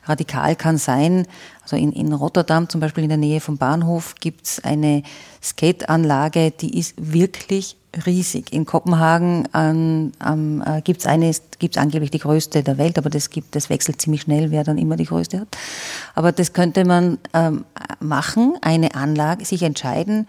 radikal 0.05 0.57
kann 0.57 0.79
sein. 0.79 1.27
Also 1.63 1.77
in, 1.77 1.93
in 1.93 2.13
Rotterdam, 2.13 2.69
zum 2.69 2.81
Beispiel 2.81 3.05
in 3.05 3.11
der 3.11 3.19
Nähe 3.19 3.41
vom 3.41 3.59
Bahnhof, 3.59 4.15
gibt's 4.21 4.65
eine 4.65 5.03
Skateanlage, 5.43 6.51
die 6.53 6.79
ist 6.79 6.95
wirklich 6.97 7.77
riesig. 8.07 8.53
In 8.53 8.65
Kopenhagen 8.65 9.47
ähm, 9.55 10.13
ähm, 10.27 10.63
äh, 10.67 10.81
gibt's 10.81 11.05
eine, 11.05 11.31
gibt's 11.59 11.77
angeblich 11.77 12.11
die 12.11 12.19
größte 12.19 12.63
der 12.63 12.79
Welt, 12.79 12.97
aber 12.97 13.11
das 13.11 13.29
gibt, 13.29 13.55
das 13.55 13.69
wechselt 13.69 14.01
ziemlich 14.01 14.23
schnell, 14.23 14.51
wer 14.51 14.65
dann 14.65 14.79
immer 14.79 14.97
die 14.97 15.05
größte 15.05 15.41
hat. 15.41 15.49
Aber 16.15 16.33
das 16.33 16.55
könnte 16.55 16.87
man 16.87 17.19
ähm, 17.35 17.67
machen, 18.01 18.57
eine 18.63 18.95
Anlage, 18.95 19.45
sich 19.45 19.63
entscheiden, 19.63 20.27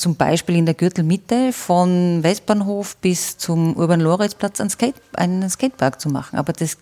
zum 0.00 0.16
Beispiel 0.16 0.56
in 0.56 0.64
der 0.64 0.74
Gürtelmitte 0.74 1.52
von 1.52 2.22
Westbahnhof 2.22 2.96
bis 2.96 3.36
zum 3.36 3.76
Urban-Loritzplatz 3.76 4.60
einen, 4.60 4.70
Skate, 4.70 4.94
einen 5.12 5.48
Skatepark 5.48 6.00
zu 6.00 6.08
machen. 6.08 6.38
Aber 6.38 6.54
das 6.54 6.78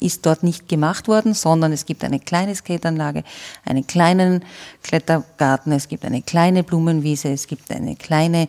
ist 0.00 0.24
dort 0.26 0.42
nicht 0.42 0.68
gemacht 0.68 1.08
worden, 1.08 1.34
sondern 1.34 1.72
es 1.72 1.86
gibt 1.86 2.04
eine 2.04 2.20
kleine 2.20 2.54
Skateanlage, 2.54 3.24
einen 3.64 3.86
kleinen 3.86 4.44
Klettergarten, 4.82 5.72
es 5.72 5.88
gibt 5.88 6.04
eine 6.04 6.22
kleine 6.22 6.62
Blumenwiese, 6.62 7.28
es 7.28 7.46
gibt 7.46 7.70
eine 7.70 7.96
kleine, 7.96 8.48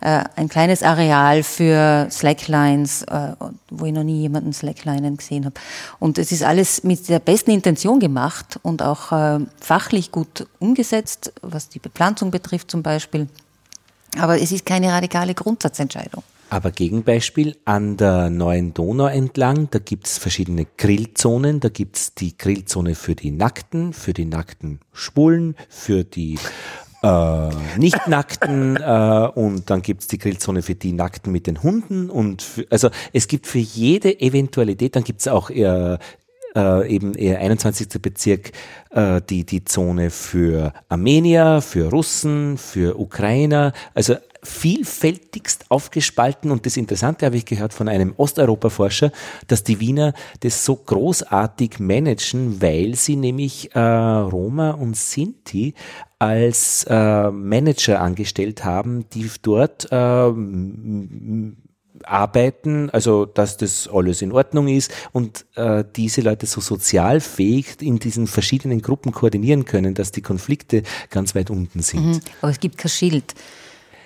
äh, 0.00 0.24
ein 0.36 0.48
kleines 0.48 0.82
Areal 0.82 1.42
für 1.42 2.08
Slacklines, 2.10 3.02
äh, 3.02 3.32
wo 3.70 3.84
ich 3.84 3.92
noch 3.92 4.04
nie 4.04 4.20
jemanden 4.20 4.52
Slacklinen 4.52 5.16
gesehen 5.16 5.44
habe. 5.44 5.54
Und 5.98 6.18
es 6.18 6.32
ist 6.32 6.42
alles 6.42 6.82
mit 6.84 7.08
der 7.08 7.18
besten 7.18 7.50
Intention 7.50 8.00
gemacht 8.00 8.58
und 8.62 8.82
auch 8.82 9.12
äh, 9.12 9.40
fachlich 9.60 10.12
gut 10.12 10.46
umgesetzt, 10.58 11.32
was 11.42 11.68
die 11.68 11.78
Bepflanzung 11.78 12.30
betrifft 12.30 12.70
zum 12.70 12.82
Beispiel. 12.82 13.28
Aber 14.18 14.40
es 14.40 14.52
ist 14.52 14.64
keine 14.64 14.92
radikale 14.92 15.34
Grundsatzentscheidung. 15.34 16.22
Aber 16.50 16.70
Gegenbeispiel 16.70 17.56
an 17.64 17.96
der 17.96 18.30
neuen 18.30 18.74
Donau 18.74 19.06
entlang, 19.06 19.68
da 19.70 19.78
gibt 19.78 20.06
es 20.06 20.18
verschiedene 20.18 20.66
Grillzonen. 20.76 21.58
Da 21.58 21.68
gibt 21.68 21.96
es 21.96 22.14
die 22.14 22.36
Grillzone 22.36 22.94
für 22.94 23.14
die 23.14 23.30
Nackten, 23.30 23.92
für 23.92 24.12
die 24.12 24.24
nackten 24.24 24.80
Schwulen, 24.92 25.56
für 25.68 26.04
die 26.04 26.38
äh, 27.02 27.48
Nicht-Nackten 27.76 28.76
äh, 28.80 29.28
und 29.34 29.68
dann 29.68 29.82
gibt 29.82 30.02
es 30.02 30.06
die 30.06 30.18
Grillzone 30.18 30.62
für 30.62 30.74
die 30.74 30.92
Nackten 30.92 31.32
mit 31.32 31.46
den 31.46 31.62
Hunden. 31.62 32.08
Und 32.08 32.42
für, 32.42 32.66
also 32.70 32.90
es 33.12 33.26
gibt 33.26 33.46
für 33.46 33.58
jede 33.58 34.20
Eventualität, 34.20 34.96
dann 34.96 35.04
gibt 35.04 35.20
es 35.20 35.28
auch 35.28 35.50
eher 35.50 35.98
äh, 36.54 36.88
eben 36.88 37.14
eher 37.14 37.40
21. 37.40 38.00
Bezirk 38.00 38.52
äh, 38.90 39.20
die, 39.28 39.44
die 39.44 39.64
Zone 39.64 40.10
für 40.10 40.72
Armenier, 40.88 41.60
für 41.60 41.90
Russen, 41.90 42.58
für 42.58 42.98
Ukrainer, 42.98 43.72
also 43.94 44.16
vielfältigst 44.44 45.70
aufgespalten 45.70 46.50
und 46.50 46.66
das 46.66 46.76
Interessante 46.76 47.26
habe 47.26 47.36
ich 47.36 47.46
gehört 47.46 47.72
von 47.72 47.88
einem 47.88 48.14
Osteuropa-Forscher, 48.16 49.10
dass 49.48 49.64
die 49.64 49.80
Wiener 49.80 50.12
das 50.40 50.64
so 50.64 50.76
großartig 50.76 51.80
managen, 51.80 52.60
weil 52.60 52.94
sie 52.94 53.16
nämlich 53.16 53.74
äh, 53.74 53.80
Roma 53.80 54.72
und 54.72 54.96
Sinti 54.96 55.74
als 56.18 56.84
äh, 56.88 57.30
Manager 57.30 58.00
angestellt 58.00 58.64
haben, 58.64 59.08
die 59.10 59.30
dort 59.42 59.90
äh, 59.90 60.30
arbeiten, 62.06 62.90
also 62.90 63.24
dass 63.24 63.56
das 63.56 63.88
alles 63.92 64.22
in 64.22 64.32
Ordnung 64.32 64.68
ist 64.68 64.92
und 65.12 65.46
äh, 65.56 65.84
diese 65.96 66.20
Leute 66.20 66.46
so 66.46 66.60
sozialfähig 66.60 67.80
in 67.80 67.98
diesen 67.98 68.26
verschiedenen 68.26 68.82
Gruppen 68.82 69.12
koordinieren 69.12 69.64
können, 69.64 69.94
dass 69.94 70.12
die 70.12 70.22
Konflikte 70.22 70.82
ganz 71.10 71.34
weit 71.34 71.50
unten 71.50 71.82
sind. 71.82 72.06
Mhm, 72.06 72.20
aber 72.40 72.50
es 72.50 72.60
gibt 72.60 72.78
kein 72.78 72.90
Schild. 72.90 73.34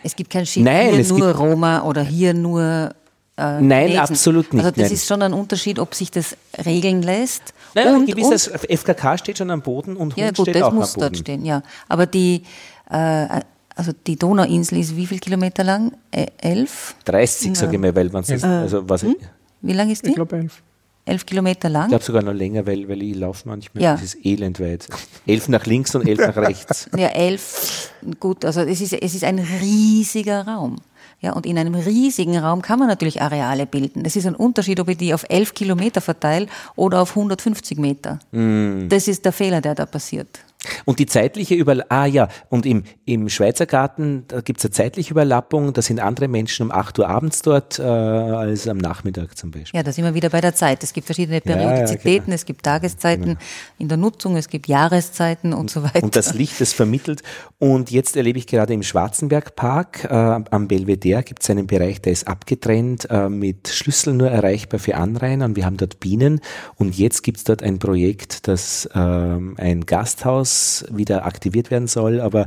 Es 0.02 0.14
gibt 0.14 0.30
kein 0.30 0.46
Schild, 0.46 0.64
Nein, 0.64 0.94
hier 0.94 1.12
nur 1.12 1.32
Roma 1.32 1.82
oder 1.82 2.02
hier 2.02 2.32
nur 2.34 2.94
äh, 3.36 3.60
Nein, 3.60 3.88
Lesen. 3.88 3.98
absolut 4.00 4.52
nicht. 4.52 4.64
Also 4.64 4.74
das 4.74 4.84
nein. 4.84 4.92
ist 4.92 5.06
schon 5.06 5.22
ein 5.22 5.32
Unterschied, 5.32 5.78
ob 5.78 5.94
sich 5.94 6.10
das 6.10 6.36
regeln 6.64 7.02
lässt. 7.02 7.54
Naja, 7.74 7.94
und, 7.94 8.02
ein 8.02 8.06
gewisses 8.06 8.48
FKK 8.48 9.18
steht 9.18 9.38
schon 9.38 9.50
am 9.50 9.62
Boden 9.62 9.96
und 9.96 10.16
ja, 10.16 10.26
Hund 10.26 10.36
gut, 10.36 10.44
steht 10.46 10.56
das 10.56 10.62
auch 10.62 10.72
muss 10.72 10.94
am 10.94 11.00
Boden. 11.00 11.12
dort 11.12 11.18
stehen, 11.18 11.44
ja. 11.44 11.62
Aber 11.88 12.06
die 12.06 12.42
äh, 12.90 13.40
also 13.78 13.92
die 14.06 14.16
Donauinsel 14.16 14.78
ist 14.78 14.96
wie 14.96 15.06
viel 15.06 15.20
Kilometer 15.20 15.62
lang? 15.62 15.92
Äh, 16.10 16.26
elf? 16.38 16.96
30, 17.04 17.56
sage 17.56 17.76
ich 17.76 17.80
mal, 17.80 17.94
weil 17.94 18.10
man 18.10 18.24
es, 18.24 18.42
also 18.42 18.88
was 18.88 19.02
hm? 19.02 19.16
Wie 19.60 19.72
lang 19.72 19.88
ist 19.88 20.04
die? 20.04 20.10
Ich 20.10 20.14
glaube 20.16 20.36
elf. 20.36 20.62
Elf 21.04 21.24
Kilometer 21.24 21.68
lang? 21.68 21.84
Ich 21.84 21.88
glaube 21.90 22.04
sogar 22.04 22.22
noch 22.22 22.34
länger, 22.34 22.66
weil, 22.66 22.88
weil 22.88 23.02
ich 23.02 23.16
laufe 23.16 23.48
manchmal. 23.48 23.82
Ja. 23.82 23.92
Das 23.92 24.02
ist 24.02 24.18
elendweit. 24.24 24.88
Elf 25.26 25.48
nach 25.48 25.64
links 25.64 25.94
und 25.94 26.06
elf 26.06 26.18
nach 26.18 26.36
rechts. 26.36 26.90
Ja, 26.98 27.08
elf, 27.08 27.92
gut, 28.18 28.44
also 28.44 28.60
es 28.60 28.80
ist, 28.80 28.92
es 28.92 29.14
ist 29.14 29.24
ein 29.24 29.38
riesiger 29.38 30.46
Raum. 30.46 30.76
Ja, 31.20 31.32
und 31.32 31.46
in 31.46 31.56
einem 31.56 31.74
riesigen 31.74 32.36
Raum 32.36 32.62
kann 32.62 32.78
man 32.78 32.88
natürlich 32.88 33.22
Areale 33.22 33.66
bilden. 33.66 34.04
Es 34.04 34.16
ist 34.16 34.26
ein 34.26 34.34
Unterschied, 34.34 34.78
ob 34.80 34.88
ich 34.88 34.98
die 34.98 35.14
auf 35.14 35.24
elf 35.28 35.54
Kilometer 35.54 36.00
verteile 36.00 36.46
oder 36.76 37.00
auf 37.00 37.10
150 37.10 37.78
Meter. 37.78 38.18
Mm. 38.30 38.88
Das 38.88 39.08
ist 39.08 39.24
der 39.24 39.32
Fehler, 39.32 39.60
der 39.60 39.74
da 39.74 39.86
passiert. 39.86 40.40
Und 40.84 40.98
die 40.98 41.06
zeitliche 41.06 41.54
Überlappung, 41.54 41.96
ah 41.96 42.06
ja, 42.06 42.28
und 42.48 42.66
im, 42.66 42.82
im 43.04 43.28
Schweizer 43.28 43.66
Garten, 43.66 44.24
da 44.26 44.40
gibt 44.40 44.58
es 44.58 44.64
eine 44.64 44.72
zeitliche 44.72 45.12
Überlappung, 45.12 45.72
da 45.72 45.82
sind 45.82 46.00
andere 46.00 46.26
Menschen 46.26 46.66
um 46.66 46.72
8 46.72 46.98
Uhr 46.98 47.08
abends 47.08 47.42
dort 47.42 47.78
äh, 47.78 47.82
als 47.82 48.66
am 48.66 48.78
Nachmittag 48.78 49.38
zum 49.38 49.52
Beispiel. 49.52 49.78
Ja, 49.78 49.84
da 49.84 49.92
sind 49.92 50.04
wir 50.04 50.14
wieder 50.14 50.30
bei 50.30 50.40
der 50.40 50.54
Zeit. 50.54 50.82
Es 50.82 50.92
gibt 50.92 51.06
verschiedene 51.06 51.40
Periodizitäten, 51.40 52.08
ja, 52.08 52.14
ja, 52.14 52.24
genau. 52.24 52.34
es 52.34 52.44
gibt 52.44 52.64
Tageszeiten 52.64 53.24
genau. 53.24 53.38
in 53.78 53.88
der 53.88 53.98
Nutzung, 53.98 54.36
es 54.36 54.48
gibt 54.48 54.66
Jahreszeiten 54.66 55.52
und, 55.52 55.60
und, 55.60 55.70
so 55.70 55.84
weiter. 55.84 56.02
Und 56.02 56.16
das 56.16 56.34
Licht, 56.34 56.60
das 56.60 56.72
vermittelt. 56.72 57.22
Und 57.58 57.92
jetzt 57.92 58.16
erlebe 58.16 58.38
ich 58.38 58.48
gerade 58.48 58.74
im 58.74 58.82
Schwarzenbergpark 58.82 60.04
äh, 60.04 60.08
am 60.50 60.66
Belvedere 60.66 61.22
gibt 61.22 61.42
es 61.42 61.50
einen 61.50 61.66
Bereich, 61.66 62.00
der 62.02 62.12
ist 62.12 62.26
abgetrennt, 62.26 63.08
äh, 63.10 63.28
mit 63.28 63.68
Schlüsseln 63.68 64.16
nur 64.16 64.30
erreichbar 64.30 64.80
für 64.80 64.96
Anrainer 64.96 65.44
und 65.44 65.56
wir 65.56 65.64
haben 65.64 65.76
dort 65.76 66.00
Bienen. 66.00 66.40
Und 66.76 66.98
jetzt 66.98 67.22
gibt 67.22 67.38
es 67.38 67.44
dort 67.44 67.62
ein 67.62 67.78
Projekt, 67.78 68.48
das 68.48 68.88
ähm, 68.94 69.54
ein 69.58 69.86
Gasthaus 69.86 70.47
Haus 70.48 70.84
wieder 70.90 71.26
aktiviert 71.26 71.70
werden 71.70 71.88
soll, 71.88 72.20
aber 72.20 72.46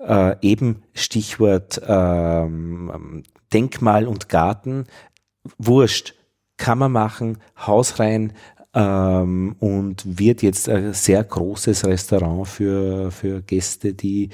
äh, 0.00 0.36
eben 0.42 0.82
Stichwort 0.94 1.80
ähm, 1.86 3.22
Denkmal 3.52 4.06
und 4.06 4.28
Garten. 4.28 4.84
Wurscht, 5.58 6.14
kann 6.56 6.78
man 6.78 6.92
machen, 6.92 7.38
Haus 7.56 8.00
rein, 8.00 8.32
ähm, 8.74 9.54
und 9.60 10.18
wird 10.18 10.42
jetzt 10.42 10.68
ein 10.68 10.92
sehr 10.92 11.22
großes 11.22 11.86
Restaurant 11.86 12.48
für, 12.48 13.10
für 13.10 13.42
Gäste, 13.42 13.94
die 13.94 14.30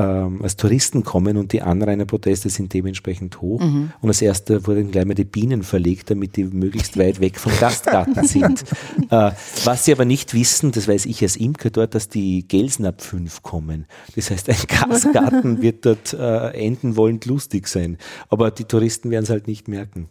ähm, 0.00 0.40
als 0.42 0.56
Touristen 0.56 1.04
kommen 1.04 1.36
und 1.36 1.52
die 1.52 1.60
Anrainerproteste 1.60 2.48
sind 2.48 2.72
dementsprechend 2.72 3.42
hoch. 3.42 3.60
Mhm. 3.60 3.92
Und 4.00 4.08
als 4.08 4.22
erste 4.22 4.66
wurden 4.66 4.90
gleich 4.90 5.04
mal 5.04 5.14
die 5.14 5.24
Bienen 5.24 5.62
verlegt, 5.62 6.10
damit 6.10 6.36
die 6.36 6.44
möglichst 6.44 6.98
weit 6.98 7.20
weg 7.20 7.38
vom 7.38 7.52
Gastgarten 7.60 8.26
sind. 8.26 8.64
äh, 9.10 9.32
was 9.64 9.84
sie 9.84 9.92
aber 9.92 10.06
nicht 10.06 10.32
wissen, 10.32 10.72
das 10.72 10.88
weiß 10.88 11.04
ich 11.04 11.20
als 11.22 11.36
Imker 11.36 11.68
dort, 11.68 11.94
dass 11.94 12.08
die 12.08 12.48
Gelsen 12.48 12.86
ab 12.86 13.02
fünf 13.02 13.42
kommen. 13.42 13.86
Das 14.16 14.30
heißt, 14.30 14.48
ein 14.48 14.56
Gastgarten 14.66 15.60
wird 15.62 15.84
dort 15.84 16.14
äh, 16.14 16.48
enden 16.52 16.96
wollend 16.96 17.26
lustig 17.26 17.68
sein. 17.68 17.98
Aber 18.30 18.50
die 18.50 18.64
Touristen 18.64 19.10
werden 19.10 19.24
es 19.24 19.30
halt 19.30 19.46
nicht 19.48 19.68
merken. 19.68 20.08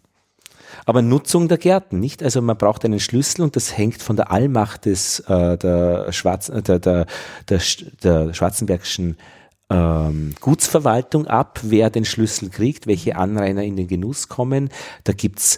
Aber 0.85 1.01
Nutzung 1.01 1.47
der 1.47 1.57
Gärten, 1.57 1.99
nicht? 1.99 2.21
Also 2.21 2.43
man 2.43 2.57
braucht 2.57 2.85
einen 2.85 2.99
Schlüssel 2.99 3.41
und 3.41 3.55
das 3.55 3.75
hängt 3.75 4.03
von 4.03 4.15
der 4.15 4.29
Allmacht 4.31 4.85
des 4.85 5.19
äh, 5.21 5.57
der, 5.57 6.11
Schwarz, 6.11 6.49
äh, 6.49 6.61
der, 6.61 6.77
der, 6.77 7.05
der, 7.49 7.59
der 8.03 8.33
Schwarzenbergischen 8.35 9.17
ähm, 9.69 10.33
Gutsverwaltung 10.39 11.27
ab, 11.27 11.59
wer 11.63 11.89
den 11.89 12.05
Schlüssel 12.05 12.49
kriegt, 12.49 12.87
welche 12.87 13.15
Anrainer 13.15 13.63
in 13.63 13.75
den 13.75 13.87
Genuss 13.87 14.27
kommen. 14.27 14.69
Da 15.03 15.13
gibt's 15.13 15.57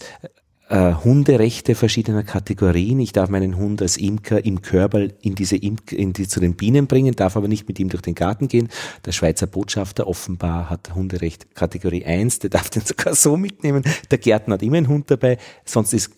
äh, 0.71 0.95
Hunderechte 1.03 1.75
verschiedener 1.75 2.23
Kategorien. 2.23 2.99
Ich 3.01 3.11
darf 3.11 3.29
meinen 3.29 3.57
Hund 3.57 3.81
als 3.81 3.97
Imker 3.97 4.45
im 4.45 4.61
Körper 4.61 5.07
in 5.21 5.35
diese 5.35 5.57
Imk 5.57 5.91
in 5.91 6.13
die, 6.13 6.27
zu 6.27 6.39
den 6.39 6.55
Bienen 6.55 6.87
bringen, 6.87 7.13
darf 7.13 7.35
aber 7.35 7.49
nicht 7.49 7.67
mit 7.67 7.77
ihm 7.77 7.89
durch 7.89 8.01
den 8.01 8.15
Garten 8.15 8.47
gehen. 8.47 8.69
Der 9.05 9.11
Schweizer 9.11 9.47
Botschafter 9.47 10.07
offenbar 10.07 10.69
hat 10.69 10.95
Hunderecht 10.95 11.55
Kategorie 11.55 12.05
1, 12.05 12.39
der 12.39 12.51
darf 12.51 12.69
den 12.69 12.83
sogar 12.85 13.15
so 13.15 13.35
mitnehmen. 13.35 13.83
Der 14.11 14.17
Gärtner 14.17 14.53
hat 14.53 14.63
immer 14.63 14.77
einen 14.77 14.87
Hund 14.87 15.11
dabei, 15.11 15.37
sonst 15.65 15.93
ist 15.93 16.11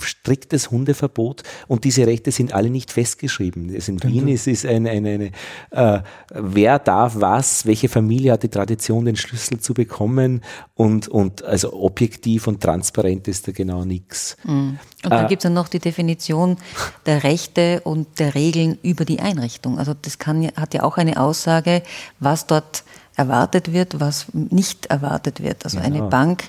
striktes 0.00 0.70
Hundeverbot 0.70 1.42
und 1.68 1.84
diese 1.84 2.06
Rechte 2.06 2.30
sind 2.30 2.52
alle 2.54 2.70
nicht 2.70 2.92
festgeschrieben. 2.92 3.74
Es 3.74 3.88
in 3.88 4.02
Wien 4.02 4.28
ist 4.28 4.46
es 4.46 4.64
eine, 4.64 4.90
eine, 4.90 5.10
eine 5.10 5.30
äh, 5.70 6.02
wer 6.32 6.78
darf 6.78 7.14
was, 7.16 7.66
welche 7.66 7.88
Familie 7.88 8.32
hat 8.32 8.42
die 8.42 8.48
Tradition, 8.48 9.04
den 9.04 9.16
Schlüssel 9.16 9.60
zu 9.60 9.74
bekommen 9.74 10.42
und, 10.74 11.08
und 11.08 11.44
also 11.44 11.72
objektiv 11.72 12.46
und 12.46 12.62
transparent 12.62 13.28
ist 13.28 13.48
da 13.48 13.52
genau 13.52 13.84
nichts. 13.84 14.36
Mhm. 14.44 14.78
Und 15.04 15.10
dann 15.10 15.26
äh, 15.26 15.28
gibt 15.28 15.44
es 15.44 15.50
noch 15.50 15.68
die 15.68 15.78
Definition 15.78 16.56
der 17.06 17.24
Rechte 17.24 17.80
und 17.84 18.18
der 18.18 18.34
Regeln 18.34 18.78
über 18.82 19.04
die 19.04 19.20
Einrichtung. 19.20 19.78
Also 19.78 19.94
das 19.94 20.18
kann, 20.18 20.48
hat 20.56 20.74
ja 20.74 20.82
auch 20.82 20.96
eine 20.96 21.20
Aussage, 21.20 21.82
was 22.18 22.46
dort 22.46 22.84
erwartet 23.16 23.72
wird, 23.72 24.00
was 24.00 24.26
nicht 24.32 24.86
erwartet 24.86 25.42
wird. 25.42 25.64
Also 25.64 25.78
ja. 25.78 25.84
eine 25.84 26.02
Bank 26.02 26.44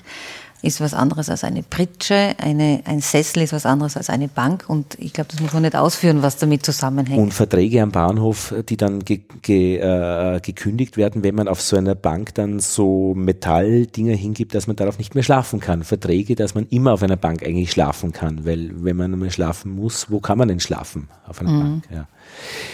ist 0.62 0.80
was 0.80 0.94
anderes 0.94 1.28
als 1.28 1.44
eine 1.44 1.62
Pritsche, 1.62 2.34
eine, 2.38 2.82
ein 2.84 3.00
Sessel 3.00 3.42
ist 3.42 3.52
was 3.52 3.66
anderes 3.66 3.96
als 3.96 4.08
eine 4.08 4.28
Bank 4.28 4.64
und 4.68 4.96
ich 4.98 5.12
glaube, 5.12 5.28
das 5.30 5.40
muss 5.40 5.52
man 5.52 5.62
nicht 5.62 5.74
ausführen, 5.74 6.22
was 6.22 6.36
damit 6.36 6.64
zusammenhängt. 6.64 7.20
Und 7.20 7.34
Verträge 7.34 7.82
am 7.82 7.90
Bahnhof, 7.90 8.54
die 8.68 8.76
dann 8.76 9.00
ge, 9.00 9.22
ge, 9.42 9.78
äh, 9.78 10.40
gekündigt 10.40 10.96
werden, 10.96 11.24
wenn 11.24 11.34
man 11.34 11.48
auf 11.48 11.60
so 11.60 11.76
einer 11.76 11.96
Bank 11.96 12.34
dann 12.34 12.60
so 12.60 13.12
Metalldinger 13.16 14.14
hingibt, 14.14 14.54
dass 14.54 14.68
man 14.68 14.76
darauf 14.76 14.98
nicht 14.98 15.14
mehr 15.14 15.24
schlafen 15.24 15.58
kann. 15.58 15.82
Verträge, 15.82 16.36
dass 16.36 16.54
man 16.54 16.66
immer 16.68 16.92
auf 16.92 17.02
einer 17.02 17.16
Bank 17.16 17.44
eigentlich 17.44 17.72
schlafen 17.72 18.12
kann, 18.12 18.44
weil 18.44 18.70
wenn 18.84 18.96
man 18.96 19.12
einmal 19.12 19.30
schlafen 19.32 19.74
muss, 19.74 20.10
wo 20.10 20.20
kann 20.20 20.38
man 20.38 20.48
denn 20.48 20.60
schlafen? 20.60 21.08
Auf 21.26 21.40
einer 21.40 21.50
mhm. 21.50 21.60
Bank, 21.60 21.88
ja. 21.92 22.06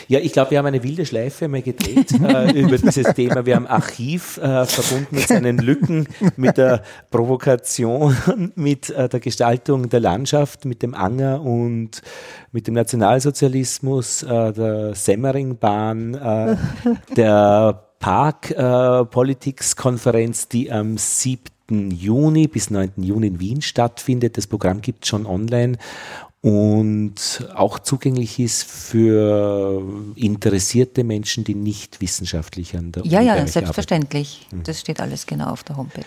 Ja, 0.09 0.19
ich 0.21 0.33
glaube, 0.33 0.53
wir 0.53 0.59
haben 0.59 0.67
eine 0.67 0.83
wilde 0.83 1.07
Schleife 1.07 1.49
mal 1.49 1.63
gedreht 1.63 2.13
äh, 2.13 2.51
über 2.61 2.77
dieses 2.79 3.15
Thema. 3.15 3.47
Wir 3.47 3.57
haben 3.57 3.67
Archiv 3.67 4.39
äh, 4.39 4.65
verbunden 4.65 5.15
mit 5.15 5.29
seinen 5.29 5.59
Lücken, 5.59 6.09
mit 6.37 6.57
der 6.57 6.83
Provokation, 7.11 8.17
mit 8.55 8.89
äh, 8.91 9.09
der 9.09 9.19
Gestaltung 9.21 9.89
der 9.89 10.01
Landschaft, 10.01 10.65
mit 10.65 10.83
dem 10.83 10.95
Anger 10.95 11.43
und 11.43 12.03
mit 12.53 12.67
dem 12.67 12.75
Nationalsozialismus, 12.75 14.23
äh, 14.23 14.53
der 14.53 14.95
Semmeringbahn, 14.95 16.15
äh, 16.15 16.57
der 17.17 17.85
Park-Politics-Konferenz, 18.01 20.49
die 20.49 20.73
am 20.73 20.97
7. 20.97 21.91
Juni 21.91 22.49
bis 22.49 22.71
9. 22.71 22.93
Juni 22.97 23.27
in 23.27 23.41
Wien 23.41 23.61
stattfindet. 23.61 24.39
Das 24.39 24.47
Programm 24.47 24.81
gibt 24.81 25.05
es 25.05 25.09
schon 25.09 25.27
online 25.27 25.77
und 26.49 27.47
auch 27.55 27.79
zugänglich 27.79 28.39
ist 28.39 28.65
für 28.65 29.83
interessierte 30.15 31.05
Menschen, 31.05 31.45
die 31.45 31.55
nicht 31.55 32.01
wissenschaftlich 32.01 32.75
an 32.75 32.91
der 32.91 33.05
Ja, 33.05 33.21
ja, 33.21 33.47
selbstverständlich. 33.47 34.47
Arbeiten. 34.47 34.61
Mhm. 34.61 34.63
Das 34.63 34.81
steht 34.81 34.99
alles 34.99 35.27
genau 35.27 35.51
auf 35.51 35.63
der 35.63 35.77
Homepage. 35.77 36.07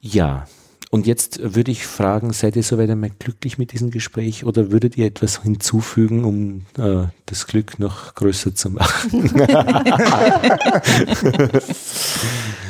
Ja. 0.00 0.48
Und 0.90 1.06
jetzt 1.06 1.54
würde 1.54 1.70
ich 1.70 1.86
fragen, 1.86 2.32
seid 2.32 2.56
ihr 2.56 2.64
soweit 2.64 2.90
einmal 2.90 3.10
glücklich 3.10 3.58
mit 3.58 3.70
diesem 3.70 3.92
Gespräch 3.92 4.44
oder 4.44 4.72
würdet 4.72 4.96
ihr 4.96 5.06
etwas 5.06 5.42
hinzufügen, 5.42 6.24
um 6.24 6.66
äh, 6.82 7.06
das 7.26 7.46
Glück 7.46 7.78
noch 7.78 8.16
größer 8.16 8.56
zu 8.56 8.70
machen? 8.70 9.30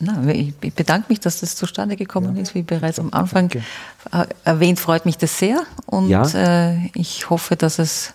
Na, 0.00 0.24
ich 0.32 0.54
bedanke 0.54 1.06
mich, 1.08 1.20
dass 1.20 1.40
das 1.40 1.56
zustande 1.56 1.96
gekommen 1.96 2.36
ja. 2.36 2.42
ist. 2.42 2.54
Wie 2.54 2.62
bereits 2.62 3.00
am 3.00 3.12
Anfang 3.12 3.48
Danke. 3.48 3.64
Äh, 4.12 4.26
erwähnt, 4.44 4.78
freut 4.78 5.04
mich 5.04 5.18
das 5.18 5.38
sehr. 5.38 5.62
Und 5.86 6.08
ja. 6.08 6.22
äh, 6.34 6.86
ich 6.94 7.30
hoffe, 7.30 7.56
dass 7.56 7.78
es 7.78 8.14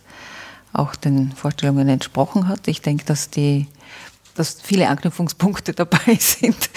auch 0.72 0.96
den 0.96 1.34
Vorstellungen 1.34 1.90
entsprochen 1.90 2.48
hat. 2.48 2.68
Ich 2.68 2.82
denke, 2.82 3.06
dass 3.06 3.30
die 3.30 3.68
dass 4.36 4.58
viele 4.62 4.88
Anknüpfungspunkte 4.88 5.74
dabei 5.76 6.16
sind. 6.20 6.70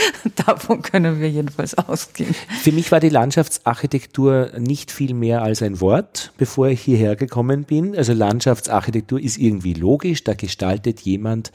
Davon 0.47 0.83
können 0.83 1.21
wir 1.21 1.31
jedenfalls 1.31 1.77
ausgehen. 1.77 2.35
Für 2.61 2.73
mich 2.73 2.93
war 2.93 3.01
die 3.01 3.09
Landschaftsarchitektur 3.09 4.53
nicht 4.59 4.91
viel 4.91 5.15
mehr 5.15 5.43
als 5.43 5.63
ein 5.63 5.81
Wort, 5.81 6.33
bevor 6.37 6.69
ich 6.69 6.83
hierher 6.83 7.17
gekommen 7.17 7.65
bin. 7.65 7.97
Also 7.97 8.13
Landschaftsarchitektur 8.13 9.21
ist 9.21 9.39
irgendwie 9.39 9.75
logisch, 9.75 10.25
da 10.25 10.35
gestaltet 10.35 11.01
jemand 11.01 11.53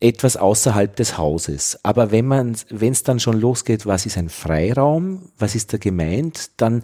etwas 0.00 0.36
außerhalb 0.36 0.96
des 0.96 1.18
Hauses. 1.18 1.78
Aber 1.82 2.10
wenn 2.10 2.26
man, 2.26 2.56
wenn 2.70 2.92
es 2.92 3.02
dann 3.02 3.20
schon 3.20 3.38
losgeht, 3.38 3.86
was 3.86 4.06
ist 4.06 4.16
ein 4.16 4.30
Freiraum, 4.30 5.30
was 5.38 5.54
ist 5.54 5.72
da 5.72 5.78
gemeint, 5.78 6.50
dann 6.56 6.82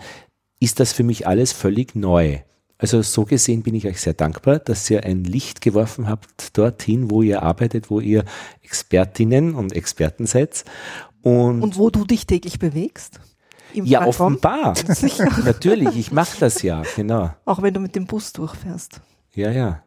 ist 0.60 0.80
das 0.80 0.92
für 0.92 1.02
mich 1.02 1.26
alles 1.26 1.52
völlig 1.52 1.94
neu. 1.94 2.38
Also 2.78 3.00
so 3.00 3.24
gesehen 3.24 3.62
bin 3.62 3.74
ich 3.74 3.86
euch 3.86 4.00
sehr 4.02 4.12
dankbar, 4.12 4.58
dass 4.58 4.90
ihr 4.90 5.04
ein 5.04 5.24
Licht 5.24 5.62
geworfen 5.62 6.08
habt 6.08 6.56
dorthin, 6.58 7.10
wo 7.10 7.22
ihr 7.22 7.42
arbeitet, 7.42 7.90
wo 7.90 8.00
ihr 8.00 8.24
Expertinnen 8.62 9.54
und 9.54 9.72
Experten 9.72 10.26
seid. 10.26 10.64
Und, 11.22 11.62
und 11.62 11.78
wo 11.78 11.88
du 11.88 12.04
dich 12.04 12.26
täglich 12.26 12.58
bewegst? 12.58 13.18
ja, 13.72 14.00
Freiraum? 14.00 14.34
offenbar. 14.34 14.74
Natürlich, 15.44 15.96
ich 15.96 16.12
mache 16.12 16.36
das 16.38 16.62
ja, 16.62 16.82
genau. 16.94 17.30
Auch 17.44 17.62
wenn 17.62 17.74
du 17.74 17.80
mit 17.80 17.94
dem 17.96 18.06
Bus 18.06 18.32
durchfährst. 18.32 19.00
Ja, 19.34 19.50
ja. 19.50 19.82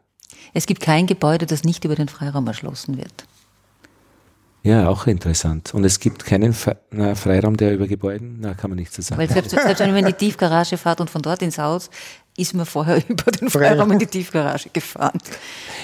Es 0.54 0.66
gibt 0.66 0.80
kein 0.80 1.06
Gebäude, 1.06 1.46
das 1.46 1.64
nicht 1.64 1.84
über 1.84 1.94
den 1.94 2.08
Freiraum 2.08 2.46
erschlossen 2.46 2.96
wird. 2.96 3.24
Ja, 4.62 4.88
auch 4.88 5.06
interessant. 5.06 5.72
Und 5.72 5.84
es 5.84 6.00
gibt 6.00 6.26
keinen 6.26 6.52
Freiraum, 6.52 7.56
der 7.56 7.72
über 7.72 7.86
Gebäuden, 7.86 8.38
na, 8.40 8.52
kann 8.52 8.68
man 8.68 8.78
nicht 8.78 8.92
so 8.92 9.00
sagen. 9.00 9.18
Weil 9.18 9.30
selbst, 9.30 9.52
selbst 9.52 9.80
wenn 9.80 9.90
man 9.90 10.00
in 10.00 10.06
die 10.06 10.12
Tiefgarage 10.18 10.76
fährt 10.76 11.00
und 11.00 11.08
von 11.08 11.22
dort 11.22 11.40
ins 11.40 11.56
Haus, 11.56 11.88
ist 12.40 12.54
man 12.54 12.66
vorher 12.66 13.02
über 13.08 13.30
den 13.30 13.50
Freiraum 13.50 13.92
in 13.92 13.98
die 13.98 14.06
Tiefgarage 14.06 14.70
gefahren. 14.72 15.18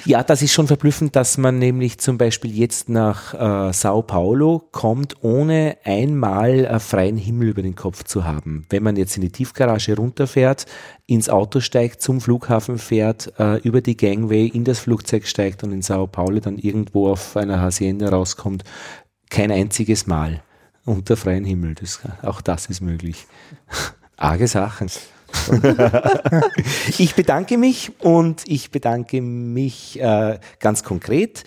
Ja, 0.05 0.23
das 0.23 0.43
ist 0.43 0.53
schon 0.53 0.67
verblüffend, 0.67 1.15
dass 1.15 1.37
man 1.39 1.59
nämlich 1.59 1.99
zum 1.99 2.19
Beispiel 2.19 2.57
jetzt 2.57 2.89
nach 2.89 3.35
äh, 3.35 3.73
Sao 3.73 4.03
Paulo 4.03 4.63
kommt, 4.73 5.23
ohne 5.23 5.77
einmal 5.85 6.65
äh, 6.65 6.81
freien 6.81 7.17
Himmel 7.17 7.49
über 7.49 7.63
den 7.63 7.75
Kopf 7.75 8.05
zu 8.05 8.25
haben. 8.25 8.67
Wenn 8.71 8.83
man 8.83 8.97
jetzt 8.97 9.17
in 9.17 9.23
die 9.23 9.31
Tiefgarage 9.31 9.97
runterfährt, 9.97 10.67
ins 11.07 11.29
Auto 11.29 11.61
steigt, 11.61 12.03
zum 12.03 12.21
Flughafen 12.21 12.79
fährt, 12.79 13.33
äh, 13.39 13.59
über 13.59 13.81
die 13.81 13.97
Gangway 13.97 14.47
in 14.47 14.65
das 14.65 14.81
Flugzeug 14.81 15.27
steigt 15.27 15.63
und 15.63 15.73
in 15.73 15.83
Sao 15.83 16.07
Paulo 16.07 16.41
dann 16.41 16.59
irgendwo 16.59 17.09
auf 17.11 17.37
einer 17.37 17.61
Hacienda 17.61 18.09
rauskommt, 18.09 18.65
kein 19.31 19.51
einziges 19.51 20.07
Mal 20.07 20.43
unter 20.85 21.17
freiem 21.17 21.45
Himmel. 21.45 21.75
Das, 21.75 22.01
auch 22.23 22.41
das 22.41 22.67
ist 22.67 22.81
möglich. 22.81 23.27
Arge 24.17 24.49
Sachen. 24.49 24.89
ich 26.99 27.15
bedanke 27.15 27.59
mich 27.59 27.93
und 28.01 28.43
ich 28.47 28.71
bedanke 28.71 29.21
mich 29.21 30.01
äh, 30.01 30.39
ganz 30.61 30.83
konkret 30.83 31.45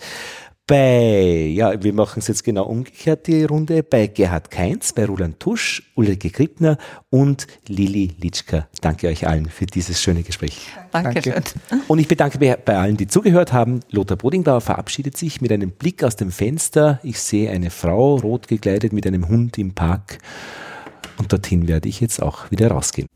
bei, 0.70 1.50
ja, 1.52 1.82
wir 1.82 1.92
machen 1.92 2.20
es 2.20 2.28
jetzt 2.28 2.44
genau 2.44 2.62
umgekehrt, 2.66 3.26
die 3.26 3.42
Runde, 3.42 3.82
bei 3.82 4.06
Gerhard 4.06 4.52
Keinz, 4.52 4.92
bei 4.92 5.04
Roland 5.04 5.40
Tusch, 5.40 5.82
Ulrike 5.96 6.30
Krippner 6.30 6.78
und 7.10 7.48
Lili 7.66 8.12
Litschka. 8.20 8.68
Danke 8.80 9.08
euch 9.08 9.26
allen 9.26 9.46
für 9.46 9.66
dieses 9.66 10.00
schöne 10.00 10.22
Gespräch. 10.22 10.68
Danke. 10.92 11.22
Danke. 11.22 11.42
Und 11.88 11.98
ich 11.98 12.06
bedanke 12.06 12.38
mich 12.38 12.54
bei 12.64 12.76
allen, 12.76 12.96
die 12.96 13.08
zugehört 13.08 13.52
haben. 13.52 13.80
Lothar 13.90 14.16
Bodingbauer 14.16 14.60
verabschiedet 14.60 15.16
sich 15.16 15.40
mit 15.40 15.50
einem 15.50 15.72
Blick 15.72 16.04
aus 16.04 16.14
dem 16.14 16.30
Fenster. 16.30 17.00
Ich 17.02 17.18
sehe 17.18 17.50
eine 17.50 17.70
Frau, 17.70 18.14
rot 18.14 18.46
gekleidet, 18.46 18.92
mit 18.92 19.08
einem 19.08 19.26
Hund 19.28 19.58
im 19.58 19.74
Park. 19.74 20.18
Und 21.18 21.32
dorthin 21.32 21.66
werde 21.66 21.88
ich 21.88 22.00
jetzt 22.00 22.22
auch 22.22 22.48
wieder 22.52 22.70
rausgehen. 22.70 23.08